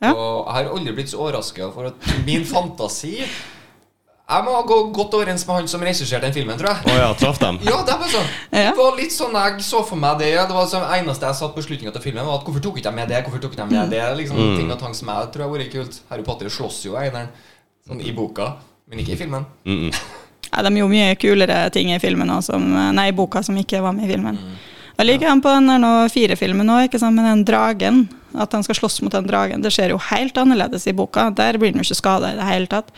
Ja. 0.00 0.12
Og 0.14 0.46
jeg 0.46 0.54
har 0.64 0.72
aldri 0.78 0.92
blitt 0.94 1.10
så 1.10 1.18
overraska 1.20 1.68
for 1.74 1.86
at 1.90 2.24
min 2.26 2.44
fantasi 2.46 3.18
Jeg 4.28 4.44
må 4.44 4.52
gå 4.68 4.76
godt 4.92 5.14
overens 5.16 5.46
med 5.48 5.56
han 5.56 5.68
som 5.72 5.80
regisserte 5.80 6.26
den 6.26 6.34
filmen, 6.36 6.58
tror 6.60 6.68
jeg. 6.74 6.84
Oh, 6.84 6.96
ja, 7.00 7.12
traff 7.16 7.38
dem? 7.40 7.56
Ja, 7.70 7.78
det 7.88 7.94
var 7.96 8.10
sånn 8.12 8.26
Ja. 8.52 8.72
Det 8.74 8.76
var 8.76 8.98
litt 8.98 9.14
sånn 9.14 9.38
jeg 9.38 9.62
så 9.64 9.80
for 9.88 9.96
meg 10.00 10.18
det. 10.20 10.34
Det 10.36 10.56
var 10.56 10.68
sånn 10.68 10.84
eneste 10.98 11.30
jeg 11.30 11.38
satt 11.38 11.54
på 11.56 11.64
slutninga 11.64 11.94
av 11.96 12.04
filmen, 12.04 12.26
var 12.26 12.42
at 12.42 12.44
hvorfor 12.44 12.64
tok 12.66 12.76
ikke 12.76 12.90
de 12.90 12.98
med 12.98 13.08
det? 13.08 13.22
Hvorfor 13.24 13.40
tok 13.46 13.56
de 13.56 13.66
med 13.70 13.94
det? 13.94 14.02
Liksom 14.20 14.42
Ting 14.58 14.68
og 14.74 14.80
tang 14.82 14.96
som 14.98 15.08
jeg 15.14 15.30
tror 15.32 15.46
har 15.46 15.54
vært 15.54 15.72
kult. 15.72 16.00
Harry 16.10 16.26
Potter 16.26 16.52
slåss 16.52 16.82
jo 16.90 16.98
eineren 17.00 17.32
sånn 17.88 18.04
i 18.04 18.12
boka, 18.12 18.50
men 18.90 19.00
ikke 19.00 19.16
i 19.16 19.20
filmen. 19.22 19.48
Mm 19.64 19.80
-mm. 19.80 19.96
Ja, 20.50 20.62
de 20.62 20.76
gjorde 20.76 20.92
mye 20.92 21.16
kulere 21.16 21.70
ting 21.70 21.92
i 21.92 21.98
filmen 21.98 22.30
også, 22.30 22.52
som, 22.52 22.94
nei, 22.94 23.08
i 23.08 23.16
boka 23.16 23.42
som 23.42 23.56
ikke 23.56 23.80
var 23.80 23.92
med 23.92 24.04
i 24.04 24.12
filmen. 24.12 24.38
Jeg 24.98 25.06
liker 25.06 25.30
han 25.30 25.42
på 25.42 25.50
den 25.54 25.84
fire-filmen 26.10 26.66
nå, 26.66 26.78
med 26.82 27.24
den 27.24 27.44
dragen. 27.46 28.06
At 28.34 28.52
han 28.52 28.64
skal 28.66 28.76
slåss 28.76 29.00
mot 29.02 29.14
den 29.14 29.28
dragen. 29.28 29.62
Det 29.62 29.70
skjer 29.72 29.94
jo 29.94 30.00
helt 30.10 30.36
annerledes 30.36 30.86
i 30.90 30.92
boka. 30.96 31.30
Der 31.30 31.58
blir 31.58 31.72
han 31.72 31.80
jo 31.80 31.86
ikke 31.86 32.00
skada 32.00 32.32
i 32.32 32.38
det 32.38 32.48
hele 32.48 32.66
tatt. 32.70 32.90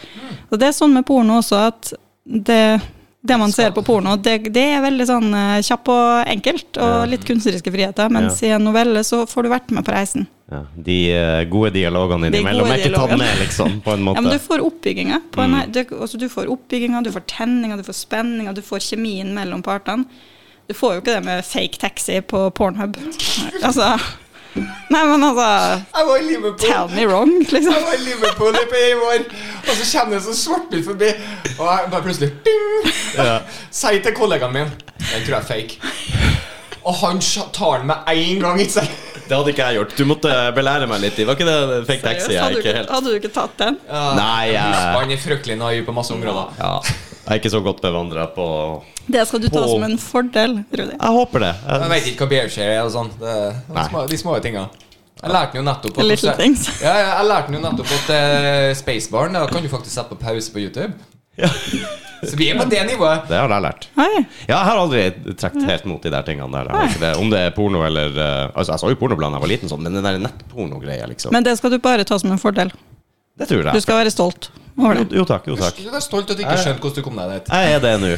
Og 0.49 0.59
det 0.59 0.71
er 0.71 0.77
sånn 0.77 0.97
med 0.97 1.07
porno 1.07 1.39
også 1.43 1.61
at 1.69 1.93
det, 2.25 2.81
det 3.21 3.37
man 3.39 3.53
ser 3.53 3.75
på 3.77 3.85
porno, 3.85 4.17
det, 4.17 4.51
det 4.55 4.65
er 4.75 4.83
veldig 4.85 5.07
sånn 5.09 5.29
eh, 5.35 5.61
kjapp 5.67 5.91
og 5.93 6.31
enkelt, 6.31 6.81
og 6.81 7.05
litt 7.11 7.27
kunstneriske 7.29 7.73
friheter. 7.75 8.11
Mens 8.13 8.41
i 8.47 8.53
en 8.57 8.65
novelle 8.65 9.05
så 9.07 9.23
får 9.29 9.47
du 9.47 9.53
vært 9.53 9.77
med 9.77 9.87
på 9.87 9.95
reisen. 9.95 10.27
Ja, 10.51 10.65
de 10.89 10.99
eh, 11.15 11.45
gode 11.53 11.71
dialogene 11.77 12.33
De 12.33 12.41
innimellom 12.41 12.67
gode 12.67 12.75
er 12.79 12.83
ikke 12.83 12.97
tatt 12.97 13.17
med, 13.21 13.37
liksom, 13.45 13.79
på 13.85 13.95
en 13.95 14.09
måte. 14.09 14.19
Ja, 14.19 14.25
men 14.27 14.35
du 14.35 14.43
får 14.49 14.65
oppbygginga. 14.67 15.21
Mm. 15.37 15.57
du, 15.69 15.81
altså, 16.01 16.19
du 16.19 16.29
får 16.33 16.51
oppbygginga, 16.57 17.05
du 17.07 17.13
får 17.15 17.29
tenninga, 17.37 17.79
du 17.79 17.87
får 17.87 18.01
spenninga, 18.01 18.57
du 18.57 18.65
får 18.67 18.89
kjemien 18.89 19.31
mellom 19.37 19.63
partene. 19.63 20.09
Du 20.71 20.75
får 20.79 20.93
jo 20.95 21.01
ikke 21.03 21.17
det 21.17 21.23
med 21.27 21.41
fake 21.43 21.81
taxi 21.83 22.21
på 22.23 22.45
Pornhub. 22.55 22.95
Altså 23.67 23.89
Nei, 24.91 25.01
men 25.07 25.23
altså 25.23 25.47
Jeg 25.95 26.07
var 26.07 26.17
i 26.21 26.23
Liverpool. 26.27 26.59
Tell 26.63 26.89
me 26.95 27.07
wrong, 27.11 27.33
liksom. 27.43 27.75
Jeg 27.75 27.83
var 27.87 27.97
i 27.97 28.05
Liverpool 28.05 28.59
i 28.59 28.85
år, 28.95 29.25
og 29.67 29.73
så 29.75 29.87
kommer 29.91 30.15
det 30.15 30.21
en 30.21 30.25
sånn 30.29 30.39
svartbil 30.39 30.85
forbi, 30.87 31.11
og 31.57 31.65
jeg 31.71 31.91
bare 31.93 32.05
plutselig 32.07 32.31
ding, 32.47 32.95
Sier 33.71 33.99
til 34.05 34.15
kollegaen 34.15 34.55
min 34.55 34.71
Den 35.09 35.27
tror 35.27 35.37
jeg 35.37 35.41
er 35.41 35.49
fake. 35.51 35.93
Og 36.87 36.99
han 37.03 37.19
tar 37.55 37.83
den 37.83 37.91
med 37.91 38.11
en 38.15 38.43
gang, 38.47 38.63
ikke 38.63 38.77
sant? 38.79 38.95
Det 39.27 39.39
hadde 39.39 39.53
ikke 39.55 39.67
jeg 39.73 39.79
gjort. 39.81 39.97
Du 39.99 40.07
måtte 40.11 40.37
belære 40.57 40.87
meg 40.91 41.03
litt 41.05 41.19
Det 41.19 41.27
Var 41.29 41.39
ikke 41.39 41.51
det 41.51 41.83
fake 41.91 42.03
taxi? 42.07 42.31
Seriøst, 42.31 42.41
Jeg 42.47 42.63
ikke 42.63 42.77
helt 42.79 42.95
hadde 42.95 43.11
du 43.11 43.19
ikke 43.19 43.35
tatt 43.35 43.59
den? 43.59 43.79
Nei, 44.19 44.53
jeg, 44.55 44.87
Han 44.99 45.15
er 45.15 45.23
fryktelig 45.27 45.59
naiv 45.61 45.85
på 45.91 45.95
masse 45.99 46.15
områder. 46.15 46.55
ja, 46.63 46.73
jeg 47.27 47.37
er 47.37 47.43
ikke 47.43 47.53
så 47.59 47.61
godt 47.63 47.83
bevandra 47.83 48.31
på 48.35 48.47
Det 49.11 49.25
skal 49.29 49.43
du 49.43 49.49
ta 49.49 49.59
På- 49.63 49.69
som 49.73 49.83
en 49.87 49.99
fordel, 49.99 50.57
Rudi. 50.71 50.95
Jeg 50.95 51.17
håper 51.19 51.45
det. 51.47 51.55
Jeg 51.67 51.81
Jeg, 51.81 51.91
vet 51.95 52.07
ikke 52.13 52.25
hva 52.27 52.31
bearshare 52.35 52.77
er 52.77 52.83
og 52.85 52.93
sånn. 52.95 53.11
De 54.11 54.19
små, 54.21 54.37
de 54.39 54.45
tinga. 54.49 54.69
Jeg 55.21 55.33
lærte 55.35 55.59
jo 55.59 55.63
nettopp 55.67 55.99
at 56.01 56.07
Little 56.09 56.33
things. 56.39 56.67
Ja, 56.81 56.93
ja, 56.97 57.09
jeg 57.19 57.29
lærte 57.29 57.53
jo 57.53 57.61
nettopp 57.61 57.91
at 57.99 58.13
uh, 58.15 58.75
Spacebaren 58.79 59.37
da 59.37 59.47
kan 59.51 59.63
du 59.65 59.69
faktisk 59.69 59.93
sette 59.93 60.15
på 60.15 60.21
pause 60.23 60.53
på 60.55 60.63
YouTube. 60.63 60.93
Så 62.21 62.37
vi 62.37 62.51
er 62.53 62.59
på 62.59 62.67
det 62.69 62.81
nivået. 62.85 63.29
det 63.29 63.37
har 63.37 63.49
jeg 63.49 63.65
lært. 63.65 63.87
Hei. 63.97 64.09
Ja, 64.49 64.55
jeg 64.55 64.65
har 64.69 64.79
aldri 64.81 65.05
trukket 65.41 65.65
helt 65.71 65.87
mot 65.89 66.03
de 66.05 66.13
der 66.13 66.25
tingene 66.27 66.53
der. 66.53 66.69
Ikke 66.85 67.01
det. 67.01 67.13
Om 67.21 67.31
det 67.33 67.41
er 67.47 67.55
porno 67.57 67.81
eller 67.87 68.13
uh, 68.17 68.51
Altså, 68.55 68.75
jeg 68.75 68.83
så 68.83 68.93
jo 68.93 68.99
pornoblad 69.01 69.33
da 69.33 69.39
jeg 69.41 69.45
var 69.47 69.53
liten, 69.55 69.73
sånn, 69.73 69.85
men 69.85 69.97
den 69.97 70.05
der 70.05 70.21
nettpornogreia, 70.25 71.09
liksom. 71.09 71.33
Men 71.37 71.47
det 71.47 71.57
skal 71.61 71.73
du 71.73 71.79
bare 71.81 72.05
ta 72.09 72.19
som 72.21 72.33
en 72.33 72.41
fordel. 72.41 72.73
Det 73.41 73.49
tror 73.51 73.73
Du 73.73 73.81
skal 73.83 74.03
være 74.05 74.13
stolt 74.15 74.51
over 74.81 74.95
Jo, 74.97 75.05
det. 75.05 75.17
jo 75.19 75.25
takk. 75.29 75.49
Jo 75.51 75.57
takk. 75.61 75.77
Du 75.83 75.91
er 75.93 76.01
stolt 76.05 76.31
at 76.31 76.39
du 76.39 76.45
ikke 76.45 76.57
skjønte 76.61 76.81
hvordan 76.81 76.95
du 76.97 77.03
kom 77.05 77.17
deg 77.21 77.33
dit. 77.35 77.51
Jeg 77.53 77.75
er 77.75 77.81
det 77.85 77.97
nå. 78.01 78.13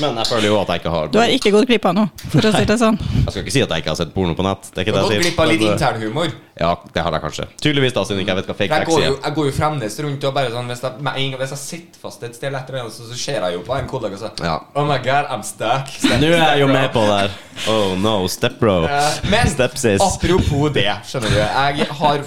Men 0.00 0.16
jeg 0.16 0.26
føler 0.30 0.46
jo 0.48 0.56
at 0.60 0.68
jeg 0.70 0.80
ikke 0.80 0.90
har 0.94 1.08
Du 1.12 1.18
har 1.18 1.28
ikke 1.34 1.50
gått 1.52 1.66
glipp 1.68 1.84
av 1.90 1.94
noe, 1.94 2.08
for 2.30 2.46
å 2.46 2.50
si 2.54 2.64
det 2.64 2.76
sånn. 2.80 2.96
Jeg 2.98 3.30
skal 3.34 3.42
ikke 3.42 3.52
si 3.52 3.62
at 3.62 3.72
jeg 3.74 3.82
ikke 3.82 3.90
har 3.92 3.98
sett 3.98 4.12
porno 4.14 4.34
på 4.38 4.44
nett. 4.46 4.70
Det 4.70 4.78
er 4.80 4.86
ikke 4.86 4.94
Du 4.94 4.96
det 4.96 5.02
har 5.02 5.08
gått 5.08 5.12
jeg 5.12 5.22
sier. 5.22 5.28
glipp 5.28 5.40
av 5.44 5.48
litt 5.50 5.60
men, 5.60 5.68
eh, 5.68 5.74
internhumor. 5.76 6.32
Ja, 6.60 6.70
det 6.94 7.02
har 7.04 7.12
jeg 7.16 7.22
kanskje. 7.26 7.46
Tydeligvis, 7.60 7.92
da, 7.96 8.04
siden 8.08 8.20
ikke 8.22 8.32
jeg 8.32 8.38
vet 8.40 8.46
hva 8.50 8.56
fake 8.60 8.70
Jeg 8.70 8.86
taxi 8.86 9.02
jo, 9.04 9.12
er. 9.14 9.20
jeg 9.26 9.34
går 9.34 9.44
jo 9.50 9.52
fremdeles 9.58 9.98
rundt 10.06 10.24
og 10.24 10.34
bare 10.34 10.50
sånn 10.50 10.66
Hvis 10.70 10.82
jeg, 10.86 10.92
med 11.00 11.12
en 11.16 11.30
gang, 11.30 11.40
hvis 11.40 11.50
jeg 11.54 11.58
sitter 11.58 11.98
fast 12.02 12.22
et 12.22 12.34
sted, 12.38 12.54
etter, 12.54 12.74
så, 12.90 13.02
så 13.10 13.14
ser 13.26 13.40
jeg 13.44 13.52
jo 13.54 13.60
på 13.66 13.76
en 13.78 13.88
kollega 13.88 14.14
og 14.14 14.18
sier 14.24 14.44
Ja. 14.46 14.56
Oh 14.74 14.84
my 14.86 14.98
god, 14.98 15.26
I'm 15.30 15.42
stuck. 15.44 15.88
Step- 15.88 16.20
Nå 16.20 16.26
er 16.32 16.38
jeg 16.54 16.60
jo 16.60 16.66
med 16.68 16.92
på 16.92 17.00
det 17.06 17.18
her. 17.20 17.30
Oh 17.68 17.94
no, 17.98 18.26
stepbro. 18.28 18.84
Eh, 18.88 19.30
Men 19.30 19.46
Stepsis. 19.48 20.00
apropos 20.00 20.72
det, 20.72 20.88
skjønner 21.04 21.28
du. 21.28 21.36
Jeg 21.36 21.86
har 21.90 22.20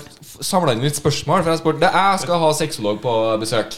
samla 0.43 0.75
inn 0.75 0.83
litt 0.85 0.99
spørsmål. 0.99 1.43
For 1.43 1.53
jeg 1.53 1.61
spurte 1.63 1.89
Jeg 1.93 2.23
skal 2.23 2.41
ha 2.43 2.53
sexolog 2.57 3.01
på 3.03 3.13
besøk. 3.41 3.77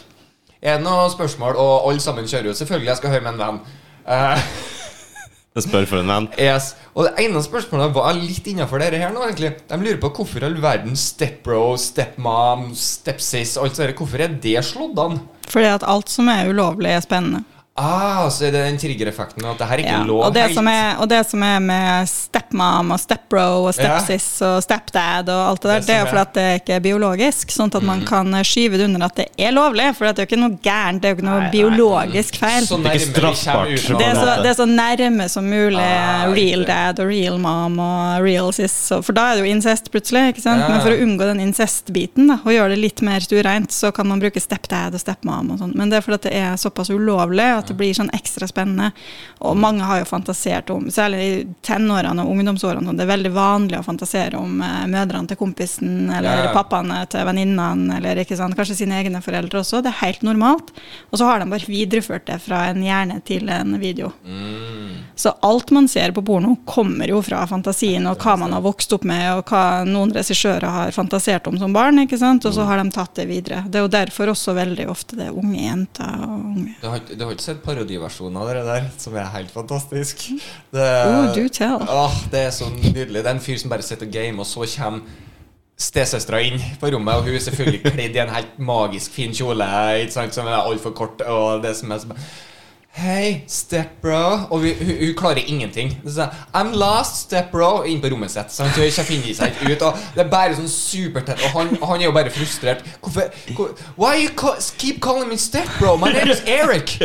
Er 0.66 0.80
det 0.80 0.86
noen 0.86 1.12
spørsmål? 1.14 1.58
Og 1.62 1.90
alle 1.92 2.02
sammen 2.04 2.28
kjører 2.28 2.50
jo. 2.52 2.56
Selvfølgelig, 2.58 2.92
jeg 2.94 3.02
skal 3.02 3.14
høre 3.16 3.26
med 3.28 3.36
en 3.36 3.44
venn. 3.44 3.62
Eh, 4.08 4.48
Jeg 5.56 5.64
spør 5.70 5.86
for 5.88 6.02
en 6.04 6.10
venn. 6.12 6.26
yes. 6.36 6.74
Og 7.00 7.06
det 7.08 7.14
ene 7.24 7.40
spørsmålet 7.40 7.94
var 7.96 8.12
litt 8.18 8.44
innafor 8.52 8.82
dere 8.84 9.00
her 9.00 9.14
nå, 9.16 9.22
egentlig. 9.24 9.54
De 9.70 9.78
lurer 9.80 10.02
på 10.04 10.10
hvorfor 10.18 10.44
all 10.44 10.58
verden 10.60 10.98
stepbro, 11.00 11.78
stepmom, 11.80 12.74
stepsis, 12.76 13.54
alt 13.62 13.80
sånt. 13.80 13.96
Hvorfor 13.96 14.26
er 14.26 14.36
det 14.44 14.58
slått 14.68 15.00
an? 15.00 15.22
Fordi 15.48 15.70
at 15.78 15.86
alt 15.88 16.12
som 16.12 16.28
er 16.34 16.52
ulovlig, 16.52 16.92
er 16.92 17.06
spennende. 17.06 17.46
Ah, 17.78 18.30
så 18.32 18.46
er 18.48 18.54
det 18.56 18.60
den 18.64 18.78
triggereffekten 18.80 19.44
at 19.50 19.58
det 19.60 19.66
her 19.68 19.74
er 19.76 19.82
ikke 19.84 19.96
Ja, 19.98 20.04
lov 20.08 20.22
og, 20.24 20.34
det 20.34 20.44
helt. 20.46 20.54
som 20.56 20.68
er, 20.72 20.94
og 21.04 21.10
det 21.12 21.18
som 21.28 21.42
er 21.44 21.58
med 21.60 22.08
stepmom 22.08 22.94
og 22.96 23.00
stepbro 23.04 23.66
og 23.68 23.74
stepsis 23.76 24.28
og 24.48 24.62
stepdad 24.64 25.28
og 25.28 25.42
alt 25.50 25.66
det 25.66 25.72
der, 25.74 25.80
Det 25.82 25.88
det 25.90 25.96
er 25.96 26.00
jo 26.00 26.06
fordi 26.06 26.22
at 26.22 26.34
det 26.38 26.46
ikke 26.62 26.74
er 26.78 26.80
biologisk, 26.86 27.52
sånn 27.52 27.74
at 27.76 27.84
man 27.84 28.06
kan 28.08 28.32
skyve 28.48 28.80
det 28.80 28.86
under 28.88 29.04
at 29.10 29.16
det 29.20 29.26
er 29.38 29.52
lovlig. 29.52 29.90
For 29.98 30.08
det 30.08 30.14
er 30.16 30.24
jo 30.24 30.30
ikke 30.30 30.40
noe 30.40 30.56
gærent, 30.64 31.02
det 31.04 31.10
er 31.10 31.12
jo 31.12 31.18
ikke 31.20 31.28
noe 31.28 31.50
biologisk 31.52 32.38
feil. 32.40 32.64
Så 32.70 32.78
Det 32.80 32.94
er 32.94 32.96
ikke 33.02 33.12
straffbart. 33.12 33.68
Det 33.76 34.08
er, 34.08 34.16
så, 34.22 34.38
det 34.46 34.50
er 34.54 34.58
så 34.62 34.70
nærme 34.72 35.28
som 35.36 35.44
mulig 35.52 35.84
Ah, 35.84 36.32
real 36.32 36.64
dad 36.64 37.04
og 37.04 37.12
real 37.12 37.38
mom 37.44 37.76
og 37.84 38.24
real 38.24 38.54
sis. 38.56 38.72
så- 38.72 39.02
For 39.04 39.12
da 39.12 39.34
er 39.34 39.36
det 39.42 39.50
jo 39.50 39.52
incest 39.52 39.92
plutselig. 39.92 40.30
ikke 40.32 40.42
sant? 40.48 40.62
Ja. 40.64 40.70
Men 40.70 40.80
for 40.80 40.92
å 40.96 41.02
unngå 41.04 41.28
den 41.28 41.44
incest-biten 41.44 42.28
da, 42.32 42.40
og 42.40 42.56
gjøre 42.56 42.70
det 42.70 42.80
litt 42.80 43.02
mer 43.02 43.20
ureint, 43.20 43.68
så 43.76 43.92
kan 43.94 44.08
man 44.08 44.22
bruke 44.24 44.40
stepdad 44.40 44.94
og 44.96 45.00
stepmom 45.04 45.52
og 45.52 45.60
sånn. 45.60 45.76
Men 45.76 45.90
det 45.90 45.98
er 45.98 46.02
fordi 46.08 46.14
at 46.16 46.22
det 46.32 46.34
er 46.40 46.56
såpass 46.56 46.90
ulovlig 46.90 47.44
at 47.58 47.65
det 47.72 47.78
blir 47.80 47.94
sånn 47.98 48.12
ekstra 48.16 48.48
spennende. 48.50 48.92
Og 49.46 49.58
mange 49.60 49.86
har 49.88 50.02
jo 50.02 50.10
fantasert 50.10 50.70
om, 50.74 50.90
særlig 50.94 51.22
i 51.26 51.34
tenårene 51.66 52.24
og 52.24 52.34
ungdomsårene, 52.36 52.96
det 52.96 53.06
er 53.06 53.12
veldig 53.14 53.34
vanlig 53.36 53.80
å 53.80 53.86
fantasere 53.86 54.40
om 54.40 54.62
eh, 54.64 54.86
mødrene 54.92 55.30
til 55.32 55.40
kompisen 55.40 56.10
eller 56.10 56.46
Ja, 56.46 56.52
pappaene 56.56 57.02
til 57.12 57.26
venninnene, 57.28 58.00
eller 58.00 58.22
sant, 58.36 58.56
kanskje 58.58 58.78
sine 58.82 59.00
egne 59.00 59.22
foreldre 59.24 59.62
også. 59.62 59.82
Det 59.84 59.92
er 59.94 60.02
helt 60.04 60.26
normalt. 60.26 60.72
Og 61.12 61.20
så 61.20 61.28
har 61.30 61.42
de 61.42 61.50
bare 61.52 61.70
videreført 61.70 62.28
det 62.30 62.40
fra 62.44 62.66
en 62.70 62.84
hjerne 62.84 63.20
til 63.26 63.50
en 63.50 63.78
video. 63.82 64.12
Så 65.16 65.32
alt 65.46 65.72
man 65.72 65.88
ser 65.88 66.12
på 66.12 66.24
porno, 66.26 66.56
kommer 66.66 67.08
jo 67.10 67.22
fra 67.24 67.46
fantasien 67.48 68.06
og 68.10 68.20
hva 68.22 68.36
man 68.40 68.54
har 68.56 68.64
vokst 68.66 68.94
opp 68.96 69.06
med, 69.08 69.26
og 69.38 69.52
hva 69.52 69.84
noen 69.88 70.12
regissører 70.16 70.68
har 70.68 70.96
fantasert 70.96 71.48
om 71.48 71.58
som 71.60 71.74
barn. 71.76 72.00
ikke 72.04 72.20
sant? 72.20 72.46
Og 72.46 72.54
så 72.56 72.66
har 72.68 72.82
de 72.82 72.92
tatt 72.92 73.16
det 73.16 73.28
videre. 73.30 73.64
Det 73.68 73.80
er 73.80 73.86
jo 73.86 73.94
derfor 73.96 74.34
også 74.34 74.56
veldig 74.58 74.90
ofte 74.92 75.20
det 75.20 75.30
er 75.30 75.38
unge 75.38 75.62
jenter 75.62 76.26
og 76.26 76.36
unge 76.52 76.76
Det 76.82 76.92
har, 76.92 77.04
du 77.10 77.24
har 77.26 77.36
ikke 77.36 77.48
sett 77.56 77.66
parodiversjonen 77.66 78.38
av 78.42 78.50
det 78.52 78.64
der, 78.68 78.90
som 79.02 79.16
er 79.18 79.30
helt 79.34 79.52
fantastisk? 79.54 80.28
Det, 80.76 80.88
Oh, 81.10 81.30
do 81.36 81.48
tell. 81.50 81.82
Åh, 81.82 82.18
det 82.32 82.48
er 82.48 82.52
så 82.56 82.70
nydelig. 82.70 83.22
Det 83.24 83.30
er 83.30 83.38
en 83.38 83.44
fyr 83.44 83.58
som 83.62 83.72
bare 83.72 83.86
sitter 83.86 84.08
og 84.10 84.14
gamer, 84.14 84.44
og 84.44 84.50
så 84.50 84.68
kommer 84.78 85.24
stesøstera 85.76 86.40
inn 86.48 86.62
på 86.80 86.88
rommet, 86.94 87.18
og 87.18 87.26
hun 87.28 87.36
er 87.36 87.44
selvfølgelig 87.44 87.82
kledd 87.84 88.16
i 88.16 88.22
en 88.24 88.32
helt 88.32 88.60
magisk 88.64 89.12
fin 89.12 89.34
kjole 89.36 89.66
ikke 90.06 90.14
sant, 90.16 90.36
som 90.38 90.48
er 90.48 90.62
altfor 90.62 90.94
kort. 90.96 91.24
Og 91.28 91.64
det 91.66 91.74
som 91.76 91.92
er 91.92 92.00
så 92.04 92.16
Hei, 92.96 93.44
stepbro. 93.48 94.48
Og 94.56 94.62
vi, 94.64 94.70
hun, 94.80 94.96
hun 95.08 95.16
klarer 95.20 95.42
ingenting. 95.48 95.90
Så, 96.08 96.30
I'm 96.56 96.72
lost, 96.80 97.18
stepbro. 97.26 97.84
Inn 97.84 98.00
på 98.00 98.08
rommet 98.14 98.32
sitt. 98.32 98.54
Sant? 98.56 98.72
Hun 98.78 98.86
ikke 98.88 99.04
finner 99.04 99.36
seg 99.36 99.52
ikke 99.52 99.74
ut. 99.74 99.84
Og 99.90 99.98
det 100.16 100.24
er 100.24 100.30
bare 100.32 100.56
sånn 100.56 100.70
supertett. 100.72 101.44
Og 101.44 101.58
han, 101.58 101.74
han 101.82 102.00
er 102.00 102.08
jo 102.08 102.14
bare 102.16 102.32
frustrert. 102.32 102.86
Hvorfor 103.04 103.28
hvor, 103.58 103.74
Why 104.00 104.24
you 104.24 104.32
call, 104.40 104.56
keep 104.80 105.02
calling 105.04 105.28
me 105.28 105.36
stepbro? 105.36 105.98
My 106.00 106.14
name 106.16 106.32
is 106.32 106.40
Eric. 106.48 106.96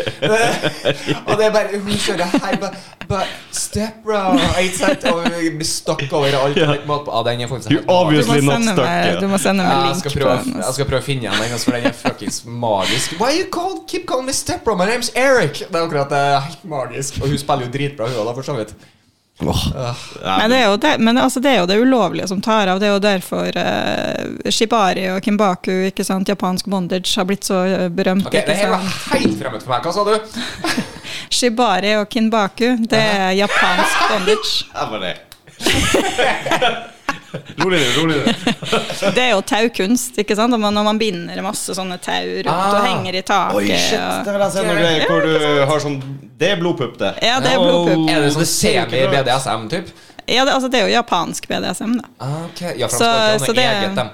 og 1.27 1.35
det 1.41 1.49
er 1.49 1.53
bare 1.59 1.83
Hun 1.83 1.99
kjører 1.99 2.39
her 2.39 2.61
but, 2.63 2.79
but 3.11 3.35
Stepbro. 3.51 4.23
Ikke 4.63 4.79
sant? 4.79 5.09
Og 5.11 5.27
hun 5.27 5.59
blir 5.59 5.67
stuck 5.67 6.07
overalt. 6.13 6.55
alt. 6.55 6.63
Ja. 6.87 7.01
Ah, 7.11 7.25
den 7.27 7.41
er 7.43 7.51
faktisk 7.51 7.75
helt. 7.75 7.83
Du 7.83 7.91
må 7.91 7.99
Obviously 8.05 8.41
not 8.47 8.55
sende 8.61 8.77
stuck, 8.77 8.87
meg, 8.87 9.19
du 9.21 9.29
må 9.29 9.43
sende 9.43 9.67
meg 9.67 9.75
Ja, 9.75 9.83
link 9.91 10.05
skal 10.05 10.15
på 10.15 10.23
prøve, 10.23 10.39
den. 10.47 10.63
jeg 10.63 10.79
skal 10.79 10.91
prøve 10.93 11.03
å 11.03 11.09
finne 11.11 11.35
den, 11.35 11.59
for 11.59 11.75
den 11.81 11.91
er 11.91 11.99
fuckings 11.99 12.41
magisk. 12.47 13.19
Why 13.19 13.35
you 13.41 13.51
call, 13.51 13.81
keep 13.91 14.07
calling 14.07 14.31
me 14.31 14.39
stepbro? 14.39 14.79
My 14.79 14.87
name's 14.87 15.11
Eric. 15.19 15.65
Det 15.81 15.87
er 15.87 15.89
akkurat 15.89 16.11
det 16.13 16.19
er 16.21 16.41
helt 16.45 16.65
magisk. 16.69 17.21
Og 17.23 17.31
hun 17.31 17.39
spiller 17.41 17.65
jo 17.65 17.73
dritbra, 17.73 18.09
hun 18.11 18.27
òg, 18.27 18.35
for 18.37 18.45
så 18.45 18.57
vidt. 18.59 18.75
Oh. 19.41 19.61
Men, 20.21 20.51
det 20.53 20.57
er, 20.59 20.67
jo 20.69 20.77
det, 20.77 20.91
men 21.01 21.17
altså, 21.19 21.41
det 21.41 21.55
er 21.55 21.63
jo 21.63 21.69
det 21.71 21.79
ulovlige 21.81 22.29
som 22.29 22.43
tar 22.45 22.69
av. 22.69 22.81
Det 22.81 22.91
er 22.91 22.93
jo 22.93 23.01
derfor 23.01 23.49
uh, 23.57 24.51
Shibari 24.53 25.07
og 25.15 25.23
Kimbaku, 25.25 25.73
ikke 25.89 26.05
sant, 26.05 26.29
japansk 26.29 26.69
bondage, 26.69 27.15
har 27.17 27.25
blitt 27.25 27.49
så 27.49 27.63
eh, 27.65 27.89
berømt. 27.89 28.29
Ok, 28.29 28.37
Det 28.37 28.59
her 28.59 28.69
var 28.75 28.85
helt 29.15 29.41
fremmed 29.41 29.65
for 29.65 29.73
meg. 29.73 29.89
Hva 29.89 29.93
sa 29.97 30.05
du? 30.05 30.15
Shibari 31.41 31.97
og 32.03 32.09
Kinbaku, 32.13 32.77
det 32.85 33.01
er 33.01 33.33
japansk 33.41 34.07
bondage. 34.13 34.55
det 34.69 34.89
var 34.93 34.99
bare 34.99 35.17
Rolig 37.63 37.79
nå, 37.81 37.91
rolig 38.01 38.17
nå. 38.21 38.33
Det 39.17 39.23
er 39.23 39.31
jo 39.37 39.41
taukunst, 39.47 40.19
ikke 40.19 40.35
sant? 40.39 40.51
Når 40.59 40.85
man 40.85 40.99
binder 40.99 41.41
masse 41.47 41.75
sånne 41.77 41.99
tau 42.03 42.27
rundt 42.27 42.51
og 42.51 42.79
Ah. 42.81 42.87
henger 42.89 43.19
i 43.21 43.23
taket. 43.23 43.57
Oi, 43.57 43.67
shit! 43.71 44.25
Det 44.27 44.35
vil 44.35 44.45
jeg 44.47 44.53
se 44.57 44.65
noen 44.67 44.81
greier 44.83 45.07
hvor 45.07 45.21
du 45.27 45.65
har 45.71 45.83
sånn 45.85 45.99
Det 46.41 46.51
er 46.55 46.57
blodpupp, 46.63 46.97
det. 46.99 47.13
Ja, 47.23 47.39
det 47.45 47.53
er 47.55 47.63
blodpupp. 47.63 48.09
Er 48.11 48.25
det 48.27 48.33
sånn 48.35 48.47
ser 48.51 48.81
ikke 48.83 49.05
bra 49.07 49.21
ut. 49.21 49.27
semi-BDSM, 49.27 49.69
typ? 49.77 49.93
Ja, 50.31 50.45
det, 50.45 50.53
altså, 50.55 50.69
det 50.71 50.81
er 50.81 50.89
jo 50.89 50.95
japansk 50.95 51.49
BDSM, 51.51 51.97
da. 52.01 52.09
Ah, 52.21 52.37
okay. 52.51 52.75
Ja, 52.79 52.89
Så- 52.89 52.99
så 52.99 53.05
ikke 53.05 53.47
ha 53.47 53.53
det- 53.55 53.69
eget, 53.71 53.97
dem. 53.97 54.11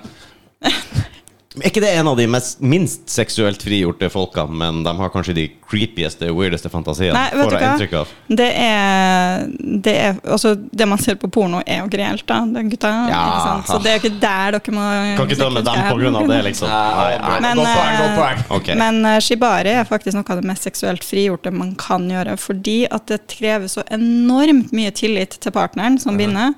Er 1.57 1.71
ikke 1.71 1.81
det 1.81 1.91
en 1.97 2.09
av 2.11 2.19
de 2.19 2.27
mest, 2.29 2.59
minst 2.61 3.07
seksuelt 3.09 3.63
frigjorte 3.65 4.11
folkene, 4.13 4.53
men 4.61 4.83
de 4.85 4.93
har 4.99 5.13
kanskje 5.13 5.33
de 5.39 5.45
creepieste, 5.65 6.29
weirdeste 6.37 6.69
fantasiene? 6.69 7.17
Nei, 7.17 7.31
vet 7.33 7.47
får 7.47 7.55
du 7.81 7.87
hva? 7.95 8.03
Det 8.41 8.49
er, 8.61 9.47
det 9.87 9.95
er 9.97 10.19
Altså, 10.27 10.53
det 10.55 10.89
man 10.89 11.01
ser 11.01 11.17
på 11.21 11.31
porno, 11.33 11.63
er 11.65 11.81
jo 11.81 11.87
ikke 11.89 12.01
reelt, 12.03 12.27
da, 12.29 12.43
det 12.51 12.61
er 12.61 12.69
gutta. 12.75 12.91
Ja. 13.09 13.21
Ikke 13.23 13.47
sant? 13.47 13.71
Så 13.71 13.79
det 13.81 13.93
er 13.93 13.97
jo 13.97 14.03
ikke 14.05 14.21
der 14.27 14.59
dere 14.59 14.75
må 14.77 14.85
Kan 15.17 15.31
ikke 15.31 15.39
dømme 15.41 15.63
dem 15.71 15.81
på 15.87 16.01
grunn 16.03 16.19
av 16.21 16.29
det, 16.33 16.41
liksom. 16.51 16.73
Nei, 16.77 17.15
nei. 17.23 17.39
Men, 17.47 17.63
godt 17.63 17.73
poeng, 17.73 17.97
godt 18.01 18.11
eh, 18.11 18.19
poeng. 18.21 18.43
Ok. 18.59 18.73
Men 18.83 19.01
eh, 19.09 19.21
shibari 19.25 19.73
er 19.79 19.89
faktisk 19.89 20.19
noe 20.19 20.35
av 20.35 20.43
det 20.43 20.51
mest 20.51 20.69
seksuelt 20.69 21.07
frigjorte 21.09 21.55
man 21.55 21.73
kan 21.81 22.05
gjøre, 22.13 22.37
fordi 22.41 22.83
at 22.93 23.09
det 23.09 23.23
krever 23.33 23.73
så 23.73 23.87
enormt 23.97 24.77
mye 24.77 24.93
tillit 24.97 25.39
til 25.41 25.57
partneren 25.57 25.97
som 26.03 26.21
binder. 26.21 26.53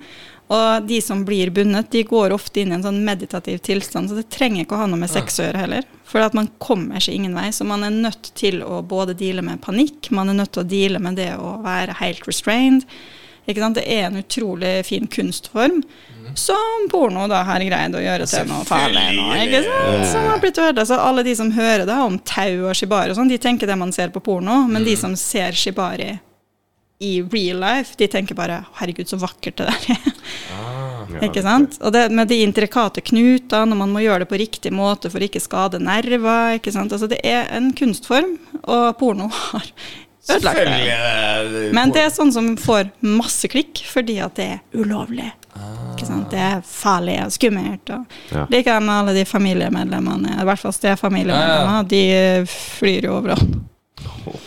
Og 0.49 0.86
de 0.88 1.01
som 1.05 1.24
blir 1.28 1.51
bundet, 1.53 1.90
de 1.92 2.03
går 2.09 2.32
ofte 2.32 2.62
inn 2.62 2.72
i 2.72 2.78
en 2.78 2.84
sånn 2.86 3.03
meditativ 3.05 3.59
tilstand, 3.66 4.09
så 4.09 4.16
det 4.16 4.30
trenger 4.32 4.64
ikke 4.64 4.78
å 4.78 4.82
ha 4.82 4.88
noe 4.88 5.01
med 5.03 5.12
sex 5.12 5.36
å 5.40 5.44
gjøre 5.44 5.64
heller. 5.66 5.88
For 6.09 6.24
at 6.24 6.36
man 6.36 6.49
kommer 6.62 7.05
seg 7.05 7.18
ingen 7.18 7.36
vei. 7.36 7.51
Så 7.53 7.66
man 7.68 7.84
er 7.84 7.92
nødt 7.92 8.30
til 8.38 8.62
å 8.64 8.80
både 8.80 9.16
deale 9.18 9.44
med 9.44 9.61
panikk, 9.61 10.09
man 10.16 10.32
er 10.32 10.38
nødt 10.40 10.55
til 10.57 10.64
å 10.64 10.68
deale 10.68 11.03
med 11.05 11.20
det 11.20 11.34
å 11.36 11.59
være 11.64 11.99
helt 12.01 12.24
restrained. 12.28 12.86
Ikke 13.49 13.61
sant? 13.61 13.76
Det 13.80 13.84
er 13.88 14.07
en 14.09 14.20
utrolig 14.20 14.72
fin 14.88 15.09
kunstform 15.09 15.82
som 16.36 16.88
porno 16.92 17.24
da 17.28 17.40
har 17.49 17.64
greid 17.64 17.94
å 17.96 18.03
gjøre 18.03 18.26
til 18.28 18.49
noe 18.49 18.64
farlig. 18.68 19.05
Nå, 19.16 19.28
ikke 19.44 19.62
sant? 19.64 20.09
Som 20.11 20.26
har 20.28 20.40
blitt 20.42 20.61
ødelagt. 20.61 20.90
Så 20.90 20.99
alle 21.01 21.24
de 21.24 21.36
som 21.36 21.53
hører 21.57 21.84
da 21.88 22.03
om 22.05 22.18
tau 22.28 22.68
og 22.68 22.76
shibari 22.76 23.12
og 23.12 23.20
sånn, 23.20 23.32
de 23.32 23.40
tenker 23.40 23.68
det 23.68 23.78
man 23.80 23.92
ser 23.96 24.12
på 24.12 24.20
porno, 24.24 24.62
men 24.68 24.84
de 24.84 24.96
som 25.01 25.16
ser 25.16 25.57
shibari 25.57 26.14
i 27.01 27.22
real 27.22 27.61
life, 27.62 27.94
de 27.99 28.09
tenker 28.11 28.34
bare 28.34 28.64
'herregud, 28.74 29.07
så 29.09 29.16
vakkert 29.20 29.57
det 29.57 29.66
der 29.66 29.94
er'. 29.94 30.12
Ikke 31.28 31.42
sant? 31.42 31.78
Og 31.80 31.92
det 31.92 32.11
med 32.12 32.28
de 32.28 32.40
intrikate 32.42 33.01
knutene, 33.01 33.72
og 33.72 33.78
man 33.78 33.92
må 33.94 34.03
gjøre 34.03 34.24
det 34.24 34.28
på 34.28 34.38
riktig 34.40 34.72
måte 34.74 35.11
for 35.11 35.22
ikke 35.24 35.40
skade 35.40 35.78
nerver. 35.80 36.59
ikke 36.59 36.72
sant? 36.72 36.92
Altså 36.92 37.09
Det 37.09 37.20
er 37.24 37.46
en 37.57 37.72
kunstform, 37.72 38.36
og 38.64 38.99
porno 38.99 39.28
har 39.53 39.70
ødelagt 40.30 40.59
det. 40.59 41.72
Men 41.72 41.94
det 41.94 42.03
er 42.03 42.11
sånn 42.12 42.32
som 42.34 42.57
får 42.61 42.90
masse 43.01 43.49
klikk 43.49 43.80
fordi 43.88 44.18
at 44.20 44.34
det 44.36 44.49
er 44.59 44.61
ulovlig. 44.74 45.30
Ikke 45.94 46.07
sant? 46.07 46.28
Det 46.30 46.38
er 46.38 46.61
farlig 46.66 47.16
og 47.24 47.32
skummelt. 47.32 47.90
Og 47.90 48.05
Ja. 48.34 48.44
Liker 48.51 48.80
med 48.80 48.94
alle 48.94 49.14
de 49.16 49.24
familiemedlemmene, 49.24 50.36
i 50.40 50.44
hvert 50.44 50.59
fall 50.61 50.72
stefamiliemedlemmer, 50.76 51.88
de 51.88 52.05
flyr 52.46 53.09
jo 53.09 53.16
overalt. 53.22 53.57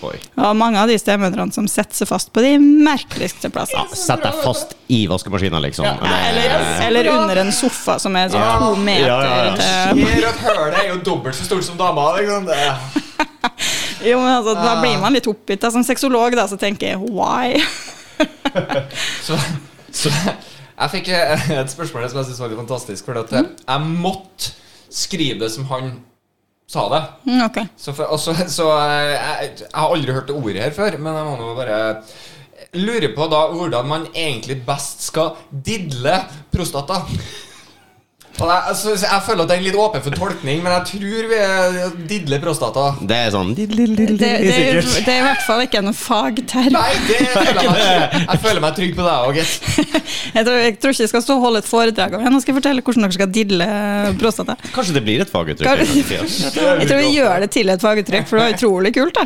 Oi. 0.03 0.17
Og 0.37 0.55
mange 0.57 0.77
av 0.81 0.87
de 0.89 0.95
stemødrene 0.99 1.53
som 1.53 1.67
setter 1.69 1.95
seg 1.95 2.07
fast 2.09 2.31
på 2.33 2.41
de 2.45 2.55
merkeligste 2.61 3.49
plassene. 3.53 3.87
Sett 3.97 4.21
deg 4.23 4.33
fast 4.43 4.75
i 4.93 5.03
vaskemaskina, 5.09 5.59
liksom. 5.63 5.85
Ja. 5.85 5.95
Det- 6.01 6.07
Eller, 6.31 6.85
eller 6.87 7.09
under 7.15 7.41
en 7.43 7.51
sofa 7.51 7.97
som 7.99 8.15
er 8.15 8.29
sånn 8.29 8.59
to 8.61 8.75
meter 8.75 9.07
Ja, 9.07 9.21
ja, 9.23 9.55
ja. 9.55 10.29
at 10.29 10.39
hølet 10.45 10.77
er 10.83 10.87
jo 10.93 10.99
dobbelt 11.05 11.35
så 11.35 11.45
stort 11.45 11.63
som 11.63 11.77
dama. 11.77 12.11
Liksom. 12.19 12.45
Det 12.45 12.59
Jo, 14.11 14.17
men 14.21 14.31
altså, 14.33 14.53
Da 14.57 14.75
blir 14.81 14.97
man 15.01 15.13
litt 15.13 15.27
oppgitt. 15.29 15.61
Som 15.71 15.83
sexolog 15.85 16.33
da, 16.35 16.47
så 16.49 16.57
tenker 16.57 16.93
jeg 16.93 16.99
why? 16.99 17.61
Så, 19.25 19.37
så 19.91 20.09
jeg 20.11 20.89
fikk 20.93 21.07
eh, 21.13 21.51
et 21.59 21.69
spørsmål 21.71 22.07
som 22.09 22.19
jeg 22.21 22.25
syntes 22.29 22.39
var 22.41 22.49
litt 22.51 22.59
fantastisk. 22.61 23.05
For 23.05 23.17
at 23.21 23.31
jeg- 23.33 23.49
jeg 23.67 23.79
måtte 24.01 24.51
skrive 24.91 25.39
det 25.45 25.51
som 25.53 25.65
han 25.71 25.91
sa 26.71 26.87
det. 26.91 27.01
Mm, 27.27 27.41
ok. 27.49 27.61
Så, 27.75 27.93
for, 27.93 28.11
og 28.15 28.19
så, 28.21 28.35
så 28.47 28.67
eh, 28.79 29.13
jeg, 29.13 29.53
jeg 29.65 29.71
har 29.75 29.95
aldri 29.95 30.15
hørt 30.15 30.29
det 30.31 30.37
ordet 30.37 30.63
her 30.63 30.75
før, 30.75 30.97
men 30.97 31.19
jeg 31.19 31.27
må 31.27 31.37
nå 31.39 31.53
bare 31.57 31.79
lure 32.79 33.09
på 33.15 33.27
da 33.31 33.41
hvordan 33.51 33.87
man 33.89 34.05
egentlig 34.15 34.61
best 34.67 35.03
skal 35.09 35.33
didle 35.51 36.21
prostata. 36.53 37.01
Og 38.41 38.47
jeg, 38.49 38.61
altså, 38.71 38.93
jeg 38.97 39.21
føler 39.27 39.43
at 39.45 39.49
det 39.51 39.57
er 39.57 39.63
litt 39.67 39.77
åpen 39.77 40.01
for 40.05 40.15
tolkning, 40.17 40.61
men 40.65 40.73
jeg 40.73 40.83
tror 40.91 41.27
vi 41.31 41.37
er 41.41 41.95
didle 42.09 42.39
prostata. 42.41 42.85
Det 43.01 43.17
er 43.27 43.33
sånn 43.35 43.51
Det, 43.57 43.67
det, 43.69 43.85
er, 43.85 44.81
det 44.81 45.11
er 45.13 45.19
i 45.19 45.25
hvert 45.25 45.43
fall 45.45 45.61
ikke 45.65 45.81
en 45.83 45.91
fagterm. 45.95 46.73
Nei, 46.75 46.89
det 47.07 47.19
føler 47.35 47.61
jeg 47.61 47.73
meg, 47.75 48.17
jeg 48.31 48.41
føler 48.45 48.63
meg 48.65 48.77
trygg 48.79 48.95
på 48.97 49.05
deg 49.05 49.27
òg, 49.29 49.39
gitt. 49.39 49.69
Jeg 50.31 50.47
tror, 50.47 50.57
jeg 50.65 50.75
tror 50.81 50.95
ikke 50.95 51.05
jeg 51.05 51.11
skal 51.13 51.25
stå 51.25 51.37
og 51.37 51.45
holde 51.45 51.61
et 51.61 51.69
foredrag 51.69 52.17
om 52.17 52.25
det. 52.25 52.31
Nå 52.33 52.41
skal 52.43 52.53
jeg 52.53 52.59
fortelle 52.61 52.85
hvordan 52.87 53.05
dere 53.07 53.17
skal 53.17 53.31
didle 53.37 53.67
prostata. 54.21 54.57
Kanskje 54.73 54.97
det 54.97 55.03
blir 55.05 55.23
et 55.25 55.31
faguttrykk? 55.31 55.83
Jeg 56.81 56.87
tror 56.89 56.99
vi 57.01 57.11
gjør 57.15 57.43
det 57.43 57.49
til 57.53 57.69
et 57.71 57.81
faguttrykk, 57.83 58.25
for 58.29 58.39
det 58.39 58.45
var 58.47 58.55
utrolig 58.55 58.91
kult. 58.95 59.17
da. 59.17 59.25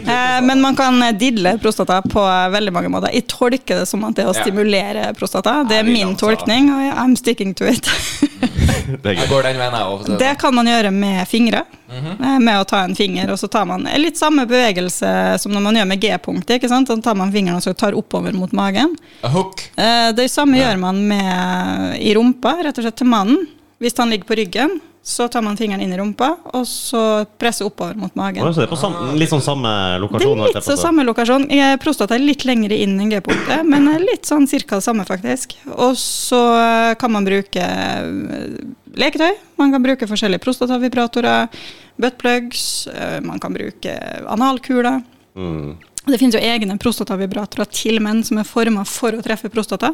Eh, 0.00 0.38
Men 0.46 0.62
man 0.64 0.76
kan 0.78 0.98
didle 1.20 1.56
prostata 1.62 2.00
på 2.02 2.22
veldig 2.54 2.72
mange 2.74 2.90
måter. 2.92 3.12
Jeg 3.14 3.26
tolker 3.30 3.82
det 3.82 3.88
som 3.90 4.04
at 4.08 4.16
det 4.16 4.24
er 4.24 4.32
å 4.32 4.36
stimulere 4.36 5.08
prostata. 5.18 5.60
Det 5.68 5.80
er 5.82 5.88
min 5.88 6.14
tolkning, 6.20 6.70
og 6.74 6.94
I'm 7.04 7.16
sticking 7.18 7.54
to 7.58 7.68
it. 7.70 7.88
Det 9.02 9.10
er 9.10 9.16
Jeg 9.18 9.28
går 9.30 9.42
den 9.48 9.58
veien, 9.58 9.74
jeg 9.74 9.88
òg. 9.94 10.18
Det 10.20 10.32
kan 10.40 10.54
man 10.54 10.66
gjøre 10.68 10.90
med 10.94 11.26
fingre. 11.28 11.62
eh, 11.90 12.38
Med 12.38 12.60
å 12.60 12.64
ta 12.68 12.82
en 12.84 12.94
finger, 12.94 13.30
og 13.32 13.38
så 13.40 13.48
tar 13.50 13.64
man 13.68 13.86
litt 13.98 14.16
samme 14.20 14.44
bevegelse 14.46 15.10
som 15.40 15.52
når 15.52 15.64
man 15.66 15.78
gjør 15.80 15.88
med 15.92 16.00
G-punktet. 16.04 16.56
ikke 16.58 16.68
sant? 16.72 16.88
Så 16.88 16.98
tar 17.02 17.14
man 17.18 17.32
fingeren 17.32 17.56
og 17.60 17.64
så 17.64 17.74
tar 17.74 17.96
oppover 17.98 18.32
mot 18.36 18.52
magen. 18.52 18.94
A 19.24 19.28
hook. 19.32 19.62
Eh, 19.76 20.12
Det 20.12 20.28
samme 20.30 20.58
gjør 20.60 20.78
man 20.78 21.00
med 21.08 22.00
i 22.00 22.14
rumpa, 22.14 22.56
rett 22.62 22.78
og 22.78 22.84
slett 22.84 22.96
til 23.00 23.06
mannen. 23.10 23.46
Hvis 23.80 23.96
han 23.98 24.10
ligger 24.10 24.24
på 24.28 24.36
ryggen, 24.38 24.80
så 25.06 25.26
tar 25.28 25.42
man 25.44 25.56
fingeren 25.56 25.82
inn 25.84 25.92
i 25.92 25.98
rumpa, 25.98 26.30
og 26.56 26.62
så 26.64 27.00
presser 27.36 27.66
oppover 27.68 27.98
mot 28.00 28.14
magen. 28.16 28.40
Oh, 28.40 28.48
så 28.54 28.62
det 28.62 28.70
er 28.70 28.72
på 28.72 28.78
samme, 28.80 29.10
litt 29.20 29.28
sånn 29.28 29.42
samme 29.44 29.72
lokasjon? 30.00 30.40
Det 30.40 30.46
er 30.46 30.48
litt 30.48 30.56
på 30.56 30.62
å 30.62 30.64
så 30.64 30.76
si. 30.78 30.80
samme 30.80 31.04
lokasjon. 31.04 31.44
Prostata 31.82 32.16
er 32.16 32.24
litt 32.24 32.46
lengre 32.48 32.78
inn 32.80 32.94
enn 32.96 33.10
G-punktet, 33.12 33.66
men 33.68 33.90
litt 34.00 34.24
sånn 34.24 34.48
cirka 34.48 34.78
det 34.80 34.86
samme, 34.86 35.04
faktisk. 35.04 35.52
Og 35.76 35.92
så 36.00 36.40
eh, 36.56 36.94
kan 36.96 37.12
man 37.12 37.28
bruke 37.28 37.66
eh, 37.68 38.56
leketøy. 38.96 39.36
Man 39.60 39.76
kan 39.76 39.84
bruke 39.84 40.08
forskjellige 40.08 40.40
prostatavibratorer, 40.46 41.52
buttplugs, 42.00 42.64
eh, 42.88 43.18
man 43.28 43.42
kan 43.44 43.52
bruke 43.60 43.98
analkuler. 44.24 45.02
Mm. 45.36 45.74
Det 46.08 46.16
finnes 46.16 46.38
jo 46.38 46.46
egne 46.48 46.80
prostatavibratorer 46.80 47.68
til 47.76 48.00
menn 48.00 48.24
som 48.24 48.40
er 48.40 48.48
forma 48.48 48.88
for 48.88 49.12
å 49.12 49.20
treffe 49.24 49.52
prostata. 49.52 49.92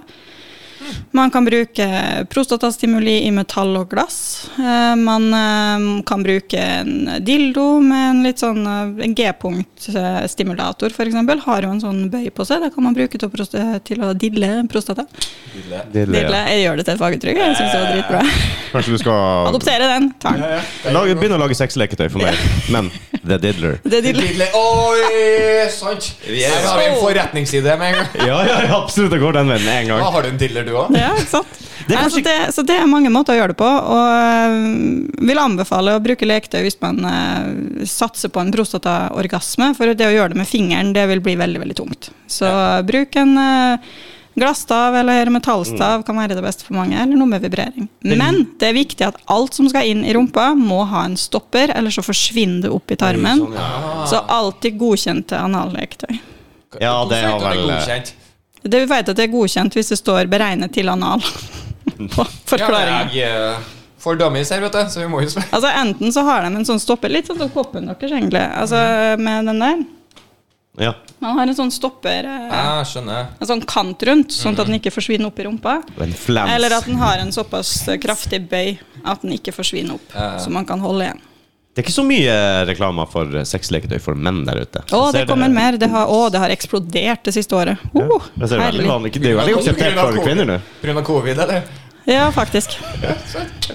Man 1.17 1.31
kan 1.35 1.45
bruke 1.45 1.87
prostatastimuli 2.31 3.17
i 3.27 3.31
metall 3.35 3.75
og 3.81 3.89
glass. 3.93 4.49
Eh, 4.59 4.95
Man 5.01 5.27
eh, 5.35 6.03
kan 6.09 6.23
bruke 6.25 6.61
en 6.61 7.11
dildo 7.27 7.81
med 7.85 8.05
en 8.11 8.23
litt 8.27 8.41
sånn 8.43 8.63
eh, 8.67 9.05
en 9.07 9.15
G-punktstimulator, 9.19 10.91
f.eks. 10.95 11.19
Har 11.45 11.67
jo 11.67 11.73
en 11.75 11.83
sånn 11.83 12.01
bøy 12.13 12.29
på 12.35 12.47
seg. 12.49 12.63
Det 12.65 12.73
kan 12.75 12.87
man 12.87 12.97
bruke 12.97 13.19
til 13.19 13.29
å, 13.29 13.33
prost- 13.33 13.59
til 13.89 14.05
å 14.07 14.13
dille 14.15 14.53
prostata. 14.71 15.07
Dille. 15.55 15.83
Dille, 15.93 16.25
ja. 16.25 16.45
jeg 16.55 16.65
gjør 16.67 16.81
det 16.81 16.87
til 16.89 16.95
et 16.97 17.03
faguttrykk. 17.05 17.41
Jeg 17.43 17.59
syns 17.59 17.73
det 17.75 17.81
var 17.83 17.95
dritbra. 17.95 18.23
Kanskje 18.71 18.95
du 18.97 19.01
skal 19.03 19.49
Adoptere 19.51 19.89
den. 19.97 20.11
Den. 20.23 20.45
begynne 21.19 21.39
å 21.39 21.43
lage 21.45 21.57
sexleketøy 21.59 22.09
for 22.13 22.23
meg. 22.25 22.39
Men 22.73 22.91
The 23.21 23.37
Diddler. 23.37 23.81
Det 23.85 23.99
er 23.99 24.05
dille. 24.07 24.23
Didle. 24.25 24.47
Oi, 24.57 25.67
sant! 25.75 26.07
Her 26.25 26.63
har 26.65 26.79
vi 26.81 26.87
en 26.89 27.01
forretningsidé 27.03 27.75
med 27.77 27.93
en 27.93 27.99
gang. 27.99 28.15
Ja, 28.25 28.39
ja, 28.49 28.61
ja, 28.65 28.79
absolutt. 28.79 29.13
Det 29.13 29.21
går 29.21 29.37
den 29.37 29.51
veien 29.53 29.67
med 29.67 29.83
en 29.83 30.01
Da 30.01 30.13
har 30.15 30.25
du 30.25 30.31
en 30.31 30.41
diller, 30.41 30.65
du 30.65 30.73
òg. 30.73 30.95
Ja, 30.97 31.13
ikke 31.19 31.35
sant? 31.35 31.59
Det 31.91 31.99
så, 32.13 32.21
det, 32.23 32.37
så 32.55 32.63
det 32.63 32.77
er 32.79 32.87
mange 32.89 33.11
måter 33.13 33.35
å 33.35 33.41
gjøre 33.41 33.53
det 33.53 33.59
på. 33.61 33.69
Og 33.69 34.13
øh, 34.15 35.27
vil 35.29 35.43
anbefale 35.43 35.97
å 35.97 36.03
bruke 36.05 36.29
leketøy 36.29 36.63
hvis 36.65 36.79
man 36.81 37.03
øh, 37.11 37.85
satser 37.89 38.33
på 38.33 38.41
en 38.41 38.53
prostataorgasme. 38.55 39.73
For 39.77 39.93
det 39.93 40.09
å 40.09 40.15
gjøre 40.15 40.35
det 40.35 40.41
med 40.41 40.49
fingeren, 40.49 40.95
det 40.97 41.09
vil 41.11 41.25
bli 41.25 41.37
veldig 41.41 41.65
veldig 41.65 41.77
tungt. 41.81 42.13
Så 42.31 42.49
bruk 42.89 43.21
en 43.21 43.37
øh, 43.37 43.93
glasstav 44.41 44.97
eller 44.99 45.31
metallstav 45.33 46.03
kan 46.07 46.19
være 46.19 46.37
det 46.39 46.45
beste 46.45 46.65
for 46.67 46.75
mange, 46.79 46.97
eller 46.99 47.17
noe 47.21 47.29
med 47.31 47.45
vibrering. 47.45 47.89
Men 48.03 48.43
det 48.61 48.71
er 48.71 48.77
viktig 48.77 49.07
at 49.07 49.19
alt 49.31 49.55
som 49.57 49.69
skal 49.71 49.87
inn 49.89 50.03
i 50.05 50.15
rumpa, 50.17 50.51
må 50.59 50.83
ha 50.91 51.05
en 51.09 51.17
stopper, 51.21 51.73
eller 51.77 51.95
så 51.95 52.03
forsvinner 52.05 52.67
det 52.67 52.73
opp 52.75 52.91
i 52.91 52.99
tarmen. 53.01 53.45
Så 54.11 54.23
alltid 54.27 54.79
godkjente 54.81 55.39
analleketøy. 55.39 56.19
Ja, 56.81 57.05
det 57.11 57.23
har 57.25 57.41
vel- 57.41 57.67
godkjent. 57.69 58.15
Det 58.63 58.81
vi 58.81 58.87
vet 58.87 59.09
at 59.09 59.17
det 59.17 59.25
er 59.25 59.33
godkjent 59.33 59.75
hvis 59.75 59.89
det 59.89 59.97
står 59.99 60.27
'beregnet 60.29 60.73
til 60.73 60.89
anal' 60.93 61.23
på 62.15 62.25
forklaringa. 62.45 63.09
Ja, 63.13 63.55
eh, 63.57 64.17
dummies 64.19 64.51
her, 64.51 64.61
vet 64.61 64.73
du, 64.73 64.85
så 64.91 65.01
vi 65.01 65.09
må 65.09 65.23
jo 65.23 65.31
spørre. 65.33 65.49
Altså 65.53 65.71
Enten 65.81 66.13
så 66.13 66.25
har 66.25 66.43
de 66.43 66.57
en 66.57 66.65
sånn 66.69 66.81
stopper, 66.81 67.09
litt 67.09 67.27
sånn 67.27 67.39
som 67.39 67.49
koppen 67.51 67.87
deres, 67.87 68.13
egentlig. 68.13 68.43
Altså 68.57 69.17
med 69.19 69.47
den 69.47 69.59
der. 69.65 69.85
Ja. 70.79 70.95
Man 71.21 71.37
har 71.37 71.51
en 71.51 71.57
sånn 71.57 71.73
stopper, 71.73 72.25
ah, 72.27 72.81
skjønner. 72.89 73.35
en 73.37 73.49
sånn 73.51 73.61
kant 73.69 74.03
rundt, 74.09 74.33
sånn 74.33 74.57
at 74.57 74.67
den 74.71 74.79
ikke 74.79 74.93
forsvinner 74.95 75.29
opp 75.29 75.41
i 75.43 75.45
rumpa. 75.45 75.83
En 76.01 76.15
flams. 76.17 76.53
Eller 76.55 76.73
at 76.79 76.87
den 76.89 76.97
har 77.01 77.21
en 77.21 77.33
såpass 77.35 77.75
eh, 77.89 77.99
kraftig 78.01 78.41
bøy 78.49 78.79
at 79.05 79.21
den 79.21 79.35
ikke 79.37 79.53
forsvinner 79.53 79.99
opp, 79.99 80.15
Ja, 80.15 80.33
ja. 80.33 80.39
så 80.41 80.53
man 80.53 80.65
kan 80.69 80.81
holde 80.81 81.05
igjen. 81.11 81.21
Det 81.71 81.85
er 81.85 81.87
ikke 81.87 81.95
så 81.95 82.03
mye 82.03 82.33
reklame 82.67 83.05
for 83.13 83.37
sexleketøy 83.47 84.01
for 84.03 84.19
menn 84.19 84.41
der 84.49 84.65
ute. 84.65 84.81
Å, 84.91 85.03
det 85.15 85.23
kommer 85.29 85.47
kommer 85.47 85.53
mer. 85.55 85.79
Det 85.79 85.87
har, 85.93 86.09
å, 86.11 86.25
det 86.33 86.41
har 86.43 86.51
eksplodert 86.51 87.29
det 87.29 87.37
siste 87.37 87.55
året. 87.55 87.85
Oh, 87.93 88.01
ja. 88.01 88.19
det, 88.35 88.49
er 88.49 88.49
veldig 88.49 88.65
herlig. 88.65 88.89
vanlig. 88.91 89.13
det 89.15 89.29
er 89.29 89.37
jo 89.37 89.39
veldig 89.39 89.55
akseptert 89.61 90.01
for 90.01 90.19
kvinner 90.25 90.51
nå. 90.51 90.59
Pga. 90.83 91.05
covid, 91.07 91.45
eller? 91.47 91.63
Ja, 92.05 92.31
faktisk. 92.33 92.77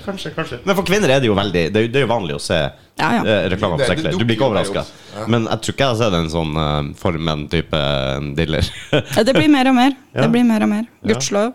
Kanskje, 0.05 0.32
kanskje. 0.36 0.59
Men 0.63 0.76
for 0.76 0.86
kvinner 0.86 1.09
er 1.09 1.21
det 1.23 1.30
jo 1.30 1.36
veldig 1.38 1.63
Det 1.73 1.80
er 1.80 1.86
jo, 1.86 1.91
det 1.93 1.99
er 2.01 2.05
jo 2.05 2.09
vanlig 2.11 2.36
å 2.38 2.41
se 2.43 2.57
Ja, 2.59 3.09
ja. 3.17 3.21
eh, 3.23 3.47
reklame 3.53 3.80
for 3.80 3.86
sexleketøy. 3.89 4.19
Du 4.19 4.26
blir 4.26 4.38
ikke 4.38 4.47
overraska. 4.49 4.86
Ja. 5.15 5.26
Men 5.32 5.47
jeg 5.49 5.63
tror 5.63 5.76
ikke 5.76 5.86
jeg 5.88 5.93
har 5.93 5.99
sett 6.01 6.17
en 6.19 6.30
sånn 6.34 6.53
uh, 6.59 6.93
formen-type 6.99 7.82
dealer. 8.38 8.69
diller. 8.91 9.26
Det 9.26 9.36
blir 9.36 9.51
mer 9.51 9.71
og 9.71 9.78
mer. 9.80 9.97
Ja. 10.15 10.21
Det 10.23 10.30
blir 10.32 10.45
mer 10.47 10.63
og 10.63 10.69
mer. 10.71 10.86
Ja. 11.01 11.09
Gudskjelov. 11.11 11.49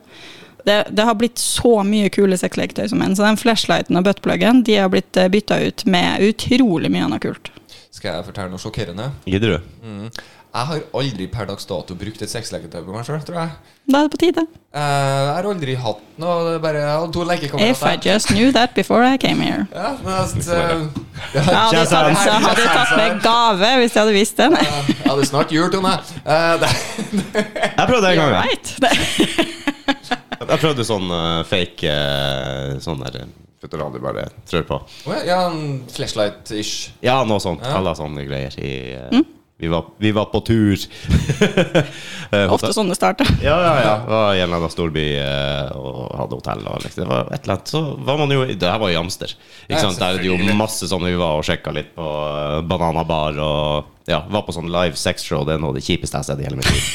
Det, 0.67 0.75
det 0.93 1.05
har 1.09 1.15
blitt 1.17 1.41
så 1.41 1.79
mye 1.89 2.11
kule 2.13 2.37
sexleketøy 2.37 2.91
som 2.93 3.01
en, 3.01 3.15
så 3.17 3.25
den 3.25 3.39
flashlighten 3.41 3.97
og 3.97 4.05
buttpluggen 4.05 4.61
de 4.69 4.77
har 4.77 4.91
blitt 4.93 5.17
bytta 5.33 5.57
ut 5.65 5.87
med 5.89 6.21
utrolig 6.27 6.91
mye 6.93 7.07
annet 7.07 7.25
kult. 7.25 7.49
Skal 7.91 8.19
jeg 8.19 8.27
fortelle 8.29 8.53
noe 8.53 8.61
sjokkerende? 8.61 9.09
Gidder 9.25 9.57
du? 9.57 9.73
Mm. 9.85 10.11
Jeg 10.51 10.67
har 10.67 10.81
aldri 10.99 11.27
per 11.31 11.47
dags 11.47 11.67
dato 11.69 11.95
brukt 11.95 12.23
et 12.25 12.31
sexleketøy 12.31 12.81
på 12.83 12.95
meg 12.95 13.05
sjøl, 13.07 13.21
tror 13.23 13.37
jeg. 13.39 13.53
Da 13.87 14.01
er 14.01 14.09
det 14.09 14.11
på 14.11 14.19
tide. 14.19 14.43
Uh, 14.75 14.81
jeg 14.81 15.29
har 15.37 15.47
aldri 15.51 15.77
hatt 15.79 16.01
noe. 16.19 16.39
Det 16.47 16.55
er 16.57 16.65
bare 16.65 16.81
jeg 16.83 16.97
hadde 16.97 17.13
to 17.15 17.61
If 17.67 17.85
I 17.87 17.93
just 18.03 18.33
knew 18.35 18.51
that 18.53 18.75
before 18.75 19.05
I 19.07 19.17
came 19.17 19.41
here. 19.47 19.69
Ja, 19.71 19.93
men 20.03 20.11
uh, 20.11 20.25
eh, 20.25 20.89
Jeg 21.35 21.45
hadde 21.47 21.85
tatt, 21.87 22.19
så 22.19 22.35
hadde 22.43 22.65
jeg 22.65 22.75
tatt 22.75 22.97
med 22.99 23.23
gave 23.23 23.73
hvis 23.79 23.95
jeg 23.95 24.03
hadde 24.03 24.17
visst 24.17 24.43
det. 24.43 24.51
Nei. 24.57 24.67
Jeg 24.67 25.07
hadde 25.07 25.31
snart 25.31 25.55
jul, 25.55 25.71
Tone. 25.71 25.95
Uh, 26.27 26.67
Jeg 27.31 27.87
prøvde 27.87 28.11
en 28.11 28.23
gang. 28.25 28.35
Jeg. 28.35 28.43
right. 28.43 29.47
Jeg 30.41 30.59
prøvde 30.63 30.85
sånn 30.89 31.11
eh, 31.13 31.41
fake 31.47 31.91
uh, 31.93 32.79
Sånn 32.83 33.03
der 33.05 33.27
futteral 33.61 33.93
du 33.93 33.99
bare 34.01 34.25
trør 34.49 34.65
på. 34.65 34.79
Oh, 35.05 35.13
ja, 35.13 35.21
ja, 35.29 35.41
flashlight-ish. 35.93 36.95
Ja, 37.05 37.19
noe 37.29 37.43
sånt. 37.45 37.61
Ja. 37.61 37.77
Alle 37.77 37.93
sånne 37.99 38.25
greier. 38.25 38.57
I, 38.57 38.73
Mm. 39.13 39.27
Vi 39.61 39.69
var, 39.69 39.85
vi 39.99 40.13
var 40.13 40.25
på 40.25 40.41
tur. 40.41 40.79
Eh, 42.31 42.47
Ofte 42.55 42.69
sånn 42.71 42.87
det 42.87 42.95
starter. 42.95 43.27
Ja, 43.43 43.57
ja, 43.59 43.71
ja. 43.83 43.95
Var 44.07 44.37
i 44.37 44.39
en 44.39 44.45
eller 44.45 44.61
annen 44.61 44.71
storby 44.71 45.03
eh, 45.19 45.73
og 45.75 46.13
hadde 46.15 46.37
hotell. 46.39 46.61
Og 46.63 46.85
liksom. 46.85 47.01
Det 47.03 47.09
var 47.11 47.27
et 47.35 47.43
eller 47.43 47.57
annet 47.57 47.73
Så 47.73 47.81
var 48.07 48.21
man 48.21 48.31
jo 48.31 48.45
Det 48.47 48.69
her 48.71 48.79
var 48.79 48.93
i 48.93 48.99
Amster. 49.01 49.33
Ikke 49.67 49.81
sant? 49.83 49.99
Der 49.99 50.15
er 50.15 50.23
det 50.23 50.29
jo 50.29 50.37
masse 50.55 50.87
sånne 50.87 51.11
Vi 51.11 51.19
var 51.19 51.41
og 51.41 51.49
sjekka 51.49 51.73
litt 51.75 51.91
på 51.97 52.07
uh, 52.07 52.61
Banana 52.71 53.03
og 53.03 53.91
ja, 54.07 54.21
var 54.31 54.45
på 54.47 54.55
sånn 54.55 54.71
live 54.71 54.95
sexshow. 54.95 55.43
Det 55.43 55.57
er 55.57 55.65
noe 55.65 55.75
av 55.75 55.81
det 55.81 55.83
kjipeste 55.89 56.15
jeg 56.15 56.23
har 56.23 56.29
sett 56.31 56.45
i 56.45 56.47
hele 56.47 56.61
mitt 56.61 56.71
liv. 56.71 56.87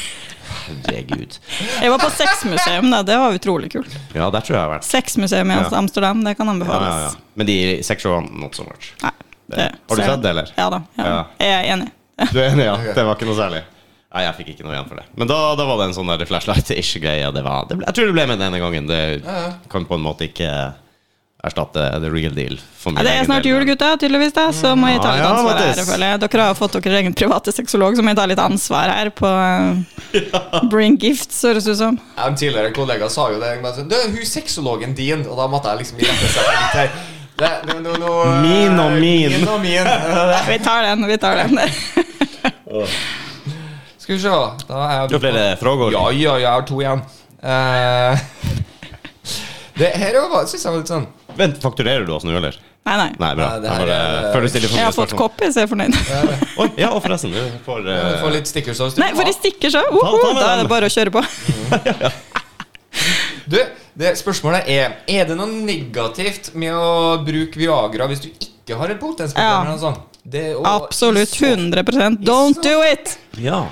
Herregud. 0.66 1.36
Jeg 1.82 1.92
var 1.92 2.00
på 2.00 2.08
sexmuseum, 2.16 2.88
da. 2.92 3.02
Det 3.06 3.18
var 3.20 3.36
utrolig 3.36 3.70
kult. 3.76 3.92
Ja, 4.16 4.30
der 4.32 4.40
tror 4.40 4.56
jeg 4.56 4.58
jeg 4.58 4.64
har 4.64 4.72
vært. 4.72 4.88
Sexmuseum 4.88 5.52
i 5.52 5.58
Ja. 5.60 5.68
Amsterdam, 5.78 6.24
det 6.24 6.34
kan 6.40 6.48
anbefales. 6.48 6.96
ja, 6.96 7.10
ja. 7.10 7.12
Men 7.34 7.46
de 7.46 7.58
sexshowene, 7.86 8.32
not 8.40 8.56
so 8.56 8.64
much. 8.64 8.94
Nei, 9.04 9.12
det, 9.52 9.68
Har 9.88 9.96
du 9.96 10.02
sett 10.02 10.22
det, 10.22 10.30
eller? 10.30 10.52
Ja 10.56 10.70
da. 10.70 10.82
Ja. 10.96 11.06
Ja. 11.12 11.22
Jeg 11.44 11.52
er 11.60 11.72
enig. 11.76 11.92
Du 12.32 12.38
er 12.40 12.50
enig, 12.54 12.64
ja? 12.68 12.76
Det 12.96 13.04
var 13.04 13.14
ikke 13.18 13.28
noe 13.28 13.36
særlig? 13.38 13.62
Nei, 14.16 14.22
jeg 14.24 14.34
fikk 14.38 14.48
ikke 14.54 14.64
noe 14.64 14.72
igjen 14.72 14.86
for 14.88 14.96
det. 14.96 15.04
Men 15.20 15.28
da, 15.28 15.36
da 15.58 15.64
var 15.68 15.76
det 15.82 15.90
en 15.90 15.94
sånn 15.98 16.08
der 16.08 16.24
flashlight-ish-greie. 16.30 17.28
Det 17.36 17.42
var- 17.44 17.66
det 17.68 17.76
ble- 17.76 17.84
Jeg 17.90 17.94
tror 17.98 18.06
det 18.08 18.14
ble 18.16 18.26
med 18.30 18.38
denne 18.40 18.60
gangen. 18.62 18.86
Det 18.88 19.00
kan 19.68 19.84
på 19.84 19.94
en 19.98 20.04
måte 20.06 20.24
ikke 20.30 20.48
erstatte 21.46 21.82
the 22.00 22.08
real 22.10 22.32
deal. 22.34 22.56
For 22.80 22.90
Ja, 22.96 23.02
det 23.04 23.12
er 23.20 23.26
snart 23.28 23.44
jul, 23.46 23.60
gutta, 23.68 23.90
tydeligvis. 24.00 24.32
da 24.34 24.46
Så 24.56 24.72
må 24.78 24.88
jeg 24.88 25.02
ta 25.04 25.12
litt 25.14 25.26
ansvar 25.28 25.60
her. 25.60 25.82
Føler 25.84 26.06
jeg 26.14 26.20
Dere 26.24 26.46
har 26.48 26.54
fått 26.58 26.78
dere 26.80 26.98
egen 27.02 27.14
private 27.14 27.52
sexolog, 27.54 27.94
så 27.98 28.02
må 28.02 28.14
jeg 28.14 28.16
ta 28.16 28.24
litt 28.26 28.40
ansvar 28.42 28.88
her 28.94 29.10
på 29.10 29.30
Bring 30.72 30.96
gifts, 31.02 31.42
høres 31.44 31.64
det 31.68 31.76
ut 31.76 31.80
som. 31.82 31.98
En 32.18 32.34
tidligere 32.38 32.72
kollega 32.74 33.08
sa 33.12 33.28
jo 33.34 33.38
det. 33.42 33.52
men 33.62 33.72
så, 33.76 33.84
Du, 33.88 33.94
hun 33.94 34.24
sexologen 34.26 34.94
din 34.96 35.26
Og 35.28 35.36
da 35.36 35.46
måtte 35.50 35.70
jeg 35.74 35.84
liksom 35.84 36.00
irettesette 36.00 36.56
litt 36.56 36.80
her. 36.80 36.90
Det, 37.36 37.50
no, 37.68 37.80
no, 37.80 37.92
no, 38.00 38.12
Min 38.40 38.78
og 38.80 38.92
min. 38.92 39.30
Min 39.30 39.48
og 39.48 39.60
min. 39.60 39.84
Vi 40.48 40.58
tar 40.64 40.82
den, 40.82 41.06
vi 41.06 41.18
tar 41.20 41.36
den. 41.36 41.58
Skal 43.98 44.14
vi 44.14 44.20
se. 44.22 44.30
Da 44.68 44.78
er 44.86 44.94
jeg 45.00 45.08
Du 45.10 45.14
har 45.16 45.20
flere 45.20 45.56
frågor? 45.60 45.92
Ja, 45.92 46.10
ja, 46.14 46.36
jeg 46.40 46.48
har 46.48 46.64
to 46.64 46.80
igjen. 46.80 47.02
Uh, 47.42 48.16
det 49.80 49.90
her 50.00 50.16
syns 50.48 50.64
jeg 50.64 50.72
var 50.72 50.80
litt 50.80 50.88
sånn 50.90 51.04
Vent, 51.36 51.58
fakturerer 51.60 52.06
du 52.08 52.14
oss 52.16 52.24
nå, 52.24 52.32
eller? 52.38 52.56
Nei, 52.86 52.96
nei. 52.96 53.08
Nei, 53.20 53.30
bra. 53.36 53.48
Nei, 53.60 53.68
her, 53.68 53.90
Jeg 53.90 54.32
bare 54.32 54.48
Jeg 54.62 54.84
har 54.86 54.94
fått 54.94 55.12
copy, 55.18 55.50
så 55.50 55.60
jeg 55.60 55.66
er 55.66 55.70
fornøyd. 55.72 55.96
Oi, 56.62 56.68
ja, 56.80 56.92
og 56.94 57.02
forresten, 57.04 57.34
du 57.34 57.58
får 57.66 57.82
uh... 57.82 57.90
eh, 57.92 58.20
får 58.22 58.36
litt 58.38 58.48
stickers 58.48 58.80
òg. 58.80 58.96
Nei, 59.02 59.10
for 59.18 59.28
de 59.28 59.34
stikker 59.34 59.74
så! 59.74 59.82
Uh 59.90 59.98
-huh, 60.06 60.38
da 60.38 60.52
er 60.54 60.62
det 60.62 60.68
bare 60.70 60.86
å 60.86 60.94
kjøre 60.94 61.12
på. 61.12 61.22
Du, 63.52 63.58
det 63.96 64.12
spørsmålet 64.20 64.68
er 64.68 64.98
Er 65.08 65.24
det 65.28 65.36
noe 65.38 65.48
negativt 65.48 66.52
med 66.54 66.74
å 66.76 67.16
bruke 67.24 67.56
Viagra 67.56 68.08
hvis 68.10 68.26
du 68.26 68.28
ikke 68.28 68.76
har 68.76 68.92
et 68.92 69.00
potensial? 69.00 69.40
Ja. 69.40 69.78
sånt? 69.80 70.20
Det, 70.26 70.56
og- 70.56 70.66
Absolutt. 70.66 71.30
100% 71.30 72.18
Don't 72.26 72.62
do 72.62 72.82
it! 72.82 73.18
Ja. 73.38 73.66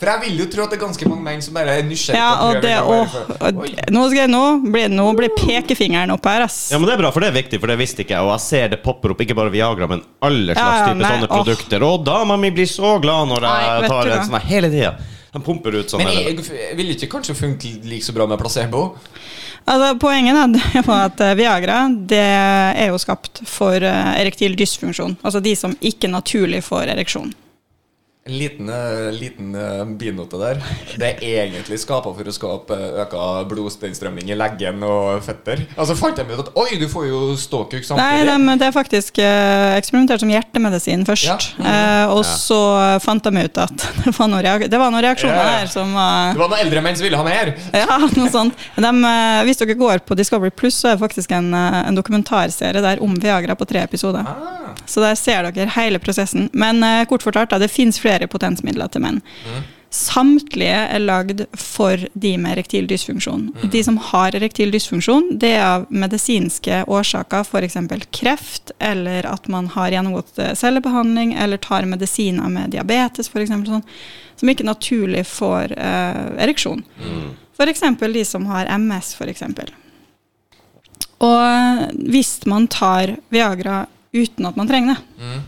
For 0.00 0.08
jeg 0.08 0.22
vil 0.26 0.40
jo 0.40 0.46
tro 0.52 0.64
at 0.64 0.72
det 0.72 0.78
er 0.78 0.82
ganske 0.84 1.08
mange 1.08 1.24
menn 1.24 1.42
som 1.44 1.56
bare 1.56 1.74
er 1.78 1.82
nysgjerrige. 1.86 2.20
Ja, 2.20 2.46
og 2.46 2.62
det 2.64 2.76
og, 2.80 3.16
og 3.40 3.90
Nå 3.92 4.04
skal 4.12 4.30
nå 4.32 4.42
blir, 4.72 4.92
nå 4.92 5.06
blir 5.18 5.32
pekefingeren 5.36 6.12
opp 6.14 6.28
her, 6.28 6.46
ass. 6.46 6.70
ja, 6.72 6.80
men 6.80 6.88
det 6.88 6.94
er 6.96 7.02
bra, 7.02 7.10
for 7.14 7.24
det 7.24 7.32
er 7.32 7.36
viktig, 7.36 7.60
for 7.60 7.72
det 7.72 7.78
visste 7.80 8.04
ikke 8.04 8.16
jeg. 8.16 8.24
Og 8.24 8.32
jeg 8.34 8.44
ser 8.46 8.70
det 8.72 8.80
popper 8.84 9.12
opp, 9.12 9.24
ikke 9.24 9.36
bare 9.36 9.52
Viagra, 9.52 9.88
men 9.90 10.04
alle 10.24 10.54
slags 10.54 10.62
Ja, 10.62 10.78
ja, 10.78 10.86
typer 10.86 11.02
nei, 11.02 11.12
sånne 11.12 11.28
oh. 11.28 11.34
produkter. 11.34 11.86
Og 11.88 12.06
dama 12.06 12.38
mi 12.40 12.52
blir 12.56 12.70
så 12.70 12.96
glad 13.02 13.28
når 13.32 13.48
jeg 13.48 13.66
nei, 13.66 13.92
tar 13.92 14.12
en 14.14 14.26
sånn 14.30 14.48
hele 14.48 14.72
tida. 14.72 14.94
Den 15.36 15.44
pumper 15.44 15.74
ut 15.76 15.92
sånn 15.92 16.00
Men 16.00 16.14
jeg, 16.14 16.38
jeg 16.56 16.76
vil 16.78 16.94
ikke 16.94 17.10
kanskje 17.12 17.36
funke 17.36 17.72
like 17.84 18.06
så 18.06 18.14
bra 18.16 18.24
med 18.30 18.40
placebo? 18.40 18.86
Altså, 19.66 19.96
poenget 19.98 20.36
er 20.38 20.52
at 20.94 21.22
eh, 21.26 21.34
Viagra 21.38 21.80
er 22.78 22.92
jo 22.92 23.00
skapt 23.02 23.42
for 23.50 23.74
eh, 23.82 24.12
erektil 24.22 24.54
dysfunksjon. 24.58 25.18
Altså 25.22 25.42
de 25.42 25.56
som 25.58 25.74
ikke 25.80 26.10
naturlig 26.12 26.62
får 26.64 26.94
ereksjon. 26.94 27.34
En 28.26 28.38
liten, 28.38 28.68
eh, 28.68 29.12
liten 29.14 29.54
eh, 29.54 29.84
binote 29.84 30.38
der. 30.40 30.58
Det 30.98 31.12
er 31.22 31.44
egentlig 31.46 31.76
skapa 31.78 32.10
for 32.10 32.26
å 32.26 32.32
skape 32.34 32.74
eh, 32.74 32.96
øka 33.04 33.44
blodstrømming 33.46 34.32
i 34.32 34.38
leggen 34.38 34.82
og 34.82 35.20
føtter. 35.22 35.62
Altså 35.78 35.94
fant 35.94 36.18
de 36.18 36.24
ut 36.32 36.40
at 36.42 36.50
oi, 36.58 36.72
du 36.80 36.88
får 36.90 37.06
jo 37.06 37.20
ståkuk 37.38 37.78
Nei, 37.78 37.86
samtidig. 37.86 38.26
de, 38.48 38.56
det 38.58 38.66
er 38.66 38.74
faktisk 38.74 39.20
eh, 39.22 39.76
eksperimentert 39.78 40.24
som 40.24 40.32
hjertemedisin 40.34 41.06
først. 41.06 41.28
Ja. 41.30 41.38
Eh, 41.70 42.16
og 42.16 42.24
så 42.26 42.58
fant 43.04 43.22
de 43.30 43.46
ut 43.46 43.62
at 43.62 43.86
det 44.02 44.16
var 44.18 44.32
noen, 44.32 44.42
reak 44.48 44.66
det 44.74 44.82
var 44.82 44.90
noen 44.90 45.06
reaksjoner 45.06 45.38
Ja, 45.38 45.46
ja. 45.46 45.62
der 45.62 45.70
som 45.76 45.94
var 45.94 46.34
Det 46.34 46.42
var 46.42 46.50
noen 46.56 46.64
eldre 46.66 46.82
menn 46.88 46.98
som 46.98 47.06
ville 47.06 47.22
ha 47.22 47.28
mer. 47.30 47.54
Ja, 47.78 48.00
noe 48.18 48.30
sånt. 48.34 48.66
De, 48.74 48.92
hvis 49.46 49.62
dere 49.62 49.78
går 49.78 50.02
på 50.02 50.18
Discovery 50.18 50.50
Pluss, 50.50 50.82
så 50.82 50.90
er 50.90 50.98
det 50.98 51.04
faktisk 51.06 51.30
en, 51.38 51.52
en 51.54 51.94
dokumentarserie 52.02 52.82
der 52.82 53.06
om 53.06 53.14
Viagra 53.22 53.54
på 53.54 53.70
tre 53.70 53.86
episoder. 53.86 54.26
Ah. 54.26 54.56
Så 54.86 55.00
der 55.02 55.14
ser 55.18 55.46
dere 55.50 55.70
hele 55.76 55.98
prosessen. 56.02 56.48
Men 56.52 56.82
eh, 56.86 57.04
kort 57.10 57.22
fortalt, 57.26 57.50
da, 57.50 57.58
det 57.58 57.68
fins 57.72 57.98
flere 58.00 58.15
potensmidler 58.30 58.88
til 58.88 59.04
menn. 59.04 59.20
Samtlige 59.96 60.76
er 60.90 61.00
lagd 61.00 61.44
for 61.56 62.00
de 62.18 62.32
med 62.40 62.56
erektil 62.56 62.88
dysfunksjon. 62.90 63.46
De 63.72 63.82
som 63.86 63.96
har 64.10 64.34
erektil 64.34 64.72
dysfunksjon, 64.74 65.36
det 65.40 65.52
er 65.56 65.64
av 65.64 65.86
medisinske 65.94 66.82
årsaker, 66.90 67.46
f.eks. 67.46 67.78
kreft, 68.10 68.74
eller 68.82 69.28
at 69.30 69.46
man 69.52 69.70
har 69.76 69.94
gjennomgått 69.94 70.42
eh, 70.42 70.52
cellebehandling, 70.58 71.36
eller 71.38 71.62
tar 71.62 71.86
medisiner 71.88 72.50
med 72.52 72.74
diabetes, 72.74 73.30
f.eks. 73.30 73.54
Sånn, 73.70 73.86
som 74.36 74.52
ikke 74.52 74.66
naturlig 74.68 75.22
får 75.30 75.72
uh, 75.78 76.36
ereksjon. 76.44 76.82
F.eks. 77.56 77.84
de 78.02 78.24
som 78.28 78.50
har 78.50 78.68
MS, 78.76 79.14
f.eks. 79.16 79.46
Og 81.24 82.00
hvis 82.12 82.38
man 82.44 82.66
tar 82.68 83.16
Viagra 83.32 83.86
uten 84.12 84.48
at 84.48 84.58
man 84.58 84.68
trenger 84.68 84.98
det, 84.98 85.38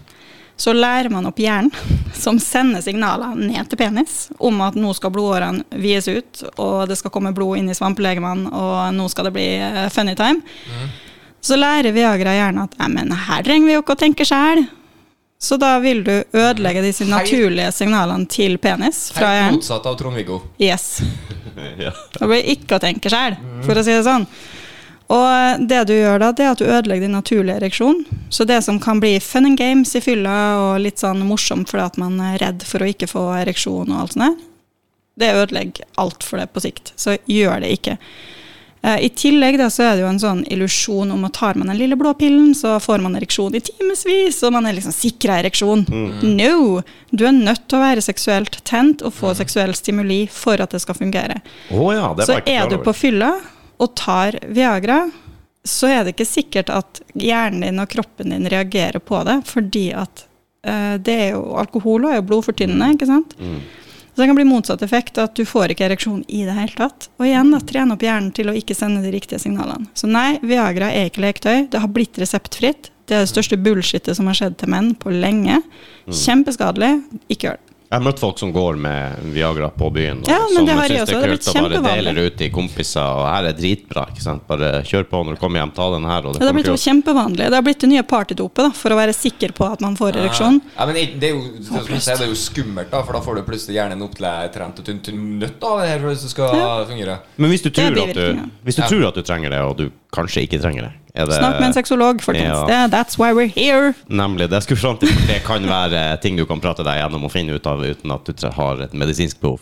så 0.59 0.75
lærer 0.75 1.11
man 1.13 1.27
opp 1.29 1.39
hjernen, 1.39 1.71
som 2.19 2.39
sender 2.43 2.83
signaler 2.83 3.37
ned 3.39 3.69
til 3.71 3.79
penis 3.79 4.25
om 4.43 4.59
at 4.67 4.75
nå 4.79 4.91
skal 4.97 5.13
blodårene 5.15 5.63
vies 5.79 6.09
ut, 6.11 6.43
og 6.59 6.89
det 6.91 6.97
skal 6.99 7.13
komme 7.15 7.31
blod 7.37 7.61
inn 7.61 7.71
i 7.71 7.77
svampelegemene, 7.79 8.51
og 8.51 8.97
nå 8.97 9.07
skal 9.13 9.29
det 9.29 9.37
bli 9.37 9.47
eh, 9.63 9.85
funny 9.95 10.17
time. 10.19 10.43
Så 11.41 11.55
lærer 11.55 11.95
Viagra 11.95 12.35
hjernen 12.35 12.65
at 12.65 12.75
«Nei, 12.81 12.91
men 12.97 13.15
her 13.15 13.47
trenger 13.47 13.71
vi 13.71 13.77
jo 13.77 13.85
ikke 13.85 13.95
å 13.95 14.03
tenke 14.03 14.27
sjæl. 14.27 14.65
Så 15.39 15.55
da 15.63 15.77
vil 15.79 16.03
du 16.03 16.17
ødelegge 16.35 16.83
disse 16.83 17.07
Hei. 17.07 17.13
naturlige 17.13 17.71
signalene 17.77 18.27
til 18.27 18.59
penis 18.59 19.13
fra 19.15 19.31
Helt 19.37 19.61
motsatt 19.61 19.87
av 19.87 19.95
Trond-Viggo. 20.01 20.41
Yes. 20.59 20.99
ja. 21.85 21.93
Da 22.19 22.27
blir 22.27 22.43
ikke 22.57 22.81
å 22.81 22.83
tenke 22.83 23.13
sjæl, 23.13 23.39
for 23.63 23.79
å 23.79 23.85
si 23.87 23.95
det 23.95 24.03
sånn. 24.07 24.27
Og 25.09 25.63
det 25.69 25.85
du 25.89 25.95
gjør 25.95 26.21
da, 26.21 26.33
det 26.37 26.45
er 26.45 26.51
at 26.53 26.61
du 26.61 26.67
ødelegger 26.69 27.07
din 27.07 27.17
naturlige 27.17 27.57
ereksjon. 27.63 28.03
Så 28.29 28.45
det 28.45 28.61
som 28.67 28.81
kan 28.81 29.01
bli 29.01 29.15
fun 29.25 29.49
and 29.49 29.59
games 29.59 29.95
i 29.97 30.03
fylla 30.05 30.37
og 30.61 30.83
litt 30.85 31.01
sånn 31.01 31.25
morsomt 31.25 31.71
fordi 31.73 31.87
at 31.87 32.01
man 32.01 32.19
er 32.21 32.37
redd 32.43 32.67
for 32.69 32.85
å 32.85 32.91
ikke 32.93 33.09
få 33.09 33.25
ereksjon 33.41 33.89
og 33.89 34.03
alt 34.03 34.17
sånt 34.17 34.27
der, 34.27 34.37
det 35.19 35.31
ødelegger 35.35 35.89
alt 35.99 36.23
for 36.23 36.39
det 36.39 36.51
på 36.53 36.63
sikt. 36.63 36.93
Så 37.01 37.17
gjør 37.27 37.65
det 37.65 37.73
ikke. 37.79 37.97
Eh, 38.83 39.01
I 39.07 39.09
tillegg 39.09 39.59
da, 39.59 39.67
så 39.73 39.83
er 39.89 39.97
det 39.97 40.05
jo 40.05 40.11
en 40.13 40.21
sånn 40.23 40.45
illusjon 40.53 41.11
om 41.11 41.25
at 41.27 41.35
tar 41.41 41.59
man 41.59 41.73
den 41.73 41.81
lille 41.81 41.99
blå 41.99 42.13
pillen, 42.19 42.53
så 42.55 42.77
får 42.83 43.03
man 43.03 43.17
ereksjon 43.19 43.57
i 43.59 43.63
timevis, 43.65 44.39
og 44.47 44.55
man 44.55 44.69
er 44.69 44.77
liksom 44.77 44.95
sikra 44.95 45.41
ereksjon. 45.43 45.87
No! 46.23 46.85
Du 47.11 47.25
er 47.27 47.35
nødt 47.35 47.67
til 47.67 47.81
å 47.81 47.83
være 47.83 48.05
seksuelt 48.05 48.61
tent 48.69 49.03
og 49.03 49.17
få 49.17 49.33
seksuell 49.39 49.75
stimuli 49.75 50.27
for 50.31 50.61
at 50.63 50.77
det 50.77 50.85
skal 50.85 50.99
fungere. 50.99 51.41
Å 51.73 51.93
ja, 51.97 52.11
det 52.15 52.29
Så 52.29 52.39
er 52.45 52.69
du 52.71 52.79
på 52.85 52.95
fylla 52.95 53.33
og 53.79 53.95
tar 53.99 54.39
Viagra, 54.47 55.03
så 55.69 55.91
er 55.91 56.05
det 56.05 56.15
ikke 56.17 56.29
sikkert 56.29 56.71
at 56.73 57.03
hjernen 57.19 57.67
din 57.67 57.83
og 57.83 57.91
kroppen 57.93 58.33
din 58.33 58.49
reagerer 58.51 59.03
på 59.05 59.21
det, 59.29 59.41
fordi 59.49 59.91
at 59.97 60.25
uh, 60.67 60.97
det 60.97 61.17
er 61.29 61.29
jo, 61.35 61.43
alkohol 61.61 62.07
og 62.07 62.13
er 62.13 62.21
jo 62.21 62.27
blodfortynnende, 62.31 62.95
ikke 62.97 63.11
sant? 63.11 63.37
Mm. 63.39 63.61
Så 64.19 64.23
det 64.23 64.27
kan 64.33 64.39
bli 64.39 64.49
motsatt 64.49 64.83
effekt, 64.83 65.19
at 65.23 65.37
du 65.39 65.45
får 65.47 65.71
ikke 65.71 65.85
ereksjon 65.87 66.25
i 66.27 66.41
det 66.43 66.57
hele 66.57 66.75
tatt. 66.75 67.07
Og 67.21 67.29
igjen, 67.29 67.53
da, 67.55 67.61
trene 67.63 67.95
opp 67.95 68.03
hjernen 68.03 68.33
til 68.35 68.51
å 68.51 68.55
ikke 68.59 68.75
sende 68.75 68.99
de 69.05 69.13
riktige 69.15 69.39
signalene. 69.39 69.87
Så 69.95 70.11
nei, 70.11 70.41
Viagra 70.43 70.89
er 70.91 71.07
ikke 71.07 71.23
leketøy. 71.23 71.69
Det 71.71 71.83
har 71.85 71.93
blitt 71.95 72.19
reseptfritt. 72.19 72.91
Det 73.07 73.15
er 73.15 73.23
det 73.23 73.31
største 73.31 73.61
bullshitet 73.63 74.19
som 74.19 74.27
har 74.27 74.35
skjedd 74.41 74.59
til 74.59 74.73
menn 74.75 74.91
på 74.99 75.15
lenge. 75.15 75.61
Mm. 76.09 76.17
Kjempeskadelig. 76.25 76.91
Ikke 77.31 77.53
gjør 77.53 77.61
det. 77.61 77.68
Jeg 77.89 77.97
har 77.97 78.05
møtt 78.05 78.19
folk 78.21 78.37
som 78.37 78.51
går 78.53 78.77
med 78.77 79.21
Viagra 79.33 79.71
på 79.73 79.87
byen, 79.95 80.19
og 80.21 80.29
Ja, 80.29 80.43
men 80.53 80.67
det 80.69 80.75
har 80.77 80.89
jeg 80.93 81.01
også. 81.07 81.15
det 81.15 81.25
er 81.25 81.31
blitt 81.33 81.47
å 81.49 81.53
bare 81.55 81.79
deler 81.97 82.13
dele 82.13 82.25
ut 82.29 82.35
til 82.37 82.51
kompiser. 82.53 83.01
Og 83.01 83.25
her 83.25 83.47
er 83.49 83.55
dritbra. 83.57 84.03
ikke 84.13 84.21
sant? 84.27 84.43
Bare 84.47 84.83
kjør 84.85 85.07
på 85.09 85.23
når 85.25 85.39
du 85.39 85.41
kommer 85.41 85.63
hjem, 85.63 85.73
ta 85.73 85.87
den 85.95 86.05
her. 86.05 86.27
Og 86.29 86.35
det 86.35 86.41
Det 86.43 86.47
har 86.51 86.53
blitt 86.59 86.69
jo 86.69 86.75
kjempevanlig. 86.77 87.47
Det 87.49 87.57
har 87.57 87.63
blitt 87.65 87.81
det 87.81 87.89
nye 87.89 88.03
partydopet 88.05 88.61
da, 88.67 88.69
for 88.77 88.93
å 88.93 88.99
være 89.01 89.15
sikker 89.17 89.55
på 89.57 89.73
at 89.73 89.81
man 89.81 89.97
får 89.97 90.21
ereksjon. 90.21 90.61
Ja, 90.77 90.85
men 90.85 90.95
det 91.19 91.31
er 91.31 91.33
jo, 91.33 91.41
det, 91.57 91.65
er 91.65 91.99
sier, 91.99 92.17
det 92.21 92.27
er 92.29 92.33
jo 92.35 92.37
skummelt, 92.37 92.91
da, 92.93 93.03
for 93.03 93.13
da 93.17 93.21
får 93.25 93.41
du 93.41 93.43
plutselig 93.49 93.79
hjernen 93.81 94.03
opp 94.05 94.15
til 94.21 94.53
trent 94.53 94.79
og 94.79 94.85
tynt 94.85 95.09
nøtt 95.41 95.65
av 95.65 95.81
det 95.81 95.89
her 95.89 95.99
hvis 96.05 96.23
det 96.29 96.31
skal 96.37 96.55
Ja. 96.61 96.85
fungere. 96.85 97.19
Men 97.39 97.51
hvis 97.51 97.63
du, 97.63 97.71
tror 97.71 98.03
at 98.05 98.15
du, 98.15 98.51
hvis 98.69 98.77
du 98.77 98.83
Ja. 98.83 98.89
tror 98.93 99.09
at 99.09 99.15
du 99.15 99.23
trenger 99.23 99.49
det, 99.49 99.61
og 99.65 99.77
du 99.79 99.91
kanskje 100.13 100.45
ikke 100.45 100.61
trenger 100.61 100.83
det, 100.93 100.93
det 101.27 101.39
Snakk 101.39 101.59
med 101.59 101.67
en 101.67 101.75
sexolog, 101.75 102.23
folkens. 102.23 102.45
Ja. 102.47 102.67
Det, 102.69 102.97
that's 102.97 103.19
why 103.19 103.33
we're 103.35 103.51
here. 103.55 103.93
Nemlig. 104.07 104.51
Det 104.51 104.61
skulle 104.63 104.81
fram 104.81 104.99
til, 105.01 105.09
for 105.09 105.27
det 105.33 105.41
kan 105.47 105.67
være 105.69 106.17
ting 106.23 106.37
du 106.39 106.45
kan 106.47 106.61
prate 106.61 106.85
deg 106.87 107.01
gjennom 107.01 107.25
og 107.27 107.33
finne 107.33 107.57
ut 107.59 107.67
av 107.67 107.83
uten 107.85 108.15
at 108.15 108.31
du 108.31 108.47
har 108.59 108.85
et 108.87 108.93
medisinsk 108.93 109.41
behov 109.41 109.61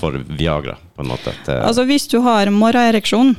for 0.00 0.16
Viagra, 0.28 0.76
på 0.96 1.04
en 1.04 1.12
måte. 1.12 1.34
Det, 1.46 1.58
Altså 1.62 1.84
Hvis 1.84 2.08
du 2.08 2.20
har 2.24 2.48
morgenereksjon, 2.50 3.34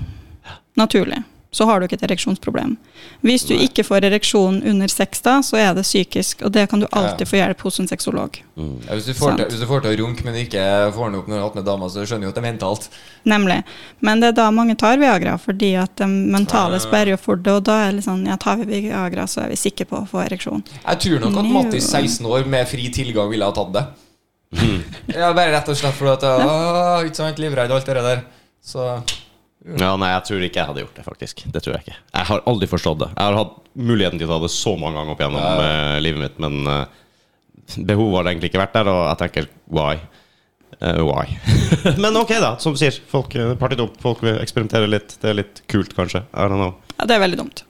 naturlig, 0.78 1.24
så 1.52 1.66
har 1.66 1.80
du 1.80 1.88
ikke 1.88 1.96
et 1.96 2.06
ereksjonsproblem. 2.10 2.76
Hvis 3.26 3.46
du 3.48 3.54
ikke 3.56 3.86
får 3.88 4.06
ereksjon 4.10 4.60
under 4.68 4.92
sex, 4.92 5.22
da, 5.24 5.38
så 5.46 5.58
er 5.62 5.72
det 5.78 5.86
psykisk, 5.88 6.44
og 6.46 6.52
det 6.54 6.66
kan 6.72 6.84
du 6.84 6.88
alltid 6.92 7.30
få 7.30 7.40
hjelp 7.40 7.62
hos 7.64 7.80
en 7.80 7.88
sexolog. 7.90 8.40
Ja, 8.58 8.94
hvis, 8.94 9.08
du 9.08 9.14
får 9.18 9.38
til, 9.38 9.46
hvis 9.54 9.62
du 9.64 9.68
får 9.70 9.86
til 9.86 9.94
å 9.94 10.00
runke, 10.04 10.26
men 10.28 10.36
ikke 10.42 10.64
får 10.96 11.12
den 11.12 11.20
opp 11.22 11.30
når 11.30 11.36
du 11.36 11.40
har 11.40 11.46
hatt 11.48 11.60
med 11.60 11.68
dama, 11.70 11.90
så 11.94 12.04
skjønner 12.04 12.28
du 12.28 12.34
at 12.34 12.40
det 12.40 12.44
er 12.44 12.48
mentalt. 12.50 12.90
Nemlig. 13.28 13.62
Men 14.04 14.24
det 14.24 14.32
er 14.34 14.40
da 14.42 14.48
mange 14.56 14.76
tar 14.80 15.00
Viagra, 15.02 15.38
fordi 15.42 15.72
at 15.80 15.96
det 16.02 16.10
mentale 16.12 16.82
sperrer 16.84 17.16
jo 17.16 17.22
for 17.22 17.40
det, 17.40 17.54
og 17.62 17.68
da 17.70 17.80
er 17.86 17.92
det 17.92 18.02
litt 18.02 18.10
sånn, 18.10 18.26
ja, 18.28 18.36
tar 18.42 18.60
vi 18.62 18.82
Viagra, 18.90 19.28
så 19.32 19.46
er 19.46 19.54
vi 19.54 19.62
sikre 19.62 19.88
på 19.88 20.02
å 20.02 20.10
få 20.10 20.26
ereksjon. 20.26 20.66
Jeg 20.82 21.04
tror 21.06 21.24
nok 21.24 21.40
at. 21.40 21.54
Mattis 21.58 21.88
16 21.90 22.28
år 22.28 22.50
med 22.50 22.68
fri 22.70 22.90
tilgang 22.94 23.32
ville 23.32 23.48
ha 23.48 23.56
tatt 23.56 23.72
det. 23.78 23.88
Ja, 25.12 25.32
bare 25.36 25.52
rett 25.52 25.70
og 25.72 25.76
slett 25.80 25.96
fordi 25.98 26.14
at 26.14 26.26
jeg 27.08 27.32
er 27.32 27.42
livredd 27.42 27.72
alt 27.74 27.88
det 27.88 28.04
der. 28.04 28.22
Så 28.64 28.84
Ja, 29.66 29.96
nei, 30.00 30.12
jeg 30.14 30.26
tror 30.28 30.44
ikke 30.46 30.62
jeg 30.62 30.70
hadde 30.70 30.84
gjort 30.84 31.00
det, 31.00 31.04
faktisk. 31.04 31.42
Det 31.52 31.62
tror 31.64 31.76
jeg 31.76 31.88
ikke. 31.88 31.98
Jeg 32.14 32.30
har 32.30 32.44
aldri 32.48 32.70
forstått 32.72 33.02
det. 33.02 33.10
Jeg 33.16 33.26
har 33.26 33.38
hatt 33.40 33.56
muligheten 33.78 34.22
til 34.22 34.30
å 34.30 34.36
ta 34.36 34.44
det 34.46 34.52
så 34.54 34.76
mange 34.80 35.00
ganger 35.00 35.16
opp 35.16 35.24
gjennom 35.26 35.64
eh, 35.64 35.96
livet 36.04 36.22
mitt, 36.24 36.38
men 36.44 36.70
uh, 36.70 37.80
behovet 37.90 38.22
har 38.22 38.30
egentlig 38.32 38.52
ikke 38.52 38.62
vært 38.62 38.78
der, 38.78 38.92
og 38.94 39.02
jeg 39.10 39.20
tenker 39.24 39.50
why? 39.74 39.98
Uh, 40.78 41.02
why? 41.10 41.26
men 42.04 42.20
ok, 42.22 42.38
da. 42.44 42.54
Som 42.64 42.78
du 42.78 42.82
sier, 42.82 42.96
folk 43.12 43.36
uh, 43.36 43.56
partyt 43.60 43.84
opp, 43.84 43.98
folk 44.04 44.24
vil 44.24 44.40
eksperimentere 44.40 44.88
litt. 44.90 45.18
Det 45.20 45.34
er 45.34 45.40
litt 45.42 45.64
kult, 45.68 45.98
kanskje. 45.98 46.24
I 46.32 46.48
don't 46.48 46.62
know. 46.62 46.78
Ja, 46.96 47.10
det 47.10 47.18
er 47.18 47.26
veldig 47.26 47.42
dumt. 47.42 47.66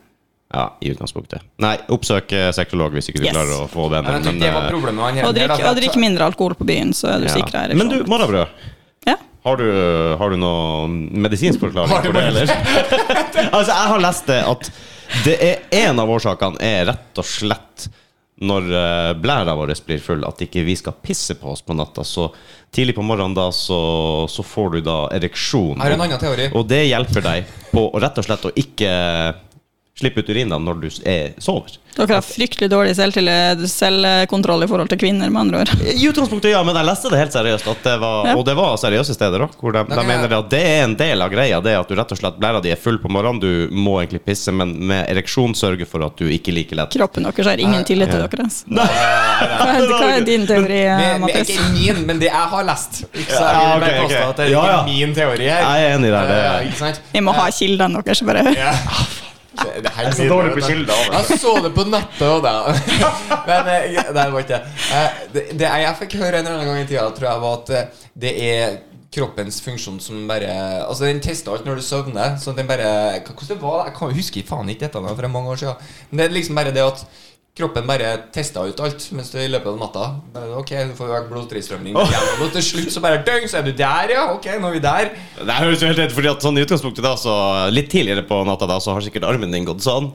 Ja, 0.54 0.70
i 0.80 0.94
utgangspunktet. 0.94 1.44
Nei, 1.60 1.74
oppsøk 1.92 2.32
sexolog 2.56 2.94
hvis 2.96 3.10
ikke 3.12 3.20
du 3.20 3.26
Yes. 3.28 3.34
klarer 3.36 3.66
å 3.66 3.66
få 3.68 3.90
det. 3.92 4.00
Men, 4.06 4.28
det 4.40 4.52
var 4.54 4.70
problemet 4.72 4.96
med 4.96 5.08
han 5.08 5.26
Og 5.26 5.34
her, 5.34 5.50
drikk, 5.50 5.66
og 5.68 5.80
drikk 5.82 5.98
mindre 6.00 6.30
alkohol 6.30 6.56
på 6.56 6.68
byen, 6.68 6.94
så 6.96 7.16
er 7.16 7.26
du 7.26 7.28
ja. 7.28 7.34
sikrere. 7.36 7.76
Men 7.76 7.92
du, 7.92 7.98
morrabrød. 8.08 8.54
Ja. 9.10 9.18
Har 9.48 9.62
du, 9.62 9.68
har 10.20 10.34
du 10.34 10.40
noe 10.42 10.88
medisinsk 10.92 11.62
forklaring 11.64 12.02
for 12.04 12.16
det, 12.18 12.24
eller? 12.34 12.50
altså, 13.56 13.72
jeg 13.72 13.92
har 13.94 14.02
lest 14.04 14.28
det 14.28 14.42
at 14.44 14.72
det 15.24 15.36
er 15.40 15.86
en 15.88 16.02
av 16.04 16.12
årsakene 16.12 16.60
er 16.60 16.90
rett 16.90 17.22
og 17.22 17.28
slett 17.28 17.88
når 18.38 18.68
uh, 18.70 19.14
blæra 19.18 19.56
vår 19.58 19.72
blir 19.88 20.02
full, 20.04 20.26
at 20.28 20.42
ikke 20.46 20.62
vi 20.68 20.76
skal 20.78 20.98
pisse 21.02 21.38
på 21.40 21.56
oss 21.56 21.64
på 21.66 21.74
natta. 21.74 22.04
Så 22.06 22.28
tidlig 22.76 22.98
på 22.98 23.06
morgenen 23.06 23.34
da, 23.38 23.48
så, 23.56 23.80
så 24.30 24.46
får 24.46 24.76
du 24.76 24.82
da 24.86 24.98
ereksjon. 25.16 25.80
Jeg 25.80 25.82
har 25.82 25.96
en 25.96 26.06
annen 26.06 26.22
teori. 26.22 26.50
Og 26.54 26.68
det 26.70 26.84
hjelper 26.86 27.26
deg 27.26 27.56
på 27.72 27.88
rett 27.98 28.22
og 28.22 28.28
slett 28.28 28.46
å 28.46 28.54
ikke 28.62 28.92
slippe 29.98 30.22
ut 30.22 30.30
urinene 30.30 30.60
når 30.62 30.82
du 30.84 30.88
er, 31.10 31.34
sover. 31.42 31.78
Dere 31.98 32.20
har 32.20 32.22
fryktelig 32.22 32.68
dårlig 32.70 32.92
selvkontroll 32.94 34.62
i 34.64 34.68
forhold 34.70 34.90
til 34.92 35.00
kvinner, 35.02 35.32
med 35.34 35.40
andre 35.42 35.64
ord. 35.64 35.72
I 35.82 36.04
utgangspunktet, 36.12 36.52
ja, 36.54 36.60
men 36.68 36.78
jeg 36.78 36.86
leste 36.86 37.10
det 37.10 37.18
helt 37.24 37.34
seriøst. 37.34 37.70
At 37.72 37.80
det 37.88 37.96
var, 38.04 38.28
Ja. 38.28 38.36
Og 38.38 38.44
det 38.46 38.54
var 38.60 38.76
seriøse 38.78 39.16
steder 39.18 39.42
òg, 39.48 39.56
hvor 39.58 39.74
de, 39.74 39.82
de 39.90 40.04
mener 40.06 40.36
at 40.38 40.50
det 40.52 40.60
er 40.62 40.84
en 40.86 40.94
del 41.00 41.22
av 41.26 41.32
greia. 41.34 41.58
Det 41.66 41.74
at 41.80 41.90
du 41.90 41.96
rett 41.98 42.14
og 42.14 42.20
slett 42.20 42.38
blæra 42.38 42.62
di 42.62 42.70
er 42.70 42.78
full 42.78 43.00
på 43.02 43.10
morgenen, 43.10 43.42
du 43.42 43.74
må 43.74 43.96
egentlig 44.04 44.22
pisse, 44.28 44.54
men 44.54 44.76
med 44.92 45.10
ereksjon 45.10 45.56
sørge 45.58 45.88
for 45.90 46.06
at 46.06 46.22
du 46.22 46.28
ikke 46.30 46.54
liker 46.54 46.78
lett 46.78 46.94
Kroppen 46.94 47.26
deres 47.26 47.50
har 47.50 47.58
ingen 47.66 47.82
tillit 47.88 48.12
til 48.14 48.22
dere, 48.22 48.30
deres. 48.30 48.62
Hva 48.70 48.86
hva 49.90 50.14
er 50.14 50.26
din 50.28 50.46
teori, 50.46 50.84
Mattis? 51.24 51.50
ikke 51.56 51.70
min, 51.74 52.06
men 52.12 52.20
det 52.22 52.30
jeg 52.30 52.50
har 52.54 52.68
lest. 52.70 53.02
Så 53.02 53.42
jeg 53.42 53.42
Ja, 53.42 53.74
vil 53.74 53.88
bare 53.88 54.02
påstå 54.06 54.26
at 54.30 54.38
det 54.38 54.46
er 54.46 54.52
Ja, 54.54 54.62
ikke 54.62 54.74
ja. 54.76 54.84
min 54.94 55.16
teori 55.18 55.50
her. 55.50 55.62
Jeg 55.66 55.88
er 55.90 55.96
enig 55.98 56.12
der. 56.14 56.36
Det? 56.86 57.00
Vi 57.14 57.22
må 57.26 57.34
ha 57.34 57.50
kildene 57.50 58.04
deres, 58.06 58.22
bare. 58.22 58.54
Det, 59.58 59.84
det 59.86 59.92
er 59.92 60.12
så 60.14 60.28
dårlig 60.30 60.54
på 60.54 60.66
kilder. 60.68 61.06
Jeg 61.14 61.40
så 61.42 61.54
det 61.66 61.72
på 61.76 61.86
nettet 61.90 62.28
òg, 62.28 62.44
da. 62.46 62.56
Men 63.50 63.72
eh, 63.74 63.96
det 64.14 64.26
var 64.34 64.44
ikke 64.44 64.58
det. 64.58 64.76
Eh, 64.94 65.24
det. 65.34 65.72
Jeg 65.86 65.96
fikk 66.04 66.20
høre 66.22 66.42
en 66.42 66.46
eller 66.46 66.60
annen 66.60 66.70
gang 66.72 66.84
i 66.84 66.90
tida, 66.90 67.08
tror 67.16 67.30
jeg 67.32 67.44
var 67.46 67.58
at 67.62 67.74
eh, 67.74 68.06
det 68.26 68.34
er 68.50 68.78
kroppens 69.18 69.62
funksjon 69.64 70.02
som 70.04 70.26
bare 70.28 70.50
Altså 70.84 71.08
Den 71.08 71.22
tester 71.24 71.54
alt 71.54 71.66
når 71.66 71.80
du 71.80 71.86
søvner. 71.86 72.36
Så 72.42 72.54
den 72.58 72.68
bare 72.70 73.22
Hvordan 73.24 73.48
det 73.50 73.62
var 73.62 73.86
Jeg 73.88 73.96
kan 73.98 74.12
jo 74.12 74.20
huske 74.20 74.44
faen 74.48 74.70
ikke 74.70 74.86
dette 74.86 75.00
for 75.00 75.16
det 75.16 75.30
er 75.30 75.34
mange 75.34 75.54
år 75.54 75.62
siden. 75.64 75.88
Men 76.10 76.20
det 76.20 76.26
er 76.26 76.36
liksom 76.36 76.60
bare 76.60 76.74
det 76.76 76.84
at 76.84 77.06
kroppen 77.58 77.88
bare 77.90 78.12
testa 78.34 78.64
ut 78.68 78.80
alt 78.86 79.06
mens 79.18 79.32
du 79.34 79.38
i 79.42 79.48
løpet 79.50 79.72
av 79.72 79.78
natta. 79.82 80.06
Ok, 80.60 80.74
du 80.90 80.94
får 80.98 81.14
økt 81.20 81.32
blodtilstrømning. 81.32 81.98
Oh. 81.98 82.18
Og 82.46 82.52
til 82.54 82.66
slutt 82.66 82.92
så 82.94 83.02
bare 83.04 83.24
døgn, 83.26 83.48
så 83.50 83.60
er 83.62 83.66
du 83.68 83.72
der, 83.78 84.14
ja. 84.14 84.28
Ok, 84.36 84.46
nå 84.62 84.70
er 84.70 84.78
vi 84.78 84.84
der. 84.84 85.10
det 85.42 85.56
høres 85.62 85.82
jo 85.82 85.90
helt 85.90 86.04
rett 86.04 86.14
fordi 86.16 86.30
at 86.32 86.46
sånn 86.46 86.60
i 86.60 86.66
utgangspunktet 86.68 87.06
da, 87.06 87.16
så 87.18 87.34
litt 87.74 87.90
tidligere 87.94 88.26
på 88.30 88.44
natta 88.48 88.70
da, 88.70 88.78
så 88.84 88.94
har 88.94 89.06
sikkert 89.06 89.26
armen 89.30 89.52
din 89.54 89.66
gått 89.68 89.82
sånn. 89.86 90.12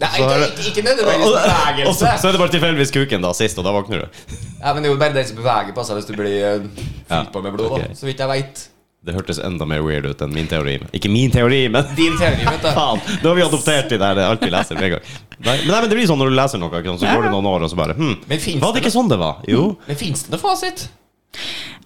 Nei, 0.00 0.08
Så 0.16 0.24
det- 0.26 0.46
ikke, 0.56 0.68
ikke 0.70 0.82
nødvendigvis 0.86 1.26
Og, 1.28 1.80
og 1.90 1.94
så, 1.94 2.06
så 2.16 2.28
er 2.30 2.32
det 2.32 2.40
bare 2.40 2.52
tilfeldigvis 2.54 2.92
kuken 2.94 3.20
da, 3.22 3.32
sist, 3.36 3.58
og 3.60 3.66
da 3.66 3.74
våkner 3.76 4.06
du. 4.06 4.36
Ja, 4.62 4.72
men 4.72 4.80
det 4.82 4.88
er 4.88 4.94
jo 4.94 4.98
bare 5.02 5.12
den 5.12 5.26
som 5.28 5.36
beveger 5.36 5.74
på 5.76 5.84
seg 5.84 5.98
hvis 6.00 6.08
du 6.08 6.14
blir 6.16 6.36
eh, 6.48 6.86
fylt 7.10 7.32
på 7.34 7.42
med 7.44 7.52
blod. 7.58 7.74
okay. 7.76 7.90
Da, 7.92 7.98
så 8.00 8.08
vidt 8.08 8.22
jeg 8.24 8.30
veit. 8.32 8.62
Det 9.02 9.16
hørtes 9.16 9.40
enda 9.42 9.66
mer 9.66 9.80
weird 9.82 10.04
ut 10.06 10.20
enn 10.22 10.30
min 10.30 10.46
teori. 10.46 10.76
Ikke 10.94 11.10
min 11.10 11.30
teori, 11.34 11.64
men 11.74 11.88
Din 11.98 12.14
teori, 12.20 12.44
vet 12.46 12.60
du. 12.62 12.68
Faen, 12.76 13.00
nå 13.22 13.32
har 13.32 13.34
vi 13.34 13.42
adoptert 13.42 13.88
de 13.90 13.96
der 13.98 14.20
alt 14.22 14.44
vi 14.44 14.50
leser 14.52 14.78
med 14.78 14.84
en 14.86 14.92
gang. 14.94 15.08
Nei, 15.42 15.56
men, 15.56 15.72
nei, 15.72 15.78
men 15.80 15.88
det 15.90 15.96
blir 15.98 16.06
sånn 16.06 16.20
når 16.22 16.30
du 16.30 16.36
leser 16.38 16.60
noe, 16.62 16.70
ikke 16.70 16.92
sant, 16.92 17.02
så 17.02 17.10
går 17.10 17.26
det 17.26 17.32
noen 17.32 17.48
år, 17.50 17.64
og 17.66 17.72
så 17.72 17.78
bare 17.80 17.96
hm, 17.98 18.12
Men 18.30 18.38
Var 18.38 18.60
det 18.60 18.68
det 18.76 18.82
ikke 18.84 18.92
sånn 18.94 19.10
det 19.10 19.18
var? 19.18 19.40
Jo. 19.50 19.64
Men 19.88 19.98
fins 19.98 20.22
det 20.22 20.30
noe 20.36 20.42
fasit? 20.42 20.84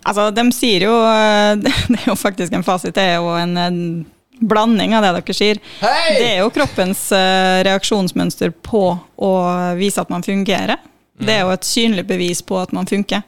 Altså, 0.06 0.26
de 0.36 0.44
sier 0.52 0.84
jo 0.84 0.92
eh, 1.08 1.54
Det 1.94 2.02
er 2.02 2.10
jo 2.10 2.18
faktisk 2.20 2.52
en 2.58 2.66
fasit. 2.66 2.92
Det 2.98 3.06
er 3.14 3.16
jo 3.16 3.32
en, 3.40 3.56
en 3.64 3.80
blanding 4.52 4.92
av 4.98 5.06
det 5.06 5.14
dere 5.16 5.36
sier. 5.40 5.62
Hei! 5.80 6.18
Det 6.18 6.26
er 6.34 6.42
jo 6.42 6.52
kroppens 6.52 7.06
uh, 7.16 7.62
reaksjonsmønster 7.64 8.52
på 8.60 8.82
å 8.92 9.32
vise 9.80 10.04
at 10.04 10.12
man 10.12 10.26
fungerer. 10.26 10.84
Det 11.16 11.32
er 11.32 11.46
jo 11.46 11.56
et 11.56 11.64
synlig 11.64 12.04
bevis 12.12 12.44
på 12.44 12.60
at 12.60 12.76
man 12.76 12.84
funker. 12.84 13.24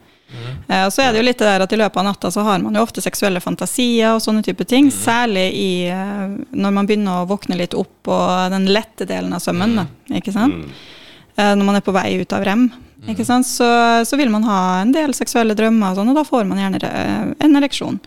Eh, 0.68 0.84
og 0.84 0.92
så 0.92 1.04
er 1.04 1.12
det 1.12 1.22
jo 1.22 1.26
litt 1.28 1.38
det 1.40 1.48
der 1.48 1.64
at 1.64 1.72
I 1.72 1.78
løpet 1.80 2.00
av 2.00 2.06
natta 2.08 2.30
så 2.32 2.44
har 2.44 2.60
man 2.60 2.76
jo 2.76 2.84
ofte 2.84 3.04
seksuelle 3.04 3.40
fantasier 3.40 4.14
og 4.14 4.22
sånne 4.24 4.44
type 4.44 4.66
ting. 4.68 4.90
Særlig 4.92 5.46
i, 5.56 5.70
eh, 5.92 6.26
når 6.52 6.74
man 6.76 6.88
begynner 6.88 7.22
å 7.22 7.28
våkne 7.30 7.58
litt 7.60 7.76
opp 7.78 7.92
på 8.08 8.18
den 8.52 8.68
lette 8.72 9.08
delen 9.08 9.32
av 9.32 9.44
sømmen. 9.44 9.76
Da, 9.80 9.86
ikke 10.20 10.34
sant? 10.36 10.68
Eh, 11.38 11.54
når 11.54 11.64
man 11.64 11.78
er 11.78 11.86
på 11.86 11.96
vei 11.96 12.10
ut 12.20 12.32
av 12.36 12.44
rem. 12.44 12.68
Ikke 13.08 13.24
sant? 13.24 13.46
Så, 13.46 13.66
så 14.04 14.18
vil 14.18 14.30
man 14.32 14.46
ha 14.48 14.80
en 14.82 14.92
del 14.92 15.14
seksuelle 15.14 15.54
drømmer, 15.56 15.92
og 15.92 16.00
sånn, 16.00 16.10
og 16.10 16.18
da 16.18 16.26
får 16.26 16.48
man 16.48 16.60
gjerne 16.60 16.80
eh, 16.82 17.28
en 17.46 17.60
ereksjon. 17.60 18.00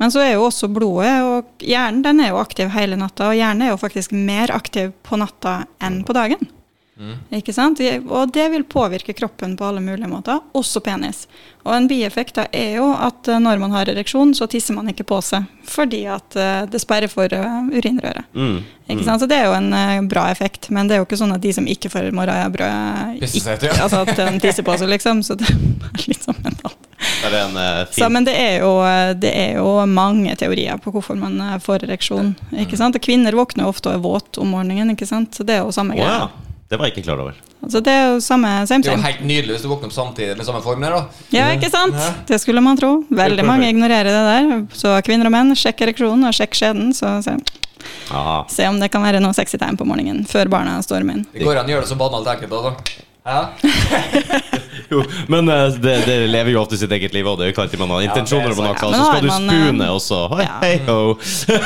Men 0.00 0.10
så 0.10 0.22
er 0.24 0.32
jo 0.32 0.46
også 0.48 0.66
blodet 0.72 1.12
og 1.22 1.62
hjernen 1.62 2.00
den 2.02 2.22
er 2.24 2.32
jo 2.32 2.40
aktiv 2.40 2.72
hele 2.74 2.96
natta, 2.98 3.28
og 3.30 3.38
hjernen 3.38 3.68
er 3.68 3.74
jo 3.74 3.78
faktisk 3.78 4.14
mer 4.16 4.50
aktiv 4.50 4.90
på 5.06 5.20
natta 5.20 5.60
enn 5.84 6.00
på 6.08 6.16
dagen. 6.16 6.40
Ikke 7.32 7.54
sant? 7.56 7.80
Og 8.04 8.32
det 8.34 8.44
vil 8.52 8.64
påvirke 8.68 9.14
kroppen 9.16 9.54
på 9.56 9.64
alle 9.64 9.80
mulige 9.80 10.08
måter, 10.10 10.42
også 10.52 10.82
penis. 10.84 11.24
Og 11.64 11.72
en 11.72 11.86
bieffekt 11.88 12.36
da 12.36 12.44
er 12.52 12.76
jo 12.76 12.90
at 12.92 13.28
eh, 13.32 13.40
når 13.40 13.62
man 13.62 13.72
har 13.72 13.88
ereksjon, 13.88 14.34
så 14.36 14.48
tisser 14.50 14.76
man 14.76 14.90
ikke 14.92 15.06
på 15.08 15.20
seg, 15.24 15.46
fordi 15.64 16.02
at 16.12 16.36
eh, 16.36 16.66
det 16.68 16.82
sperrer 16.82 17.08
for 17.08 17.32
eh, 17.32 17.58
urinrøret. 17.72 18.28
Mm. 18.36 18.60
Ikke 18.92 19.06
sant? 19.06 19.22
Så 19.22 19.28
det 19.30 19.38
er 19.40 19.48
jo 19.48 19.56
en 19.56 20.08
bra 20.10 20.26
effekt, 20.34 20.68
men 20.74 20.90
det 20.90 20.96
er 20.98 21.00
jo 21.00 21.06
ikke 21.08 21.16
sånn 21.22 21.32
at 21.32 21.40
de 21.40 21.54
som 21.56 21.64
ikke 21.70 21.88
får 21.88 22.10
ikke- 22.10 23.70
ja. 23.70 23.72
altså 23.86 24.02
at 24.04 24.12
de 24.18 24.38
tisser 24.44 24.66
på 24.66 24.76
seg, 24.76 24.92
liksom. 24.92 25.24
Så 25.24 25.38
det 25.40 25.48
er 25.48 26.06
litt 26.12 26.28
sånn 26.28 26.42
mentalt. 26.44 26.76
Det 27.22 27.38
en 27.38 27.56
uh, 27.56 27.86
Så, 27.90 28.10
men 28.12 28.26
det 28.28 28.36
er, 28.36 28.60
jo, 28.60 28.76
det 29.18 29.32
er 29.32 29.56
jo 29.62 29.72
mange 29.88 30.36
teorier 30.38 30.76
på 30.82 30.92
hvorfor 30.92 31.16
man 31.18 31.40
får 31.62 31.88
ereksjon. 31.88 32.34
Ikke 32.52 32.76
sant? 32.76 32.98
Og 32.98 33.02
kvinner 33.02 33.32
våkner 33.38 33.70
ofte 33.70 33.88
og 33.88 33.96
er 33.96 34.04
våt 34.04 34.42
om 34.42 34.52
morgenen, 34.52 34.92
ikke 34.92 35.08
sant? 35.08 35.32
så 35.34 35.46
det 35.46 35.56
er 35.56 35.64
jo 35.64 35.72
samme 35.74 35.96
greia 35.96 36.26
ja. 36.26 36.51
Det 36.72 36.78
var 36.80 36.88
jeg 36.88 36.94
ikke 36.96 37.04
klar 37.04 37.20
over. 37.20 37.36
Altså, 37.62 37.82
det 37.84 37.92
er 37.92 38.06
jo 38.08 38.20
samme 38.24 38.50
same, 38.66 38.80
Det 38.82 38.88
er 38.90 38.96
jo 38.96 39.04
helt 39.04 39.24
nydelig 39.28 39.52
hvis 39.58 39.64
du 39.66 39.68
våkner 39.68 39.90
opp 39.90 39.94
samtidig 39.94 40.36
med 40.38 40.46
samme 40.48 40.62
form 40.64 40.80
der, 40.80 40.94
da. 40.96 41.26
Ja, 41.34 41.50
ikke 41.52 41.68
sant? 41.70 41.98
Ja. 42.00 42.06
Det 42.30 42.38
skulle 42.40 42.62
man 42.64 42.80
tro. 42.80 42.94
Veldig 43.12 43.44
mange 43.44 43.68
ignorerer 43.68 44.08
det 44.08 44.22
der. 44.30 44.64
Så 44.72 44.94
kvinner 45.04 45.28
og 45.28 45.34
menn, 45.36 45.52
sjekk 45.58 45.84
ereksjonen 45.84 46.24
og 46.30 46.32
sjekk 46.38 46.56
skjeden. 46.56 46.94
Så 46.96 47.12
se, 47.26 47.36
Ah. 48.10 48.44
se 48.48 48.66
om 48.68 48.78
det 48.80 48.90
kan 48.94 49.02
være 49.04 49.20
noe 49.20 49.34
sexy 49.36 49.58
tegn 49.58 49.76
på 49.76 49.84
morgenen 49.86 50.24
før 50.28 50.48
barna 50.48 50.78
stormer 50.84 51.18
inn. 51.18 51.26
Det 51.32 51.44
går 51.44 51.60
an 51.60 51.66
å 51.66 51.74
gjøre 51.74 51.84
det 51.86 51.90
så 51.92 51.98
banalt 51.98 52.28
enkelt, 52.32 52.50
da. 52.50 52.74
Ja. 53.24 53.52
Jo, 54.92 55.02
men 55.26 55.48
eh, 55.48 55.66
det, 55.80 55.92
det 56.06 56.16
lever 56.28 56.52
jo 56.52 56.60
ofte 56.60 56.76
sitt 56.76 56.92
eget 56.92 57.14
liv, 57.14 57.26
og 57.28 57.38
det 57.38 57.46
er 57.46 57.50
jo 57.50 57.54
ikke 57.54 57.64
at 57.64 57.74
man 57.80 57.92
har 57.94 58.04
intensjoner 58.04 58.50
er 58.50 58.52
om 58.52 58.58
noe, 58.60 58.72
sant. 58.76 58.92
Ja, 58.92 58.98
så 58.98 59.06
skal 59.08 59.24
du 59.24 59.30
spune, 59.32 59.86
eh, 59.86 59.92
og 59.94 60.00
så 60.04 60.18
hei, 60.34 60.44
ja. 60.44 60.56
hei, 60.60 60.72
ho. 60.88 60.96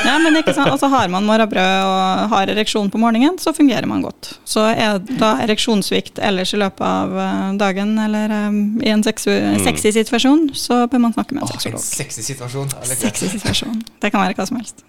Ja, 0.07 0.13
men 0.23 0.39
ikke 0.39 0.53
sant? 0.55 0.71
Altså, 0.71 0.87
har 0.93 1.11
man 1.11 1.27
morrabrød 1.27 1.87
og 1.87 2.31
har 2.33 2.53
ereksjon 2.53 2.91
på 2.93 3.01
morgenen, 3.01 3.35
så 3.41 3.51
fungerer 3.57 3.89
man 3.89 4.05
godt. 4.05 4.31
Så 4.47 4.63
er 4.69 5.01
da 5.19 5.33
ereksjonssvikt 5.43 6.21
ellers 6.23 6.53
i 6.55 6.61
løpet 6.61 6.85
av 6.87 7.17
eh, 7.25 7.49
dagen 7.59 7.97
eller 8.05 8.35
um, 8.47 8.61
i 8.83 8.93
en 8.93 9.03
sexu 9.03 9.31
sexy 9.65 9.91
situasjon, 9.97 10.47
så 10.55 10.85
bør 10.87 11.03
man 11.09 11.17
snakke 11.17 11.35
med 11.35 11.43
en 11.43 11.51
sexolog. 11.51 11.83
sexolog. 11.83 12.05
sexy 12.05 12.27
situasjon. 12.31 12.71
Det. 12.77 12.99
Sexy 13.01 13.33
situasjon. 13.33 13.81
Det 14.03 14.13
kan 14.13 14.23
være 14.23 14.37
hva 14.39 14.47
som 14.47 14.61
helst. 14.61 14.85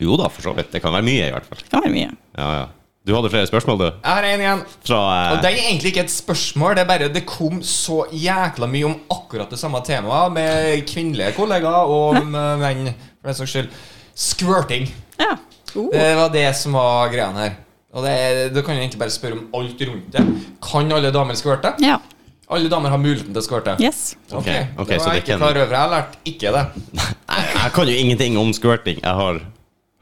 Jo 0.00 0.16
da, 0.20 0.30
for 0.32 0.48
så 0.48 0.56
vidt. 0.56 0.72
Det 0.72 0.80
kan 0.84 0.94
være 0.94 1.06
mye, 1.06 1.28
i 1.28 1.36
hvert 1.36 1.52
fall. 1.52 1.60
Det 1.60 1.70
kan 1.74 1.84
være 1.84 1.94
mye. 1.94 2.16
Ja, 2.38 2.48
ja. 2.62 2.64
Du 3.04 3.12
hadde 3.12 3.28
flere 3.28 3.44
spørsmål, 3.44 3.76
du? 3.82 3.84
Jeg 3.84 4.16
har 4.16 4.24
én 4.24 4.40
igjen. 4.40 4.60
Fra 4.86 4.98
Og 4.98 5.34
eh, 5.34 5.40
det 5.42 5.48
er 5.50 5.58
egentlig 5.66 5.90
ikke 5.92 6.04
et 6.06 6.12
spørsmål, 6.12 6.76
det 6.78 6.84
er 6.84 6.88
bare 6.88 7.08
det 7.12 7.26
kom 7.28 7.58
så 7.60 8.06
jækla 8.08 8.68
mye 8.72 8.86
om 8.88 8.94
akkurat 9.12 9.52
det 9.52 9.58
samme 9.60 9.82
temaet 9.84 10.32
med 10.32 10.86
kvinnelige 10.88 11.34
kollegaer 11.36 11.92
og 11.92 12.16
menn, 12.24 12.88
for 13.20 13.28
den 13.28 13.36
saks 13.36 13.52
skyld. 13.52 13.68
Squirting. 14.16 14.88
Ja. 15.20 15.36
Uh. 15.74 15.90
Det 15.92 16.08
var 16.16 16.32
det 16.32 16.46
som 16.56 16.80
var 16.80 17.12
greia 17.12 17.28
her. 17.36 17.60
Og 17.92 18.08
det, 18.08 18.16
du 18.56 18.62
kan 18.64 18.78
jeg 18.78 18.86
egentlig 18.86 19.04
bare 19.04 19.12
spørre 19.12 19.36
om 19.36 19.46
alt 19.60 19.86
rundt 19.90 20.16
det. 20.16 20.24
Kan 20.64 20.96
alle 20.96 21.12
damer 21.12 21.36
squirte? 21.36 21.76
Ja. 21.84 22.00
Alle 22.48 22.72
damer 22.72 22.88
har 22.88 23.04
muligheten 23.04 23.36
til 23.36 23.42
å 23.42 23.44
squirte? 23.44 23.76
Yes. 23.84 24.14
Okay. 24.32 24.70
Okay, 24.78 24.96
det 24.96 25.04
var 25.04 25.18
jeg 25.18 25.26
ikke 25.26 25.42
klar 25.44 25.60
over. 25.60 25.76
Jeg 25.76 25.82
har 25.82 25.92
lært 25.92 26.18
ikke 26.24 26.56
det. 26.56 26.66
jeg, 27.04 27.52
jeg 27.52 27.76
kan 27.76 27.92
jo 27.92 28.02
ingenting 28.06 28.40
om 28.40 28.56
squirting. 28.56 29.04
Jeg 29.04 29.20
har 29.20 29.44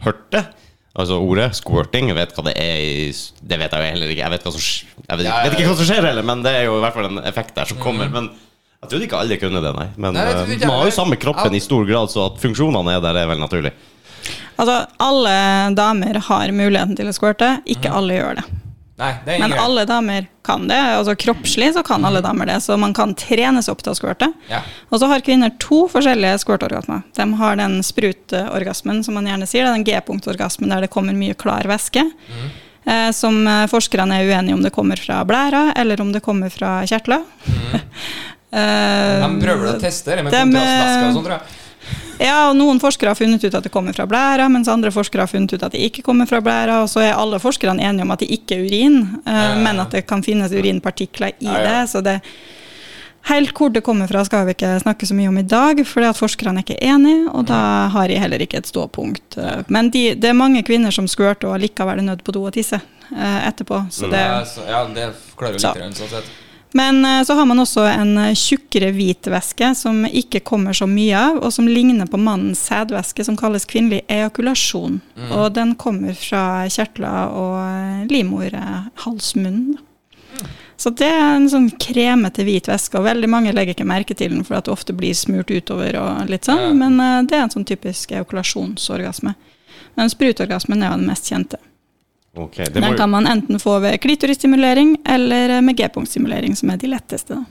hørt 0.07 0.29
det. 0.31 0.47
Altså 0.93 1.17
ordet 1.25 1.49
squirting, 1.57 2.11
jeg 2.11 2.19
vet 2.19 2.33
hva 2.37 2.43
det 2.51 2.53
er 2.61 2.81
i 2.85 2.97
Det 3.41 3.57
vet 3.63 3.73
jeg 3.73 3.81
jo 3.81 3.93
heller 3.95 4.11
ikke. 4.13 4.25
Jeg 4.27 4.33
vet, 4.35 4.43
hva 4.45 4.53
som, 4.53 4.65
jeg 5.07 5.21
vet, 5.23 5.29
vet 5.29 5.55
ikke 5.57 5.69
hva 5.71 5.77
som 5.79 5.89
skjer 5.89 6.09
heller, 6.09 6.27
men 6.29 6.43
det 6.45 6.53
er 6.53 6.67
jo 6.67 6.75
i 6.77 6.83
hvert 6.85 6.99
fall 6.99 7.09
en 7.09 7.23
effekt 7.31 7.55
der 7.57 7.71
som 7.71 7.81
kommer. 7.81 8.11
Men 8.13 8.29
jeg 8.83 8.91
trodde 8.91 9.07
ikke 9.07 9.23
alle 9.23 9.39
kunne 9.41 9.63
det, 9.65 9.73
nei. 9.79 9.87
Men 9.97 10.19
Nei, 10.19 10.27
jeg 10.29 10.59
eh, 10.59 10.67
man 10.69 10.83
har 10.83 10.91
jo 10.91 10.95
samme 10.99 11.17
kroppen 11.23 11.57
i 11.57 11.63
stor 11.65 11.87
grad, 11.89 12.13
så 12.13 12.27
at 12.27 12.41
funksjonene 12.43 12.99
er 12.99 13.05
der, 13.05 13.21
er 13.23 13.31
vel 13.31 13.41
naturlig. 13.41 13.73
Altså, 14.61 14.83
alle 15.01 15.37
damer 15.79 16.19
har 16.29 16.53
muligheten 16.55 16.99
til 16.99 17.09
å 17.09 17.15
squirte, 17.17 17.55
ikke 17.73 17.93
alle 17.95 18.19
gjør 18.19 18.43
det. 18.43 18.45
Nei, 19.01 19.13
det 19.25 19.35
er 19.35 19.39
Men 19.41 19.51
ingen 19.51 19.63
alle 19.63 19.85
damer 19.89 20.27
kan 20.45 20.67
det. 20.69 20.77
altså 20.77 21.15
Kroppslig 21.19 21.71
så 21.75 21.83
kan 21.87 22.05
alle 22.05 22.21
damer 22.23 22.47
det, 22.51 22.59
så 22.63 22.77
man 22.79 22.93
kan 22.95 23.15
trene 23.19 23.63
seg 23.65 23.73
opp 23.73 23.81
til 23.87 23.95
å 23.95 23.97
squirte. 23.97 24.29
Ja. 24.51 24.61
Og 24.93 25.01
så 25.01 25.09
har 25.11 25.25
kvinner 25.25 25.55
to 25.63 25.87
forskjellige 25.91 26.43
squirtorgasmer. 26.45 27.01
De 27.17 27.27
har 27.41 27.57
den 27.57 27.79
spruteorgasmen 27.87 29.01
som 29.07 29.17
man 29.17 29.27
gjerne 29.31 29.49
sier, 29.49 29.65
er 29.65 29.73
den 29.79 29.87
G-punktorgasmen 29.89 30.69
der 30.75 30.85
det 30.85 30.91
kommer 30.93 31.17
mye 31.17 31.35
klar 31.35 31.65
væske. 31.71 32.05
Eh, 32.85 33.09
som 33.17 33.41
eh, 33.47 33.65
forskerne 33.71 34.21
er 34.21 34.29
uenige 34.29 34.59
om 34.59 34.63
det 34.67 34.75
kommer 34.75 35.01
fra 35.01 35.23
blæra, 35.25 35.71
eller 35.79 36.01
om 36.03 36.13
det 36.13 36.21
kommer 36.25 36.53
fra 36.53 36.81
kjertler. 36.87 37.25
Eh, 38.53 39.23
De 39.23 39.29
prøver 39.41 39.71
å 39.71 39.79
teste 39.81 40.13
det 40.13 40.27
med 40.27 40.35
kontrastvæske 40.35 41.07
og 41.07 41.15
sånn, 41.17 41.23
tror 41.25 41.33
jeg. 41.39 41.61
Ja, 42.21 42.49
og 42.51 42.57
Noen 42.57 42.81
forskere 42.83 43.13
har 43.13 43.19
funnet 43.19 43.43
ut 43.45 43.55
at 43.55 43.65
det 43.67 43.73
kommer 43.73 43.95
fra 43.97 44.07
blæra, 44.07 44.49
mens 44.53 44.69
andre 44.69 44.91
forskere 44.95 45.25
har 45.25 45.31
funnet 45.31 45.53
ut 45.57 45.63
at 45.63 45.73
det 45.75 45.81
ikke 45.89 46.03
kommer 46.07 46.29
fra 46.31 46.41
blæra. 46.45 46.81
Og 46.85 46.91
så 46.93 47.01
er 47.05 47.15
alle 47.19 47.41
forskerne 47.43 47.83
enige 47.83 48.03
om 48.07 48.11
at 48.15 48.21
det 48.25 48.31
ikke 48.31 48.59
er 48.59 48.67
urin, 48.67 48.99
eh, 49.27 49.55
men 49.63 49.81
at 49.83 49.91
det 49.97 50.05
kan 50.07 50.23
finnes 50.23 50.53
urinpartikler 50.53 51.33
i 51.41 51.47
det. 51.47 51.79
så 51.91 52.03
det 52.05 52.21
Helt 53.23 53.53
hvor 53.55 53.71
det 53.71 53.85
kommer 53.87 54.09
fra, 54.11 54.25
skal 54.27 54.49
vi 54.49 54.51
ikke 54.57 54.81
snakke 54.83 55.07
så 55.07 55.15
mye 55.15 55.29
om 55.31 55.37
i 55.39 55.45
dag, 55.47 55.79
fordi 55.87 56.09
at 56.09 56.19
forskerne 56.19 56.59
er 56.59 56.65
ikke 56.65 56.79
enige, 56.83 57.29
og 57.31 57.45
da 57.47 57.61
har 57.95 58.11
jeg 58.11 58.19
heller 58.19 58.43
ikke 58.43 58.59
et 58.59 58.67
ståpunkt. 58.67 59.37
Eh, 59.39 59.63
Men 59.69 59.91
de, 59.95 60.15
det 60.19 60.31
er 60.31 60.35
mange 60.35 60.63
kvinner 60.67 60.91
som 60.91 61.07
squirter 61.07 61.47
og 61.53 61.61
likevel 61.63 61.99
er 62.03 62.09
nødt 62.09 62.25
på 62.27 62.33
do 62.35 62.43
og 62.49 62.53
tisse 62.57 62.81
eh, 63.15 63.47
etterpå. 63.47 63.85
Så 63.95 64.11
det, 64.11 64.19
Ja, 64.19 64.41
så, 64.45 64.67
ja, 64.67 64.83
det 64.91 65.13
klarer 65.39 65.55
jo 65.55 65.59
Så. 65.63 65.71
litt, 65.71 65.83
grann, 65.85 65.95
sånn 65.95 66.11
sett. 66.11 66.33
Men 66.73 67.05
eh, 67.05 67.23
så 67.25 67.35
har 67.35 67.47
man 67.47 67.61
også 67.61 67.85
en 67.87 68.17
eh, 68.19 68.35
tjukkere 68.39 68.93
hvit 68.97 69.29
væske 69.31 69.73
som 69.77 70.05
ikke 70.09 70.41
kommer 70.47 70.77
så 70.77 70.89
mye 70.89 71.19
av, 71.19 71.41
og 71.45 71.53
som 71.53 71.69
ligner 71.69 72.09
på 72.09 72.21
mannens 72.21 72.65
sædvæske, 72.69 73.25
som 73.29 73.37
kalles 73.37 73.69
kvinnelig 73.69 74.03
ejakulasjon. 74.09 75.01
Og 75.37 75.53
den 75.57 75.75
kommer 75.81 76.17
fra 76.19 76.65
kjertler 76.73 77.33
og 77.37 77.57
eh, 77.63 78.05
Mm. 80.33 80.53
Så 80.81 80.91
det 80.99 81.11
er 81.13 81.35
en 81.37 81.51
sånn 81.53 81.69
kremete 81.79 82.47
hvit 82.49 82.71
væske, 82.71 82.99
og 82.99 83.07
veldig 83.07 83.29
mange 83.31 83.53
legger 83.55 83.77
ikke 83.77 83.87
merke 83.87 84.17
til 84.19 84.33
den 84.33 84.47
for 84.47 84.59
at 84.59 84.67
det 84.67 84.73
ofte 84.73 84.97
blir 84.97 85.15
smurt 85.15 85.53
utover 85.53 85.99
og 86.01 86.33
litt 86.33 86.49
sånn, 86.49 86.73
men 86.81 86.97
det 87.29 87.37
er 87.37 87.45
en 87.45 87.53
sånn 87.53 87.69
typisk 87.69 88.11
ejakulasjonsorgasme. 88.17 89.37
Men 90.01 90.11
sprutorgasmen 90.11 90.83
er 90.83 90.91
jo 90.91 90.99
den 91.03 91.13
mest 91.13 91.29
kjente. 91.31 91.61
Ok, 92.33 92.57
det 92.57 92.81
må 92.81 92.81
Den 92.81 92.95
jo 92.95 93.01
kan 93.03 93.11
man 93.13 93.29
enten 93.29 93.61
få 93.61 93.77
ved 93.85 93.99
klitorisstimulering 94.01 94.95
eller 95.05 95.59
med 95.61 95.77
G-punktstimulering, 95.77 96.57
som 96.57 96.73
er 96.73 96.81
de 96.81 96.89
letteste. 96.95 97.37
Da. 97.37 97.45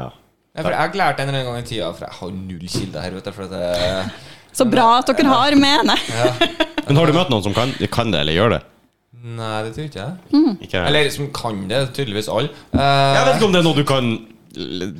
ja. 0.00 0.08
Nei, 0.52 0.64
for 0.66 0.74
jeg 0.74 0.80
har 0.82 0.96
lært 1.00 1.20
en 1.22 1.30
gang 1.32 1.54
i 1.56 1.64
tida, 1.64 1.86
for 1.96 2.04
jeg 2.04 2.18
har 2.18 2.32
null 2.36 2.66
kilde 2.68 3.04
her, 3.04 3.14
vet 3.16 3.28
du. 3.28 3.32
For 3.32 3.46
at 3.46 3.52
det, 3.54 4.26
Så 4.52 4.66
bra 4.68 4.88
at 4.98 5.08
dere 5.08 5.30
har 5.30 5.56
mene! 5.56 5.96
Men 6.86 6.98
har 6.98 7.08
du 7.08 7.16
møtt 7.16 7.30
noen 7.32 7.46
som 7.46 7.54
kan, 7.56 7.72
kan 7.94 8.12
det, 8.12 8.20
eller 8.20 8.36
gjør 8.36 8.54
det? 8.58 8.60
nei, 9.22 9.50
det 9.62 9.72
tror 9.76 9.86
ikke 9.86 10.02
jeg. 10.02 10.54
Ikke. 10.66 10.82
Eller 10.82 11.10
som 11.14 11.28
kan 11.34 11.60
det, 11.70 11.80
tydeligvis 11.96 12.28
alle. 12.32 12.50
Uh... 12.74 12.82
Jeg 12.82 13.26
vet 13.26 13.36
ikke 13.36 13.48
om 13.48 13.54
det 13.54 13.60
er 13.60 13.66
noe 13.68 13.78
du 13.78 13.84
kan 13.88 14.10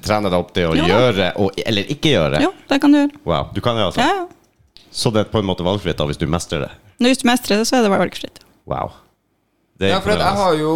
trene 0.06 0.30
deg 0.30 0.38
opp 0.38 0.52
til 0.56 0.70
å 0.70 0.76
Jo 0.78 0.86
gjøre, 0.88 1.32
og, 1.42 1.58
eller 1.66 1.90
ikke 1.92 2.14
gjøre. 2.14 2.40
Jo, 2.44 2.52
det 2.70 2.78
kan 2.80 2.94
du 2.94 3.00
gjøre. 3.02 3.20
Wow, 3.28 3.50
du 3.52 3.60
kan 3.64 3.76
det 3.76 3.88
altså. 3.90 4.06
Ja, 4.06 4.22
ja. 4.22 4.86
Så 4.92 5.12
det 5.12 5.24
er 5.24 5.28
på 5.32 5.40
en 5.40 5.48
måte 5.48 5.64
valgfritt 5.64 5.98
da, 5.98 6.06
hvis 6.08 6.20
du 6.20 6.26
mestrer 6.30 6.66
det. 6.66 6.72
Når 7.00 7.14
Hvis 7.14 7.22
du 7.22 7.28
mestrer 7.28 7.60
det, 7.60 7.68
så 7.68 7.78
er 7.78 7.86
det 7.86 7.92
valgfritt. 7.92 8.42
Wow. 8.68 8.92
Det 9.78 9.88
er 9.88 9.96
ja, 9.96 10.02
for 10.02 10.14
at 10.14 10.22
jeg 10.22 10.38
har 10.38 10.58
jo 10.60 10.74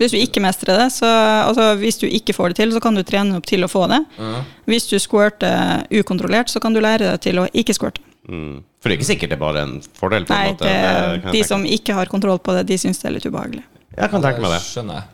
Hvis 0.00 0.14
du 0.14 0.16
ikke 0.16 0.40
mestrer 0.40 0.78
det, 0.80 0.86
så 0.94 1.08
altså, 1.44 1.74
hvis 1.76 1.98
du 2.00 2.06
ikke 2.08 2.32
får 2.32 2.52
det 2.52 2.56
til, 2.62 2.72
så 2.72 2.80
kan 2.80 2.96
du 2.96 3.02
trene 3.04 3.36
opp 3.36 3.48
til 3.48 3.66
å 3.66 3.68
få 3.68 3.84
det. 3.90 4.00
Mm. 4.16 4.38
Hvis 4.72 4.88
du 4.88 4.96
squirter 5.02 5.84
ukontrollert, 5.92 6.48
så 6.48 6.62
kan 6.62 6.72
du 6.72 6.80
lære 6.80 7.10
deg 7.10 7.20
til 7.26 7.42
å 7.42 7.46
ikke 7.52 7.76
squirte. 7.76 8.00
mm. 8.28 8.62
For 8.80 8.88
det 8.88 8.94
er 8.94 8.98
ikke 9.02 9.10
sikkert 9.10 9.28
det 9.28 9.36
er 9.36 9.42
bare 9.42 9.62
en 9.66 9.74
fordel. 9.92 10.24
på 10.24 10.32
en 10.32 10.38
Nei, 10.40 10.52
måte. 10.54 10.64
det, 10.64 11.22
Det 11.26 11.32
de 11.36 11.42
som 11.44 11.64
ikke 11.68 11.92
har 11.98 12.08
kontroll 12.08 12.38
på 12.40 12.54
det, 12.56 12.62
de 12.70 12.78
syns 12.80 13.02
det 13.02 13.10
er 13.10 13.18
litt 13.18 13.26
ubehagelig. 13.28 13.64
Jeg 13.92 14.08
kan 14.08 14.22
tenke 14.24 14.40
meg 14.40 14.54
det. 14.54 14.60
Skjønner 14.64 15.02
jeg. 15.02 15.04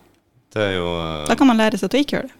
Det 0.54 0.62
er 0.62 0.76
jo 0.76 0.86
uh... 0.94 1.24
Da 1.26 1.34
kan 1.34 1.50
man 1.50 1.58
lære 1.58 1.80
seg 1.80 1.90
til 1.90 1.98
å 1.98 2.04
ikke 2.06 2.16
gjøre 2.20 2.30
det. 2.30 2.36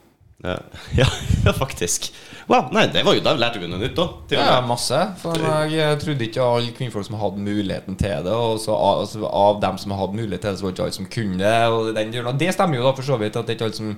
ja. 0.46 0.56
ja, 1.02 1.08
ja, 1.48 1.56
faktisk. 1.56 2.12
Wow, 2.46 2.68
nei, 2.70 2.84
det 2.94 3.02
var 3.02 3.16
jo, 3.16 3.22
Da 3.24 3.32
lærte 3.34 3.58
vi 3.58 3.66
noe 3.66 3.80
nytt, 3.80 3.96
da. 3.96 4.06
Til 4.30 4.38
og 4.38 4.46
Ja, 4.46 4.60
masse. 4.62 5.00
For 5.18 5.46
jeg 5.72 5.98
trodde 6.02 6.26
ikke 6.28 6.44
alle 6.44 6.74
kvinnfolk 6.76 7.08
som 7.08 7.18
hadde 7.18 7.42
muligheten 7.42 7.98
til 7.98 8.22
det. 8.26 8.34
Og 8.34 8.60
så 8.62 8.74
av, 8.76 9.02
altså, 9.02 9.24
av 9.26 9.58
dem 9.64 9.80
som 9.82 9.94
hadde 9.98 10.20
mulighet 10.20 10.44
til 10.44 10.52
det, 10.52 10.60
så 10.60 10.66
var 10.66 10.70
det 10.70 10.78
ikke 10.78 10.86
alle 10.86 10.98
som 10.98 11.10
kunne 11.16 11.40
det. 11.42 11.56
Og, 11.74 11.90
den, 11.96 12.38
det 12.38 12.52
stemmer 12.54 12.78
jo 12.78 12.86
da 12.86 12.94
for 12.94 13.08
så 13.08 13.18
vidt. 13.18 13.36
At 13.36 13.48
det 13.48 13.56
er 13.56 13.58
ikke 13.58 13.70
alle 13.70 13.80
som 13.80 13.94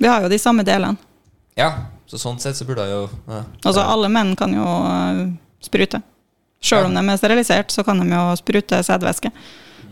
Vi 0.00 0.08
har 0.08 0.24
jo 0.24 0.32
de 0.32 0.40
samme 0.40 0.64
delene. 0.64 0.96
Ja, 1.58 1.70
så 2.08 2.18
sånn 2.18 2.40
sett 2.40 2.56
så 2.56 2.64
burde 2.64 2.86
jeg 2.88 2.94
jo 2.94 3.02
ja. 3.28 3.42
Altså, 3.66 3.82
alle 3.82 4.08
menn 4.12 4.32
kan 4.38 4.54
jo 4.54 4.64
øh, 4.64 5.24
sprute. 5.62 6.00
Sjøl 6.64 6.88
om 6.88 6.96
de 6.96 7.02
er 7.08 7.20
sterilisert, 7.20 7.72
så 7.72 7.84
kan 7.84 8.00
de 8.00 8.08
jo 8.08 8.22
sprute 8.36 8.80
sædvæske. 8.84 9.30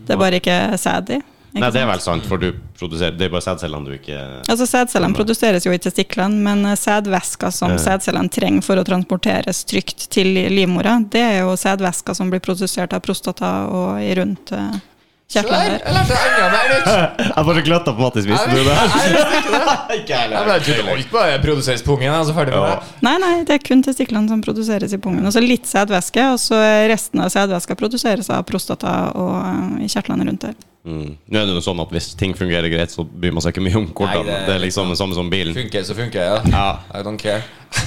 Det 0.05 0.15
er 0.15 0.19
bare 0.21 0.37
ikke 0.41 0.57
sæd 0.81 1.13
i. 1.17 1.19
ikke 1.49 1.61
Nei, 1.63 1.69
det 1.73 1.81
er 1.81 1.87
vel 1.89 2.01
sant, 2.03 2.25
for 2.29 2.37
du 2.41 2.51
produserer 2.77 3.15
Det 3.17 3.25
er 3.25 3.31
bare 3.33 3.41
sædcellene 3.41 3.89
du 3.89 3.95
ikke 3.95 4.17
Altså 4.49 4.67
Sædcellene 4.69 5.17
produseres 5.17 5.65
jo 5.65 5.73
i 5.73 5.79
testiklene, 5.81 6.37
men 6.45 6.61
eh, 6.69 6.77
sædvæska 6.77 7.49
som 7.51 7.73
Ja. 7.73 7.77
sædcellene 7.81 8.29
trenger 8.29 8.61
for 8.65 8.77
å 8.77 8.85
transporteres 8.85 9.63
trygt 9.65 10.09
til 10.13 10.33
livmora, 10.53 10.99
det 11.09 11.21
er 11.25 11.39
jo 11.41 11.55
sædvæska 11.57 12.13
som 12.15 12.29
blir 12.29 12.39
produsert 12.43 12.93
av 12.93 13.01
prostata 13.01 13.49
og 13.73 14.01
i 14.01 14.13
rundt 14.19 14.53
uh, 14.53 14.77
der. 15.29 15.73
jeg 15.85 15.93
lærte 15.93 16.15
enda 16.25 16.45
mer 16.53 16.69
nytt! 16.71 16.87
Jeg 17.35 17.45
bare 17.49 17.61
gløtta 17.65 17.93
på 17.93 18.01
Mattis, 18.01 18.25
visste 18.29 18.49
du 18.49 18.63
det? 18.65 18.77
Ikke 19.99 20.15
jeg 20.15 20.31
Jeg 20.31 20.39
alt 20.39 21.11
bare 21.11 21.41
produseres 21.43 21.83
på 21.85 21.97
ungen, 21.97 22.13
Altså 22.13 22.33
ferdig 22.33 22.55
med 22.55 22.65
det. 22.69 22.95
Nei, 23.05 23.15
nei, 23.21 23.35
det 23.45 23.57
er 23.59 23.61
kun 23.67 23.83
testiklene 23.85 24.29
som 24.31 24.41
produseres 24.41 24.93
i 24.93 24.97
pungen. 25.01 25.25
Og 25.25 25.33
så 25.35 25.43
litt 25.43 25.69
sædvæske, 25.69 26.25
og 26.33 26.41
så 26.41 26.57
resten 26.89 27.21
av 27.21 27.29
sædvæska 27.33 27.77
produseres 27.77 28.29
av 28.33 28.41
prostata 28.49 28.95
og 29.17 29.35
eh, 29.43 29.85
i 29.85 29.91
kjertlene 29.91 30.25
rundt 30.29 30.47
der. 30.47 30.57
Mm. 30.85 31.17
Nå 31.27 31.39
er 31.39 31.45
det 31.45 31.55
jo 31.57 31.61
sånn 31.63 31.79
at 31.83 31.91
hvis 31.93 32.13
ting 32.17 32.33
fungerer 32.37 32.71
greit, 32.71 32.91
så 32.93 33.03
bryr 33.03 33.33
man 33.35 33.43
seg 33.43 33.51
ikke 33.53 33.63
mye 33.65 33.79
om 33.81 33.87
kortene. 33.91 34.23
Nei, 34.23 34.31
det, 34.31 34.45
det- 34.47 34.55
er 34.55 34.61
liksom 34.63 34.89
det 34.93 34.97
samme 34.99 35.17
som 35.17 35.29
bilen. 35.29 35.53
Funker 35.57 35.83
så 35.83 35.95
funker, 35.97 36.21
ja. 36.23 36.37
Ja. 36.49 36.67
I 36.95 37.03
don't 37.05 37.19
care. 37.19 37.43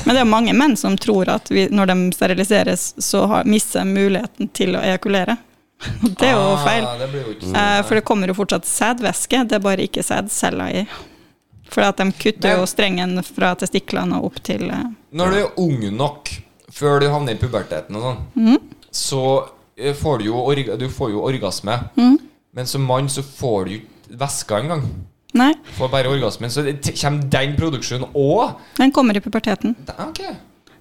Men 0.06 0.14
det 0.14 0.20
er 0.22 0.28
mange 0.28 0.52
menn 0.54 0.76
som 0.78 0.96
tror 1.00 1.30
at 1.32 1.50
vi, 1.50 1.66
når 1.72 1.90
de 1.90 1.96
steriliseres, 2.14 2.94
så 3.02 3.24
har, 3.26 3.48
mister 3.48 3.82
de 3.82 3.94
muligheten 3.96 4.50
til 4.54 4.76
å 4.76 4.82
ejakulere. 4.84 5.36
Det 6.20 6.28
er 6.28 6.36
jo 6.36 6.52
feil. 6.62 6.84
Ah, 6.86 6.98
det 7.00 7.08
blir 7.10 7.24
jo 7.26 7.32
ikke 7.34 7.48
Eh, 7.58 7.80
for 7.88 7.98
det 7.98 8.04
kommer 8.06 8.30
jo 8.30 8.36
fortsatt 8.38 8.68
sædvæske, 8.70 9.40
det 9.50 9.56
er 9.58 9.64
bare 9.64 9.82
ikke 9.82 10.04
sædceller 10.06 10.76
i. 10.82 10.84
For 11.72 11.82
at 11.82 11.98
de 11.98 12.06
kutter 12.12 12.58
jo 12.60 12.66
strengen 12.70 13.16
fra 13.26 13.54
testiklene 13.58 14.20
og 14.20 14.28
opp 14.30 14.38
til 14.44 14.68
eh, 14.70 14.84
Når 15.16 15.32
du 15.32 15.38
er 15.40 15.58
ung 15.58 15.82
nok, 15.96 16.30
før 16.70 17.00
du 17.02 17.08
havner 17.10 17.34
i 17.34 17.40
puberteten 17.40 17.96
og 17.98 18.04
sånn, 18.06 18.20
mm. 18.36 18.60
så 18.94 19.24
eh, 19.74 19.90
får 19.96 20.20
du 20.22 20.28
jo, 20.28 20.36
orga, 20.52 20.76
du 20.78 20.86
får 20.92 21.10
jo 21.16 21.24
orgasme. 21.26 21.80
Mhm. 21.98 22.20
Men 22.54 22.66
som 22.66 22.82
mann 22.84 23.08
så 23.08 23.22
får 23.24 23.64
du 23.64 23.74
ikke 23.78 24.16
væska 24.20 24.58
engang. 24.60 24.82
Nei, 25.32 25.52
får 25.78 25.88
bare 25.88 26.10
orgasmen. 26.12 26.50
Så 26.52 26.60
det 26.66 26.92
kommer 27.00 27.22
den 27.32 27.54
produksjonen 27.56 28.10
òg? 28.12 28.58
den 28.76 28.92
kommer 28.92 29.16
i 29.16 29.20
puberteten. 29.24 29.72
Ok. 30.08 30.20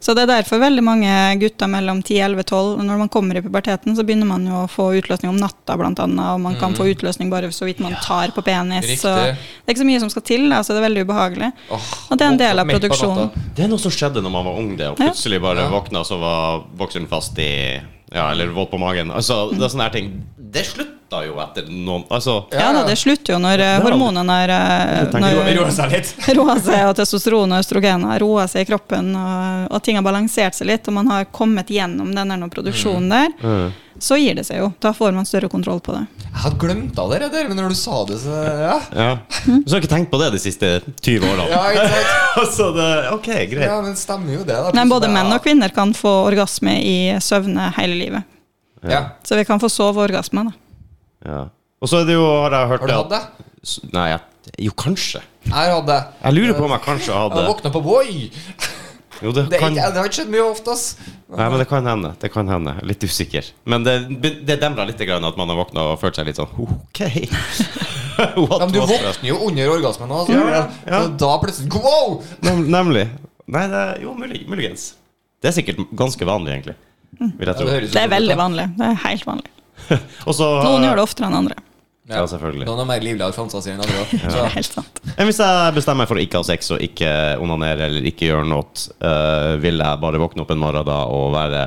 Så 0.01 0.15
det 0.17 0.23
er 0.25 0.31
derfor 0.41 0.57
veldig 0.57 0.81
mange 0.83 1.11
gutter 1.39 1.69
mellom 1.69 1.99
10, 2.01 2.15
11, 2.25 2.43
12 2.49 2.79
Når 2.87 2.97
man 3.03 3.09
kommer 3.13 3.37
i 3.37 3.41
puberteten, 3.45 3.93
så 3.95 4.01
begynner 4.03 4.25
man 4.25 4.47
jo 4.49 4.63
å 4.63 4.67
få 4.67 4.87
utløsning 4.97 5.29
om 5.29 5.37
natta, 5.37 5.75
blant 5.77 6.01
annet. 6.01 6.25
Og 6.33 6.41
man 6.41 6.57
kan 6.59 6.73
få 6.75 6.87
utløsning 6.89 7.29
bare 7.31 7.51
så 7.53 7.69
vidt 7.69 7.79
man 7.85 7.93
tar 8.01 8.33
på 8.35 8.41
penis. 8.43 8.81
Riktig. 8.89 8.97
Så 9.05 9.13
det 9.13 9.37
er 9.37 9.75
ikke 9.75 9.83
så 9.83 9.89
mye 9.91 10.01
som 10.01 10.09
skal 10.11 10.25
til, 10.27 10.47
da, 10.49 10.63
så 10.65 10.73
det 10.73 10.81
er 10.81 10.87
veldig 10.89 11.05
ubehagelig. 11.05 11.51
Oh, 11.69 11.87
Og 12.09 12.17
det 12.17 12.25
er 12.25 12.33
en 12.33 12.41
del 12.41 12.63
av 12.65 12.73
produksjonen. 12.73 13.31
Det 13.55 13.63
er 13.67 13.71
noe 13.71 13.79
som 13.85 13.93
skjedde 13.93 14.25
når 14.25 14.35
man 14.39 14.49
var 14.49 14.59
ung, 14.65 14.73
det. 14.75 14.89
Og 14.91 14.99
plutselig 14.99 15.39
bare 15.45 15.67
Ja. 15.67 15.69
våkna, 15.71 16.03
så 16.03 16.17
var 16.19 16.65
voksen 16.81 17.07
fast 17.07 17.37
i 17.39 17.79
Ja, 18.11 18.31
eller 18.31 18.47
våt 18.51 18.71
på 18.71 18.77
magen. 18.81 19.11
Altså, 19.15 19.45
det 19.55 19.63
er 19.63 19.69
sånne 19.71 19.85
her 19.87 19.93
ting 19.95 20.07
Det 20.51 20.65
slutta 20.67 21.21
jo 21.23 21.37
etter 21.39 21.69
noen 21.71 22.03
Altså 22.11 22.33
Ja 22.51 22.73
da, 22.75 22.81
det 22.87 22.97
slutter 22.99 23.37
jo 23.37 23.39
når 23.39 23.61
eh, 23.63 23.75
er 23.77 23.85
hormonene 23.85 24.35
eh, 24.51 25.05
når- 25.13 25.51
roer 25.61 25.71
seg 25.75 25.93
litt. 25.95 26.11
roer 26.37 26.59
seg, 26.59 26.81
og 26.89 26.95
testosteron 26.99 27.55
og 27.55 27.63
østrogen 27.63 28.03
har 28.09 28.19
roa 28.19 28.47
seg 28.51 28.65
i 28.65 28.69
kroppen, 28.71 29.13
og, 29.15 29.71
og 29.71 29.83
ting 29.85 29.95
har 29.99 30.03
balansert 30.03 30.55
seg 30.59 30.67
litt, 30.73 30.87
og 30.91 30.97
man 30.99 31.07
har 31.11 31.29
kommet 31.31 31.71
gjennom 31.71 32.11
den 32.15 32.33
der 32.35 32.41
nå 32.43 32.51
produksjonen 32.51 33.09
der, 33.15 33.31
Mm. 33.41 33.71
Så 34.01 34.17
gir 34.17 34.33
det 34.37 34.43
seg 34.47 34.57
jo. 34.61 34.71
Da 34.81 34.91
får 34.97 35.13
man 35.13 35.27
større 35.29 35.49
kontroll 35.51 35.79
på 35.83 35.93
det. 35.93 36.01
Jeg 36.25 36.41
hadde 36.45 36.59
glemt 36.63 36.99
allerede, 37.03 37.43
men 37.49 37.59
når 37.59 37.73
du 37.73 37.77
sa 37.77 37.99
det, 38.09 38.17
så 38.23 38.33
ja. 38.33 38.75
Ja. 38.97 39.09
Du 39.45 39.73
har 39.75 39.81
ikke 39.81 39.91
tenkt 39.91 40.09
på 40.13 40.19
det 40.21 40.31
de 40.33 40.39
siste 40.41 40.71
20 41.03 41.27
årene. 41.27 41.45
Ja, 41.51 41.61
ikke 41.69 41.85
sant? 41.91 42.11
altså, 42.41 42.69
det, 42.77 42.87
ok, 43.13 43.29
greit. 43.51 43.67
Ja, 43.67 43.77
men 43.85 43.97
stemmer 43.99 44.39
jo 44.39 44.43
det, 44.47 44.57
da. 44.57 44.73
Men 44.77 44.89
både 44.91 45.11
menn 45.11 45.29
og 45.35 45.43
kvinner 45.45 45.73
kan 45.75 45.93
få 45.97 46.13
orgasme 46.25 46.77
i 46.81 46.95
søvne 47.21 47.69
hele 47.77 47.99
livet. 47.99 48.27
Ja. 48.89 49.03
Så 49.27 49.37
vi 49.37 49.45
kan 49.45 49.61
få 49.61 49.69
soveorgasme, 49.69 50.47
da. 50.49 50.57
Ja. 51.27 51.41
Og 51.81 51.89
så 51.89 52.01
er 52.01 52.09
det 52.09 52.17
jo, 52.17 52.25
har 52.25 52.53
jeg 52.57 52.73
hørt 52.73 52.83
Har 52.85 52.89
du 52.89 52.97
hatt 52.97 53.13
det? 53.13 53.47
S- 53.65 53.79
Nei, 53.93 54.07
jeg, 54.15 54.21
jo, 54.65 54.73
kanskje. 54.77 55.21
Jeg 55.45 55.81
det. 55.87 55.99
Jeg 56.23 56.37
lurer 56.37 56.57
på 56.57 56.65
om 56.65 56.73
jeg 56.75 56.83
kanskje 56.85 57.13
hadde 57.13 57.37
Jeg 57.37 57.41
hadde 57.41 57.49
våkna 57.53 57.71
på 57.73 57.81
Voi! 57.85 58.80
Jo, 59.21 59.31
det 59.35 59.43
Det, 59.51 59.59
kan 59.61 59.75
ikke, 59.75 59.89
det 59.93 60.01
har 60.01 60.09
ikke 60.09 60.17
skjedd 60.19 60.31
mye 60.33 60.45
ofte, 60.49 60.73
ass. 60.73 60.85
Nei, 61.29 61.47
men 61.53 61.59
det 61.61 61.67
kan 61.69 61.87
hende. 61.87 62.13
Det 62.21 62.31
kan 62.33 62.49
hende. 62.49 62.73
Litt 62.89 63.03
usikker. 63.05 63.51
Men 63.69 63.85
det, 63.85 63.95
det 64.47 64.57
demrer 64.61 64.89
litt 64.89 65.01
grann 65.05 65.25
at 65.27 65.37
man 65.39 65.51
har 65.53 65.59
våkna 65.61 65.91
og 65.93 65.99
følt 66.01 66.17
seg 66.17 66.29
litt 66.29 66.41
sånn 66.41 66.49
OK. 66.65 67.03
What 68.17 68.59
Ja, 68.61 68.65
men 68.65 68.73
du 68.73 68.81
våkner 68.81 69.27
jo 69.29 69.37
under 69.47 69.73
orgasmen. 69.77 70.09
nå. 70.11 70.25
Ja, 70.33 70.65
ja. 70.89 71.03
Da 71.21 71.35
plutselig 71.41 71.71
Wow! 71.73 72.19
Nem, 72.45 72.65
nemlig. 72.73 73.07
Nei, 73.51 73.65
det 73.71 73.79
er, 73.85 73.95
jo, 74.03 74.13
mulig, 74.17 74.43
muligens. 74.49 74.91
Det 75.41 75.49
er 75.49 75.57
sikkert 75.57 75.81
ganske 75.97 76.27
vanlig, 76.27 76.57
egentlig. 76.57 76.77
Vil 77.21 77.49
jeg 77.49 77.57
tro. 77.57 77.65
det, 77.67 78.01
er 78.01 78.11
veldig 78.11 78.37
vanlig. 78.39 78.69
Det 78.77 78.87
er 78.87 79.01
helt 79.05 79.25
vanlig. 79.27 79.49
Også, 80.29 80.47
Noen 80.65 80.85
gjør 80.85 81.01
det 81.01 81.05
oftere 81.05 81.29
enn 81.29 81.39
andre. 81.43 81.57
Ja, 82.09 82.23
selvfølgelig. 82.27 82.65
Noen 82.65 82.79
har 82.81 82.87
mer 82.89 83.03
livligere 83.05 83.33
fantasi 83.35 83.69
enn 83.71 83.79
andre. 83.83 84.05
Det 84.11 84.19
Så, 84.33 84.39
er 84.43 84.53
helt 84.55 84.73
sant. 84.73 85.01
Men 85.17 85.27
hvis 85.29 85.37
jeg 85.43 85.73
bestemmer 85.75 86.01
meg 86.03 86.09
for 86.09 86.17
å 86.19 86.23
ikke 86.25 86.39
ha 86.41 86.47
sex 86.47 86.71
og 86.73 86.81
ikke 86.81 87.11
onanere 87.39 87.85
eller 87.87 88.07
ikke 88.09 88.25
gjøre 88.31 88.47
noe, 88.49 88.65
uh, 89.05 89.55
vil 89.61 89.77
jeg 89.83 90.01
bare 90.01 90.19
våkne 90.23 90.41
opp 90.43 90.51
en 90.55 90.59
morgen 90.63 90.87
da 90.87 91.03
og 91.13 91.31
være 91.35 91.61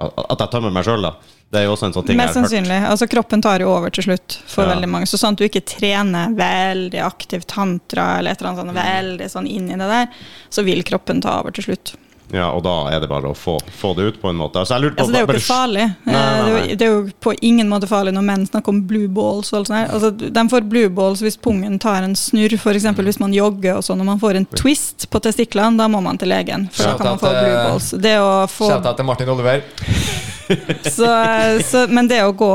At 0.00 0.40
jeg 0.40 0.50
tømmer 0.54 0.72
meg 0.72 0.84
sjøl, 0.88 1.02
da? 1.04 1.14
Det 1.50 1.58
er 1.60 1.64
jo 1.66 1.72
også 1.74 1.88
en 1.88 1.92
sånn 1.96 2.06
ting 2.06 2.16
Mest 2.16 2.32
jeg 2.34 2.40
har 2.40 2.44
hørt. 2.46 2.50
sannsynlig. 2.50 2.78
Altså 2.88 3.06
Kroppen 3.10 3.42
tar 3.42 3.60
jo 3.60 3.70
over 3.72 3.90
til 3.90 4.04
slutt 4.06 4.36
for 4.46 4.64
Ja. 4.64 4.70
veldig 4.74 4.88
mange. 4.88 5.06
Så 5.10 5.18
sånn 5.18 5.34
at 5.34 5.40
du 5.40 5.44
ikke 5.48 5.64
trener 5.66 6.30
veldig 6.38 7.00
aktivt 7.04 7.46
tantra 7.50 8.18
eller 8.18 8.30
et 8.32 8.40
eller 8.40 8.52
annet 8.52 8.62
sånn 8.64 8.76
veldig 8.78 9.28
sånn 9.32 9.48
inn 9.50 9.66
i 9.70 9.76
det 9.76 9.88
der, 9.90 10.06
så 10.48 10.64
vil 10.64 10.82
kroppen 10.86 11.20
ta 11.20 11.40
over 11.40 11.50
til 11.52 11.64
slutt. 11.66 11.94
Ja, 12.32 12.50
og 12.54 12.62
da 12.62 12.74
er 12.94 13.02
det 13.02 13.08
bare 13.10 13.30
å 13.32 13.36
få, 13.36 13.56
få 13.80 13.92
det 13.98 14.06
ut 14.06 14.20
på 14.22 14.30
en 14.30 14.38
måte. 14.38 14.60
Altså, 14.62 14.78
på 14.78 14.90
Altså, 14.90 15.12
det 15.12 15.18
er 15.18 15.24
jo 15.24 15.30
bare- 15.30 15.40
ikke 15.40 15.50
farlig. 15.50 15.86
Nei, 16.06 16.12
nei, 16.14 16.22
nei. 16.22 16.44
Det, 16.44 16.50
er 16.50 16.70
jo, 16.70 16.76
det 16.76 16.86
er 16.86 16.92
jo 16.92 17.00
på 17.26 17.34
ingen 17.42 17.68
måte 17.68 17.88
farlig 17.90 18.14
når 18.14 18.26
menn 18.28 18.46
snakker 18.46 18.68
om 18.74 18.82
blue 18.86 19.08
balls. 19.08 19.52
Og 19.52 19.58
alt 19.60 19.70
sånt. 19.72 19.94
Altså, 19.96 20.10
de 20.38 20.44
får 20.52 20.68
blue 20.70 20.88
balls 20.88 21.22
hvis 21.24 21.36
pungen 21.36 21.78
tar 21.82 22.06
en 22.06 22.14
snurr, 22.14 22.54
f.eks. 22.58 22.86
hvis 23.00 23.20
man 23.20 23.34
jogger 23.34 23.80
og 23.80 23.86
sånn. 23.86 23.98
Når 23.98 24.10
man 24.12 24.22
får 24.22 24.40
en 24.40 24.46
twist 24.54 25.08
på 25.10 25.22
testiklene, 25.26 25.76
da 25.80 25.88
må 25.88 26.02
man 26.02 26.18
til 26.18 26.30
legen. 26.30 26.68
For 26.72 26.92
da 26.92 26.96
kan 26.96 27.14
man 27.14 27.22
få 27.24 27.34
blue 27.34 27.56
eh, 27.56 27.64
balls. 27.70 27.90
Det 27.90 28.16
å 28.22 28.32
få 28.50 28.70
til 28.80 29.04
Martin 29.08 29.28
Oliver. 29.34 29.64
så, 30.96 31.10
så, 31.64 31.84
men 31.88 32.08
det 32.10 32.22
å 32.24 32.32
gå, 32.34 32.52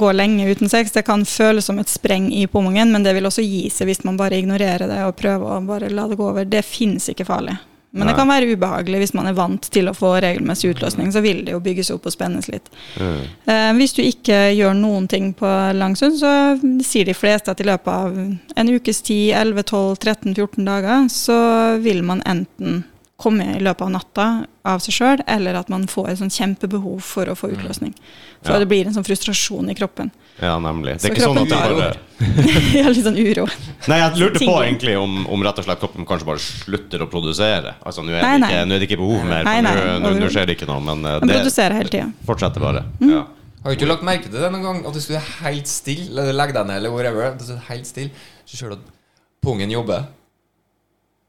gå 0.00 0.12
lenge 0.12 0.48
uten 0.50 0.68
sex, 0.68 0.92
det 0.92 1.04
kan 1.06 1.24
føles 1.28 1.64
som 1.64 1.78
et 1.80 1.88
spreng 1.92 2.30
i 2.32 2.46
pungen, 2.46 2.92
men 2.92 3.04
det 3.04 3.14
vil 3.16 3.28
også 3.28 3.44
gi 3.44 3.68
seg 3.72 3.88
hvis 3.88 4.04
man 4.04 4.18
bare 4.20 4.40
ignorerer 4.40 4.88
det 4.90 5.00
og 5.06 5.16
prøver 5.16 5.56
å 5.56 5.62
bare 5.64 5.92
la 5.92 6.08
det 6.10 6.18
gå 6.20 6.28
over. 6.30 6.44
Det 6.48 6.64
fins 6.66 7.08
ikke 7.12 7.28
farlig. 7.28 7.56
Men 7.94 8.08
det 8.10 8.16
kan 8.18 8.26
være 8.26 8.56
ubehagelig 8.56 8.98
hvis 9.04 9.12
man 9.14 9.28
er 9.30 9.36
vant 9.38 9.68
til 9.70 9.86
å 9.86 9.94
få 9.94 10.16
regelmessig 10.24 10.72
utløsning. 10.74 11.12
Så 11.14 11.20
vil 11.22 11.44
det 11.46 11.52
jo 11.54 11.60
bygges 11.62 11.92
opp 11.94 12.08
og 12.08 12.14
spennes 12.14 12.48
litt. 12.50 12.66
Mm. 12.98 13.20
Eh, 13.46 13.68
hvis 13.78 13.94
du 13.94 14.02
ikke 14.02 14.38
gjør 14.56 14.74
noen 14.74 15.06
ting 15.08 15.28
på 15.38 15.50
lang 15.78 15.94
stund, 15.96 16.18
så 16.18 16.32
sier 16.82 17.06
de 17.06 17.14
fleste 17.14 17.54
at 17.54 17.62
i 17.62 17.68
løpet 17.68 17.92
av 17.92 18.18
en 18.18 18.72
ukes 18.74 19.00
tid, 19.06 19.30
11-12-13-14 19.38 20.66
dager, 20.66 21.06
så 21.12 21.38
vil 21.84 22.02
man 22.02 22.22
enten 22.26 22.82
komme 23.16 23.46
i 23.56 23.62
løpet 23.62 23.86
av 23.86 23.92
natta 23.94 24.26
av 24.66 24.82
seg 24.82 24.96
sjøl, 24.96 25.22
eller 25.30 25.54
at 25.54 25.70
man 25.72 25.86
får 25.88 26.10
et 26.10 26.20
sånn 26.20 26.34
kjempebehov 26.34 26.98
for 27.06 27.30
å 27.30 27.36
få 27.38 27.52
utløsning. 27.54 27.94
Så 28.42 28.52
Ja. 28.52 28.58
det 28.58 28.68
blir 28.68 28.86
en 28.86 28.92
sånn 28.96 29.06
frustrasjon 29.06 29.70
i 29.70 29.74
kroppen. 29.78 30.10
Ja, 30.42 30.56
nemlig. 30.58 30.96
Det 30.98 31.02
Så 31.02 31.06
er 31.06 31.14
ikke 31.14 31.26
sånn 31.28 31.38
at 31.38 31.48
det 31.48 31.58
bare 31.62 31.96
ja, 32.78 32.88
litt 32.90 33.04
sånn 33.06 33.18
uro. 33.18 33.44
Nei, 33.90 33.98
jeg 34.00 34.18
lurte 34.18 34.40
på 34.42 34.54
egentlig 34.64 34.94
om, 34.98 35.12
om 35.30 35.42
rett 35.46 35.58
og 35.60 35.66
slett 35.66 35.80
kroppen 35.82 36.06
kanskje 36.08 36.26
bare 36.26 36.42
slutter 36.42 37.04
å 37.04 37.08
produsere. 37.10 37.74
Altså, 37.86 38.02
Nå 38.02 38.10
er, 38.14 38.22
Nei, 38.22 38.32
det 38.34 38.40
nei. 38.42 38.50
ikke- 38.50 38.66
nå 38.66 38.74
er 38.74 38.78
det 38.82 38.88
ikke 38.88 38.98
behov 39.02 39.24
mer, 39.28 39.44
Nei, 39.46 39.60
nei, 39.62 39.74
nå- 39.76 40.00
nå- 40.02 40.12
nå 40.24 40.30
skjer 40.34 40.46
det 40.50 40.56
ikke 40.58 40.66
noe, 40.70 40.80
men 40.82 41.04
eh, 41.04 41.18
Man 41.20 41.28
det 41.30 41.36
produserer 41.38 41.76
hele 41.78 41.88
tida. 41.92 42.08
fortsetter 42.26 42.60
bare. 42.60 42.82
Mm. 43.00 43.10
Ja. 43.14 43.22
Har 43.64 43.70
du 43.72 43.76
ikke 43.78 43.88
lagt 43.88 44.02
merke 44.04 44.28
til 44.30 44.40
det 44.42 44.50
noen 44.52 44.62
gang? 44.66 44.82
At 44.86 44.92
hvis 44.98 45.06
du 45.08 45.14
er 45.14 45.24
helt 45.44 45.70
stille, 45.70 46.10
eller 46.20 46.32
legger 46.36 46.58
deg 46.58 46.66
ned, 46.66 46.76
eller 46.82 46.90
whatever, 46.92 47.22
at 47.30 47.38
du 47.38 47.52
er 47.54 47.62
helt 47.70 47.86
stille, 47.86 48.10
så 48.44 48.56
ser 48.58 48.68
du 48.74 48.74
at 48.74 48.90
pungen 49.44 49.70
jobber. 49.70 50.06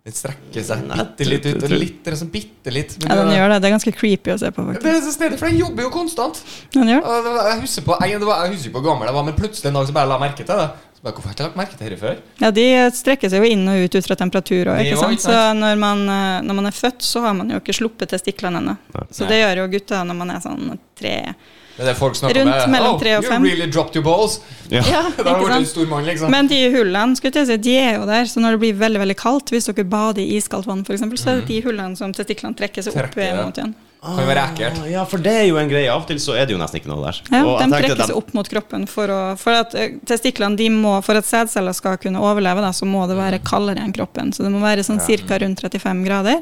Den 0.06 0.14
strekker 0.14 0.61
seg 0.61 0.84
bitte 0.86 1.26
litt 1.26 1.45
ut, 1.49 1.64
og 1.65 1.72
litt, 1.82 2.10
sånn 2.19 2.30
bitte 2.30 2.69
litt. 2.73 2.91
Men 3.02 3.10
Ja, 3.10 3.23
den 3.23 3.32
gjør 3.34 3.49
det. 3.49 3.56
Det 3.64 3.69
er 3.69 3.73
ganske 3.73 3.94
creepy 3.98 4.34
å 4.36 4.38
se 4.38 4.52
på, 4.53 4.65
faktisk. 4.68 4.84
det 4.84 4.91
er 4.91 4.99
så 5.02 5.14
snedig, 5.15 5.40
for 5.41 5.49
den 5.49 5.57
jobber 5.64 5.88
jo 5.88 5.90
konstant. 5.95 6.41
Den 6.76 6.91
gjør 6.94 7.07
Jeg 7.10 7.61
husker 7.64 7.88
på 7.88 7.98
jeg, 8.03 8.19
det 8.22 8.27
var, 8.30 8.44
jeg 8.45 8.53
husker 8.53 8.76
på 8.76 8.84
gammel 8.86 9.10
jeg 9.10 9.18
var, 9.18 9.26
men 9.26 9.38
plutselig 9.40 9.72
en 9.72 9.80
dag 9.80 9.88
så 9.90 9.95
bare 9.98 10.11
la 10.14 10.19
merke 10.22 10.45
til 10.45 10.61
det. 10.61 10.68
Så 10.94 11.02
bare, 11.02 11.15
Hvorfor 11.15 11.26
har 11.26 11.34
jeg 11.34 11.40
ikke 11.40 11.48
lagt 11.48 11.57
merke 11.64 11.80
til 11.80 11.90
dette 11.90 12.02
før? 12.03 12.22
Ja, 12.44 12.52
De 12.60 12.68
strekker 13.02 13.34
seg 13.34 13.41
jo 13.41 13.49
inn 13.49 13.65
og 13.73 13.82
ut 13.82 13.98
ut 13.98 14.06
fra 14.11 14.19
temperatur. 14.22 14.69
òg, 14.76 14.86
ikke 14.86 15.02
sant? 15.02 15.26
Så 15.26 15.41
når 15.57 15.82
man, 15.82 16.06
eh, 16.06 16.41
når 16.45 16.60
man 16.61 16.69
er 16.69 16.77
født, 16.77 17.02
så 17.02 17.26
har 17.26 17.34
man 17.34 17.49
jo 17.49 17.57
ikke 17.64 17.73
sluppet 17.73 18.14
testiklene 18.14 18.61
ennå. 18.61 18.77
Så 19.10 19.26
det 19.26 19.41
gjør 19.41 19.64
jo 19.64 19.68
gutta 19.73 20.06
når 20.06 20.22
man 20.22 20.36
er 20.38 20.45
sånn 20.45 20.77
tre 20.94 21.34
Det 21.76 21.84
er 21.84 21.89
det 21.91 21.95
folk 21.99 22.15
snakker 22.15 22.38
Rundt 22.39 22.56
med. 22.56 22.69
mellom 22.72 22.93
oh, 22.95 22.99
tre 23.02 23.15
og 23.18 23.23
you 23.26 23.30
fem." 23.30 23.43
really 23.43 23.65
dropped 23.72 23.95
your 23.97 24.03
balls. 24.06 24.39
Ja. 24.72 24.81
Ja, 24.93 25.02
Da 25.18 25.34
har 25.35 25.43
du 25.43 25.53
en 25.57 25.65
stor 25.68 25.85
mann, 25.91 26.06
liksom. 26.07 26.31
Men 26.31 26.47
de 26.47 26.60
hullene 26.72 27.15
skulle 27.19 27.35
jeg 27.41 27.47
si, 27.49 27.57
de 27.68 27.73
er 27.77 27.97
jo 27.99 28.06
der, 28.07 28.26
så 28.31 28.39
når 28.39 28.56
det 28.56 28.61
blir 28.64 28.77
veldig 28.80 29.02
veldig 29.03 29.18
kaldt, 29.19 29.52
hvis 29.52 29.68
dere 29.68 29.84
bader 29.91 30.23
i 30.23 30.38
iskaldt 30.38 30.68
vann 30.69 30.85
f.eks., 30.88 31.03
så 31.19 31.34
er 31.34 31.41
det 31.41 31.49
de 31.52 31.60
hullene 31.65 31.99
som 31.99 32.14
testiklene 32.15 32.56
trekker 32.56 32.85
seg 32.85 32.95
opp 32.95 33.11
Trekker, 33.11 33.27
ja. 33.35 33.43
mot 33.43 33.60
igjen. 33.60 33.73
kan 34.06 34.19
jo 34.22 34.26
være 34.30 34.45
ekkelt. 34.52 34.80
Ah, 34.84 34.88
Ja, 34.93 35.03
for 35.10 35.18
det 35.18 35.34
er 35.34 35.45
jo 35.49 35.57
en 35.57 35.69
greie. 35.69 35.89
Av 35.91 36.03
og 36.03 36.07
til 36.07 36.19
så 36.22 36.35
er 36.38 36.45
det 36.45 36.53
jo 36.56 36.60
nesten 36.61 36.80
ikke 36.80 36.91
noe 36.93 37.03
der. 37.07 37.19
Ja, 37.34 37.41
Og 37.43 37.60
De 37.60 37.68
trekker 37.73 38.06
seg 38.06 38.15
opp 38.22 38.31
mot 38.38 38.49
kroppen 38.52 38.88
for 38.88 39.10
å 39.11 39.19
For 39.41 39.52
at 39.57 39.73
eh, 39.76 39.95
testiklene, 40.06 40.56
de 40.56 40.69
må, 40.69 40.95
for 41.03 41.18
at 41.19 41.26
sædceller 41.27 41.73
skal 41.76 41.97
kunne 41.97 42.22
overleve, 42.22 42.61
da, 42.61 42.72
så 42.72 42.85
må 42.88 43.03
det 43.10 43.18
være 43.18 43.41
kaldere 43.43 43.81
enn 43.84 43.93
kroppen. 43.97 44.31
Så 44.31 44.45
det 44.45 44.52
må 44.53 44.61
være 44.64 44.85
sånn 44.85 45.02
ca. 45.03 45.39
rundt 45.41 45.60
35 45.65 46.06
grader. 46.07 46.39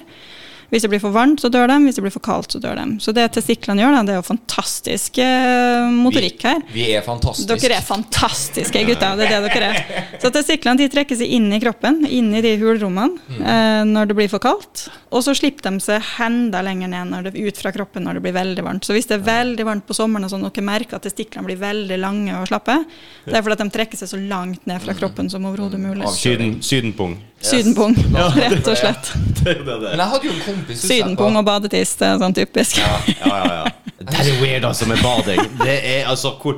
Hvis 0.73 0.81
det 0.81 0.89
blir 0.89 1.01
for 1.03 1.13
varmt, 1.13 1.37
så 1.37 1.51
dør 1.53 1.67
de. 1.69 1.75
Hvis 1.85 1.99
det 1.99 2.01
blir 2.01 2.13
for 2.15 2.23
kaldt, 2.25 2.55
så 2.55 2.59
dør 2.61 2.79
de. 2.79 2.85
Så 3.03 3.13
det 3.13 3.27
testiklene 3.35 3.83
gjør, 3.83 3.93
da, 3.93 3.99
det 4.07 4.15
er 4.15 4.17
jo 4.17 4.25
fantastisk 4.25 5.19
eh, 5.21 5.91
motorikk 5.93 6.45
her. 6.47 6.63
Vi 6.73 6.87
er 6.97 7.03
fantastiske. 7.05 7.59
Dere 7.61 7.77
er 7.77 7.85
fantastiske 7.85 8.81
gutter, 8.87 9.19
det 9.19 9.27
er 9.27 9.43
det 9.45 9.51
dere 9.53 9.67
er. 9.69 10.07
Så 10.23 10.31
testiklene 10.33 10.81
de 10.81 10.87
trekker 10.89 11.19
seg 11.19 11.29
inn 11.37 11.45
i 11.53 11.59
kroppen, 11.61 12.01
inn 12.09 12.31
i 12.33 12.41
de 12.41 12.55
hulrommene, 12.57 13.21
eh, 13.37 13.83
når 13.85 14.09
det 14.09 14.17
blir 14.17 14.31
for 14.31 14.41
kaldt. 14.41 14.87
Og 15.13 15.21
så 15.21 15.35
slipper 15.37 15.69
de 15.69 15.83
seg 15.83 16.09
enda 16.25 16.63
lenger 16.65 16.89
ned 16.89 17.11
når 17.11 17.27
det, 17.27 17.35
ut 17.37 17.61
fra 17.61 17.73
kroppen 17.75 18.07
når 18.07 18.17
det 18.17 18.23
blir 18.25 18.35
veldig 18.39 18.65
varmt. 18.65 18.87
Så 18.87 18.97
hvis 18.97 19.05
det 19.11 19.19
er 19.19 19.27
veldig 19.27 19.67
varmt 19.69 19.85
på 19.85 19.93
sommeren, 19.93 20.25
og 20.25 20.33
sånn, 20.33 20.47
dere 20.47 20.65
merker 20.65 20.97
at 20.97 21.05
testiklene 21.05 21.45
blir 21.51 21.61
veldig 21.61 21.99
lange 22.01 22.39
og 22.39 22.49
slappe, 22.49 22.79
det 23.27 23.37
er 23.37 23.45
fordi 23.45 23.59
at 23.59 23.61
de 23.61 23.75
trekker 23.77 24.01
seg 24.01 24.09
så 24.15 24.17
langt 24.17 24.65
ned 24.65 24.81
fra 24.81 24.97
kroppen 24.97 25.29
som 25.29 25.45
overhodet 25.45 25.77
mulig. 25.85 26.09
Syden, 26.17 26.57
sydenpung. 26.65 27.19
Sydenpung, 27.43 27.91
rett 28.39 28.67
og 28.71 28.77
slett. 28.79 29.09
Det 29.43 29.57
det 29.67 29.75
det 29.81 29.89
Men 29.91 29.99
jeg 29.99 30.09
hadde 30.13 30.27
jo 30.29 30.33
en 30.33 30.43
Sydenpung 30.79 31.35
og 31.39 31.45
badetiss, 31.47 31.95
det 31.99 32.07
er 32.07 32.19
sånn 32.21 32.33
typisk. 32.37 32.77
Ja, 32.77 32.99
ja, 33.25 33.39
ja. 33.59 33.63
Det 34.03 34.19
er 34.19 34.41
weird, 34.41 34.65
altså, 34.67 34.85
med 34.89 34.99
bading. 34.99 35.39
Det 35.61 35.75
er 35.87 36.09
altså 36.11 36.33
hvor 36.41 36.57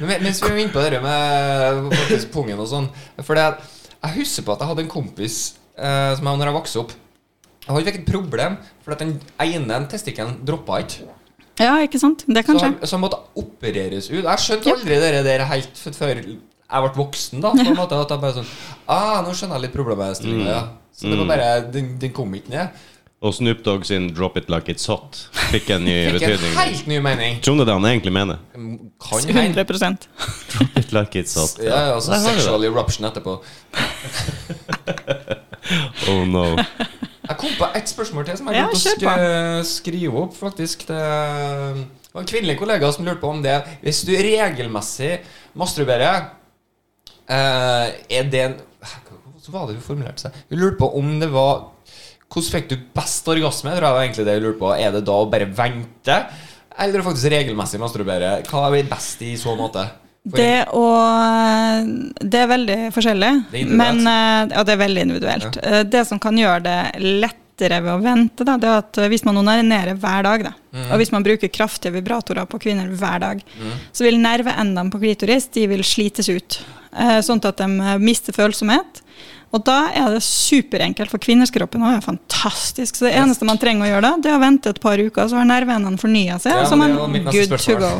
Men 0.00 0.22
mens 0.22 0.42
vi 0.42 0.50
er 0.50 0.58
inne 0.60 0.72
på 0.74 0.82
det 0.84 0.98
med 1.00 1.86
faktisk 1.96 2.30
pungen 2.34 2.58
og 2.60 2.68
sånn 2.68 2.88
For 3.24 3.36
det, 3.38 3.46
jeg 4.02 4.14
husker 4.18 4.44
på 4.44 4.52
at 4.52 4.60
jeg 4.60 4.68
hadde 4.68 4.82
en 4.84 4.90
kompis 4.92 5.38
eh, 5.78 6.12
som 6.18 6.28
jeg 6.28 6.40
når 6.42 6.50
jeg 6.50 6.56
vokste 6.58 6.80
opp 6.82 6.92
Jeg 6.92 7.70
hadde 7.72 7.82
ikke 7.94 8.02
et 8.02 8.10
problem, 8.12 8.58
for 8.84 8.92
at 8.92 9.00
den 9.04 9.14
ene 9.40 9.80
testikkelen 9.88 10.36
droppa 10.44 10.82
ikke. 10.84 11.08
Ja, 11.62 11.76
ikke 11.84 12.00
sant? 12.02 12.24
Det 12.28 12.44
kan 12.44 12.58
Så, 12.60 12.66
skje. 12.68 12.86
så 12.88 12.96
han 12.98 13.04
måtte 13.06 13.20
opereres 13.38 14.10
ut. 14.10 14.20
Jeg 14.24 14.44
skjønte 14.44 14.68
Ja. 14.68 14.76
aldri 14.76 15.00
det 15.00 15.24
der 15.28 15.44
helt 15.46 15.82
før 15.96 16.14
jeg 16.20 16.36
ble 16.84 16.92
voksen. 16.96 17.40
da 17.44 17.52
På 17.56 17.64
en 17.64 17.76
måte 17.76 17.96
At 18.00 18.10
jeg 18.10 18.20
bare 18.20 18.36
sånn 18.42 18.48
Ah, 18.88 19.20
nå 19.24 19.32
skjønner 19.36 19.56
jeg 19.60 19.68
litt 19.68 19.76
problemstillinga, 19.76 20.48
ja. 20.52 20.62
Så 20.92 21.08
det 21.08 21.16
var 21.20 21.28
bare 21.32 21.50
Den, 21.72 21.94
den 21.98 22.12
kom 22.12 22.32
ikke 22.36 22.50
ned. 22.52 22.68
Og 23.22 23.34
Snoop 23.34 23.60
Dogg 23.64 23.84
sin 23.86 24.08
'Drop 24.10 24.36
It 24.36 24.48
Like 24.50 24.72
It's 24.72 24.88
Hot' 24.90 25.28
fikk 25.52 25.68
en 25.70 25.84
ny 25.86 25.92
Fikk 26.10 26.22
en 26.22 26.30
betydning. 26.32 26.54
helt 26.58 26.86
ny 26.90 26.98
mening. 26.98 27.36
Tror 27.42 27.56
du 27.60 27.64
det 27.64 27.72
han 27.76 27.84
egentlig 27.86 28.12
mener? 28.12 28.40
Kan 28.52 29.20
hende. 29.36 29.62
100 29.62 30.08
Drop 30.50 30.78
It 30.78 30.92
Like 30.92 31.20
It's 31.22 31.36
Hot. 31.38 31.54
Ja, 31.62 31.86
ja, 31.86 31.94
altså 31.94 32.10
Der 32.12 32.18
har 32.18 32.34
du 32.34 32.40
sexual 32.40 32.64
eruption 32.64 33.06
etterpå. 33.06 33.36
Oh 36.08 36.24
no. 36.26 36.56
Jeg 37.28 37.36
kom 37.38 37.52
på 37.58 37.66
ett 37.78 37.88
spørsmål 37.88 38.24
til 38.26 38.36
som 38.40 38.48
jeg 38.50 38.56
Ja, 38.58 38.66
å 38.66 38.76
kjør 38.76 38.98
på. 38.98 39.12
sk 39.62 39.76
skrive 39.78 40.22
opp, 40.24 40.34
faktisk. 40.36 40.86
Det 40.88 40.98
var 40.98 42.20
en 42.24 42.26
kvinnelig 42.28 42.58
kollega 42.58 42.90
som 42.92 43.06
lurte 43.06 43.20
på 43.22 43.30
om 43.30 43.42
det 43.42 43.62
Hvis 43.82 44.02
du 44.04 44.12
regelmessig 44.12 45.20
masturberer, 45.54 46.26
eh, 47.28 47.92
er 48.10 48.22
det 48.30 48.40
en 48.40 48.56
Hvordan 49.42 49.52
var 49.52 49.66
det 49.66 49.74
hun 49.78 49.82
formulerte 49.86 50.20
seg? 50.26 50.32
Hun 50.50 50.58
lurte 50.58 50.78
på 50.78 50.90
om 50.98 51.20
det 51.20 51.30
var 51.32 51.71
Hvordan 52.32 52.52
fikk 52.56 52.68
du 52.70 52.76
best 52.96 53.28
orgasme? 53.28 53.74
Tror 53.76 53.88
jeg 53.88 53.96
var 53.98 54.06
egentlig 54.06 54.24
det 54.28 54.36
jeg 54.38 54.44
lurer 54.46 54.58
på. 54.60 54.70
Er 54.76 54.94
det 54.94 55.04
da 55.08 55.16
å 55.20 55.26
bare 55.32 55.48
vente, 55.52 56.20
eller 56.80 57.04
faktisk 57.04 57.32
regelmessig 57.34 57.80
masturbere? 57.82 58.38
Hva 58.48 58.70
er 58.72 58.88
best 58.88 59.20
i 59.26 59.34
så 59.40 59.52
måte? 59.58 59.84
Det, 60.22 60.68
og, 60.78 61.88
det 62.22 62.38
er 62.44 62.50
veldig 62.50 62.76
forskjellig, 62.94 63.30
Det 63.50 63.62
er 63.64 63.70
men 63.74 64.04
eh, 64.06 64.52
ja, 64.54 64.62
det 64.62 64.76
er 64.76 64.82
veldig 64.84 65.04
individuelt. 65.08 65.56
Ja. 65.58 65.80
Det 65.82 66.04
som 66.06 66.20
kan 66.22 66.38
gjøre 66.38 66.60
det 66.62 66.76
lettere 67.24 67.80
ved 67.82 67.90
å 67.90 68.02
vente, 68.04 68.46
da, 68.46 68.54
det 68.62 68.68
er 68.70 68.78
at 68.84 69.00
eh, 69.02 69.08
hvis 69.10 69.24
man 69.26 69.40
onanerer 69.42 69.98
hver 69.98 70.28
dag, 70.28 70.44
da, 70.50 70.52
Mm. 70.72 70.86
og 70.88 71.02
hvis 71.02 71.10
man 71.12 71.20
bruker 71.26 71.50
kraftige 71.52 71.92
vibratorer 71.98 72.46
på 72.48 72.56
kvinner 72.62 72.86
hver 72.96 73.18
dag, 73.20 73.42
så 73.92 74.06
vil 74.06 74.16
nerveendene 74.22 74.88
på 74.88 75.02
klitoris 75.02 75.50
de 75.52 75.66
vil 75.68 75.82
slites 75.84 76.30
ut, 76.32 76.56
eh, 76.96 77.18
sånn 77.20 77.42
at 77.44 77.58
de 77.60 77.66
eh, 77.68 77.98
mister 78.00 78.32
følsomhet. 78.32 79.01
Og 79.52 79.60
da 79.66 79.90
er 79.92 80.14
det 80.14 80.22
superenkelt, 80.24 81.10
for 81.12 81.20
kvinners 81.20 81.52
kroppen 81.52 81.82
også 81.84 81.98
er 81.98 82.04
fantastisk. 82.06 82.96
Så 82.96 83.04
det 83.04 83.12
eneste 83.20 83.44
man 83.44 83.60
trenger 83.60 83.84
å 83.84 83.90
gjøre 83.90 84.04
da, 84.06 84.12
det 84.24 84.30
er 84.32 84.38
å 84.38 84.40
vente 84.40 84.72
et 84.72 84.80
par 84.80 84.96
uker, 84.96 85.28
så 85.28 85.36
har 85.36 85.48
nerveendene 85.48 86.00
fornya 86.00 86.38
seg, 86.40 86.56
Ja, 86.56 86.64
så 86.70 86.78
man 86.80 86.96
good 87.28 87.52
to 87.60 87.76
go. 87.76 87.92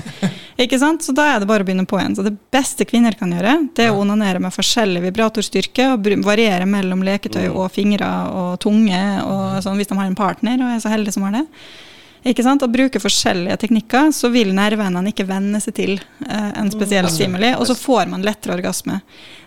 Ikke 0.62 0.80
sant? 0.80 1.04
Så 1.04 1.12
da 1.16 1.28
er 1.34 1.42
det 1.42 1.48
bare 1.50 1.64
å 1.64 1.68
begynne 1.68 1.84
på 1.88 2.00
igjen. 2.00 2.16
Så 2.16 2.24
det 2.24 2.32
beste 2.52 2.86
kvinner 2.88 3.16
kan 3.18 3.32
gjøre, 3.36 3.54
det 3.76 3.84
er 3.84 3.92
å 3.92 4.00
onanere 4.00 4.40
med 4.40 4.54
forskjellig 4.56 5.04
vibratorstyrke 5.10 5.92
og 5.92 6.08
variere 6.24 6.68
mellom 6.68 7.04
leketøy 7.04 7.50
og 7.50 7.68
fingre 7.74 8.08
og 8.32 8.52
tunge, 8.64 9.04
og 9.26 9.60
sånn, 9.64 9.76
hvis 9.80 9.92
de 9.92 10.00
har 10.00 10.08
en 10.08 10.18
partner 10.18 10.64
og 10.64 10.72
er 10.72 10.84
så 10.84 10.92
heldige 10.92 11.18
som 11.18 11.28
har 11.28 11.42
det. 11.42 11.46
Ikke 12.22 12.44
sant? 12.46 12.62
Å 12.62 12.70
bruke 12.70 13.00
forskjellige 13.02 13.56
teknikker, 13.64 14.12
så 14.14 14.30
vil 14.30 14.52
nerveendene 14.54 15.10
ikke 15.10 15.26
venne 15.26 15.58
seg 15.62 15.74
til 15.74 15.96
eh, 15.98 16.50
en 16.60 16.70
spesiell 16.70 17.08
stimuli, 17.10 17.50
og 17.58 17.66
så 17.66 17.74
får 17.78 18.10
man 18.12 18.22
lettere 18.22 18.54
orgasme. 18.54 19.00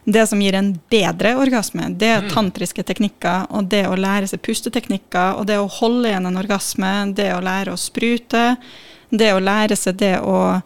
Det 0.04 0.26
som 0.28 0.42
gir 0.44 0.58
en 0.60 0.74
bedre 0.92 1.38
orgasme, 1.40 1.88
det 1.96 2.12
er 2.12 2.28
tantriske 2.34 2.84
teknikker, 2.84 3.48
og 3.56 3.72
det 3.72 3.86
å 3.88 3.96
lære 3.96 4.28
seg 4.28 4.44
pusteteknikker, 4.44 5.40
og 5.40 5.48
det 5.48 5.62
å 5.62 5.72
holde 5.80 6.12
igjen 6.12 6.28
en 6.28 6.42
orgasme, 6.42 6.92
det 7.16 7.32
å 7.34 7.44
lære 7.44 7.74
å 7.74 7.80
sprute, 7.80 8.44
det 9.10 9.32
å 9.32 9.40
lære 9.40 9.80
seg 9.80 9.96
det 10.02 10.18
å 10.20 10.60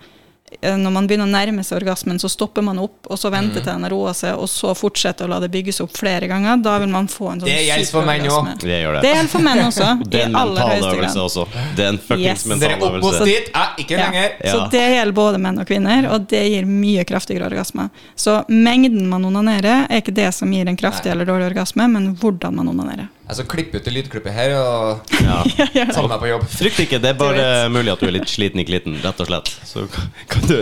når 0.61 0.91
man 0.91 1.07
begynner 1.07 1.27
å 1.27 1.31
nærme 1.31 1.63
seg 1.63 1.77
orgasmen, 1.81 2.19
så 2.19 2.29
stopper 2.29 2.61
man 2.65 2.79
opp, 2.79 3.07
og 3.07 3.19
så 3.19 3.29
venter 3.31 3.61
til 3.61 3.69
den 3.71 3.83
har 3.85 3.93
roa 3.93 4.13
seg, 4.17 4.35
og 4.35 4.49
så 4.49 4.73
fortsetter 4.75 5.25
å 5.25 5.29
la 5.29 5.39
det 5.39 5.49
bygges 5.53 5.79
opp 5.85 5.93
flere 5.95 6.27
ganger. 6.27 6.57
Da 6.63 6.77
vil 6.79 6.89
man 6.89 7.07
få 7.07 7.31
en 7.31 7.39
sånn 7.43 7.49
Det 7.49 7.59
gjelder 7.67 7.91
for 7.91 8.07
menn 8.09 8.25
òg. 8.27 8.49
Det 8.63 8.79
gjør 8.81 8.97
det. 8.97 9.01
Det 9.05 9.13
gjelder 9.13 9.31
for 9.33 9.45
menn 9.45 9.61
også, 9.65 9.89
Og 10.01 10.09
det 10.09 10.21
er 10.21 10.25
en 10.25 10.33
mental 10.33 10.95
øvelse 10.95 11.19
også. 11.25 11.45
Det 11.77 11.85
er 11.85 11.89
en 11.93 12.01
fuckings 12.09 12.25
Yes. 12.29 12.45
mental 12.45 12.69
Dere 12.69 12.89
opp 12.89 13.03
og 13.03 13.25
dit, 13.25 13.51
eh, 13.55 13.69
ikke 13.83 13.97
Ja. 13.97 14.09
lenger. 14.09 14.31
Ja. 14.43 14.51
Så 14.53 14.71
det 14.71 14.85
gjelder 14.95 15.13
både 15.21 15.37
menn 15.39 15.59
og 15.59 15.67
kvinner, 15.67 16.09
og 16.13 16.27
det 16.27 16.43
gir 16.51 16.65
mye 16.65 17.05
kraftigere 17.05 17.45
orgasme. 17.49 17.89
Så 18.15 18.43
mengden 18.49 19.07
man 19.07 19.23
onanerer, 19.25 19.85
er 19.89 20.01
ikke 20.01 20.13
det 20.13 20.33
som 20.33 20.51
gir 20.51 20.67
en 20.67 20.77
kraftig 20.77 21.05
Nei. 21.05 21.11
eller 21.13 21.25
dårlig 21.25 21.51
orgasme, 21.53 21.87
men 21.89 22.15
hvordan 22.15 22.55
man 22.55 22.67
onanerer. 22.67 23.07
Altså, 23.29 23.43
klipp 23.45 23.75
ut 23.77 23.85
det 23.85 23.93
lydklippet 23.93 24.33
her 24.33 24.55
og 24.57 25.11
Ja. 25.21 25.43
ta 25.93 26.01
meg 26.07 26.17
på 26.23 26.31
jobb. 26.31 26.47
Frykt 26.49 26.79
ikke, 26.87 26.97
det 27.03 27.11
er 27.13 27.19
bare 27.19 27.43
mulig 27.69 27.91
at 27.93 28.01
du 28.01 28.07
er 28.09 28.15
litt 28.17 28.31
sliten 28.31 28.61
i 28.63 28.65
klitten, 28.65 28.95
rett 29.03 29.21
og 29.21 29.29
slett. 29.29 29.51
Så 29.69 29.85
kan- 29.93 30.09
kan 30.33 30.47
du 30.49 30.57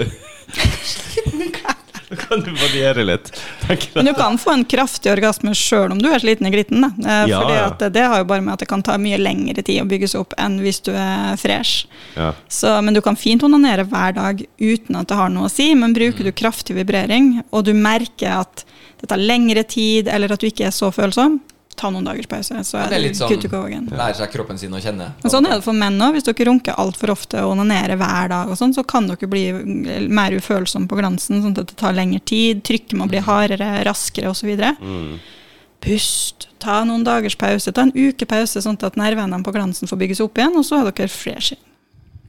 Da 2.07 2.15
kan 2.23 2.39
du 2.39 2.51
variere 2.55 3.03
litt. 3.03 3.31
Men 3.95 4.05
du 4.07 4.13
kan 4.15 4.37
få 4.39 4.53
en 4.53 4.61
kraftig 4.67 5.11
orgasme 5.11 5.51
sjøl 5.57 5.91
om 5.91 5.99
du 5.99 6.07
er 6.11 6.21
sliten 6.23 6.47
i 6.47 6.51
glitten. 6.53 6.83
Da. 6.85 6.91
Eh, 7.03 7.25
Ja, 7.33 7.41
Fordi 7.41 7.57
at 7.65 7.83
det 7.93 8.03
har 8.07 8.21
jo 8.21 8.27
bare 8.29 8.43
med 8.45 8.53
at 8.53 8.59
det 8.63 8.69
kan 8.71 8.83
ta 8.83 8.95
mye 9.01 9.17
lengre 9.19 9.59
tid 9.63 9.81
å 9.83 9.87
bygges 9.89 10.15
opp 10.19 10.35
enn 10.39 10.55
hvis 10.63 10.79
du 10.87 10.93
er 10.95 11.35
fresh. 11.39 11.85
Ja. 12.15 12.29
Så, 12.47 12.77
men 12.83 12.95
du 12.95 13.01
kan 13.03 13.15
fint 13.19 13.43
onanere 13.43 13.83
hver 13.91 14.15
dag 14.15 14.43
uten 14.59 14.95
at 15.01 15.07
det 15.11 15.17
har 15.19 15.29
noe 15.35 15.47
å 15.49 15.51
si. 15.51 15.73
Men 15.75 15.95
bruker 15.95 16.23
du 16.23 16.31
kraftig 16.31 16.75
vibrering, 16.79 17.41
og 17.51 17.65
du 17.67 17.73
merker 17.75 18.39
at 18.43 18.63
det 19.01 19.07
tar 19.11 19.19
lengre 19.19 19.63
tid, 19.67 20.07
eller 20.07 20.31
at 20.35 20.39
du 20.43 20.47
ikke 20.47 20.67
er 20.71 20.75
så 20.75 20.91
følsom, 20.95 21.41
ta 21.77 21.91
noen 21.93 22.05
dagers 22.07 22.27
pause, 22.27 22.57
så 22.65 22.79
er 22.81 22.89
det 22.89 22.97
er 22.97 22.97
det 22.97 23.01
litt 23.05 23.19
sånn- 23.19 23.29
good 23.29 23.41
to 23.45 23.51
go 23.53 23.61
again. 23.67 23.85
Lære 23.91 24.15
seg 24.17 24.31
kroppen 24.33 24.57
sin 24.59 24.71
å 24.73 24.81
kjenne. 24.81 25.11
Men 25.23 25.31
sånn 25.31 25.45
er 25.45 25.55
det 25.59 25.63
for 25.63 25.77
menn 25.77 25.99
òg. 26.01 26.15
Hvis 26.17 26.25
dere 26.27 26.47
runker 26.49 26.75
altfor 26.81 27.13
ofte 27.13 27.41
og 27.45 27.53
onanerer 27.55 27.97
hver 27.97 28.29
dag, 28.33 28.49
og 28.49 28.57
sånn, 28.57 28.73
så 28.75 28.85
kan 28.85 29.07
dere 29.07 29.29
bli 29.29 29.45
mer 30.09 30.31
ufølsomme 30.37 30.87
på 30.89 30.97
glansen, 30.99 31.41
sånn 31.43 31.57
at 31.57 31.67
det 31.67 31.77
tar 31.77 31.93
lengre 31.93 32.19
tid. 32.25 32.63
Trykket 32.63 32.97
må 32.97 33.07
bli 33.07 33.19
hardere, 33.19 33.83
raskere 33.85 34.29
osv. 34.33 34.49
Mm. 34.81 35.19
Pust. 35.81 36.47
Ta 36.59 36.83
noen 36.83 37.03
dagers 37.05 37.37
pause. 37.37 37.71
Ta 37.71 37.81
en 37.85 37.91
uke 37.93 38.25
pause, 38.27 38.57
sånn 38.63 38.81
at 38.83 38.95
nerveendene 38.97 39.43
på 39.45 39.53
glansen 39.53 39.87
får 39.87 39.99
bygges 40.01 40.21
opp 40.25 40.33
igjen, 40.41 40.57
og 40.57 40.65
så 40.65 40.81
er 40.81 40.91
dere 40.91 41.07
fresh. 41.07 41.53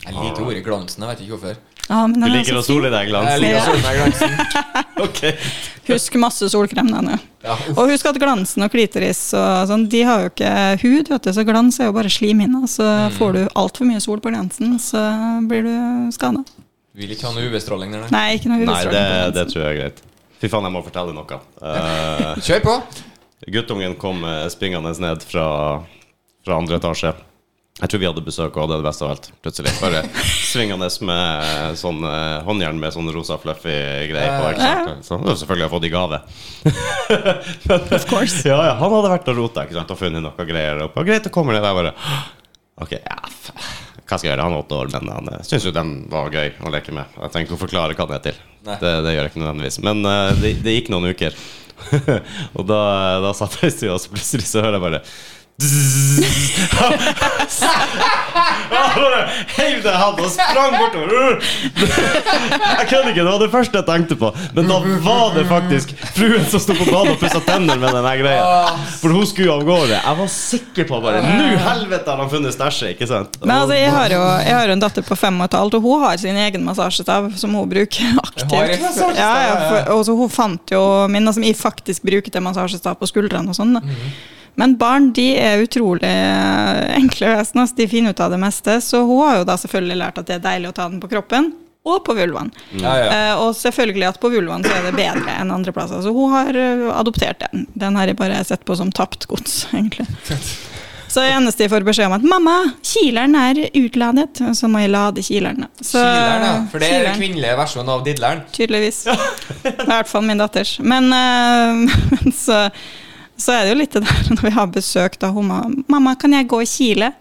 Jeg 0.04 0.14
liker 0.14 0.44
ordet 0.46 0.64
glansen, 0.64 1.02
jeg 1.02 1.08
vet 1.10 1.22
ikke 1.24 1.38
hvorfor. 1.38 1.56
Ja, 1.89 2.02
men 2.06 2.19
Du 2.19 2.20
den 2.20 2.28
er 2.28 2.36
liker 2.36 2.59
å 2.60 2.62
sole 2.65 2.90
i 2.90 2.93
deg, 2.93 3.09
Jeg 3.09 3.40
liker 3.40 3.59
å 3.59 3.65
sole 3.65 3.81
meg 3.82 3.97
i 3.97 4.01
glansen. 4.02 4.35
okay. 5.06 5.32
Husk 5.89 6.19
masse 6.20 6.48
solkrem 6.52 6.90
nå. 6.93 7.16
Ja. 7.40 7.55
Og 7.77 7.89
husk 7.89 8.06
at 8.10 8.19
glansen 8.20 8.66
og 8.66 8.73
klitoris 8.74 9.23
og 9.39 9.70
sånn, 9.70 9.86
de 9.89 10.02
har 10.05 10.27
jo 10.27 10.32
ikke 10.35 10.52
hud, 10.82 11.09
vet 11.15 11.24
du, 11.24 11.32
så 11.32 11.44
glans 11.48 11.78
er 11.81 11.89
jo 11.89 11.97
bare 11.97 12.12
slimhinna. 12.12 12.66
Så 12.69 12.85
Mm. 13.09 13.15
får 13.16 13.32
du 13.32 13.40
altfor 13.56 13.89
mye 13.89 14.01
sol 14.05 14.20
på 14.20 14.32
glansen, 14.32 14.77
så 14.82 15.01
blir 15.48 15.65
du 15.65 16.12
skada. 16.12 16.44
Vil 16.98 17.12
ikke 17.15 17.28
ha 17.28 17.32
noe 17.32 17.47
UV-stråling 17.48 17.93
der. 17.94 18.09
nei. 18.10 18.36
Ikke 18.36 18.51
noe 18.51 18.66
Nei, 18.66 18.85
det, 18.90 19.05
det 19.36 19.47
tror 19.48 19.65
jeg 19.65 19.70
er 19.70 19.81
greit. 19.81 20.02
Fy 20.43 20.48
faen, 20.51 20.66
jeg 20.69 20.74
må 20.74 20.82
fortelle 20.85 21.15
noe. 21.15 21.40
Uh, 21.62 22.35
Kjør 22.47 22.65
på! 22.66 22.77
guttungen 23.48 23.94
kom 23.97 24.24
eh, 24.27 24.48
springende 24.52 24.90
ned 25.01 25.23
fra, 25.24 25.47
fra 26.44 26.56
andre 26.59 26.77
etasje. 26.81 27.15
Jeg 27.78 27.90
tror 27.92 28.00
vi 28.02 28.06
hadde 28.09 28.22
besøk, 28.26 28.56
og 28.59 28.66
det 28.70 28.74
er 28.74 28.80
det 28.82 28.88
beste 28.88 29.05
av 29.06 29.12
alt. 29.14 29.26
Plutselig 29.44 29.72
bare 29.78 30.00
svingende 30.42 30.88
med 31.06 31.44
eh, 31.46 31.74
sånn 31.78 32.00
eh, 32.09 32.40
håndjern 32.48 32.80
med 32.82 32.94
sånn 32.96 33.10
rosa 33.14 33.36
fluffy 33.38 33.74
greier 34.10 34.32
på. 34.34 34.48
Ikke 34.50 34.70
sant? 34.70 35.05
Så 35.06 35.18
han 35.20 35.28
selvfølgelig 35.38 35.66
har 35.68 35.74
fått 35.76 35.86
i 35.86 35.92
gave. 35.92 36.18
Men, 37.68 37.86
Of 37.94 38.09
course. 38.10 38.42
Ja, 38.48 38.59
ja, 38.66 38.74
han 38.80 38.94
hadde 38.96 39.12
vært 39.14 39.30
og 39.30 39.38
rota 39.38 39.62
ikke 39.68 39.78
sant, 39.78 39.94
og 39.94 40.00
funnet 40.00 40.24
noe 40.24 40.48
greier. 40.48 40.82
Og 40.88 40.98
greit, 41.06 41.22
så 41.28 41.32
kommer 41.34 41.55
det 41.55 41.62
der 41.62 41.76
bare 41.78 41.94
Ok, 42.82 42.92
ja, 42.98 43.20
f- 43.26 43.52
hva 44.09 44.16
skal 44.16 44.28
jeg 44.28 44.32
gjøre? 44.32 44.44
Han 44.48 44.55
er 44.56 44.62
åtte 44.64 44.76
år, 44.78 44.90
men 44.94 45.09
han 45.12 45.30
uh, 45.34 45.40
syns 45.46 45.64
jo 45.68 45.72
den 45.74 45.88
var 46.10 46.30
gøy 46.32 46.52
å 46.64 46.70
leke 46.72 46.94
med. 46.96 47.10
Jeg 47.18 47.32
trenger 47.34 47.48
ikke 47.50 47.56
å 47.59 47.62
forklare 47.62 47.96
hva 47.98 48.06
det 48.10 48.18
er 48.18 48.26
til. 48.28 48.38
Det, 48.68 48.92
det 49.05 49.14
gjør 49.14 49.22
jeg 49.26 49.32
ikke 49.32 49.42
nødvendigvis. 49.42 49.78
Men 49.86 50.00
uh, 50.06 50.30
det, 50.38 50.52
det 50.64 50.76
gikk 50.78 50.88
noen 50.94 51.10
uker. 51.12 51.36
og 52.59 52.62
da, 52.66 52.78
da 53.22 53.32
satt 53.38 53.59
jeg 53.60 53.70
i 53.70 53.74
stua, 53.76 53.96
og 53.98 54.02
så 54.02 54.10
plutselig 54.14 54.46
så 54.50 54.62
hører 54.64 54.78
jeg 54.78 54.84
bare 54.86 55.02
Han 55.59 55.72
deg 59.59 59.89
i 59.89 59.94
han 59.98 60.20
og 60.22 60.28
sprang 60.30 60.76
bortover. 60.76 61.40
Jeg 61.74 62.86
kødder 62.93 63.09
ikke, 63.10 63.24
det 63.24 63.26
var 63.26 63.40
det 63.43 63.48
første 63.51 63.80
jeg 63.80 63.86
tenkte 63.89 64.18
på. 64.20 64.30
Men 64.55 64.70
da 64.70 64.76
var 65.02 65.35
det 65.35 65.44
faktisk 65.51 65.97
fruen 66.14 66.47
som 66.47 66.62
sto 66.62 66.76
på 66.78 66.86
badet 66.86 67.16
og 67.16 67.18
pussa 67.24 67.43
tenner 67.48 67.80
med 67.82 67.90
den 67.97 68.06
greia. 68.22 68.44
For 69.01 69.10
hun 69.16 69.26
skulle 69.26 69.56
av 69.56 69.66
gårde. 69.66 69.98
Jeg 69.98 70.20
var 70.20 70.32
sikker 70.36 70.89
på 70.93 71.02
bare 71.02 71.24
Nå 71.26 71.51
helvete 71.66 72.14
har 72.14 72.22
han 72.22 72.32
funnet 72.36 72.55
stæsjet, 72.55 72.94
ikke 72.94 73.10
sant? 73.10 73.35
Men 73.43 73.56
altså, 73.56 73.74
jeg 73.80 73.90
har 73.98 74.14
jo 74.14 74.22
jeg 74.39 74.55
har 74.55 74.70
jo 74.70 74.78
en 74.78 74.86
datter 74.86 75.10
på 75.10 75.18
fem 75.18 75.43
og 75.43 75.51
et 75.51 75.59
halvt, 75.59 75.80
og 75.80 75.90
hun 75.90 76.06
har 76.06 76.22
sin 76.22 76.39
egen 76.39 76.62
massasjestav 76.70 77.32
som 77.40 77.59
hun 77.59 77.66
bruker 77.74 78.14
aktivt. 78.28 78.55
Ja, 78.55 78.62
ja, 78.70 79.12
ja, 79.18 79.36
ja. 79.43 79.60
for, 79.66 79.94
og 79.98 80.06
så 80.06 80.14
hun 80.22 80.30
fant 80.30 80.70
jo 80.78 80.82
min, 81.10 81.26
som 81.35 81.43
jeg 81.43 81.59
faktisk 81.59 82.06
bruker 82.06 82.30
til 82.30 82.47
massasjestav 82.47 82.94
på 83.02 83.10
skuldrene 83.10 83.51
og 83.51 83.59
sånn. 83.59 83.80
Men 84.59 84.74
barn 84.80 85.12
de 85.14 85.28
er 85.39 85.62
utrolig 85.62 86.09
eh, 86.09 86.97
enkle 86.98 87.30
vesen. 87.36 87.60
altså, 87.62 87.76
De 87.78 87.86
finner 87.90 88.10
ut 88.16 88.20
av 88.24 88.32
det 88.35 88.40
meste. 88.43 88.80
Så 88.82 89.05
hun 89.06 89.22
har 89.28 89.40
jo 89.40 89.47
da 89.48 89.55
selvfølgelig 89.60 89.98
lært 90.02 90.18
at 90.18 90.26
det 90.30 90.39
er 90.40 90.44
deilig 90.51 90.72
å 90.72 90.76
ta 90.80 90.89
den 90.90 91.01
på 91.02 91.10
kroppen. 91.14 91.52
Og 91.89 92.02
på 92.05 92.12
vulvaen. 92.18 92.51
Ja, 92.82 92.90
ja. 93.01 93.05
Eh, 93.14 93.35
og 93.40 93.55
selvfølgelig 93.56 94.09
at 94.10 94.18
på 94.20 94.28
vulvaen 94.35 94.66
så 94.66 94.74
er 94.76 94.89
det 94.90 94.97
bedre 94.98 95.36
enn 95.40 95.52
andre 95.55 95.72
plasser. 95.72 96.02
Så 96.05 96.10
hun 96.12 96.35
har 96.35 96.51
eh, 96.59 96.82
adoptert 96.93 97.40
den. 97.47 97.68
Den 97.78 97.97
har 97.97 98.10
jeg 98.10 98.18
bare 98.18 98.43
sett 98.44 98.66
på 98.68 98.76
som 98.76 98.90
tapt 98.93 99.24
gods, 99.30 99.62
egentlig. 99.78 100.05
Så 101.09 101.22
det 101.24 101.30
eneste 101.32 101.64
jeg 101.64 101.70
får 101.72 101.86
beskjed 101.86 102.10
om, 102.10 102.18
at 102.18 102.26
'mamma, 102.28 102.56
kileren 102.85 103.32
er 103.40 103.62
utladet', 103.78 104.43
så 104.59 104.68
må 104.68 104.82
jeg 104.82 104.90
lade 104.93 105.22
kileren. 105.24 105.64
Så- 105.80 106.02
Kileren, 106.02 106.44
ja. 106.44 106.52
For 106.68 106.82
det 106.82 106.90
er 106.93 107.06
den 107.06 107.16
kvinnelige 107.22 107.56
versjonen 107.62 107.89
av 107.94 108.02
didleren. 108.05 108.43
Tydeligvis. 108.52 109.05
Det 109.06 109.72
er 109.78 109.85
i 109.86 109.89
hvert 109.94 110.10
fall 110.10 110.26
min 110.28 110.43
datters. 110.43 110.74
Men, 110.85 111.09
eh, 111.09 111.97
men 112.12 112.35
så, 112.36 112.66
så 113.39 113.55
er 113.55 113.65
det 113.65 113.73
jo 113.73 113.81
litt 113.81 113.97
det 113.97 114.05
der 114.05 114.31
når 114.35 114.44
vi 114.48 114.55
har 114.56 114.70
besøk, 114.74 115.19
da 115.23 115.32
hun 115.35 115.48
'Mamma, 115.89 116.15
kan 116.19 116.35
jeg 116.35 116.48
gå 116.51 116.60
og 116.60 116.69
kile?' 116.69 117.12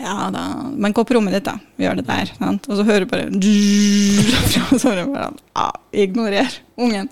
Ja 0.00 0.30
da, 0.32 0.44
men 0.72 0.94
gå 0.96 1.04
på 1.04 1.14
rommet 1.14 1.34
ditt, 1.36 1.44
da. 1.44 1.58
Vi 1.80 1.86
gjør 1.86 1.96
det 1.96 2.08
der. 2.10 2.28
Sant? 2.36 2.66
Og 2.68 2.76
så 2.76 2.84
hører 2.84 3.06
du 3.06 3.08
bare 3.08 3.28
Og 4.70 4.74
så 4.76 4.90
hører 4.90 5.06
du 5.06 5.14
bare 5.14 5.30
ah, 5.56 5.72
Ignorer 5.96 6.58
ungen. 6.80 7.08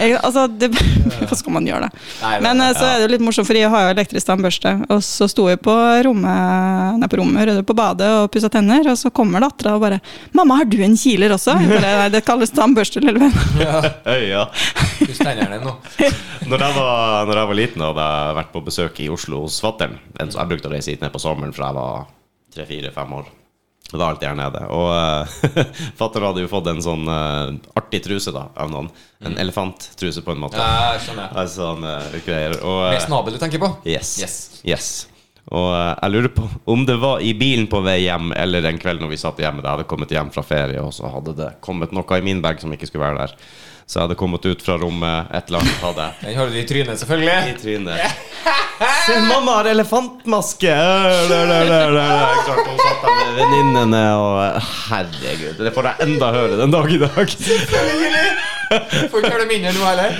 Jeg, 0.00 0.16
altså, 0.24 0.46
det, 0.48 0.68
hva 1.28 1.36
skal 1.36 1.54
man 1.54 1.66
gjøre, 1.68 1.88
da? 1.88 2.04
Nei, 2.22 2.30
nei, 2.30 2.42
Men 2.44 2.62
eh, 2.64 2.72
så 2.76 2.84
er 2.88 3.02
det 3.02 3.10
litt 3.14 3.24
morsomt, 3.24 3.48
for 3.48 3.56
jeg 3.58 3.70
har 3.72 3.86
jo 3.86 3.94
elektrisk 3.94 4.28
tannbørste. 4.28 4.72
Og 4.92 5.00
så 5.04 5.28
sto 5.32 5.46
jeg 5.50 5.60
på 5.64 5.74
rommet, 6.06 7.00
nei, 7.00 7.08
på 7.12 7.20
rommet, 7.20 7.48
rødde 7.48 7.64
på 7.68 7.76
badet 7.76 8.08
og 8.22 8.28
pussa 8.32 8.50
tenner, 8.52 8.88
og 8.92 8.96
så 9.00 9.12
kommer 9.16 9.44
dattera 9.44 9.74
og 9.76 9.84
bare 9.84 10.00
'Mamma, 10.36 10.60
har 10.60 10.68
du 10.68 10.78
en 10.84 10.96
kiler 10.96 11.34
også?' 11.36 11.56
Bare, 11.56 11.94
nei, 12.02 12.08
det 12.12 12.24
kalles 12.28 12.52
tannbørste, 12.56 13.00
lille 13.04 13.20
venn. 13.20 13.36
Ja. 13.60 14.44
Puss 15.00 15.20
tennene 15.20 15.60
nå. 15.64 15.76
Når 16.50 16.62
jeg, 16.62 16.74
var, 16.76 17.24
når 17.26 17.40
jeg 17.40 17.48
var 17.50 17.58
liten, 17.58 17.82
hadde 17.82 18.04
jeg 18.06 18.36
vært 18.36 18.52
på 18.52 18.60
besøk 18.68 19.00
i 19.02 19.08
Oslo 19.10 19.40
hos 19.42 19.56
fatter'n. 19.64 19.96
Jeg 20.20 20.50
brukte 20.52 20.70
å 20.70 20.72
reise 20.76 20.92
hit 20.92 21.02
ned 21.02 21.10
på 21.10 21.18
sommeren 21.18 21.54
fra 21.56 21.72
jeg 21.72 21.78
var 21.80 22.06
tre-fire-fem 22.54 23.18
år. 23.18 23.26
Det 23.86 23.98
var 23.98 24.10
alltid 24.10 24.28
er 24.28 24.38
nede. 24.38 24.62
Og 24.74 24.88
uh, 24.98 25.74
fatter'n 25.98 26.26
hadde 26.28 26.42
jo 26.44 26.50
fått 26.50 26.70
en 26.72 26.82
sånn 26.82 27.04
uh, 27.06 27.52
artig 27.78 28.02
truse 28.06 28.34
da, 28.34 28.48
av 28.58 28.72
noen. 28.72 28.88
En 29.24 29.36
elefanttruse, 29.40 30.24
på 30.26 30.34
en 30.34 30.42
måte. 30.42 30.60
Ja, 30.60 30.96
skjønner 31.02 31.28
jeg. 31.28 31.36
Altså, 31.42 31.74
med 31.80 32.16
greier. 32.26 32.56
Og, 32.62 32.80
uh, 32.86 32.94
Med 32.94 33.04
snabel 33.04 33.36
du 33.36 33.42
tenker 33.42 33.62
på? 33.62 33.70
Yes. 33.86 34.16
Yes. 34.22 34.40
yes. 34.66 34.88
Og 35.46 35.68
uh, 35.70 35.92
jeg 35.94 36.14
lurer 36.16 36.32
på 36.34 36.48
om 36.74 36.82
det 36.88 36.98
var 36.98 37.22
i 37.22 37.30
bilen 37.38 37.68
på 37.70 37.80
vei 37.86 38.00
hjem, 38.08 38.32
eller 38.34 38.66
en 38.66 38.82
kveld 38.82 39.04
når 39.04 39.14
vi 39.14 39.22
satt 39.22 39.38
hjemme. 39.42 39.62
Da 39.62 39.70
jeg 39.70 39.78
hadde 39.78 39.90
kommet 39.92 40.16
hjem 40.16 40.34
fra 40.34 40.42
ferie, 40.46 40.82
og 40.82 40.90
så 40.96 41.12
hadde 41.12 41.36
det 41.38 41.52
kommet 41.64 41.94
noe 41.94 42.18
i 42.18 42.26
min 42.26 42.42
bag 42.44 42.58
som 42.62 42.74
ikke 42.74 42.90
skulle 42.90 43.06
være 43.06 43.22
der. 43.22 43.38
Så 43.86 44.00
jeg 44.00 44.08
hadde 44.08 44.16
kommet 44.18 44.42
ut 44.50 44.62
fra 44.66 44.74
rommet, 44.82 45.28
et 45.30 45.46
eller 45.46 45.62
annet 45.62 45.82
hadde 45.84 46.06
jeg 46.26 46.32
Den 46.32 46.38
har 46.40 46.48
du 46.50 46.56
i 46.58 46.64
trynet, 46.66 46.98
selvfølgelig. 46.98 47.36
i 47.52 47.58
trynet. 47.62 48.24
Se, 49.06 49.14
mamma 49.28 49.60
har 49.60 49.68
elefantmaske! 49.70 50.74
Sant? 51.30 52.66
Hun 52.66 52.80
satt 52.82 53.04
der 53.06 53.14
med 53.14 53.38
venninnene 53.38 54.02
og 54.20 54.58
Herregud, 54.90 55.62
det 55.62 55.72
får 55.74 55.90
jeg 55.90 56.08
enda 56.08 56.32
høre 56.34 56.58
den 56.60 56.74
dag 56.74 56.92
i 56.92 57.00
dag. 57.04 57.34
Selvfølgelig! 57.38 58.28
Får 59.12 59.22
ikke 59.22 59.32
høre 59.32 59.44
det 59.44 59.50
mindre 59.54 59.74
nå 59.78 59.86
heller. 59.86 60.10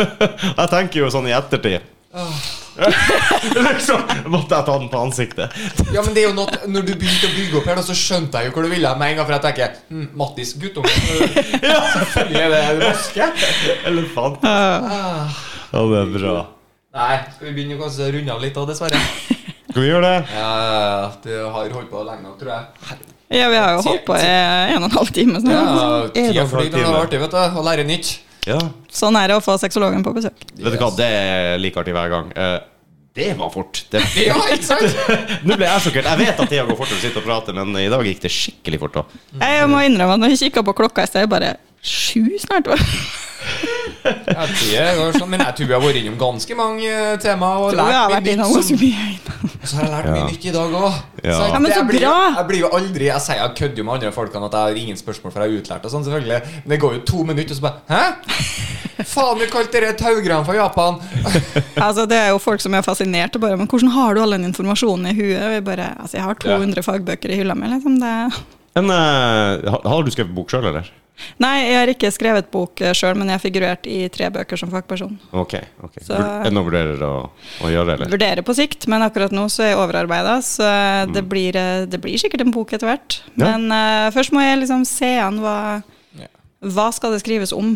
Jeg 0.60 0.68
tenker 0.72 1.02
jo 1.02 1.10
sånn 1.12 1.26
i 1.28 1.34
ettertid 1.36 1.82
liksom 3.70 4.00
måtte 4.32 4.56
jeg 4.56 4.66
ta 4.66 4.74
den 4.80 4.88
på 4.90 4.98
ansiktet. 4.98 5.52
Ja, 5.94 6.02
men 6.02 6.14
det 6.16 6.24
er 6.24 6.28
jo 6.30 6.34
noe 6.34 6.70
Når 6.70 6.86
du 6.88 6.92
begynte 6.98 7.28
å 7.28 7.34
bygge 7.36 7.58
opp 7.60 7.68
her, 7.70 7.78
da, 7.78 7.84
så 7.86 7.94
skjønte 7.94 8.40
jeg 8.40 8.50
jo 8.50 8.54
hvor 8.56 8.66
du 8.66 8.70
ville 8.72 8.90
med 8.98 9.12
en 9.12 9.20
gang. 9.20 9.28
For 9.28 9.36
jeg 9.36 9.44
tenker 9.44 9.76
hm, 9.90 10.08
Mattis, 10.18 10.54
guttunge. 10.58 10.90
Selvfølgelig 11.94 12.40
er 12.40 12.54
det 12.56 12.62
raske 12.82 13.28
Elefant. 13.90 14.42
Ah. 14.48 15.36
Ja, 15.70 15.84
det 15.92 16.00
er 16.00 16.10
bra. 16.16 16.34
Nei, 16.98 17.12
skal 17.36 17.46
vi 17.46 17.52
begynne 17.60 17.76
å 17.78 17.82
kanskje 17.84 18.10
runde 18.16 18.34
av 18.34 18.42
litt 18.42 18.56
da, 18.58 18.64
dessverre? 18.72 19.02
Skal 19.70 19.84
vi 19.84 19.86
gjøre 19.92 20.08
det? 20.08 20.16
Ja, 20.34 20.48
ja, 20.66 20.80
ja. 21.30 21.44
Har 21.54 21.70
holdt 21.76 21.92
på 21.92 22.02
lenge 22.08 22.26
nok, 22.26 22.40
tror 22.40 22.50
jeg. 22.56 22.98
Ja, 23.30 23.46
vi 23.52 23.60
har 23.62 23.76
jo 23.76 23.84
holdt 23.86 24.02
på 24.08 24.16
i 24.18 24.24
en 24.26 24.80
og 24.82 24.88
en 24.88 24.96
halv 24.96 25.12
time. 25.14 25.38
Så 25.38 25.52
Ja, 25.54 25.62
Tida 26.10 26.32
det- 26.40 26.48
flyr 26.50 26.66
når 26.66 26.74
det 26.74 26.82
er 26.82 26.98
artig, 27.04 27.20
vet 27.22 27.36
du. 27.36 27.60
Å 27.60 27.64
lære 27.68 27.84
nytt. 27.86 28.10
Ja. 28.48 28.58
sånn 28.90 29.16
er 29.20 29.28
det 29.28 29.36
å 29.36 29.42
få 29.44 29.56
sexologen 29.60 30.02
på 30.06 30.12
besøk. 30.16 30.44
Vet 30.56 30.72
du 30.72 30.78
hva, 30.80 30.90
det 30.96 31.06
er 31.06 31.58
like 31.60 31.80
artig 31.80 31.92
hver 31.96 32.08
gang. 32.12 32.30
Eh, 32.36 32.58
det 33.14 33.32
var 33.36 33.50
fort. 33.52 33.82
Det, 33.90 34.00
Ja, 34.30 34.36
ikke 34.54 34.64
sant? 34.64 34.96
Nå 35.46 35.56
ble 35.58 35.66
jeg 35.68 35.84
sjokkert. 35.86 36.06
Jeg 36.12 36.18
vet 36.22 36.40
at 36.40 36.48
tida 36.48 36.64
går 36.68 36.78
fort 36.78 36.92
når 36.92 37.00
du 37.00 37.04
sitter 37.08 37.20
og 37.20 37.26
prater, 37.26 37.56
men 37.58 37.74
i 37.82 37.88
dag 37.92 38.06
gikk 38.06 38.22
det 38.24 38.30
skikkelig 38.32 38.80
fort. 38.84 39.00
da. 39.00 39.04
Jeg 39.42 39.66
må 39.72 39.82
innrømme 39.84 40.14
at 40.16 40.22
når 40.24 40.34
jeg 40.36 40.44
kikka 40.46 40.64
på 40.70 40.76
klokka 40.78 41.04
i 41.04 41.10
sted, 41.10 41.28
bare 41.30 41.56
sju 41.82 42.26
snart. 42.38 42.66
var 42.68 42.76
det. 42.76 42.86
Ja, 44.00 44.44
tida 44.46 44.84
går 44.96 45.14
sånn, 45.16 45.28
men 45.32 45.40
jeg 45.40 45.54
tror 45.56 45.68
vi 45.68 45.74
har 45.74 45.80
vært 45.82 45.98
innom 46.00 46.16
ganske 46.20 46.56
mange 46.56 46.88
eh, 46.88 47.16
temaer. 47.20 47.62
Og 47.66 47.74
lært 47.76 48.24
mye 48.24 48.36
nytt. 48.36 48.64
som- 48.64 48.80
mye. 48.80 49.06
Og 49.60 49.66
så 49.68 49.76
har 49.76 49.84
jeg 49.86 49.92
lært 49.94 50.08
mye 50.10 50.20
Ja. 50.20 50.26
nytt 50.30 50.44
i 50.44 50.52
dag 50.56 50.70
òg. 50.76 50.84
Ja. 50.90 51.30
Ja, 51.30 51.32
så 51.36 51.46
jeg, 51.48 51.86
blir, 51.88 52.00
jeg 52.00 52.46
blir 52.48 52.60
jo 52.60 52.68
aldri 52.72 53.04
Jeg 53.10 53.20
sier 53.20 53.36
jeg 53.36 53.54
kødder 53.56 53.76
jo 53.76 53.84
med 53.84 53.94
andre 53.94 54.12
folkene 54.12 54.44
at 54.46 54.52
jeg 54.52 54.60
har 54.60 54.76
ingen 54.84 54.96
spørsmål, 54.96 55.32
for 55.32 55.40
jeg 55.42 55.50
er 55.52 55.60
utlært 55.62 55.84
og 55.84 55.90
sånn, 55.92 56.04
selvfølgelig. 56.04 56.40
Men 56.64 56.68
det 56.74 56.80
går 56.80 56.92
jo 56.94 57.00
to 57.00 57.24
minutter, 57.24 57.50
og 57.50 57.56
så 57.56 57.64
bare 57.66 57.80
Hæ? 57.88 59.04
Faen, 59.04 59.38
vi 59.40 59.46
kalte 59.46 59.72
dere 59.80 59.92
taugran 59.96 60.44
fra 60.44 60.54
Japan. 60.54 61.00
Altså, 61.80 62.06
det 62.06 62.16
er 62.20 62.28
jo 62.34 62.38
folk 62.38 62.60
som 62.60 62.74
er 62.74 62.82
fascinert 62.84 63.32
bare 63.40 63.56
Men 63.56 63.66
hvordan 63.66 63.88
har 63.94 64.14
du 64.14 64.20
all 64.20 64.30
den 64.36 64.44
informasjonen 64.52 65.06
i 65.08 65.14
huet? 65.16 65.40
Og 65.42 65.52
jeg 65.56 65.64
bare 65.64 65.94
Altså, 66.00 66.16
jeg 66.18 66.24
har 66.24 66.34
200 66.34 66.82
fagbøker 66.84 67.30
i 67.32 67.36
hylla 67.40 67.54
mi, 67.56 67.68
liksom. 67.72 67.98
Det 68.00 68.42
Men 68.76 68.90
uh, 68.90 69.70
har- 69.70 69.88
Har 69.88 70.02
du 70.02 70.10
skrevet 70.10 70.34
bok 70.34 70.48
sjøl, 70.52 70.66
eller? 70.66 70.84
Nei, 71.42 71.54
jeg 71.66 71.78
har 71.78 71.92
ikke 71.94 72.10
skrevet 72.14 72.50
bok 72.52 72.82
sjøl, 72.96 73.16
men 73.18 73.30
jeg 73.30 73.38
har 73.38 73.44
figurert 73.44 73.86
i 73.90 74.00
tre 74.12 74.30
bøker 74.34 74.60
som 74.60 74.72
fagperson. 74.72 75.18
Ok. 75.32 75.56
ok 75.82 76.00
Så- 76.06 76.18
Er 76.18 76.50
noe 76.50 76.64
du 76.64 76.70
vurderer 76.70 77.04
å, 77.06 77.30
å 77.64 77.70
gjøre, 77.72 77.96
eller? 77.96 78.12
Vurderer 78.12 78.46
på 78.46 78.54
sikt, 78.56 78.86
men 78.90 79.02
akkurat 79.06 79.32
nå 79.34 79.46
så 79.52 79.64
er 79.64 79.72
jeg 79.74 79.80
overarbeida, 79.80 80.38
så 80.44 80.68
det, 81.12 81.24
blir, 81.28 81.56
eh, 81.56 81.86
det 81.90 82.00
blir 82.00 82.18
sikkert 82.20 82.44
en 82.46 82.54
bok 82.54 82.72
etter 82.72 82.88
hvert. 82.90 83.20
Mm. 83.34 83.40
Ja. 83.40 83.56
Men 83.56 83.72
uh, 83.72 84.10
først 84.14 84.32
må 84.32 84.44
jeg 84.44 84.62
liksom 84.64 84.86
se 84.88 85.16
an 85.20 85.40
hva 85.40 85.56
Hva 86.60 86.90
skal 86.92 87.14
det 87.14 87.22
skrives 87.22 87.54
om? 87.56 87.70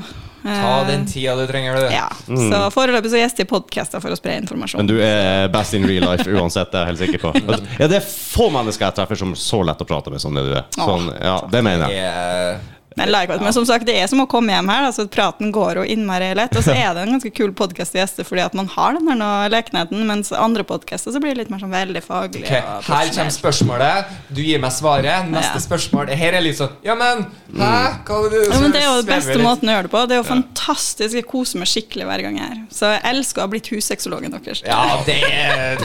Ta 0.45 0.81
Eh, 0.83 0.87
den 0.91 1.07
tida 1.09 1.33
du 1.37 1.47
trenger, 1.49 1.75
du. 1.75 1.95
Ja. 1.95 2.11
Så 2.29 2.59
foreløpig 2.75 3.09
så 3.09 3.17
gjester 3.17 3.45
jeg 3.45 3.49
podkaster 3.49 4.03
for 4.05 4.13
å 4.13 4.19
spre 4.19 4.35
informasjon. 4.43 4.83
Men 4.83 4.91
du 4.91 4.99
er 5.01 5.49
best 5.49 5.73
in 5.73 5.87
real 5.89 6.05
life 6.05 6.29
uansett, 6.29 6.69
det 6.69 6.83
er 6.83 6.85
jeg 6.85 6.93
helt 6.93 7.03
sikker 7.07 7.23
på. 7.23 7.33
Ja, 7.81 7.89
Det 7.89 7.97
er 7.97 8.05
få 8.05 8.51
mennesker 8.53 8.85
jeg 8.91 8.97
treffer 8.99 9.17
som 9.17 9.33
er 9.33 9.41
så 9.41 9.63
lett 9.65 9.81
å 9.81 9.89
prate 9.89 10.13
med 10.13 10.21
som 10.21 10.37
det 10.37 10.45
du 10.45 10.53
er. 10.53 10.67
Sånn, 10.77 11.09
ja, 11.17 11.39
det 11.49 11.65
mener 11.65 11.89
jeg. 11.89 12.61
Men, 12.97 13.11
like, 13.11 13.37
men 13.43 13.53
som 13.53 13.65
sagt, 13.67 13.87
det 13.89 13.97
er 13.99 14.07
som 14.07 14.21
å 14.23 14.27
komme 14.31 14.53
hjem 14.55 14.69
her. 14.71 14.85
Altså, 14.87 15.07
praten 15.11 15.51
går 15.55 15.81
jo 15.81 15.85
innmari 15.95 16.29
lett. 16.39 16.55
Og 16.55 16.63
så 16.63 16.71
er 16.77 16.95
det 16.95 17.03
en 17.03 17.15
ganske 17.17 17.33
kul 17.35 17.51
podkast 17.57 17.91
til 17.95 18.01
gjester 18.05 18.27
fordi 18.29 18.45
at 18.45 18.55
man 18.55 18.69
har 18.71 18.95
den 18.95 19.09
her 19.23 19.51
lekenheten. 19.51 20.05
Mens 20.07 20.31
andre 20.33 20.63
podkaster 20.69 21.11
så 21.15 21.19
blir 21.23 21.35
det 21.35 21.43
litt 21.45 21.51
mer 21.51 21.59
sånn 21.65 21.75
veldig 21.75 22.03
faglig. 22.07 22.45
Okay. 22.47 22.63
og 22.63 22.87
Her 22.87 23.11
kommer 23.17 23.35
spørsmålet. 23.35 24.13
Du 24.31 24.43
gir 24.45 24.63
meg 24.63 24.71
svaret. 24.77 25.27
Neste 25.33 25.59
Ja. 25.59 25.65
spørsmål. 25.67 26.13
Her 26.15 26.39
er 26.39 26.41
litt 26.47 26.59
sånn 26.61 26.71
Ja, 26.87 26.95
men 26.95 27.27
Hæ? 27.55 28.05
Hva 28.07 28.21
var 28.23 28.31
det 28.31 28.45
Ja, 28.51 28.61
men 28.61 28.73
det 28.75 28.81
er 28.83 28.87
jo 28.89 29.03
den 29.03 29.11
beste 29.11 29.35
litt. 29.37 29.45
måten 29.47 29.69
å 29.69 29.75
gjøre 29.75 29.83
det 29.89 29.91
på. 29.91 30.05
Det 30.09 30.15
er 30.17 30.23
jo 30.23 30.29
fantastisk. 30.31 31.15
Jeg 31.15 31.27
koser 31.27 31.59
meg 31.59 31.69
skikkelig 31.71 32.07
hver 32.09 32.23
gang 32.23 32.39
jeg 32.39 32.47
er 32.47 32.55
her. 32.55 32.65
Så 32.71 32.91
jeg 32.95 33.03
elsker 33.11 33.43
å 33.43 33.45
ha 33.45 33.51
blitt 33.53 33.69
hussexologen 33.75 34.31
deres. 34.35 34.63
Ja, 34.67 35.03
det, 35.07 35.19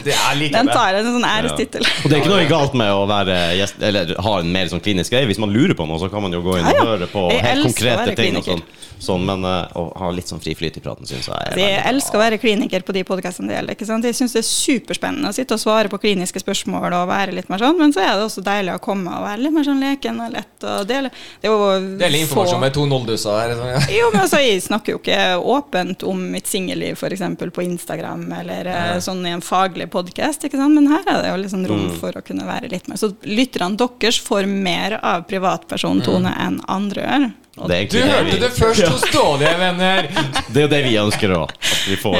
det 0.05 0.13
er 0.13 0.35
like 0.39 0.53
Den 0.53 0.67
tar 0.71 0.93
en 0.99 1.05
sånn 1.05 1.25
ærestittel. 1.29 1.85
Og 2.05 2.09
det 2.09 2.17
er 2.17 2.21
ikke 2.23 2.33
noe 2.33 2.47
galt 2.49 2.73
med 2.77 2.89
å 2.93 3.03
være 3.09 3.35
gjest, 3.59 3.81
eller 3.81 4.15
ha 4.19 4.33
en 4.39 4.51
mer 4.53 4.65
sånn 4.71 4.81
klinisk 4.81 5.13
greie. 5.13 5.25
Hvis 5.29 5.39
man 5.41 5.53
lurer 5.53 5.73
på 5.77 5.85
noe, 5.89 5.99
så 6.01 6.09
kan 6.11 6.21
man 6.25 6.33
jo 6.33 6.41
gå 6.45 6.57
inn 6.59 6.65
og 6.69 6.73
Ja, 6.98 6.98
høre 6.99 7.11
på 7.13 7.25
Jeg 7.33 7.45
helt 7.47 7.65
konkrete 7.69 8.15
ting. 8.19 8.37
Og 8.37 8.45
sånn. 8.51 8.63
Sånn, 8.99 9.21
men 9.23 9.45
uh, 9.47 9.63
å 9.79 9.83
ha 9.95 10.09
litt 10.11 10.27
sånn 10.27 10.41
fri 10.43 10.51
flyt 10.59 10.75
i 10.75 10.81
praten 10.83 11.07
syns 11.07 11.29
jeg 11.29 11.31
er 11.31 11.53
Altså, 11.53 11.59
Jeg 11.63 11.83
elsker 11.87 12.17
å 12.17 12.19
være 12.19 12.37
kliniker 12.41 12.83
på 12.83 12.91
de 12.91 13.03
podkastene 13.07 13.47
det 13.47 13.55
gjelder. 13.55 13.75
ikke 13.77 13.85
sant? 13.87 14.03
Jeg 14.03 14.17
syns 14.17 14.33
det 14.35 14.41
er 14.41 14.47
superspennende 14.49 15.29
å 15.31 15.35
sitte 15.37 15.55
og 15.55 15.61
svare 15.61 15.87
på 15.87 15.99
kliniske 16.03 16.41
spørsmål 16.43 16.97
og 16.97 17.05
være 17.07 17.31
litt 17.37 17.47
mer 17.47 17.63
sånn, 17.63 17.77
men 17.79 17.93
så 17.95 18.01
er 18.03 18.17
det 18.19 18.25
også 18.25 18.43
deilig 18.43 18.73
å 18.75 18.81
komme 18.83 19.13
og 19.15 19.23
være 19.23 19.39
litt 19.45 19.55
mer 19.55 19.63
sånn 19.69 19.79
leken 19.79 20.19
og 20.25 20.33
lett 20.35 20.65
og 20.67 20.83
dele. 20.89 21.13
Det 21.39 21.47
er 21.47 21.53
jo 21.53 21.95
Dele 22.01 22.19
informasjon 22.25 22.57
få- 22.57 22.63
med 22.65 22.73
to 22.75 22.85
nolldusser 22.91 23.39
her. 23.39 23.55
Sånn, 23.55 23.71
ja. 23.71 23.79
Jo, 24.01 24.09
men 24.11 24.21
altså, 24.25 24.41
Jeg 24.43 24.61
snakker 24.67 24.91
jo 24.97 24.99
ikke 24.99 25.21
åpent 25.55 26.03
om 26.03 26.25
mitt 26.35 26.51
singelliv 26.51 26.99
f.eks. 26.99 27.23
på 27.55 27.63
Instagram 27.63 28.27
eller 28.41 28.65
ja. 28.65 28.99
sånn 28.99 29.23
i 29.23 29.31
en 29.31 29.39
faglig 29.39 29.87
podkast, 29.95 30.43
men 30.59 30.91
her 30.91 31.07
er 31.07 31.21
det 31.23 31.31
jo 31.47 31.55
sånn 31.55 31.67
rom 31.71 31.87
Mm. 31.87 31.95
for 32.01 32.11
å 32.11 32.21
kunne 32.21 32.43
være 32.43 32.67
litt 32.69 32.89
mer. 32.89 32.97
Så 32.99 33.13
lytterne 33.23 33.77
deres 33.79 34.19
får 34.19 34.43
mer 34.45 34.99
av 35.01 35.23
privatpersontone 35.29 36.35
enn 36.37 36.59
andre 36.67 36.88
gjør. 36.97 37.31
Og 37.59 37.67
Det 37.69 37.75
er 37.77 37.85
Du 37.91 37.99
hørte 37.99 38.31
det 38.31 38.39
det 38.41 38.49
først 38.55 38.87
hos 38.87 39.01
Dårlige 39.11 39.53
venner. 39.59 40.07
det 40.53 40.57
er 40.57 40.61
jo 40.61 40.67
det 40.71 40.83
vi 40.85 40.93
ønsker 40.97 41.29
òg. 41.35 41.49
At 41.51 41.87
vi 41.89 41.95
får, 41.99 42.15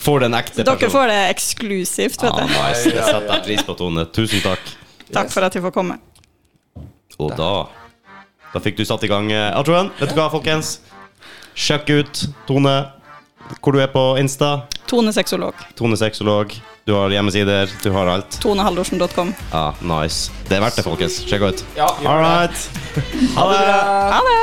får 0.00 0.20
den 0.20 0.34
ekte 0.34 0.64
personen. 0.64 0.78
dere 0.80 0.90
får 0.90 1.06
det 1.12 1.18
eksklusivt, 1.34 2.22
vet 2.22 2.32
Ah, 2.32 2.40
du. 2.40 2.46
nice. 2.54 2.84
Det 2.90 3.04
setter 3.04 3.34
jeg 3.34 3.42
pris 3.44 3.62
på, 3.62 3.74
Tone. 3.78 4.04
Tusen 4.16 4.40
takk. 4.40 4.60
Takk 5.12 5.30
for 5.30 5.42
at 5.44 5.54
jeg 5.54 5.62
får 5.62 5.70
komme. 5.74 5.98
Og 7.20 7.34
da 7.36 7.50
Da 8.54 8.58
fikk 8.58 8.76
du 8.80 8.84
satt 8.84 9.04
i 9.04 9.10
gang 9.10 9.30
eh, 9.30 9.52
outroen. 9.58 9.90
Vet 10.00 10.10
du 10.10 10.16
hva, 10.18 10.30
folkens? 10.32 10.80
Sjekk 11.54 11.90
ut 12.00 12.24
Tone. 12.48 12.72
Hvor 13.60 13.72
du 13.74 13.80
er 13.82 13.90
på 13.92 14.16
Insta. 14.18 14.64
Tone 14.90 15.12
sexolog. 15.12 15.54
Tone 15.78 15.96
sexolog. 15.98 16.54
Du 16.84 16.94
har 16.96 17.10
hjemmesider. 17.12 17.70
Du 17.82 17.90
har 17.90 18.06
alt. 18.06 18.38
Tonehaldorsen.com. 18.42 19.34
Ja, 19.52 19.74
nice. 19.80 20.32
Det 20.48 20.56
er 20.56 20.64
verdt 20.64 20.80
det, 20.80 20.84
folkens. 20.86 21.20
Sjekk 21.28 21.42
ut. 21.50 21.64
Ja. 21.76 21.90
All 22.06 22.22
right. 22.22 22.70
Ha 23.36 23.48
det. 23.52 23.66
Ha 24.14 24.22
det! 24.26 24.38